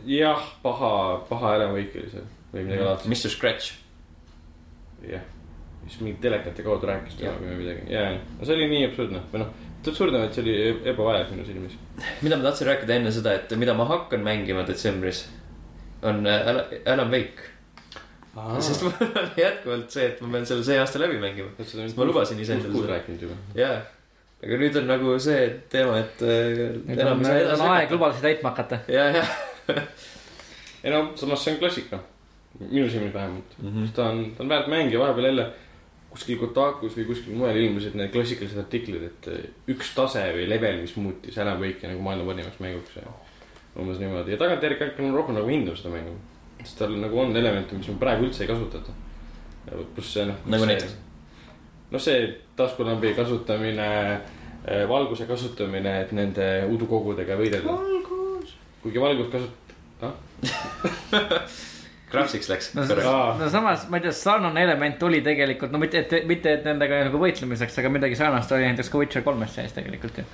jah, 0.07 0.43
paha, 0.63 1.19
paha 1.29 1.55
Alan 1.55 1.75
Wake 1.77 1.99
oli 2.01 2.11
see 2.11 2.25
või 2.55 2.65
midagi 2.67 2.85
laadset, 2.89 3.09
Mr 3.13 3.31
Scratch. 3.37 3.73
jah. 5.11 5.23
Siis 5.87 6.01
mingi 6.01 6.21
telekate 6.23 6.65
kaudu 6.65 6.89
rääkis 6.89 7.19
temaga 7.19 7.47
või 7.47 7.61
midagi, 7.61 7.87
ja, 7.91 8.09
ja, 8.11 8.19
no 8.39 8.47
see 8.47 8.57
oli 8.57 8.69
nii 8.71 8.89
absurdne 8.89 9.23
või 9.33 9.43
noh, 9.43 9.55
absurdne, 9.83 10.25
et 10.27 10.37
see 10.37 10.45
oli 10.45 10.57
e- 10.57 10.91
ebavajalik 10.93 11.33
minu 11.35 11.47
silmis. 11.47 11.79
mida 12.23 12.39
ma 12.39 12.49
tahtsin 12.49 12.69
rääkida 12.71 12.99
enne 12.99 13.15
seda, 13.15 13.35
et 13.39 13.57
mida 13.59 13.75
ma 13.75 13.87
hakkan 13.91 14.23
mängima 14.25 14.67
detsembris, 14.69 15.25
on 16.03 16.27
äh, 16.27 16.49
Alan, 16.53 16.77
Alan 16.87 17.11
Wake. 17.11 17.51
sest 18.65 18.87
mul 18.87 18.95
on 19.03 19.35
jätkuvalt 19.37 19.91
see, 19.93 20.07
et 20.09 20.21
ma 20.25 20.31
pean 20.37 20.47
selle 20.49 20.65
see 20.65 20.79
aasta 20.81 21.03
läbi 21.03 21.19
mängima. 21.21 21.51
Sest 21.59 21.99
ma 21.99 22.07
lubasin 22.09 22.41
iseendale 22.41 22.73
seda. 22.73 22.95
rääkinud 22.95 23.27
juba. 23.27 23.37
jaa, 23.59 23.75
aga 24.43 24.61
nüüd 24.63 24.79
on 24.81 24.89
nagu 24.89 25.19
see 25.23 25.43
teema, 25.73 25.99
et 26.01 26.23
äh, 26.25 26.63
nüüd 26.87 27.03
enam 27.03 27.21
on, 27.21 27.27
ei 27.27 27.29
saa 27.29 27.35
on 27.35 27.51
edasi 27.51 27.69
aeg 27.75 27.93
lubadusi 27.97 28.25
täitma 28.25 28.55
hakata. 28.55 28.81
ja, 28.89 29.11
ja. 29.19 29.27
ei 30.85 30.95
no 30.95 31.05
samas 31.19 31.45
see 31.45 31.53
on 31.57 31.61
klassika, 31.61 32.01
minu 32.63 32.89
silmis 32.89 33.13
vähemalt. 33.15 33.59
Mhm. 33.61 33.93
ta 33.99 34.09
on, 34.15 34.25
ta 34.39 34.47
on 34.47 34.55
väärt 34.55 34.73
mäng 34.73 34.95
ja 34.95 35.03
vahepeal 35.03 35.29
jälle 35.33 35.51
kuskil 36.13 36.39
Kotakus 36.41 36.97
või 36.99 37.07
kuskil 37.09 37.37
mujal 37.39 37.57
ilmusid 37.57 37.97
need 37.97 38.13
klassikalised 38.13 38.61
artiklid, 38.61 39.07
et 39.09 39.29
eh, 39.33 39.47
üks 39.73 39.95
tase 39.97 40.25
või 40.37 40.49
level, 40.51 40.83
mis 40.85 40.95
muutis 41.01 41.39
Alan 41.41 41.61
Wake'i 41.63 41.89
nagu 41.89 42.05
maailma 42.05 42.29
parimaks 42.29 42.61
mänguks 42.61 42.99
ja 43.01 43.07
umbes 43.81 44.03
niimoodi 44.03 44.35
ja 44.35 44.41
tagantjärgi 44.41 44.85
hakkan 44.85 45.15
rohkem 45.17 45.39
nagu 45.39 45.49
hindama 45.49 45.79
seda 45.79 45.95
mängu. 45.95 46.19
sest 46.61 46.79
tal 46.79 46.93
nagu 47.01 47.19
on 47.19 47.33
elemente, 47.37 47.79
mis 47.79 47.89
me 47.89 47.97
praegu 48.01 48.29
üldse 48.29 48.45
ei 48.45 48.51
kasutata. 48.51 48.93
pluss 49.95 50.13
see 50.13 50.29
noh. 50.29 50.45
Nagu 50.53 50.69
näiteks? 50.69 50.95
noh, 51.93 52.01
see 52.01 52.29
taskulambi 52.57 53.15
kasutamine, 53.17 53.89
valguse 54.89 55.27
kasutamine, 55.27 55.97
et 56.05 56.13
nende 56.17 56.49
udukogudega 56.73 57.41
võidelda. 57.41 57.73
valgus. 57.73 58.57
kuigi 58.85 59.01
valgust 59.01 59.33
kasut-, 59.33 59.77
ah, 60.05 60.15
Craftsiks 62.13 62.49
läks 62.51 62.71
no, 62.77 62.85
no 63.41 63.49
samas, 63.53 63.87
ma 63.91 63.99
ei 63.99 64.05
tea, 64.05 64.13
sarnane 64.17 64.65
element 64.67 65.03
oli 65.07 65.23
tegelikult, 65.25 65.73
no 65.73 65.81
mitte, 65.81 66.03
et, 66.05 66.27
mitte, 66.29 66.59
et 66.59 66.67
nendega 66.69 67.03
nagu 67.07 67.21
võitlemiseks, 67.23 67.79
aga 67.81 67.93
midagi 67.93 68.19
sarnast 68.19 68.53
oli 68.53 68.67
näiteks 68.69 68.93
ka 68.93 69.01
Witcher 69.01 69.25
kolmes 69.25 69.55
sees 69.57 69.73
tegelikult 69.77 70.21
ju. 70.21 70.25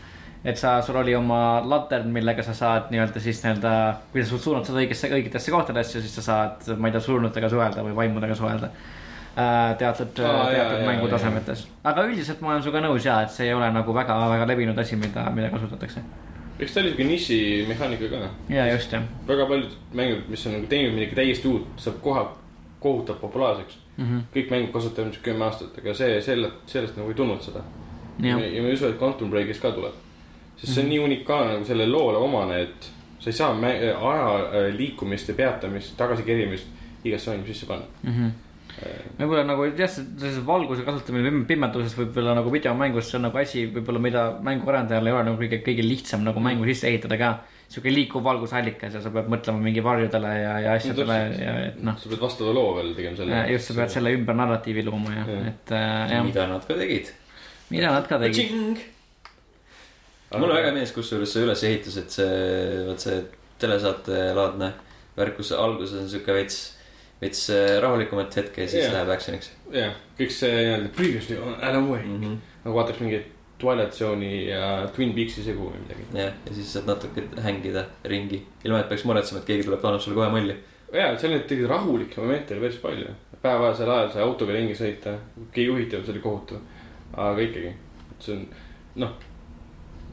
et 0.49 0.59
sa, 0.59 0.79
sul 0.83 0.99
oli 0.99 1.15
oma 1.15 1.61
latern, 1.67 2.11
millega 2.15 2.43
sa 2.47 2.55
saad 2.57 2.93
nii-öelda 2.95 3.23
siis 3.23 3.43
nii-öelda, 3.45 3.73
kui 4.13 4.25
sa 4.27 4.39
suunad 4.39 4.67
seda 4.67 4.83
õigesse, 4.83 5.11
õigetesse 5.15 5.55
kohtadesse, 5.55 6.03
siis 6.03 6.15
sa 6.19 6.25
saad, 6.27 6.71
ma 6.79 6.91
ei 6.91 6.97
tea, 6.97 7.05
surnutega 7.05 7.51
suhelda 7.53 7.85
või 7.87 7.95
vaimudega 8.03 8.39
suhelda. 8.39 8.71
teatud, 9.79 10.19
Aa, 10.19 10.31
jaa, 10.51 10.55
teatud 10.55 10.87
mängutasemetes, 10.87 11.67
aga 11.87 12.07
üldiselt 12.09 12.41
ma 12.43 12.57
olen 12.57 12.63
sinuga 12.65 12.83
nõus 12.89 13.07
ja, 13.07 13.21
et 13.23 13.31
see 13.31 13.47
ei 13.47 13.55
ole 13.55 13.71
nagu 13.71 13.95
väga-väga 13.95 14.49
levinud 14.51 14.79
asi, 14.83 14.99
mida, 14.99 15.29
mida 15.35 15.53
kasutatakse. 15.55 16.03
Eks 16.59 16.75
ta 16.75 16.81
oli 16.81 16.91
siuke 16.91 17.05
nišimehaanika 17.05 18.09
ka 18.09 18.29
ja 18.49 18.67
just 18.73 18.93
jah 18.93 19.03
väga 19.29 19.47
paljud 19.47 19.77
mängud, 19.93 20.29
mis 20.29 20.47
on 20.47 20.53
nagu 20.59 20.67
teinud 20.67 20.95
midagi 20.95 21.15
täiesti 21.15 21.49
uut, 21.49 21.67
saab 21.77 22.01
kohe 22.03 22.25
kohutavalt 22.81 23.21
populaarseks. 23.21 23.79
mm 23.97 24.05
-hmm. 24.05 24.23
kõik 24.35 24.51
mängud 24.51 24.73
kasutavad 24.73 25.07
ilmselt 25.07 25.23
kümme 25.23 25.45
aastat, 25.45 25.79
aga 25.79 25.95
see, 25.95 26.21
selle, 26.23 26.51
sellest 26.67 26.97
nagu 26.97 27.09
ei 27.09 27.15
tulnud 27.15 27.43
seda. 27.43 27.63
ja 28.23 28.37
ma 28.37 28.43
ei 28.43 28.73
usu, 28.73 28.87
et 28.87 29.03
Quantum 29.03 29.31
Breakis 29.31 29.61
ka 29.61 29.71
tuleb. 29.71 29.95
sest 30.57 30.75
see 30.75 30.85
on 30.85 30.89
nii 30.89 30.99
unikaalne 30.99 31.53
nagu 31.53 31.65
sellele 31.65 31.93
loole 31.93 32.19
omane, 32.19 32.63
et 32.63 32.91
sa 33.19 33.31
ei 33.31 33.33
saa 33.33 33.57
aja 33.61 34.37
äh, 34.37 34.75
liikumist 34.77 35.29
ja 35.29 35.35
peatamist, 35.35 35.97
tagasikerimist 35.97 36.67
igasse 37.05 37.31
mängu 37.31 37.47
sisse 37.47 37.67
panna. 37.67 37.85
mm. 38.03 38.11
-hmm. 38.11 38.31
Võib-olla 39.19 39.45
nagu 39.49 39.67
jah, 39.77 39.91
see 39.91 40.43
valguse 40.47 40.85
kasutamine 40.87 41.29
pim- 41.29 41.45
pimeduses 41.49 41.95
võib-olla 41.99 42.35
nagu 42.39 42.51
videomängus, 42.53 43.09
see 43.11 43.19
on 43.19 43.27
nagu 43.29 43.41
asi 43.41 43.65
võib-olla, 43.75 44.03
mida 44.03 44.25
mänguarendajal 44.45 45.09
ei 45.09 45.15
ole 45.15 45.25
nagu 45.29 45.41
kõige, 45.41 45.61
kõige 45.67 45.87
lihtsam 45.87 46.27
nagu 46.27 46.43
mängu 46.43 46.69
sisse 46.69 46.91
ehitada 46.91 47.19
ka. 47.21 47.31
sihuke 47.69 47.93
liikuv 47.93 48.23
valgusallikas 48.25 48.95
ja 48.97 49.01
sa 49.05 49.11
pead 49.13 49.27
mõtlema 49.29 49.61
mingi 49.61 49.83
varjudele 49.85 50.29
ja, 50.39 50.53
ja 50.65 50.77
asjadele 50.79 51.17
täpselt. 51.19 51.43
ja 51.43 51.57
et 51.67 51.83
noh. 51.85 51.99
sa 52.01 52.13
pead 52.13 52.23
vastava 52.23 52.55
loo 52.57 52.71
veel 52.79 52.95
tegema 52.97 53.19
selle. 53.19 53.41
just, 53.53 53.69
sa 53.69 53.77
pead 53.81 53.93
selle 53.93 54.15
ümber 54.17 54.39
narratiivi 54.39 54.85
looma 54.87 55.13
ja, 55.13 55.25
ja., 55.29 55.41
et 55.51 55.75
äh, 55.77 56.15
jah, 56.15 56.25
mida 56.25 56.47
nad 56.49 56.65
ka 56.65 56.79
tegid. 56.79 57.13
mida 57.75 57.93
nad 57.93 58.09
ka 58.09 58.21
tegid. 58.23 58.81
mulle 60.39 60.55
väga 60.63 60.73
meeldis 60.73 60.95
kusjuures 60.97 61.35
see 61.35 61.45
ülesehitus, 61.45 62.01
et 62.01 62.19
see, 62.21 62.41
vot 62.89 63.05
see 63.05 63.21
telesaatelaadne 63.61 64.73
värk, 65.19 65.39
kus 65.41 65.53
alguses 65.57 65.99
on 65.99 66.11
sihuke 66.11 66.35
veits, 66.37 66.59
veits 67.21 67.49
äh, 67.51 67.81
rahulikumat 67.83 68.37
hetke 68.37 68.63
ja 68.63 68.69
siis 68.69 68.85
Jah. 68.85 68.95
läheb 68.95 69.11
action'iks 69.17 69.51
jah, 69.75 69.97
kõik 70.19 70.35
see 70.35 70.55
nii-öelda 70.55 70.95
previously 70.97 71.41
on 71.43 71.59
Alan 71.61 71.91
Wake 71.91 72.07
mm. 72.07 72.23
-hmm. 72.23 72.39
nagu 72.65 72.79
vaataks 72.79 73.01
mingit 73.01 73.35
Twilight 73.59 73.95
Zone'i 73.95 74.49
ja 74.49 74.89
Twin 74.95 75.13
Peaks'i 75.15 75.43
segu 75.43 75.71
või 75.71 75.81
midagi. 75.83 76.05
jah, 76.15 76.35
ja 76.47 76.55
siis 76.55 76.73
saad 76.73 76.87
natuke 76.87 77.25
hängida 77.43 77.85
ringi, 78.05 78.43
ilma 78.65 78.81
et 78.81 78.89
peaks 78.89 79.05
muretsema, 79.05 79.41
et 79.41 79.49
keegi 79.51 79.67
tuleb, 79.67 79.85
annab 79.85 80.05
sulle 80.05 80.19
kohe 80.19 80.29
mulli. 80.31 80.55
ja, 80.93 81.11
seal 81.19 81.35
neid 81.35 81.49
tegelikult 81.51 81.75
rahulikke 81.75 82.21
momente 82.21 82.55
oli 82.55 82.67
päris 82.67 82.79
palju. 82.83 83.15
päevasel 83.43 83.91
ajal 83.91 84.13
sai 84.13 84.23
autoga 84.23 84.55
ringi 84.55 84.77
sõita, 84.79 85.17
okei 85.49 85.67
juhitav, 85.67 86.05
see 86.05 86.15
oli 86.15 86.23
kohutav. 86.23 86.63
aga 87.17 87.43
ikkagi, 87.49 87.75
see 88.21 88.37
on 88.37 88.47
noh, 89.03 89.19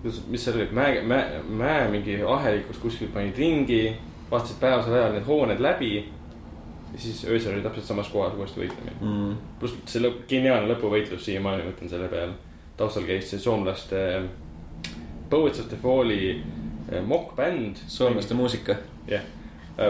mis 0.04 0.44
seal 0.44 0.58
oli, 0.60 0.68
mäe, 0.74 1.02
mäe, 1.02 1.40
mäe 1.62 1.88
mingi 1.94 2.18
ahelikus 2.38 2.82
kuskil 2.82 3.14
panid 3.14 3.38
ringi, 3.38 3.96
vaatasid 4.32 4.60
päevasel 4.62 4.94
ajal 4.98 5.18
need 5.18 5.30
hooned 5.30 5.62
läbi. 5.62 5.94
Ja 6.96 7.02
siis 7.02 7.26
öösel 7.28 7.54
oli 7.54 7.64
täpselt 7.64 7.86
samas 7.86 8.08
kohas 8.08 8.34
uuesti 8.38 8.62
võitlemine. 8.62 8.96
mm.. 9.02 9.38
pluss 9.60 9.76
see 9.92 10.04
lõpp, 10.04 10.24
geniaalne 10.32 10.72
lõpuvõitlus 10.72 11.26
siiamaani 11.28 11.68
mõtlen 11.68 11.92
selle 11.92 12.08
peale. 12.12 12.38
taustal 12.80 13.04
käis 13.08 13.30
see 13.30 13.42
soomlaste 13.44 14.04
Poets 15.30 15.60
of 15.60 15.68
the 15.68 15.78
Falli 15.82 16.38
mokkbänd. 17.06 17.84
soomlaste 17.88 18.34
muusika. 18.34 18.76
jah, 19.08 19.24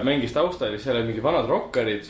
mängis 0.03 0.33
taustal 0.33 0.73
ja 0.73 0.79
seal 0.79 0.97
olid 0.97 1.11
mingid 1.11 1.23
vanad 1.23 1.49
rokkarid. 1.49 2.09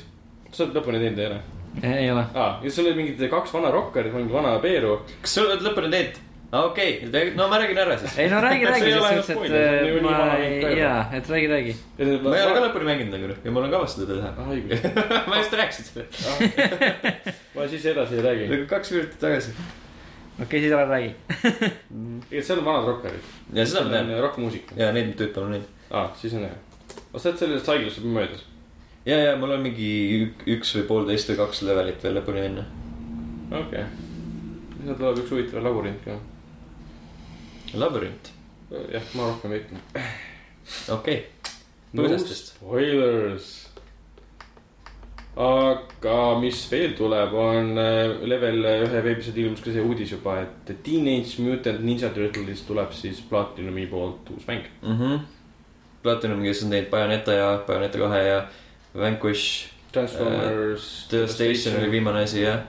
sa 0.51 0.63
oled 0.63 0.79
lõpuni 0.79 1.01
teinud, 1.03 1.19
ei 1.19 1.27
ole? 1.27 1.41
ei 1.83 2.11
ole. 2.11 2.23
aa, 2.33 2.59
ja 2.63 2.71
seal 2.71 2.87
olid 2.87 3.01
mingid 3.01 3.27
kaks 3.29 3.53
vana 3.53 3.71
rokkarit, 3.75 4.13
mingi 4.15 4.33
vana 4.33 4.55
Peeru. 4.63 5.01
kas 5.21 5.35
sa 5.35 5.43
oled 5.43 5.65
lõpuni 5.65 5.91
teinud? 5.91 6.24
Okei 6.51 7.05
okay., 7.07 7.31
no 7.35 7.47
ma 7.49 7.59
räägin 7.59 7.77
ära 7.77 7.97
siis. 7.99 8.17
ei 8.17 8.29
no 8.29 8.41
räägi, 8.41 8.65
räägi 8.65 8.91
selles 8.91 9.25
suhtes, 9.27 9.51
et 9.51 10.03
ma 10.03 10.17
jaa, 10.77 10.99
et 11.13 11.29
räägi, 11.29 11.47
räägi. 11.47 11.75
ma 12.23 12.35
ei 12.37 12.43
ole 12.43 12.53
ka 12.53 12.65
lõpuni 12.67 12.89
mänginud 12.89 13.17
nagu 13.17 13.39
ja 13.43 13.55
mul 13.55 13.67
on 13.67 13.71
kavas 13.71 13.95
seda 13.97 14.13
teha. 14.13 14.29
ma 15.29 15.39
just 15.41 15.53
rääkisin 15.53 15.85
selle, 15.89 16.05
ma 17.55 17.67
siis 17.67 17.85
edasi 17.93 18.19
ei 18.19 18.27
räägi. 18.29 18.47
nagu 18.53 18.69
kaks 18.69 18.91
minutit 18.95 19.19
tagasi. 19.19 19.55
okei, 20.41 20.59
siis 20.59 20.71
ära 20.71 20.89
räägi. 20.89 21.15
tegelikult 22.29 22.47
seal 22.47 22.59
on 22.59 22.65
vanad 22.65 22.87
rokkarid. 22.87 23.31
ja 23.53 23.65
seda 23.65 23.83
ma 23.83 23.89
tean. 23.89 24.11
rokkmuusika. 24.21 24.75
ja 24.77 24.91
neid 24.93 25.15
tüüpe 25.19 25.41
on 25.41 25.55
neid. 25.55 25.69
aa, 25.91 26.09
siis 26.19 26.33
on 26.33 26.45
hea. 26.47 26.59
sa 27.15 27.29
oled 27.29 27.39
sellest 27.39 27.73
haiglast 27.73 28.01
juba 28.01 28.19
möödas? 28.19 28.45
ja, 29.05 29.17
ja 29.17 29.35
mul 29.37 29.55
on 29.55 29.65
mingi 29.65 29.89
ük- 30.25 30.45
üks 30.57 30.75
või 30.77 30.87
poolteist 30.89 31.29
või 31.31 31.41
kaks 31.43 31.61
levelit 31.67 32.03
veel 32.03 32.19
lõpuni 32.19 32.45
minna. 32.47 32.65
okei 33.51 33.83
okay.. 33.83 33.85
seal 34.83 34.97
tuleb 34.97 35.21
üks 35.23 35.35
huvitav 35.35 35.65
labürint 35.65 36.05
ka. 36.05 36.17
labürint, 37.79 38.31
jah, 38.91 39.13
ma 39.13 39.29
rohkem 39.29 39.55
ei 39.55 39.63
ütle. 39.63 39.83
okei 40.95 41.19
okay.. 41.19 41.23
põõsastest. 41.95 42.55
spoilers. 42.55 43.51
aga 45.45 46.17
mis 46.39 46.61
veel 46.71 46.95
tuleb, 46.97 47.33
on 47.39 47.73
äh, 47.81 48.15
level 48.27 48.61
ühe 48.71 49.05
veebisõdi 49.09 49.45
ilmus 49.45 49.63
ka 49.65 49.73
see 49.75 49.83
uudis 49.83 50.15
juba, 50.15 50.39
et 50.45 50.75
Teenage 50.85 51.43
Mutant 51.43 51.83
Ninja 51.83 52.11
Turtles 52.15 52.63
tuleb 52.67 52.93
siis 52.95 53.23
Platinumi 53.29 53.87
poolt 53.91 54.31
uus 54.35 54.47
mäng. 54.47 54.69
mm. 54.81 54.99
-hmm. 54.99 55.25
Platinum, 56.05 56.43
kes 56.45 56.63
on 56.63 56.69
teinud 56.69 56.89
Bayoneta 56.91 57.33
ja 57.33 57.47
Bayoneta 57.67 57.97
kahe 57.97 58.23
ja 58.27 58.43
Vanquish. 58.93 59.71
Transformers 59.91 61.07
The 61.09 61.27
Station 61.27 61.77
oli 61.79 61.91
viimane 61.91 62.23
asi 62.23 62.41
jah. 62.41 62.59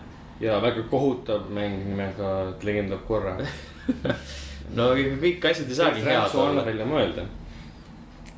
ja 0.41 0.63
väga 0.63 0.83
kohutav 0.91 1.51
mäng 1.51 1.89
nimega 1.89 2.53
Legend 2.63 2.93
of 2.93 3.07
Korra. 3.07 3.37
no 4.75 4.93
kõik 5.23 5.51
asjad 5.51 5.69
ei 5.69 5.81
saagi 5.81 6.07
head 6.07 6.39
olla. 6.43 6.65
välja 6.67 6.87
mõelda, 6.89 7.27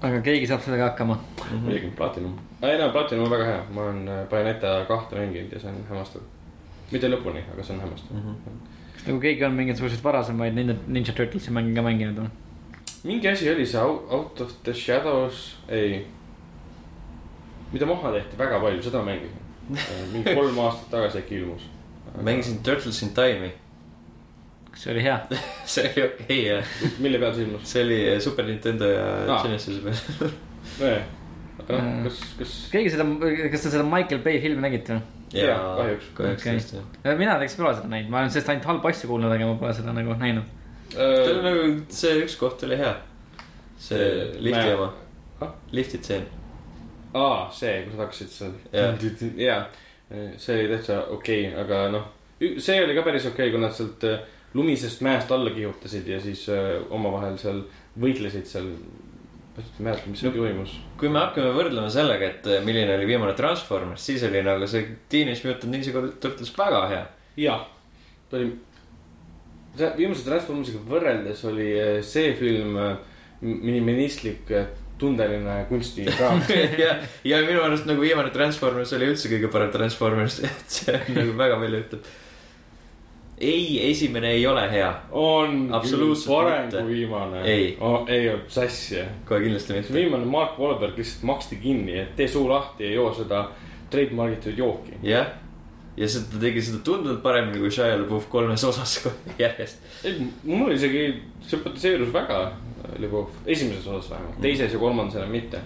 aga 0.00 0.20
keegi 0.24 0.46
saab 0.50 0.64
sellega 0.64 0.90
hakkama. 0.90 1.18
muidugi 1.52 1.92
Platinum. 1.96 2.34
ei 2.62 2.78
no 2.78 2.90
Platinum 2.92 3.24
on 3.24 3.30
väga 3.30 3.52
hea, 3.52 3.62
ma 3.74 3.86
olen 3.86 4.08
äh, 4.08 4.24
Bayoneta 4.30 4.74
kahte 4.88 5.16
mänginud 5.16 5.52
ja 5.52 5.60
see 5.62 5.70
on 5.70 5.80
hämmastav. 5.90 6.26
mitte 6.90 7.08
lõpuni, 7.08 7.44
aga 7.54 7.64
see 7.64 7.76
on 7.76 7.86
hämmastav. 7.86 8.26
kas 8.92 9.06
nagu 9.06 9.20
keegi 9.24 9.44
on 9.44 9.56
mingisuguseid 9.62 10.04
varasemaid 10.04 10.54
Ninja, 10.54 10.76
Ninja 10.86 11.16
Turtlesi 11.16 11.54
mänge 11.54 11.74
ka 11.74 11.86
mänginud 11.86 12.22
või? 12.24 12.36
mingi 13.04 13.28
asi 13.28 13.50
oli 13.50 13.66
see 13.66 13.80
Out 13.80 14.40
of 14.40 14.52
the 14.62 14.74
Shadows, 14.74 15.56
ei. 15.68 16.06
mida 17.72 17.86
maha 17.86 18.12
tehti 18.12 18.38
väga 18.38 18.60
palju, 18.60 18.82
seda 18.82 19.02
mängisin. 19.02 19.46
mingi 20.12 20.34
kolm 20.34 20.58
aastat 20.58 20.90
tagasi 20.90 21.18
äkki 21.18 21.40
ilmus. 21.42 21.68
mängisin 22.22 22.62
Turtles 22.62 23.02
in 23.02 23.14
Time'i, 23.14 23.52
see 24.78 24.92
oli 24.94 25.02
hea? 25.04 25.18
see 25.74 25.84
oli 25.90 26.04
okei 26.06 26.40
jah. 26.46 26.72
mille 27.02 27.18
peal 27.22 27.34
see 27.36 27.46
ilmus? 27.48 27.64
see 27.72 27.82
oli 27.84 28.00
Super 28.24 28.46
Nintendo 28.48 28.88
ja 28.92 29.06
Aa. 29.26 29.40
Genesis'i 29.44 29.80
peal. 29.84 30.34
nojah, 30.80 31.06
aga 31.58 31.78
noh, 31.78 31.86
Mm. 31.88 32.04
kas, 32.06 32.18
kas. 32.38 32.52
keegi 32.72 32.90
seda, 32.94 33.04
kas 33.52 33.64
te 33.66 33.70
seda 33.74 33.82
Michael 33.84 34.20
Bay 34.24 34.38
filmi 34.40 34.62
nägite 34.64 34.94
või? 34.94 35.02
Jaa, 35.36 35.56
kahjuks. 35.76 36.06
kahjuks 36.16 36.44
Okei. 36.46 36.54
tõesti 36.56 36.78
jah. 36.78 37.18
mina 37.18 37.34
näiteks 37.34 37.56
pole 37.58 37.72
seda 37.76 37.90
näinud, 37.92 38.08
ma 38.14 38.22
olen 38.22 38.30
sellest 38.32 38.48
ainult 38.54 38.68
halbu 38.70 38.88
asju 38.88 39.10
kuulnud, 39.10 39.34
aga 39.34 39.48
ma 39.50 39.56
pole 39.60 39.74
seda 39.76 39.92
nagu 39.96 40.14
näinud. 40.22 40.46
tal 40.94 41.34
on 41.34 41.42
äh, 41.42 41.44
nagu 41.44 41.66
see 41.98 42.14
üks 42.22 42.38
koht 42.40 42.62
oli 42.64 42.78
hea. 42.80 42.94
see 43.76 43.98
See 43.98 44.40
lifti 44.46 44.72
oma 44.78 44.88
Ah?, 45.44 45.52
lifti 45.76 45.98
tseen. 46.02 46.24
aa, 47.14 47.50
see, 47.54 47.74
kus 47.84 47.94
sa 47.98 48.00
hakkasid 48.06 48.32
seal. 48.32 48.54
Jaa, 49.42 49.60
see 50.40 50.56
oli 50.62 50.70
täitsa 50.72 51.02
okei 51.18 51.44
okay,, 51.50 51.60
aga 51.66 51.82
noh, 51.92 52.08
see 52.40 52.80
oli 52.86 52.96
ka 52.96 53.04
päris 53.06 53.26
okei 53.28 53.48
okay,, 53.50 53.52
kui 53.54 53.60
nad 53.66 53.76
sealt 53.76 54.06
äh, 54.08 54.18
lumisest 54.54 55.02
mäest 55.04 55.32
alla 55.32 55.50
kihutasid 55.54 56.08
ja 56.08 56.20
siis 56.20 56.46
äh, 56.52 56.78
omavahel 56.94 57.36
seal 57.40 57.62
võitlesid 58.00 58.48
seal. 58.48 58.72
ma 59.58 59.64
ei 59.64 59.84
mäleta, 59.88 60.10
mis 60.10 60.20
seal 60.22 60.32
toimus. 60.32 60.76
kui 61.00 61.10
me 61.10 61.18
hakkame 61.18 61.50
võrdlema 61.56 61.90
sellega, 61.90 62.30
et 62.30 62.46
eh, 62.46 62.62
milline 62.64 62.94
oli 62.94 63.08
viimane 63.10 63.34
Transformers, 63.34 64.04
siis 64.06 64.22
oli 64.28 64.42
nagu 64.46 64.66
see 64.70 64.86
Teenage 65.10 65.48
Mutant 65.48 65.72
Ninja 65.72 66.06
Turtles 66.20 66.54
väga 66.56 66.86
hea. 66.92 67.04
jah, 67.42 67.66
ta 68.30 68.38
oli, 68.38 68.52
viimase 69.98 70.26
Transformersiga 70.26 70.82
võrreldes 70.88 71.44
oli 71.48 71.70
äh, 71.78 71.96
see 72.06 72.32
film 72.38 72.76
äh, 72.80 72.92
minimalistlik 73.42 74.50
äh, 74.54 74.70
tundeline 74.98 75.60
kunstikraam. 75.68 76.40
ja, 76.82 76.96
ja 77.24 77.42
minu 77.46 77.62
arust 77.62 77.86
nagu 77.88 78.02
viimane 78.02 78.32
Transformers 78.34 78.92
oli 78.96 79.10
üldse 79.12 79.30
kõige 79.30 79.50
parem 79.52 79.70
Transformers, 79.74 80.40
et 80.48 80.78
see 80.80 80.96
nagu 81.14 81.36
väga 81.38 81.60
palju 81.60 81.84
ütleb. 81.84 82.10
ei, 83.40 83.90
esimene 83.90 84.30
ei 84.30 84.46
ole 84.46 84.64
hea, 84.70 84.90
on 85.10 85.68
Absoluutselt 85.74 86.34
parem 86.34 86.70
kui 86.70 86.94
viimane. 86.94 87.42
Ei. 87.42 87.76
oh,. 87.80 88.04
ei, 88.10 88.30
sassi. 88.48 89.02
kohe 89.28 89.40
kindlasti 89.40 89.72
mitte. 89.72 89.94
viimane 89.94 90.24
Mark 90.24 90.58
Wahlberg 90.58 90.98
lihtsalt 90.98 91.26
maksti 91.28 91.56
kinni, 91.62 91.98
et 91.98 92.16
tee 92.16 92.28
suu 92.28 92.48
lahti 92.48 92.84
ja 92.84 92.94
joo 92.98 93.12
seda 93.14 93.48
trademargitud 93.90 94.58
jooki. 94.58 94.98
jah, 95.02 95.30
ja 95.98 96.08
see, 96.08 96.26
ta 96.30 96.40
tegi 96.42 96.62
seda 96.62 96.82
tunduvalt 96.86 97.22
paremini 97.22 97.62
kui 97.62 97.70
Shia 97.74 97.96
LaBeouf 97.98 98.28
kolmes 98.32 98.64
osas 98.64 98.98
järjest. 99.42 99.82
mul 100.44 100.72
isegi 100.74 101.08
sümpatiseerus 101.48 102.12
väga 102.14 102.42
Lebov, 102.98 103.34
esimeses 103.46 103.86
osas 103.86 104.10
vähemalt, 104.10 104.38
teises 104.42 104.72
ja 104.72 104.78
kolmandas 104.78 105.18
enam 105.18 105.34
mitte. 105.34 105.60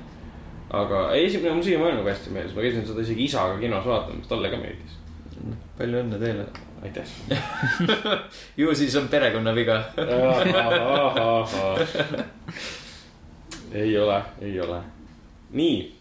aga 0.73 1.05
esimene 1.15 1.55
mul 1.55 1.65
siiamaani 1.65 2.01
nagu 2.01 2.09
hästi 2.09 2.33
meeldis, 2.33 2.57
ma 2.57 2.65
käisin 2.65 2.87
seda 2.89 3.05
isegi 3.05 3.29
isaga 3.29 3.59
kinos 3.61 3.87
vaatamas, 3.87 4.29
talle 4.29 4.51
ka 4.51 4.61
meeldis. 4.61 4.97
Palju 5.79 5.99
õnne 6.03 6.19
teile. 6.21 6.45
aitäh. 6.83 7.05
ju 8.61 8.75
siis 8.75 8.97
on 8.97 9.09
perekonna 9.09 9.55
viga. 9.55 9.83
ei 13.83 13.99
ole, 13.99 14.23
ei 14.41 14.61
ole. 14.61 14.81
nii, 15.51 15.95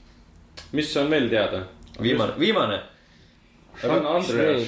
mis 0.72 0.98
on 0.98 1.10
veel 1.10 1.30
teada? 1.30 1.64
viimane, 2.02 2.34
viimane, 2.40 2.82
San 3.82 4.06
Andreas. 4.06 4.68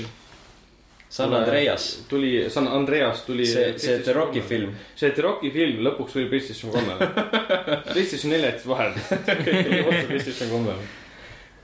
San 1.13 1.33
Andreas, 1.33 2.05
tuli, 2.09 2.49
San 2.49 2.67
Andreas 2.67 3.21
tuli. 3.21 3.45
see, 3.45 3.77
see 3.77 3.99
The 3.99 4.13
Rocki. 4.13 4.41
film. 4.41 4.71
see 4.95 5.11
The 5.11 5.21
Rocki 5.21 5.51
film 5.51 5.83
lõpuks 5.85 6.15
tuli 6.15 6.25
PlayStation 6.25 6.71
kolmele. 6.73 7.05
PlayStation 7.93 8.33
nelja 8.33 8.49
jättis 8.49 8.65
vahele. 8.65 8.95
tuli 9.27 9.83
otse 9.83 10.07
PlayStation 10.07 10.49
kolmele. 10.49 10.87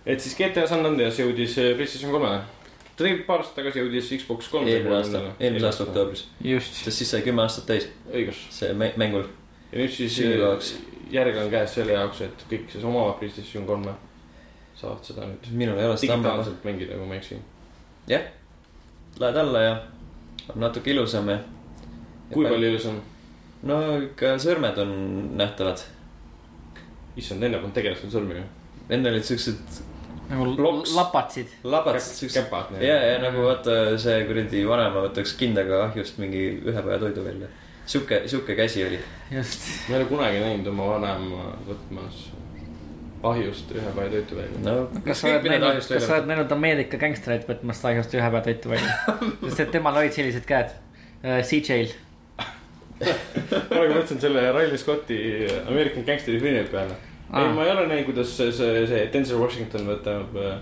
et 0.06 0.22
siis 0.22 0.38
GTA 0.38 0.68
San 0.70 0.86
Andreas 0.86 1.18
jõudis 1.18 1.58
eh, 1.58 1.72
PlayStation 1.74 2.14
kolmele. 2.14 2.44
Ta 3.00 3.06
tegelikult 3.06 3.28
paar 3.30 3.40
aastat 3.40 3.56
tagasi 3.62 3.80
jõudis 3.80 4.10
Xbox 4.20 4.50
kolm. 4.52 4.68
eelmine 4.68 4.96
aasta, 4.98 5.22
eelmise 5.40 5.68
aasta. 5.70 5.86
oktoobris, 5.88 6.26
just. 6.44 6.82
sest 6.84 7.00
siis 7.00 7.12
sai 7.14 7.22
kümme 7.24 7.46
aastat 7.46 7.70
täis 7.70 7.86
õigus. 8.12 8.42
see 8.52 8.74
mä- 8.76 8.92
mängul. 9.00 9.24
ja 9.72 9.80
nüüd 9.80 9.94
siis 9.96 10.18
eh, 10.20 10.74
järg 11.14 11.38
on 11.40 11.48
käes 11.54 11.78
selle 11.78 11.96
jaoks, 11.96 12.20
et 12.28 12.44
kõik, 12.52 12.66
kes 12.74 12.84
omavad 12.84 13.16
PlayStation 13.22 13.64
kolme, 13.70 13.94
saavad 14.76 15.08
seda 15.08 15.30
nüüd 15.30 15.48
minul 15.62 15.80
ei 15.80 15.88
ole 15.88 15.96
seda 15.98 16.18
digitaalselt 16.18 16.68
mängida, 16.68 17.00
kui 17.00 17.08
ma 17.08 17.16
ei 17.16 17.24
eksi. 17.24 17.40
jah, 18.12 18.28
lähed 19.24 19.40
alla 19.46 19.64
ja 19.64 19.78
on 20.50 20.60
natuke 20.68 20.92
ilusam 20.92 21.32
ja. 21.32 21.40
kui? 22.34 22.50
palju 22.50 22.74
ilusam? 22.74 23.00
no 23.64 23.80
ikka 24.10 24.36
sõrmed 24.44 24.84
on 24.84 24.92
nähtavad. 25.40 25.88
issand, 27.16 27.48
enne 27.48 27.64
polnud 27.64 27.80
tegelastel 27.80 28.12
sõrmi 28.12 28.42
ju. 28.42 28.50
enne 28.90 29.16
olid 29.16 29.24
siuksed 29.24 29.88
nagu 30.30 30.46
Loks. 30.58 30.94
lapatsid. 30.96 31.48
Käp- 31.64 32.00
siuksed. 32.00 32.44
käpad, 32.44 32.72
need. 32.72 32.84
ja, 32.88 32.98
ja 33.14 33.22
nagu 33.24 33.46
vaata 33.48 33.98
see 34.02 34.24
kuradi 34.30 34.66
vanema 34.68 35.06
võtaks 35.08 35.34
kindaga 35.40 35.84
ahjust 35.88 36.20
mingi 36.22 36.44
ühe 36.60 36.76
päeva 36.82 37.00
toidu 37.02 37.26
välja. 37.26 37.50
sihuke, 37.86 38.22
sihuke 38.26 38.56
käsi 38.56 38.86
oli. 38.86 39.00
just. 39.32 39.66
ma 39.88 39.96
ei 39.96 40.02
ole 40.02 40.10
kunagi 40.12 40.44
näinud 40.44 40.70
oma 40.74 40.92
vanema 40.96 41.48
võtmas 41.68 42.28
ahjust 43.24 43.72
ühe 43.76 43.96
päeva 43.96 44.12
toitu 44.14 44.38
välja. 44.38 44.60
no 44.68 45.02
kas 45.06 45.24
sa 45.24 45.32
oled 45.32 45.50
näinud, 45.50 45.82
kas 45.82 46.06
sa 46.06 46.20
oled 46.20 46.30
näinud 46.30 46.54
Ameerika 46.56 47.02
gängstreid 47.02 47.50
võtmas 47.50 47.82
taihust 47.84 48.14
ühe 48.14 48.30
päeva 48.30 48.46
toitu 48.46 48.76
välja? 48.76 49.18
sest 49.48 49.66
et 49.66 49.74
temal 49.74 49.98
olid 50.04 50.16
sellised 50.16 50.46
käed. 50.50 50.78
CJ-l. 51.20 51.92
ma 53.00 53.82
nagu 53.82 53.96
mõtlesin 53.96 54.22
selle 54.22 54.46
Riley 54.56 54.80
Scotti 54.80 55.18
American 55.66 56.06
Gangsteri 56.08 56.40
filmi 56.40 56.64
peale. 56.72 56.96
ei, 57.34 57.54
ma 57.54 57.66
ei 57.66 57.72
ole 57.72 57.88
näinud, 57.88 58.06
kuidas 58.10 58.36
see, 58.38 58.52
see, 58.56 58.86
see 58.90 59.06
Denzel 59.14 59.42
Washington 59.42 59.88
võtab 59.90 60.38
äh, 60.40 60.60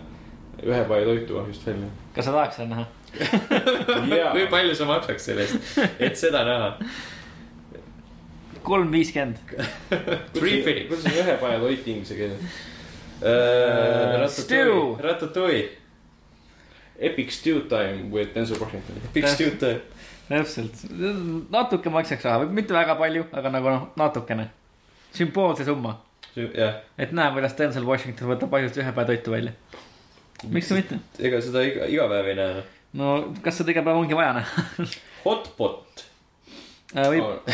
ühe 0.63 0.84
paia 0.89 1.05
toitu 1.07 1.41
ahjust 1.41 1.68
välja. 1.68 1.91
kas 2.15 2.28
sa 2.28 2.36
tahaks 2.36 2.59
seda 2.59 2.70
näha? 2.76 2.86
kui 4.36 4.47
palju 4.51 4.76
sa 4.76 4.89
maksaks 4.89 5.30
selle 5.30 5.45
eest, 5.47 5.78
et 5.99 6.20
seda 6.20 6.43
näha? 6.47 6.74
kolm 8.68 8.91
viiskümmend. 8.91 9.38
Kuidas 10.36 11.05
on 11.07 11.20
ühe 11.22 11.36
paia 11.39 11.59
toit 11.61 11.88
inglise 11.88 12.18
keeles? 12.18 12.57
Stew. 14.34 14.95
Ratatouille, 14.99 15.70
Epic 16.99 17.32
stew 17.32 17.61
time 17.70 18.11
with 18.11 18.34
Denzel 18.36 18.59
Washington. 18.59 18.95
Big 19.13 19.28
Stew 19.28 19.55
töö. 19.61 19.80
täpselt, 20.28 20.82
natuke 21.49 21.89
maksaks 21.89 22.26
raha, 22.28 22.45
mitte 22.51 22.76
väga 22.76 22.97
palju, 22.99 23.24
aga 23.32 23.51
nagu 23.53 23.70
noh, 23.72 23.86
natukene. 23.95 24.49
sümboolse 25.15 25.63
summa, 25.65 25.93
jah, 26.57 26.75
et 26.97 27.11
näe, 27.17 27.31
kuidas 27.35 27.55
Denzel 27.57 27.85
Washington 27.88 28.29
võtab 28.33 28.53
asjust 28.59 28.77
ühe 28.81 28.91
päeva 28.91 29.05
toitu 29.11 29.31
välja. 29.33 29.51
miks 30.53 30.71
mitte? 30.75 30.99
ega 31.19 31.41
seda 31.41 31.63
iga, 31.65 31.85
iga 31.89 32.07
päev 32.11 32.27
ei 32.33 32.35
näe. 32.38 32.63
no 32.99 33.13
kas 33.45 33.57
seda 33.61 33.73
iga 33.73 33.83
päev 33.88 33.97
ongi 34.03 34.15
vaja 34.17 34.33
näha? 34.39 34.65
Hotpot. 35.25 36.05
võib, 36.95 37.49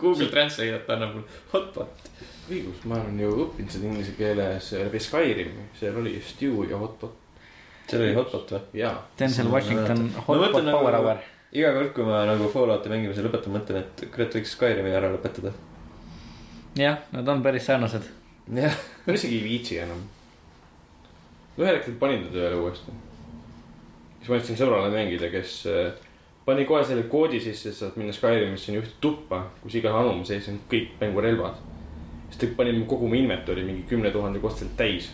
Google 0.00 0.26
Translate 0.32 0.92
annab 0.96 1.14
mulle 1.14 1.42
hotpot. 1.52 2.08
õigus, 2.50 2.82
ma 2.86 2.98
olen 3.02 3.20
ju 3.20 3.30
õppinud 3.44 3.70
seda 3.74 3.86
inglise 3.90 4.16
keeles 4.18 4.72
läbi 4.80 5.00
Skyrimi, 5.02 5.68
seal 5.78 5.96
oli 6.00 6.16
stew 6.22 6.64
ja 6.70 6.78
hotpot 6.80 7.14
seal 7.86 8.02
oli 8.02 8.14
hotpot 8.18 8.50
või? 8.56 8.60
ja. 8.80 8.92
Denzel 9.18 9.50
Washington, 9.52 10.08
Ma 10.16 10.24
hot 10.26 10.40
mõtlen 10.40 10.52
pot 10.56 10.64
nagu- 10.66 10.78
power 10.80 10.96
hour. 11.00 11.20
iga 11.52 11.72
kord, 11.76 11.92
kui 11.94 12.04
ma 12.08 12.24
nagu 12.26 12.48
Fallouti 12.50 12.90
mängimise 12.90 13.22
lõpetan, 13.22 13.54
mõtlen, 13.54 13.84
et 13.84 14.06
kurat 14.14 14.34
võiks 14.38 14.54
Skyrimi 14.56 14.90
ära 14.94 15.10
lõpetada. 15.14 15.52
jah, 16.76 16.98
nad 17.12 17.28
on 17.28 17.42
päris 17.42 17.66
sarnased. 17.66 18.02
jah, 18.54 18.74
ma 19.06 19.12
isegi 19.12 19.38
ei 19.38 19.44
viitsi 19.44 19.78
enam. 19.78 20.02
ühel 21.58 21.78
hetkel 21.78 21.96
panin 22.00 22.26
ta 22.26 22.34
tööle 22.34 22.60
uuesti. 22.60 22.92
siis 24.18 24.28
ma 24.28 24.40
andsin 24.40 24.60
sõbrale 24.60 24.90
mängida, 24.92 25.30
kes 25.32 25.62
äh, 25.72 25.92
pani 26.44 26.66
kohe 26.68 26.84
selle 26.84 27.06
koodi 27.12 27.40
sisse, 27.40 27.70
et 27.72 27.78
saad 27.78 27.96
minna 27.96 28.12
Skyrimisse 28.12 28.72
on 28.72 28.82
ühte 28.82 28.98
tuppa, 29.00 29.46
kus 29.62 29.78
iga 29.80 29.94
anuma 29.96 30.24
sees 30.24 30.48
on 30.52 30.60
kõik 30.70 30.98
mängurelvad. 31.00 31.62
siis 32.28 32.42
ta 32.42 32.52
pani 32.56 32.76
kogu 32.86 33.08
mu 33.08 33.18
inventory 33.18 33.64
mingi 33.64 33.88
kümne 33.88 34.10
tuhande 34.10 34.42
kostselt 34.44 34.76
täis. 34.76 35.10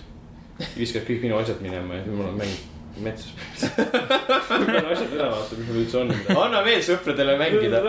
viskas 0.76 1.06
kõik 1.08 1.22
minu 1.22 1.38
asjad 1.38 1.62
minema 1.62 2.00
ja 2.00 2.06
nüüd 2.06 2.18
mul 2.18 2.30
on 2.34 2.38
mäng 2.44 2.71
metsas. 3.01 3.32
ma 3.78 4.59
pean 4.66 4.88
asjad 4.93 5.14
üle 5.14 5.28
vaatama, 5.32 5.59
mis 5.59 5.68
mul 5.68 5.80
üldse 5.82 5.99
on. 6.03 6.12
anna 6.45 6.61
veel 6.66 6.82
sõpradele 6.84 7.36
mängida. 7.40 7.80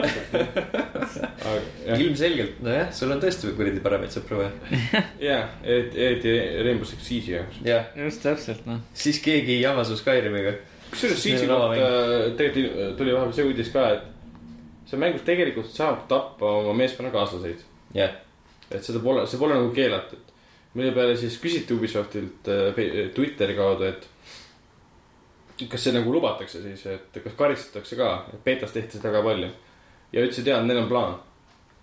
ilmselgelt, 1.97 2.59
nojah, 2.63 2.91
sul 2.95 3.11
on 3.15 3.21
tõesti 3.23 3.51
kuradi 3.57 3.81
paremaid 3.83 4.13
sõpru 4.15 4.39
vaja. 4.41 5.03
jah, 5.29 5.49
eriti, 5.65 6.33
Rainbow 6.63 6.87
Six 6.87 7.07
Siege'i 7.09 7.35
jaoks. 7.37 7.59
jah, 7.67 7.89
just 8.05 8.23
täpselt, 8.25 8.65
noh. 8.69 8.81
siis 8.97 9.19
keegi 9.23 9.57
ei 9.57 9.61
jama 9.65 9.85
su 9.87 9.97
Skyrimiga. 9.99 10.55
kusjuures 10.93 11.27
oma 11.49 11.69
kohta 11.73 12.33
tegelikult 12.39 12.97
tuli 12.99 13.15
vahepeal 13.15 13.37
see 13.37 13.47
uudis 13.49 13.71
ka, 13.73 13.87
et 13.97 14.89
see 14.89 14.99
mängus 15.01 15.25
tegelikult 15.27 15.71
saab 15.73 16.05
tappa 16.11 16.55
oma 16.61 16.75
meeskonnakaaslaseid. 16.83 17.63
jah, 17.97 18.15
et 18.71 18.83
seda 18.83 19.01
pole, 19.03 19.27
see 19.27 19.41
pole 19.41 19.57
nagu 19.57 19.73
keelatud. 19.75 20.31
mille 20.73 20.91
peale 20.95 21.17
siis 21.17 21.35
küsiti 21.37 21.75
Ubisoftilt 21.75 22.47
Fe- 22.75 23.09
Twitteri 23.13 23.53
kaudu, 23.59 23.83
et 23.91 24.07
kas 25.69 25.85
see 25.85 25.93
nagu 25.95 26.13
lubatakse 26.13 26.61
siis, 26.63 26.85
et 26.89 27.19
kas 27.23 27.35
karistatakse 27.37 27.97
ka, 27.99 28.09
et 28.33 28.41
betas 28.45 28.73
tehti 28.73 28.97
seda 28.97 29.11
väga 29.11 29.23
palju. 29.27 29.51
ja 30.13 30.25
ütlesid 30.25 30.49
jaa, 30.49 30.61
neil 30.65 30.83
on 30.83 30.89
plaan, 30.89 31.15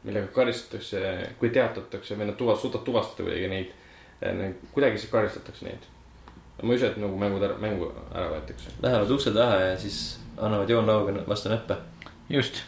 millega 0.05 0.31
karistatakse, 0.35 1.01
kui 1.39 1.51
teatatakse 1.55 2.19
või 2.19 2.31
nad 2.31 2.39
tuva-, 2.39 2.57
suudavad 2.59 2.87
tuvastada 2.87 3.27
kuidagi 3.27 3.51
neid, 3.51 3.75
kuidagi 4.75 4.99
siis 5.01 5.13
karistatakse 5.13 5.67
neid. 5.67 5.89
ma 6.63 6.73
ei 6.73 6.81
usu, 6.81 6.91
et 6.91 6.97
nagu 7.01 7.19
mängud 7.21 7.45
ära, 7.47 7.59
mängu 7.63 7.93
ära 8.13 8.29
võetakse. 8.35 8.75
lähevad 8.83 9.15
ukse 9.17 9.35
taha 9.37 9.61
ja 9.71 9.77
siis 9.79 10.01
annavad 10.39 10.71
joonlauga 10.71 11.27
vastu 11.29 11.53
näppe. 11.53 11.77
just. 12.29 12.63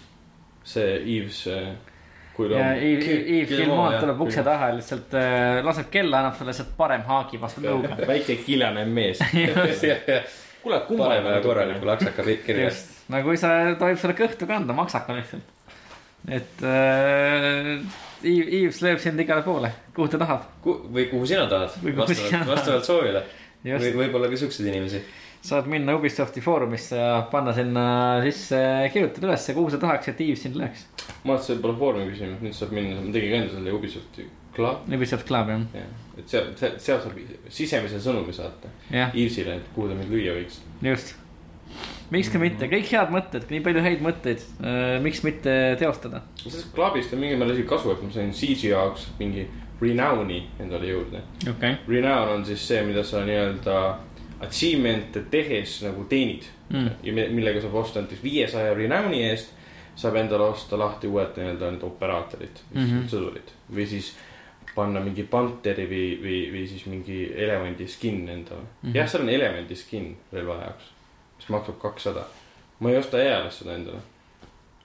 see 0.64 1.18
Eves, 1.18 1.48
kui 2.36 2.48
ta 2.48 2.54
ja 2.54 2.66
on, 2.70 2.82
Yves, 2.86 3.08
Yves 3.34 3.58
jah, 3.58 3.96
tuleb 4.00 4.20
ukse 4.22 4.44
taha 4.46 4.68
ja 4.70 4.76
lihtsalt 4.76 5.14
äh, 5.18 5.58
laseb 5.66 5.90
kella, 5.90 6.20
annab 6.20 6.38
sulle 6.38 6.52
lihtsalt 6.52 6.76
parem 6.76 7.02
haagi 7.08 7.40
vastu 7.42 7.64
nõuga. 7.66 7.96
väike 8.06 8.36
kilane 8.46 8.84
mees. 8.86 9.18
kuule, 10.62 11.18
ja 11.18 11.40
korraliku 11.44 11.88
laksaka 11.88 12.24
kirja. 12.46 12.68
just, 12.68 12.94
no 13.12 13.22
kui 13.26 13.40
sa, 13.40 13.52
tohib 13.80 14.00
sulle 14.00 14.16
kõhtu 14.18 14.48
kanda, 14.50 14.76
maksaka 14.76 15.16
lihtsalt. 15.16 15.76
et 16.28 16.64
äh, 16.66 17.74
Yves, 18.22 18.52
Yves 18.60 18.82
lööb 18.84 19.00
sind 19.02 19.20
igale 19.22 19.42
poole, 19.46 19.72
kuhu 19.96 20.10
ta 20.12 20.20
tahab. 20.22 20.46
või 20.64 21.08
kuhu 21.10 21.26
sina 21.26 21.48
tahad, 21.50 21.74
vastavalt, 21.98 22.46
vastavalt 22.52 22.86
soovile. 22.86 23.24
või 23.66 23.92
võib-olla 24.04 24.30
ka 24.30 24.38
siukseid 24.38 24.70
inimesi. 24.70 25.02
Saad 25.42 25.66
minna 25.70 25.96
Ubisofti 25.98 26.40
foorumisse 26.44 26.98
ja 27.00 27.22
panna 27.30 27.54
sinna 27.56 27.84
sisse, 28.22 28.60
kirjutada 28.92 29.32
ülesse, 29.32 29.56
kuhu 29.56 29.72
sa 29.72 29.80
tahaks, 29.82 30.12
et 30.12 30.20
Yves 30.22 30.44
sind 30.46 30.58
lööks. 30.60 30.86
ma 31.24 31.34
mõtlesin, 31.34 31.56
et 31.56 31.64
pole 31.64 31.78
foorumi 31.80 32.12
küsinud, 32.12 32.44
nüüd 32.44 32.54
saab 32.56 32.76
minna, 32.76 33.00
ma 33.00 33.14
tegin 33.14 33.34
ka 33.34 33.40
enda 33.42 33.56
selle 33.56 33.74
Ubisofti 33.74 34.28
Club. 34.54 34.76
Ubisoft 34.94 35.26
Club 35.26 35.48
jah, 35.48 35.64
jah, 35.74 35.88
et 36.18 36.28
seal, 36.28 36.52
seal, 36.58 36.76
seal 36.82 37.00
saab 37.00 37.18
sisemise 37.52 38.00
sõnumi 38.04 38.34
saata 38.36 38.70
jah, 38.92 39.10
Eavesile, 39.14 39.56
et 39.58 39.72
kuhu 39.74 39.88
ta 39.90 39.96
mind 39.96 40.12
lüüa 40.12 40.36
võiks. 40.36 40.60
just. 40.84 41.14
miks 42.12 42.28
ka 42.28 42.40
mitte, 42.42 42.68
kõik 42.68 42.92
head 42.92 43.12
mõtted, 43.14 43.48
nii 43.48 43.64
palju 43.64 43.84
häid 43.86 44.04
mõtteid, 44.04 44.44
miks 45.04 45.24
mitte 45.24 45.56
teostada. 45.80 46.22
sellest 46.44 46.70
Clubist 46.76 47.16
on 47.16 47.24
mingil 47.24 47.40
määral 47.40 47.56
isegi 47.56 47.68
kasu, 47.72 47.94
et 47.94 48.04
ma 48.04 48.12
sain 48.12 48.34
Siege'i 48.36 48.74
jaoks 48.74 49.08
mingi 49.18 49.48
renown'i 49.82 50.42
endale 50.60 50.92
juurde. 50.92 51.24
okay., 51.48 51.80
Renown 51.88 52.36
on 52.36 52.44
siis 52.46 52.68
see, 52.68 52.84
mida 52.86 53.02
sa 53.04 53.24
nii-öelda 53.26 53.78
achievement'e 54.42 55.22
tehes 55.30 55.82
nagu 55.86 56.04
teenid 56.04 56.48
Mm. 56.72 56.90
ja 57.02 57.12
mi- 57.12 57.28
millega 57.28 57.60
saab 57.60 57.74
osta 57.74 58.00
näiteks 58.00 58.22
viiesaja 58.22 58.74
renown'i 58.74 59.18
eest 59.28 59.50
saab 59.96 60.14
endale 60.16 60.46
osta 60.48 60.78
lahti 60.78 61.06
uued 61.06 61.36
nii-öelda 61.36 61.70
need 61.70 61.82
operaatorid 61.84 62.62
mm. 62.74 62.86
-hmm. 62.86 63.02
sõdurid 63.12 63.50
või 63.74 63.86
siis 63.86 64.14
panna 64.74 65.00
mingi 65.04 65.22
panteri 65.28 65.84
või, 65.90 66.06
või, 66.22 66.38
või 66.54 66.62
siis 66.68 66.86
mingi 66.86 67.18
elevandi 67.36 67.88
skin 67.88 68.22
endale 68.28 68.60
mm. 68.60 68.70
-hmm. 68.82 68.94
jah, 68.96 69.10
seal 69.10 69.22
on 69.26 69.28
elemendi 69.28 69.76
skin 69.76 70.16
relva 70.32 70.56
jaoks, 70.62 70.88
mis 71.36 71.48
maksab 71.48 71.78
kakssada. 71.82 72.24
ma 72.80 72.90
ei 72.90 72.96
osta 72.96 73.20
eales 73.22 73.58
seda 73.58 73.74
endale, 73.74 74.00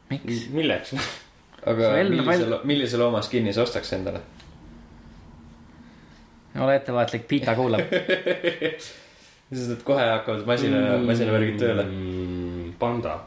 miks? 0.10 0.50
milleks? 0.50 0.96
aga 1.72 1.96
millisele, 2.10 2.60
millisele 2.64 3.04
oma 3.04 3.22
skin'i 3.22 3.54
sa 3.54 3.62
ostaks 3.64 3.94
endale? 3.94 4.20
ole 6.60 6.76
ettevaatlik, 6.76 7.28
Pita 7.28 7.56
kuulab. 7.56 7.82
sest 9.52 9.74
et 9.78 9.84
kohe 9.88 10.04
hakkavad 10.04 10.46
masina, 10.50 10.98
masinavärgid 11.08 11.60
tööle. 11.62 11.88
Mm, 11.88 12.72
panda. 12.82 13.18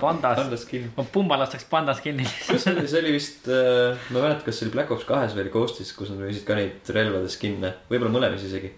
pandas, 0.00 0.38
anda 0.38 0.56
skin. 0.60 0.90
ma 0.94 1.02
pumba 1.10 1.38
lastaks 1.40 1.64
pandas 1.70 2.02
kinni. 2.04 2.26
see 2.26 2.74
oli, 2.74 2.84
see 2.86 3.00
oli 3.00 3.14
vist 3.16 3.48
äh,, 3.50 3.96
ma 4.10 4.20
ei 4.20 4.26
mäleta, 4.26 4.44
kas 4.46 4.60
see 4.60 4.68
oli 4.68 4.74
Black 4.76 4.92
Ops 4.94 5.08
kahes 5.08 5.34
või 5.34 5.46
oli 5.46 5.54
Ghostis, 5.54 5.94
kus 5.96 6.12
nad 6.12 6.20
müüsid 6.22 6.44
ka 6.46 6.58
neid 6.58 6.92
relvade 6.94 7.32
skin'e, 7.32 7.72
võib-olla 7.90 8.12
mõlemas 8.18 8.44
isegi. 8.46 8.70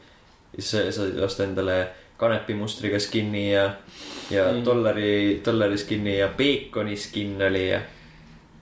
siis 0.55 0.71
sa 0.71 0.85
said 0.95 1.19
osta 1.25 1.45
endale 1.45 1.81
kanepimustriga 2.23 3.01
skin'i 3.03 3.51
ja, 3.51 3.67
ja 4.31 4.47
Mm. 4.47 4.59
mm. 4.59 4.65
dollari, 4.65 5.41
dollari 5.45 5.79
skin'i 5.79 6.19
ja 6.19 6.29
peekoni 6.37 6.97
skin 6.97 7.43
oli 7.43 7.67
ja. 7.69 7.81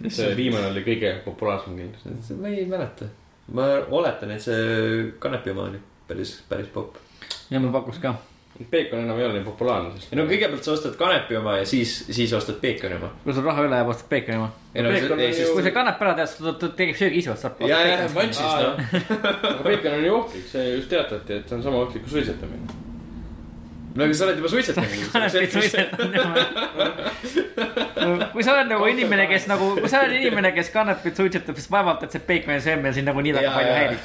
see 0.09 0.33
viimane 0.37 0.71
oli 0.73 0.83
kõige 0.87 1.13
populaarsem 1.25 1.77
kindlasti. 1.77 2.41
ma 2.41 2.49
ei 2.49 2.67
mäleta. 2.67 3.11
ma 3.53 3.69
oletan, 3.91 4.31
et 4.35 4.43
see 4.43 5.13
kanepi 5.19 5.53
oma 5.53 5.69
oli 5.69 5.81
päris, 6.09 6.41
päris 6.49 6.73
popp. 6.75 6.97
Ja 7.51 7.61
mul 7.61 7.73
pakkus 7.73 7.99
ka. 8.03 8.15
Peekon 8.71 8.99
enam 9.01 9.17
ei 9.19 9.25
ole 9.25 9.39
nii 9.39 9.45
populaarne, 9.47 9.91
sest. 9.97 10.11
ei 10.13 10.19
no 10.19 10.27
kõigepealt 10.29 10.67
sa 10.67 10.75
ostad 10.75 10.97
kanepi 11.01 11.37
oma 11.39 11.55
ja 11.61 11.65
siis, 11.69 11.95
siis 12.13 12.33
ostad 12.37 12.59
peekoni 12.61 12.99
oma. 12.99 13.09
kui 13.23 13.33
sul 13.33 13.47
raha 13.47 13.63
üle 13.65 13.79
jääb, 13.79 13.89
ostad 13.89 14.09
peekoni 14.11 14.37
oma. 14.37 14.51
kui 14.75 15.65
see 15.65 15.73
kanep 15.73 16.03
ära 16.05 16.13
tead, 16.19 16.29
siis 16.29 16.59
ta 16.61 16.69
tegib 16.77 16.97
söögi 16.99 17.23
ise, 17.23 17.37
saab. 17.41 17.63
ja, 17.65 17.79
ja, 17.89 17.95
manšis 18.13 18.45
Aa, 18.45 18.61
noh. 18.67 18.75
aga 19.55 19.63
Peekon 19.65 19.97
on 19.97 20.05
ju 20.05 20.13
ohtlik, 20.19 20.45
see 20.51 20.65
just 20.75 20.89
teatati, 20.93 21.39
et 21.39 21.49
see 21.49 21.57
on 21.57 21.63
sama 21.65 21.81
ohtlik 21.87 22.05
kui 22.05 22.13
suitsetamine. 22.19 22.65
no 23.95 24.01
aga 24.05 24.19
sa 24.19 24.23
oled 24.27 24.39
juba 24.43 24.51
suitsetanud. 24.53 24.99
kui 28.35 28.43
sa 28.45 28.59
oled 28.59 28.69
nagu 28.75 28.85
inimene, 28.93 29.25
kes 29.31 29.49
nagu, 29.55 29.73
kui 29.79 29.89
sa 29.95 29.97
oled 30.05 30.15
inimene, 30.21 30.53
kes 30.59 30.69
kanepit 30.75 31.17
suitsetab, 31.23 31.57
siis 31.57 31.73
vaevalt, 31.73 32.05
et 32.05 32.13
see 32.19 32.29
peekoni 32.29 32.61
söömine 32.61 32.93
sind 32.99 33.09
nagu 33.09 33.25
nii 33.25 33.35
väga 33.41 33.57
palju 33.57 33.73
häirib. 33.81 34.01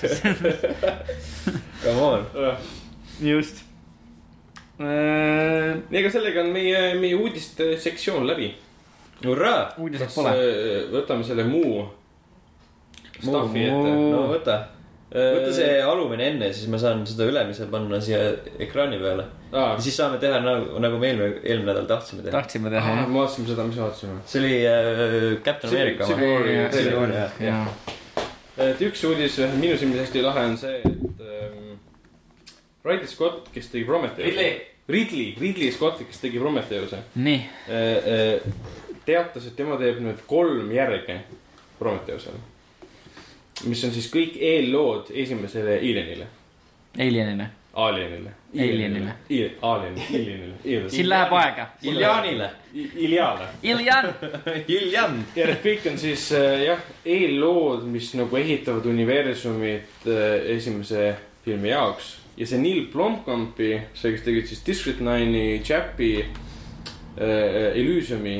Come 1.84 2.02
on. 2.08 2.22
just. 3.22 3.64
Äh, 4.80 5.76
aga 6.00 6.10
sellega 6.12 6.44
on 6.44 6.52
meie, 6.52 6.80
meie 7.00 7.16
uudiste 7.16 7.78
sektsioon 7.80 8.28
läbi. 8.28 8.50
hurraa. 9.26 9.70
uudiseid 9.80 10.12
pole. 10.12 10.34
äh, 10.36 10.82
võtame 10.92 11.24
selle 11.24 11.46
muu 11.48 11.86
stuff'i 13.22 13.64
ette? 13.70 13.94
no 14.12 14.26
võta, 14.28 14.58
võta 15.16 15.54
see 15.56 15.80
alumine 15.80 16.28
enne, 16.34 16.52
siis 16.54 16.68
ma 16.72 16.80
saan 16.82 17.06
seda 17.08 17.28
ülemise 17.30 17.70
panna 17.72 18.02
siia 18.04 18.20
ekraani 18.62 19.00
peale. 19.00 19.28
ja, 19.54 19.68
siis 19.80 19.96
saame 19.96 20.20
teha 20.22 20.42
nagu, 20.44 20.80
nagu 20.84 21.00
me 21.00 21.12
eelmine, 21.12 21.40
eelmine 21.44 21.72
nädal 21.72 21.88
tahtsime 21.96 22.26
teha. 22.26 22.36
tahtsime 22.36 22.74
teha 22.74 22.96
me 22.96 23.02
jah. 23.06 23.12
vaatasime 23.16 23.52
seda, 23.54 23.68
mis 23.70 23.80
vaatasime. 23.80 24.18
see 24.28 24.42
oli 24.44 24.56
äh, 24.68 25.44
Captain 25.46 25.74
America 25.74 26.10
Civil. 26.12 27.00
War- 27.00 27.46
jah. 27.48 27.72
et 28.68 28.88
üks 28.90 29.08
uudis 29.08 29.40
minu 29.56 29.80
silmis 29.80 30.04
hästi 30.04 30.26
lahe 30.26 30.50
on 30.52 30.60
see, 30.60 30.82
et 30.84 31.24
ähm, 31.24 31.65
Ridley 32.86 33.08
Scott, 33.08 33.50
kes 33.54 33.68
tegi 33.74 33.86
Prometheuse. 33.86 34.32
Ridley. 34.90 35.34
Ridley, 35.42 35.72
Scott, 35.72 36.02
kes 36.06 36.20
tegi 36.22 36.40
Prometheuse. 36.40 37.00
nii, 37.16 37.40
teatas, 39.06 39.48
et 39.50 39.56
tema 39.58 39.80
teeb 39.82 40.02
nüüd 40.06 40.22
kolm 40.30 40.72
järge 40.74 41.20
Prometheusele. 41.80 42.38
mis 43.66 43.84
on 43.88 43.94
siis 43.96 44.08
kõik 44.14 44.38
eellood 44.38 45.10
esimesele 45.14 45.78
Alienile, 45.80 46.28
Alienile, 46.98 47.50
Alienile. 47.76 48.32
Alienile.. 48.56 49.12
Alien, 49.62 49.96
Alienile. 50.10 50.90
siin 50.90 51.10
läheb 51.10 51.34
aega. 51.34 51.68
Iljanile. 51.84 52.50
Iljale. 52.96 53.48
Iljan, 53.64 54.06
Iljan. 54.78 55.18
ja 55.36 55.48
need 55.50 55.60
kõik 55.64 55.90
on 55.92 55.98
siis 56.00 56.30
äh, 56.32 56.62
jah, 56.70 56.86
eellood, 57.06 57.84
mis 57.92 58.14
nagu 58.16 58.38
ehitavad 58.40 58.86
universumit 58.88 60.08
äh, 60.08 60.48
esimese 60.56 61.16
filmi 61.46 61.74
jaoks. 61.74 62.14
Ja 62.38 62.48
see 62.48 62.60
Neil 62.60 62.86
Blomkampi, 62.92 63.72
see, 63.94 64.12
kes 64.16 64.26
tegi 64.26 64.44
siis 64.50 64.62
District 64.68 65.02
Nine'i, 65.04 65.62
Chappi 65.64 66.12
äh,, 66.22 67.72
Elysiumi 67.80 68.38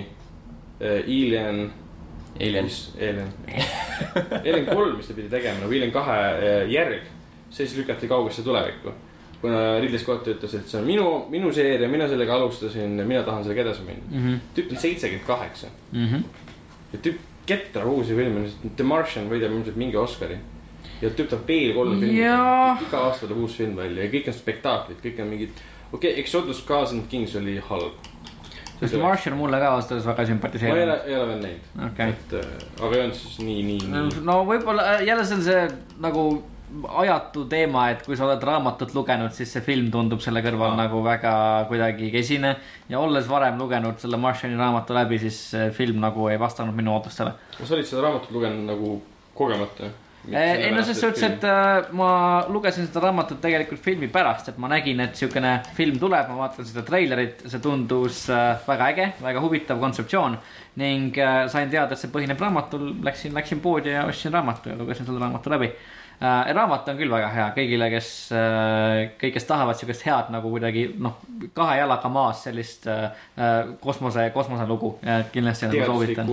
äh,, 0.80 1.02
Alien. 1.04 1.72
Alien. 2.40 2.70
Alien, 3.00 3.30
Alien 4.50 4.66
kolm, 4.68 4.98
mis 4.98 5.08
ta 5.08 5.16
pidi 5.16 5.30
tegema 5.32 5.62
nagu 5.64 5.72
Alien 5.72 5.94
kahe 5.96 6.18
äh, 6.36 6.72
järg, 6.72 7.06
see 7.50 7.64
siis 7.64 7.78
lükati 7.80 8.10
kaugesse 8.12 8.44
tulevikku. 8.44 8.92
kuna 9.42 9.80
Ridley 9.80 10.00
Scott 10.00 10.28
ütles, 10.28 10.56
et 10.58 10.68
see 10.68 10.80
on 10.80 10.88
minu, 10.88 11.06
minu 11.30 11.52
seeria, 11.54 11.88
mina 11.92 12.08
sellega 12.10 12.34
alustasin, 12.34 12.96
mina 13.06 13.22
tahan 13.24 13.44
sellega 13.44 13.62
edasi 13.62 13.84
minna. 13.86 14.04
Mhm. 14.10 14.40
tüüp 14.56 14.72
on 14.74 14.80
seitsekümmend 14.82 15.28
kaheksa 15.28 15.68
ja 16.94 17.00
tüüp 17.04 17.20
ketrab 17.46 17.88
uusi 17.88 18.16
filme, 18.18 18.48
The 18.76 18.84
Martian 18.84 19.30
võidab 19.30 19.54
ilmselt 19.54 19.78
mingi 19.78 19.98
Oscari. 20.02 20.38
Ja 21.02 21.12
tüüp 21.12 21.30
tahab 21.32 21.48
veel 21.50 21.74
kolme 21.76 22.00
filmi 22.00 22.22
iga 22.22 23.06
aasta 23.08 23.26
tuleb 23.26 23.44
uus 23.44 23.58
film 23.60 23.78
välja 23.80 24.06
ja 24.06 24.14
kõik 24.14 24.32
on 24.32 24.38
spektaaklid, 24.40 25.00
kõik 25.04 25.22
on 25.24 25.32
mingid, 25.34 25.64
okei 25.92 26.12
okay,, 26.12 26.20
Exodus 26.24 26.64
Cars 26.68 26.96
and 26.96 27.10
Kings 27.12 27.36
oli 27.40 27.58
halb. 27.70 28.10
sest 28.80 28.98
Martian 29.02 29.38
mulle 29.40 29.60
ka 29.60 29.76
ausalt 29.76 29.96
öeldes 29.96 30.10
väga 30.10 30.18
ma 30.18 30.24
ei 30.24 30.26
ole 30.26 30.34
sümpatiseerib., 30.34 30.82
ei 31.06 31.16
ole 31.20 31.30
veel 31.30 31.46
näinud, 31.46 31.70
okei. 31.92 32.10
et 32.16 32.36
äh, 32.40 32.58
aga 32.82 32.92
ei 32.96 33.06
olnud 33.06 33.22
siis 33.22 33.40
nii, 33.44 33.62
nii, 33.70 33.80
nii. 33.94 34.26
no 34.28 34.42
võib-olla 34.48 34.92
äh, 34.96 35.08
jälle 35.08 35.26
see 35.28 35.40
on 35.40 35.48
see 35.48 35.64
nagu 36.04 36.28
ajatu 36.90 37.44
teema, 37.48 37.86
et 37.94 38.02
kui 38.04 38.18
sa 38.18 38.26
oled 38.26 38.42
raamatut 38.44 38.96
lugenud, 38.96 39.32
siis 39.36 39.52
see 39.54 39.62
film 39.64 39.92
tundub 39.94 40.24
selle 40.24 40.42
kõrval 40.44 40.74
Aa. 40.74 40.80
nagu 40.80 41.04
väga 41.06 41.34
kuidagi 41.70 42.10
kesine. 42.12 42.56
ja 42.90 43.00
olles 43.00 43.30
varem 43.30 43.60
lugenud 43.62 44.02
selle 44.02 44.18
Martiani 44.20 44.58
raamatu 44.60 44.98
läbi, 44.98 45.20
siis 45.22 45.38
film 45.78 46.02
nagu 46.04 46.28
ei 46.32 46.40
vastanud 46.42 46.76
minu 46.76 46.96
ootustele. 46.96 47.36
kas 47.58 47.70
sa 47.70 47.78
olid 47.78 47.92
seda 47.92 48.08
raamatut 48.08 48.34
lugenud 48.36 48.66
nagu 48.72 48.98
kogemata? 49.38 49.92
Ei 50.32 50.72
no 50.72 50.84
selles 50.84 51.02
suhtes, 51.02 51.24
et 51.28 51.44
äh, 51.48 51.90
ma 51.98 52.10
lugesin 52.50 52.88
seda 52.88 53.04
raamatut 53.08 53.42
tegelikult 53.44 53.82
filmi 53.84 54.10
pärast, 54.12 54.50
et 54.52 54.62
ma 54.62 54.70
nägin, 54.72 55.02
et 55.06 55.18
siukene 55.20 55.58
film 55.78 56.00
tuleb, 56.02 56.30
ma 56.32 56.46
vaatan 56.46 56.68
seda 56.68 56.86
treilerit, 56.88 57.46
see 57.52 57.62
tundus 57.64 58.26
äh, 58.34 58.56
väga 58.68 58.92
äge, 58.94 59.10
väga 59.22 59.44
huvitav 59.44 59.82
kontseptsioon. 59.82 60.40
ning 60.76 61.16
äh, 61.18 61.46
sain 61.48 61.70
teada, 61.72 61.96
et 61.96 62.02
see 62.02 62.12
põhineb 62.12 62.42
raamatul, 62.42 62.90
läksin, 63.04 63.32
läksin 63.36 63.62
poodi 63.64 63.94
ja 63.94 64.04
ostsin 64.10 64.34
raamatu 64.34 64.74
ja 64.74 64.76
lugesin 64.76 65.06
selle 65.08 65.22
raamatu 65.24 65.54
läbi 65.54 65.70
äh,. 66.20 66.54
raamat 66.56 66.90
on 66.90 66.98
küll 67.00 67.12
väga 67.12 67.30
hea 67.32 67.46
kõigile, 67.56 67.88
kes 67.94 68.10
äh,, 68.36 69.16
kõik, 69.22 69.38
kes 69.38 69.48
tahavad 69.48 69.80
siukest 69.80 70.06
head 70.08 70.32
nagu 70.36 70.52
kuidagi 70.52 70.88
noh, 71.00 71.18
kahe 71.56 71.78
jalaga 71.80 72.12
maas 72.12 72.44
sellist 72.48 72.88
äh, 72.92 73.08
äh, 73.40 73.58
kosmose, 73.80 74.30
kosmoselugu 74.36 74.98
äh,, 75.04 75.26
kindlasti 75.32 75.72
nagu 75.72 75.88
soovitan. 75.94 76.32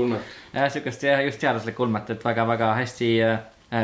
siukest 0.75 1.07
jah, 1.07 1.23
just 1.27 1.41
teaduslikku 1.43 1.87
ulmet, 1.87 2.11
et 2.11 2.25
väga-väga 2.25 2.75
hästi 2.79 3.13
äh, 3.23 3.39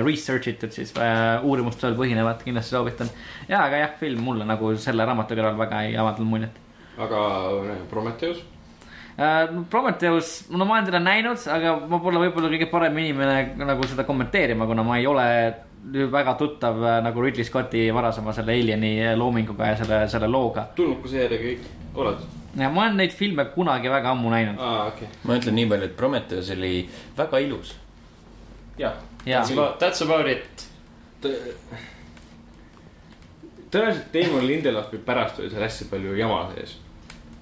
research 0.05 0.52
itud 0.52 0.73
siis 0.74 0.94
äh, 1.01 1.44
uurimustööl 1.44 1.97
põhinevat, 1.98 2.44
kindlasti 2.44 2.77
soovitan. 2.77 3.10
ja, 3.48 3.65
aga 3.65 3.85
jah, 3.85 3.93
film 4.01 4.24
mulle 4.31 4.48
nagu 4.48 4.74
selle 4.77 5.06
raamatu 5.09 5.39
kõrval 5.39 5.60
väga 5.66 5.85
ei 5.89 5.97
avaldanud 5.97 6.32
muljet 6.36 6.65
aga 6.98 7.51
äh, 7.70 7.77
Prometheus, 7.90 8.43
äh,. 9.19 9.48
Prometheus, 9.70 10.51
no 10.51 10.65
ma 10.65 10.74
olen 10.74 10.90
teda 10.90 11.01
näinud, 11.02 11.40
aga 11.52 11.77
ma 11.89 12.01
pole 12.02 12.20
võib-olla 12.27 12.51
kõige 12.52 12.69
parem 12.70 12.98
inimene 12.98 13.55
nagu 13.62 13.86
seda 13.89 14.06
kommenteerima, 14.09 14.66
kuna 14.66 14.85
ma 14.86 14.98
ei 14.98 15.06
ole 15.06 15.27
väga 16.12 16.35
tuttav 16.40 16.82
äh, 16.82 16.98
nagu 17.05 17.23
Ridley 17.23 17.47
Scotti 17.47 17.86
varasema 17.94 18.35
selle 18.36 18.56
Alieni 18.56 18.97
äh, 19.05 19.15
loominguga 19.19 19.73
ja 19.73 19.78
selle, 19.82 20.01
selle 20.10 20.31
looga. 20.31 20.69
tulnuka 20.77 21.10
seeria 21.10 21.40
kõik, 21.43 21.69
oled? 21.94 22.24
ja 22.59 22.70
ma 22.70 22.86
olen 22.86 22.98
neid 23.05 23.15
filme 23.15 23.47
kunagi 23.55 23.90
väga 23.93 24.15
ammu 24.16 24.32
näinud. 24.35 24.59
aa, 24.59 24.89
okei, 24.93 25.10
ma 25.24 25.39
ütlen 25.39 25.59
nii 25.60 25.69
palju, 25.70 25.90
et 25.90 25.97
Prometheus 25.97 26.51
oli 26.56 26.73
väga 27.19 27.44
ilus. 27.47 27.77
jah. 28.78 28.98
ja, 29.28 29.44
That's 29.78 30.02
about 30.02 30.26
it. 30.30 30.68
tõenäoliselt 33.70 34.12
Damon 34.14 34.46
Lindelofi 34.46 34.98
pärast 35.05 35.40
oli 35.42 35.50
seal 35.50 35.62
hästi 35.62 35.88
palju 35.90 36.14
jama 36.16 36.42
sees. 36.55 36.76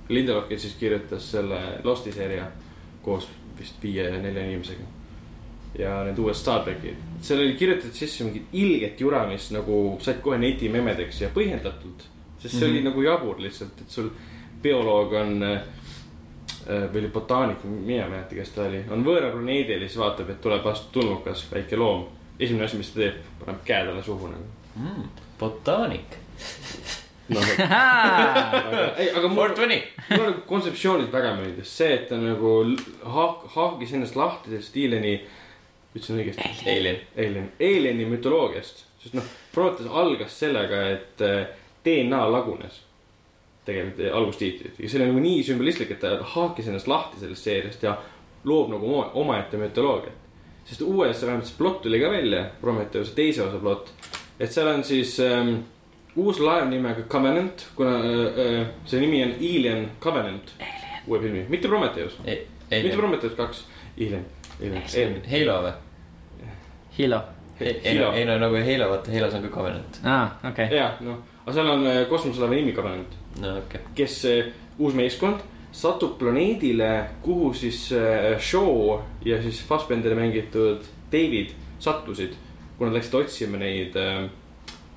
Lindelof, 0.08 0.48
kes 0.48 0.62
siis 0.62 0.74
kirjutas 0.80 1.30
selle 1.30 1.60
Losti 1.84 2.12
seeria 2.12 2.46
koos 3.02 3.28
vist 3.58 3.82
viie-nelja 3.82 4.44
inimesega. 4.44 4.92
ja 5.78 5.98
need 6.06 6.18
uued 6.18 6.34
Star 6.34 6.62
trackid, 6.64 6.96
seal 7.20 7.42
oli 7.42 7.52
kirjutatud 7.52 7.92
sisse 7.94 8.24
mingit 8.24 8.54
ilget 8.56 9.00
jura, 9.00 9.26
mis 9.28 9.50
nagu 9.52 9.98
said 10.00 10.22
kohe 10.24 10.38
netimemedeks 10.40 11.20
ja 11.20 11.28
põhjendatult. 11.34 12.06
sest 12.38 12.54
see 12.54 12.60
mm 12.60 12.66
-hmm. 12.66 12.70
oli 12.70 12.82
nagu 12.82 13.02
jabur 13.02 13.40
lihtsalt, 13.40 13.80
et 13.80 13.90
sul 13.90 14.08
bioloog 14.62 15.12
on 15.12 15.42
äh, 15.42 15.60
või 16.66 17.01
oli 17.05 17.09
botaanik, 17.14 17.64
mina 17.64 18.05
ei 18.05 18.10
mäleta, 18.10 18.34
kes 18.34 18.52
ta 18.55 18.66
oli, 18.66 18.82
on 18.90 19.05
võõral 19.06 19.32
planeedil 19.34 19.82
ja 19.82 19.88
siis 19.88 19.98
vaatab, 20.01 20.30
et 20.32 20.40
tuleb 20.43 20.64
vastu 20.64 20.93
tulnukas 20.98 21.47
väike 21.52 21.78
loom. 21.78 22.06
esimene 22.38 22.64
asi, 22.64 22.76
mis 22.76 22.90
ta 22.90 23.01
teeb, 23.01 23.20
paneb 23.44 23.64
käe 23.64 23.86
talle 23.86 24.02
suhu 24.02 24.30
nagu. 24.32 24.44
Mm, 24.76 25.09
botaanik. 25.40 26.18
aga 27.26 28.82
ei, 28.98 29.09
aga 29.10 29.28
mul 29.28 29.55
mulle 29.56 30.32
kontseptsioonid 30.47 31.10
väga 31.12 31.32
meeldis, 31.38 31.72
see, 31.78 31.94
et 31.97 32.09
ta 32.10 32.18
nagu 32.20 32.52
haak-, 33.16 33.48
haagis 33.56 33.94
ennast 33.97 34.18
lahti 34.18 34.52
sellest 34.52 34.76
Alieni, 34.78 35.16
ütlesin 35.97 36.20
õigesti, 36.20 36.51
Alien. 36.70 37.01
Alien, 37.18 37.48
Alieni 37.60 38.06
mütoloogiast. 38.10 38.84
sest 39.02 39.16
noh, 39.18 39.26
Prometheus 39.55 39.90
algas 39.90 40.38
sellega, 40.38 40.82
et 40.94 41.24
äh, 41.24 41.47
DNA 41.86 42.22
lagunes. 42.30 42.82
Tegelikult 43.66 44.01
äh, 44.06 44.12
algustiitrid 44.16 44.78
ja 44.78 44.88
see 44.88 45.01
oli 45.01 45.09
nagu 45.10 45.20
nii 45.24 45.43
sümbolistlik, 45.47 45.90
et 45.90 46.01
ta 46.01 46.16
haakis 46.34 46.68
ennast 46.70 46.86
lahti 46.90 47.20
sellest 47.20 47.44
seeriast 47.48 47.82
ja 47.82 47.97
loob 48.47 48.70
nagu 48.70 48.86
oma- 48.94 49.10
omaette 49.18 49.59
mütoloogiat. 49.59 50.14
sest 50.66 50.82
uues, 50.82 51.20
vähemalt 51.22 51.47
see 51.47 51.56
plott 51.59 51.82
tuli 51.82 52.01
ka 52.01 52.09
välja, 52.10 52.44
Prometheuse 52.60 53.12
teise 53.14 53.43
osa 53.43 53.59
plott, 53.62 53.93
et 54.40 54.51
seal 54.52 54.66
on 54.70 54.84
siis 54.84 55.16
ähm, 55.20 55.52
uus 56.16 56.40
laev 56.40 56.68
nimega 56.70 57.02
Covenant, 57.10 57.66
kuna 57.76 57.97
äh, 58.01 58.66
see 58.84 59.01
nimi 59.01 59.22
on 59.24 59.34
Alien 59.38 59.88
Covenant. 60.01 60.55
uue 61.06 61.20
filmi, 61.22 61.44
mitte 61.48 61.68
Prometheus, 61.68 62.18
mitte 62.24 62.47
Alien. 62.72 62.97
Prometheus 62.98 63.34
kaks, 63.38 63.64
Alien, 63.98 64.24
Alien, 64.60 64.82
Alien. 64.94 65.22
Halo 65.30 65.60
või? 65.62 65.72
Hilo, 66.98 67.20
ei 68.14 68.24
no, 68.24 68.38
nagu 68.38 68.56
Halo, 68.66 68.88
vaata 68.90 69.10
Halos 69.12 69.34
on 69.34 69.43
ka 69.43 69.48
Covenant. 69.55 70.01
aa, 70.05 70.26
okei. 70.51 70.68
ja 70.76 70.90
noh, 71.01 71.18
aga 71.47 71.55
seal 71.55 71.70
on 71.70 71.86
äh, 71.86 72.01
kosmoselaeva 72.10 72.59
nimi 72.59 72.74
Covenant, 72.74 73.18
no 73.40 73.59
okei 73.62 73.81
okay.. 73.81 73.93
kes, 73.94 74.23
uus 74.78 74.97
meeskond 74.98 75.44
satub 75.77 76.18
planeedile, 76.18 76.90
kuhu 77.23 77.52
siis 77.55 77.93
äh, 77.94 78.35
Shaw 78.40 78.98
ja 79.24 79.39
siis 79.43 79.62
Fassbenderi 79.68 80.18
mängitud 80.18 80.85
David 81.12 81.55
sattusid, 81.78 82.35
kui 82.78 82.89
nad 82.89 82.97
läksid 82.97 83.14
otsima 83.14 83.60
neid 83.60 83.94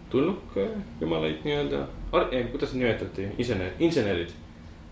tulnukjumalaid 0.10 1.44
nii-öelda, 1.44 1.84
kuidas 2.12 2.74
neid 2.74 2.84
nimetati, 2.84 3.28
insener, 3.38 3.76
insenerid. 3.80 4.32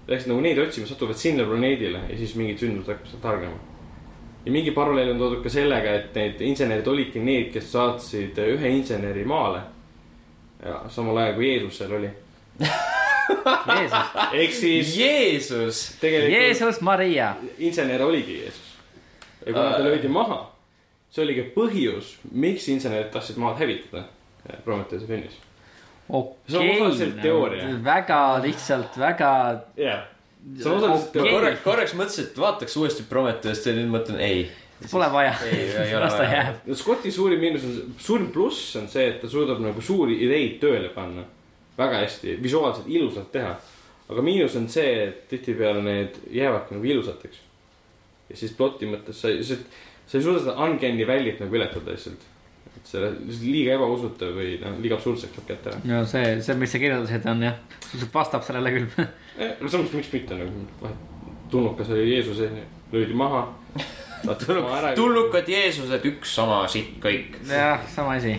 Läksid 0.08 0.32
nagu 0.32 0.44
neid 0.44 0.60
otsima, 0.62 0.88
satuvad 0.88 1.18
sinna 1.20 1.46
planeedile 1.48 2.04
ja 2.10 2.18
siis 2.18 2.36
mingid 2.40 2.62
sündmused 2.62 2.94
hakkasid 2.94 3.24
hargnema. 3.24 3.58
ja 4.46 4.52
mingi 4.52 4.72
paralleel 4.72 5.10
on 5.12 5.18
toodud 5.20 5.42
ka 5.44 5.50
sellega, 5.52 5.94
et 5.94 6.16
need 6.16 6.42
insenerid 6.48 6.88
olidki 6.88 7.20
need, 7.20 7.50
kes 7.52 7.72
saatsid 7.72 8.38
ühe 8.40 8.70
inseneri 8.78 9.26
maale. 9.28 9.62
Ja 10.66 10.82
samal 10.90 11.18
ajal 11.18 11.36
kui 11.38 11.52
Jeesus 11.52 11.78
seal 11.78 11.98
oli. 12.00 12.10
Jeesus, 13.78 14.14
ehk 14.34 14.54
siis 14.54 14.94
Jeesus. 14.98 15.82
tegelikult 16.02 16.34
Jeesus 16.34 16.82
Maria. 16.82 17.36
insener 17.58 18.04
oligi 18.04 18.40
Jeesus. 18.42 18.76
ja 19.46 19.54
kuna 19.54 19.72
ta 19.72 19.84
löödi 19.84 20.08
maha, 20.08 20.40
see 21.12 21.24
oli 21.24 21.36
ka 21.40 21.50
põhjus, 21.56 22.16
miks 22.32 22.68
insenerid 22.72 23.12
tahtsid 23.14 23.40
maad 23.42 23.60
hävitada 23.62 24.06
eh, 24.50 24.60
Prometheuse 24.64 25.08
filmis. 25.08 25.38
Okei, 26.10 26.80
väga 27.84 28.22
lihtsalt, 28.44 28.96
väga, 29.00 29.32
jah, 29.76 30.06
see 30.56 30.72
on 30.72 30.78
osaliselt 30.78 31.12
teooria. 31.12 31.34
korraks, 31.36 31.64
korraks 31.66 31.96
mõtlesin, 32.00 32.30
et 32.30 32.40
vaataks 32.40 32.78
uuesti 32.80 33.04
Prometheust 33.10 33.68
ja 33.68 33.76
nüüd 33.76 33.92
mõtlen 33.92 34.22
ei. 34.24 34.48
Pole 34.92 35.08
vaja 35.12 35.34
ei, 35.46 35.64
ei 35.72 35.96
ole 35.96 36.04
las 36.06 36.18
ta 36.18 36.28
jääb.. 36.28 36.70
Scotti 36.78 37.12
suurim 37.12 37.42
miinus 37.42 37.66
on, 37.66 37.96
suurim 38.02 38.30
pluss 38.34 38.76
on 38.80 38.88
see, 38.92 39.08
et 39.12 39.20
ta 39.22 39.30
suudab 39.32 39.62
nagu 39.64 39.82
suuri 39.82 40.20
ideid 40.28 40.60
tööle 40.62 40.92
panna. 40.94 41.26
väga 41.78 42.00
hästi, 42.02 42.38
visuaalselt 42.44 42.88
ilusalt 42.90 43.32
teha. 43.32 43.56
aga 44.10 44.22
miinus 44.22 44.56
on 44.56 44.70
see, 44.70 44.94
et 45.08 45.28
tihtipeale 45.30 45.84
need 45.86 46.22
jäävadki 46.32 46.78
nagu 46.78 46.90
ilusateks. 46.94 47.44
ja 48.30 48.38
siis 48.38 48.56
ploti 48.58 48.90
mõttes 48.90 49.22
sa 49.22 49.34
ei, 49.34 49.44
sa 49.44 49.58
ei 50.18 50.24
suuda 50.24 50.40
seda 50.40 50.58
uncanny 50.66 51.08
valley't 51.08 51.44
nagu 51.44 51.62
ületada 51.62 51.92
lihtsalt. 51.98 52.30
et 52.78 52.86
selle 52.86 53.12
liiga 53.42 53.78
ebausutav 53.80 54.36
või 54.38 54.56
noh, 54.62 54.78
liiga 54.82 55.00
absurdseks 55.00 55.38
läheb 55.38 55.52
kätte 55.54 55.74
ära. 55.74 55.84
no 55.90 56.06
see, 56.06 56.38
see, 56.46 56.58
mis 56.62 56.74
sa 56.74 56.82
kirjeldasid, 56.84 57.30
on 57.34 57.46
jah, 57.50 57.62
vastab 58.14 58.46
sellele 58.46 58.78
küll. 58.78 59.08
no 59.62 59.70
samas, 59.70 59.94
miks 59.98 60.14
mitte 60.14 60.38
nagu, 60.38 60.92
tulnukas 61.50 61.90
oli 61.96 62.12
Jeesus, 62.14 62.44
löödi 62.92 63.18
maha. 63.18 63.48
tulnukad 64.96 65.50
Jeesused, 65.50 66.08
üks 66.12 66.34
sama 66.38 66.64
sitt 66.72 66.98
kõik 67.04 67.38
jah, 67.50 67.84
sama 67.94 68.18
asi. 68.18 68.38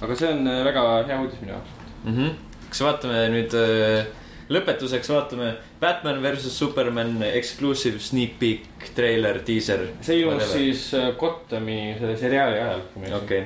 aga 0.00 0.16
see 0.16 0.32
on 0.32 0.48
äh, 0.48 0.62
väga 0.70 0.86
hea 1.10 1.20
uudis 1.20 1.42
minu 1.42 1.54
jaoks. 1.54 1.76
mm. 2.04 2.16
-hmm. 2.16 2.64
kas 2.68 2.82
vaatame 2.86 3.22
nüüd 3.34 3.56
äh, 3.58 4.08
lõpetuseks 4.50 5.12
vaatame 5.12 5.54
Batman 5.80 6.22
versus 6.22 6.58
Superman 6.58 7.22
exclusive 7.30 8.00
sneak 8.02 8.36
peek 8.38 8.90
treiler, 8.96 9.40
diiser. 9.46 9.86
see 10.00 10.20
ilmus 10.24 10.52
siis 10.52 10.90
äh, 10.94 11.12
Gothami 11.18 11.96
selle 11.98 12.16
seriaali 12.16 12.60
ajal. 12.60 12.84
okei 12.96 13.14
okay., 13.22 13.44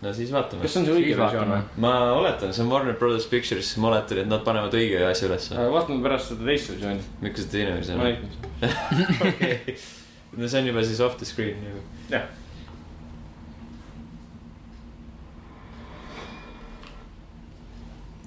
no 0.00 0.12
siis 0.14 0.32
vaatame 0.32 0.62
kas. 0.62 0.72
see 0.72 0.80
on 0.82 0.88
see 0.88 0.96
õige 1.02 1.18
versioon 1.18 1.52
või? 1.52 1.62
ma 1.84 1.94
oletan, 2.16 2.54
see 2.54 2.64
on 2.64 2.72
Warner 2.72 2.96
Brothers 2.98 3.28
Pictures, 3.30 3.74
ma 3.82 3.92
oletan, 3.92 4.22
et 4.24 4.30
nad 4.30 4.44
panevad 4.46 4.74
õige 4.78 5.02
asja 5.10 5.28
ülesse. 5.28 5.58
vaatame 5.76 6.02
pärast 6.06 6.32
seda 6.32 6.48
teist 6.48 6.74
versiooni. 6.74 7.06
miks 7.24 7.44
see 7.44 7.54
teine 7.56 7.78
versioon 7.78 7.98
ma 7.98 8.10
on? 8.10 8.12
näitan. 8.12 8.36
okei, 9.28 9.78
no 10.36 10.48
see 10.48 10.60
on 10.60 10.66
juba 10.66 10.84
siis 10.84 11.00
off 11.00 11.16
the 11.16 11.26
screen 11.26 11.64
nagu. 11.64 11.80
jah. 12.10 12.28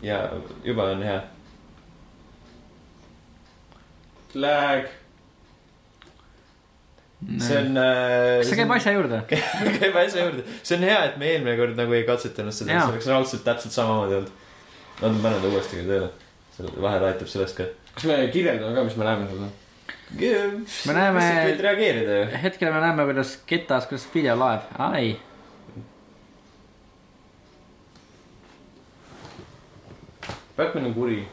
ja 0.02 0.30
juba 0.64 0.84
on 0.84 1.04
hea. 1.04 1.22
Lag. 4.34 4.86
see 7.38 7.58
on 7.58 7.78
äh,. 7.78 8.38
kas 8.40 8.50
see 8.50 8.58
käib 8.62 8.72
asja 8.76 8.96
juurde? 8.96 9.22
käib 9.30 9.98
asja 10.02 10.26
juurde, 10.26 10.46
see 10.64 10.78
on 10.80 10.88
hea, 10.90 11.00
et 11.12 11.18
me 11.22 11.30
eelmine 11.36 11.58
kord 11.60 11.78
nagu 11.78 11.94
ei 11.94 12.06
katsetanud 12.08 12.56
seda, 12.56 12.80
see 12.80 12.96
oleks 12.96 13.10
raudselt 13.12 13.46
täpselt 13.46 13.78
samamoodi 13.78 14.18
olnud. 14.22 14.32
no 15.02 15.14
ma 15.18 15.28
panen 15.28 15.44
ta 15.44 15.52
uuesti 15.52 15.84
tööle, 15.86 16.10
vahel 16.82 17.10
aitab 17.12 17.30
sellest 17.30 17.60
ka. 17.60 17.70
kas 17.94 18.10
me 18.10 18.24
kirjeldame 18.34 18.74
ka, 18.80 18.88
mis 18.90 18.98
me 18.98 19.06
näeme 19.06 19.30
seda? 19.30 19.52
Me 20.20 20.94
näeme- 20.94 21.46
võid 21.48 21.62
reageerida 21.64 22.16
ju. 22.18 22.26
hetkel 22.44 22.74
me 22.74 22.80
näeme, 22.84 23.04
kuidas 23.08 23.38
ketas, 23.48 23.86
kuidas 23.88 24.08
video 24.14 24.36
laeb, 24.40 24.62
ai. 24.78 25.14
Batman 30.58 30.86
on 30.86 30.94
kuri. 30.94 31.28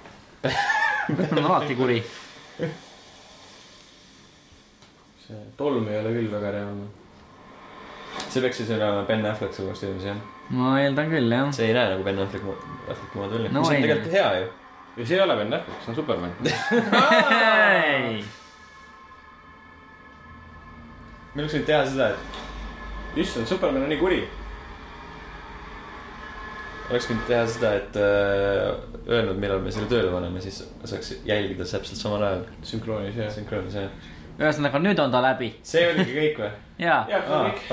on 1.32 1.44
alati 1.44 1.74
kuri. 1.74 2.02
see 5.28 5.36
tolm 5.56 5.88
ei 5.88 5.98
ole 6.00 6.10
küll 6.14 6.30
väga 6.32 6.50
reaalne. 6.55 6.86
see 8.28 8.40
peaks 8.42 8.56
siis 8.62 8.70
olema 8.76 9.02
Ben 9.09 9.26
Affleck 9.26 9.55
suuresti 9.55 9.86
filmis 9.86 10.05
jah. 10.09 10.16
ma 10.50 10.78
eeldan 10.80 11.10
küll, 11.12 11.28
jah. 11.34 11.50
see 11.52 11.66
ei 11.68 11.74
näe 11.76 11.90
nagu 11.92 12.05
Ben 12.06 12.18
Affleck, 12.22 12.44
Afflecki 12.88 13.18
moodi 13.18 13.34
välja 13.36 13.50
No 13.52 13.60
mis 13.60 13.68
on 13.68 13.74
ei 13.74 13.82
tegelikult 13.82 14.12
hea 14.12 14.28
ju. 14.40 14.46
ja 14.96 15.06
see 15.06 15.16
ei 15.18 15.22
ole 15.26 15.36
Ben 15.42 15.52
Affleck, 15.59 15.78
see 15.84 15.90
on 15.92 15.96
Superman. 16.02 16.32
me 21.39 21.44
oleks 21.44 21.55
võinud 21.55 21.69
teha 21.70 21.82
seda, 21.86 22.06
et 22.10 23.19
issand, 23.23 23.47
Superman 23.47 23.85
on 23.86 23.93
nii 23.93 24.01
kuri. 24.01 24.19
oleks 26.89 27.06
võinud 27.12 27.28
teha 27.28 27.44
seda, 27.47 27.73
et 27.78 27.98
äh, 28.02 29.05
öelnud, 29.06 29.39
millal 29.39 29.62
me 29.62 29.70
selle 29.70 29.86
tööle 29.93 30.10
paneme, 30.10 30.43
siis 30.43 30.65
saaks 30.82 31.12
jälgida 31.28 31.66
täpselt 31.69 32.01
samal 32.01 32.24
ajal. 32.27 32.43
sünkroonis 32.66 33.20
jah. 33.23 33.31
sünkroonis 33.36 33.77
jah. 33.78 34.09
ühesõnaga, 34.40 34.81
nüüd 34.82 34.98
on 35.05 35.15
ta 35.15 35.23
läbi. 35.23 35.52
see 35.62 35.85
oligi 35.93 36.16
kõik 36.16 36.43
või? 36.43 36.51
jaa. 36.89 37.23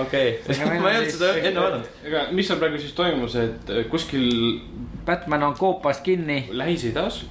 okei 0.04 0.38
ma 0.84 0.94
ei 0.94 1.02
olnud 1.02 1.16
seda 1.18 1.34
enne 1.42 1.66
vaadanud. 1.66 1.90
ega, 2.06 2.24
mis 2.38 2.52
seal 2.52 2.62
praegu 2.62 2.84
siis 2.86 2.94
toimus, 3.02 3.40
et 3.42 3.74
äh, 3.74 3.82
kuskil 3.90 4.30
Batman 5.10 5.50
on 5.50 5.58
koopas 5.58 6.06
kinni 6.06 6.44
Lähis-Idas 6.54 7.24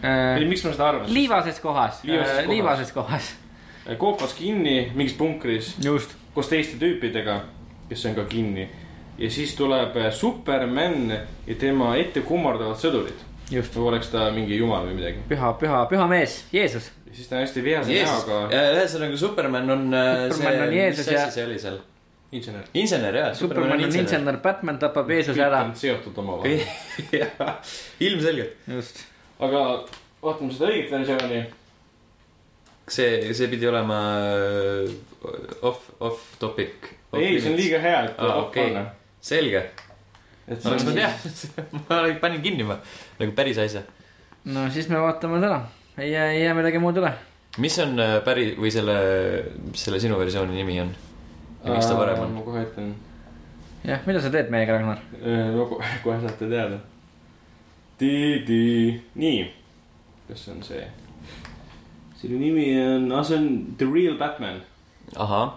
äh, 0.00 0.40
miks 0.40 0.64
ma 0.64 0.72
seda 0.72 0.88
arvan? 0.88 1.12
liivases 1.12 1.60
kohas. 1.60 2.00
Liivases 2.08 2.40
kohas. 2.40 2.52
liivases 2.56 2.96
kohas. 2.96 3.32
Koopas 3.98 4.34
kinni 4.38 4.92
mingis 4.94 5.14
punkris 5.18 5.74
just. 5.84 6.14
koos 6.34 6.48
teiste 6.48 6.78
tüüpidega, 6.80 7.40
kes 7.88 8.06
on 8.06 8.14
ka 8.14 8.24
kinni. 8.30 8.68
ja 9.18 9.30
siis 9.30 9.54
tuleb 9.58 9.96
äh, 9.96 10.10
Superman 10.12 11.10
ja 11.46 11.54
tema 11.58 11.94
ette 11.96 12.20
kummardavad 12.26 12.78
sõdurid. 12.80 13.20
just. 13.50 13.74
nagu 13.74 13.86
oleks 13.92 14.08
ta 14.14 14.30
mingi 14.34 14.56
jumal 14.58 14.86
või 14.88 14.98
midagi. 15.00 15.24
püha, 15.28 15.54
püha, 15.60 15.84
püha 15.90 16.08
mees, 16.10 16.44
Jeesus. 16.52 16.90
ja 17.06 17.14
siis 17.14 17.28
ta 17.28 17.36
on 17.36 17.46
hästi 17.46 17.64
vihase 17.64 18.02
näoga 18.02 18.42
ühesõnaga 18.50 19.16
Superman 19.16 19.70
on 19.70 19.88
äh, 19.94 20.28
Superman 20.30 20.68
on 20.68 20.76
Jeesus 20.80 21.06
mis 21.06 21.16
ja- 21.16 21.24
asi 21.26 21.40
see 21.40 21.46
oli 21.46 21.58
seal? 21.58 21.80
insener. 22.32 22.62
insener 22.74 23.14
jaa. 23.16 23.34
Superman 23.34 23.72
on 23.84 23.96
insener, 23.96 24.38
Batman 24.42 24.78
tapab 24.80 25.10
Jeesuse 25.10 25.42
ära. 25.42 25.64
seotud 25.76 26.16
omavahel. 26.22 26.62
jah, 27.20 27.58
ilmselgelt. 28.00 28.54
just. 28.72 29.02
aga 29.42 29.64
vaatame 30.22 30.54
seda 30.54 30.70
õiget 30.70 30.90
versiooni. 30.94 31.42
see, 32.88 33.32
see 33.34 33.48
pidi 33.48 33.66
olema 33.68 33.98
äh, 34.26 34.90
off, 35.62 35.90
off 36.00 36.20
topic. 36.38 36.90
ei, 37.14 37.40
see 37.40 37.50
on 37.52 37.56
liiga 37.58 37.78
hea, 37.82 38.04
et 38.08 38.18
Aa, 38.18 38.34
off 38.40 38.48
okei. 38.48 38.68
panna. 38.70 38.86
selge, 39.20 39.62
et 40.48 40.66
oleks 40.66 40.84
ma 40.88 40.90
see 40.90 40.90
on, 40.90 40.96
teadnud, 40.98 41.76
ma 41.88 42.00
panin 42.20 42.42
kinni 42.42 42.64
ma, 42.66 42.78
nagu 43.20 43.32
päris 43.36 43.58
asja. 43.62 43.82
no 44.44 44.66
siis 44.74 44.88
me 44.90 44.98
vaatame 45.00 45.40
täna. 45.40 45.60
ei 45.98 46.10
jää, 46.12 46.30
ei 46.32 46.42
jää 46.44 46.54
midagi 46.58 46.78
muud 46.82 46.98
üle. 47.02 47.12
mis 47.58 47.78
on 47.84 47.98
äh, 48.00 48.18
päri- 48.26 48.54
või 48.58 48.70
selle, 48.74 48.96
mis 49.70 49.84
selle 49.86 50.00
sinu 50.02 50.18
versiooni 50.18 50.56
nimi 50.56 50.80
on? 50.80 50.94
ja 51.64 51.72
miks 51.76 51.86
ta 51.86 51.96
parem 51.98 52.18
on? 52.26 52.32
ma 52.38 52.46
kohe 52.46 52.64
ütlen, 52.66 52.94
jah, 53.86 54.00
mida 54.06 54.20
sa 54.24 54.30
teed 54.34 54.50
meiega, 54.50 54.78
Ragnar? 54.78 54.98
no 55.54 55.68
ko- 55.70 55.82
kohe 56.04 56.18
saate 56.24 56.48
teada. 56.50 56.80
nii, 59.14 59.44
kas 60.28 60.44
see 60.46 60.52
on 60.56 60.62
see? 60.66 60.82
Selle 62.22 62.38
nimi 62.38 62.66
on, 62.78 63.10
aa 63.12 63.22
see 63.26 63.36
on 63.36 63.46
The 63.78 63.86
Real 63.94 64.14
Batman 64.18 64.60
ahah, 65.18 65.56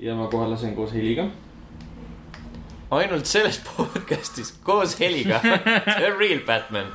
ja 0.00 0.14
ma 0.16 0.26
kohe 0.32 0.48
lasen 0.48 0.72
koos 0.76 0.92
heliga. 0.96 1.28
ainult 2.90 3.26
selles 3.28 3.58
podcast'is 3.66 4.54
koos 4.64 4.96
heliga 5.00 5.40
The 6.00 6.10
real 6.18 6.40
Batman. 6.46 6.92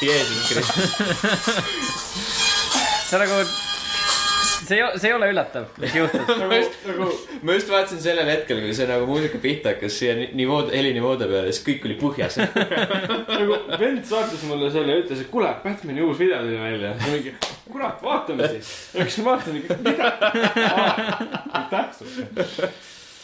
Jeesus 0.00 0.48
Kristus. 0.48 0.92
see 3.08 3.18
nagu, 3.18 3.67
see 4.68 4.76
ei, 4.78 4.82
see 5.00 5.08
ei 5.10 5.14
ole 5.16 5.26
üllatav, 5.32 5.64
mis 5.82 5.94
juhtus. 5.96 6.28
nagu, 6.42 6.58
nagu 6.88 7.04
ma 7.48 7.52
just 7.56 7.70
vaatasin 7.72 8.00
sellel 8.04 8.28
hetkel, 8.30 8.58
kui 8.64 8.74
see 8.76 8.86
nagu 8.90 9.04
muusika 9.08 9.38
pihta 9.42 9.66
hakkas 9.74 9.92
siia 10.00 10.12
ni- 10.18 10.30
nivood, 10.42 10.66
helinivoode 10.74 11.24
peale, 11.30 11.48
siis 11.52 11.64
kõik 11.66 11.80
oli 11.88 11.96
põhjas. 12.00 12.34
nagu 13.38 13.52
vend 13.80 14.02
saatis 14.08 14.42
mulle 14.50 14.68
selle 14.74 14.90
ja 14.96 15.00
ütles, 15.04 15.20
et 15.24 15.30
kuule, 15.32 15.50
Batman'i 15.64 16.02
uus 16.04 16.18
video 16.20 16.38
tuli 16.44 16.58
välja. 16.60 16.90
mingi, 17.06 17.30
kurat, 17.70 17.96
vaatame 18.04 18.42
siis. 18.54 18.68
läksin 18.98 19.22
vaatama, 19.26 19.58
mida? 19.58 19.74
sulle. 21.98 22.22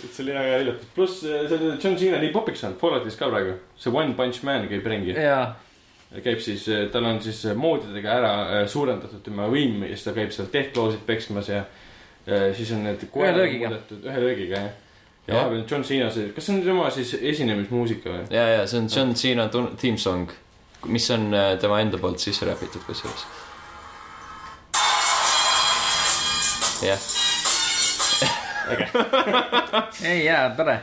et 0.05 0.12
see 0.12 0.23
oli 0.25 0.33
väga 0.37 0.57
üllatus, 0.65 0.89
pluss 0.97 1.15
selle 1.25 1.77
John 1.81 1.95
Cena 2.01 2.19
nii 2.23 2.33
popiks 2.35 2.61
saanud, 2.65 2.79
Falloutis 2.81 3.16
ka 3.21 3.25
praegu. 3.33 3.53
see 3.81 3.91
One 3.95 4.12
Punch 4.19 4.39
Man 4.47 4.62
käib 4.71 4.85
ringi. 4.91 5.12
jaa, 5.16 5.45
käib 6.23 6.41
siis, 6.43 6.66
tal 6.93 7.07
on 7.09 7.19
siis 7.23 7.43
moodidega 7.59 8.12
ära 8.19 8.32
äh, 8.43 8.62
suurendatud 8.70 9.23
tema 9.24 9.49
võim 9.51 9.82
ja 9.82 9.95
siis 9.95 10.07
ta 10.07 10.15
käib 10.16 10.32
seal 10.35 10.51
tehkloosid 10.53 11.03
peksmas 11.07 11.51
ja 11.51 11.65
äh, 11.65 12.51
siis 12.57 12.73
on 12.77 12.85
need. 12.86 13.07
löögiga. 13.15 13.70
ühe 13.99 14.20
löögiga 14.23 14.61
jah. 14.61 14.70
ja 15.27 15.35
vahepeal 15.41 15.65
John 15.70 15.85
Cena 15.85 16.11
see, 16.15 16.31
kas 16.36 16.47
see 16.47 16.57
on 16.57 16.62
tema 16.66 16.91
siis 16.95 17.15
esinemismuusika 17.20 18.11
või? 18.11 18.27
ja, 18.31 18.47
ja 18.59 18.66
see 18.70 18.82
on 18.82 18.89
John 18.97 19.15
Cena 19.19 19.49
theme 19.51 19.99
song, 19.99 20.31
mis 20.86 21.11
on 21.11 21.35
äh, 21.35 21.55
tema 21.61 21.81
enda 21.82 21.99
poolt 21.99 22.23
sisse 22.23 22.47
räpitud 22.47 22.86
kusjuures. 22.86 23.27
jah, 26.85 27.01
ei 30.11 30.24
jaa, 30.24 30.51
tore. 30.57 30.78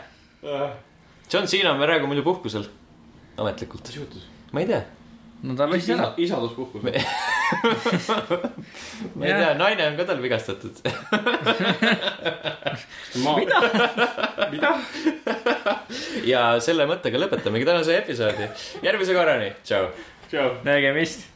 John 1.31 1.47
Cena 1.47 1.71
on 1.75 1.83
praegu 1.83 2.09
muidu 2.09 2.23
puhkusel, 2.25 2.65
ametlikult. 3.37 3.87
mis 3.87 4.01
juhtus? 4.01 4.25
ma 4.51 4.63
ei 4.63 4.67
tea, 4.67 4.81
no 5.43 5.55
ta 5.57 5.67
lassi 5.69 5.93
ära. 5.95 6.11
isaduspuhkus. 6.21 6.83
ma 9.15 9.25
ei 9.25 9.33
tea, 9.33 9.53
naine 9.57 9.87
on 9.89 9.97
ka 9.97 10.05
tal 10.09 10.21
vigastatud. 10.23 10.75
mida? 13.39 13.59
mida? 14.53 14.71
ja 16.27 16.45
selle 16.63 16.87
mõttega 16.89 17.17
lõpetamegi 17.25 17.67
tänase 17.67 17.97
episoodi. 18.03 18.45
järgmise 18.85 19.17
korrani, 19.17 19.49
tšau. 19.65 19.85
nägemist 20.67 21.30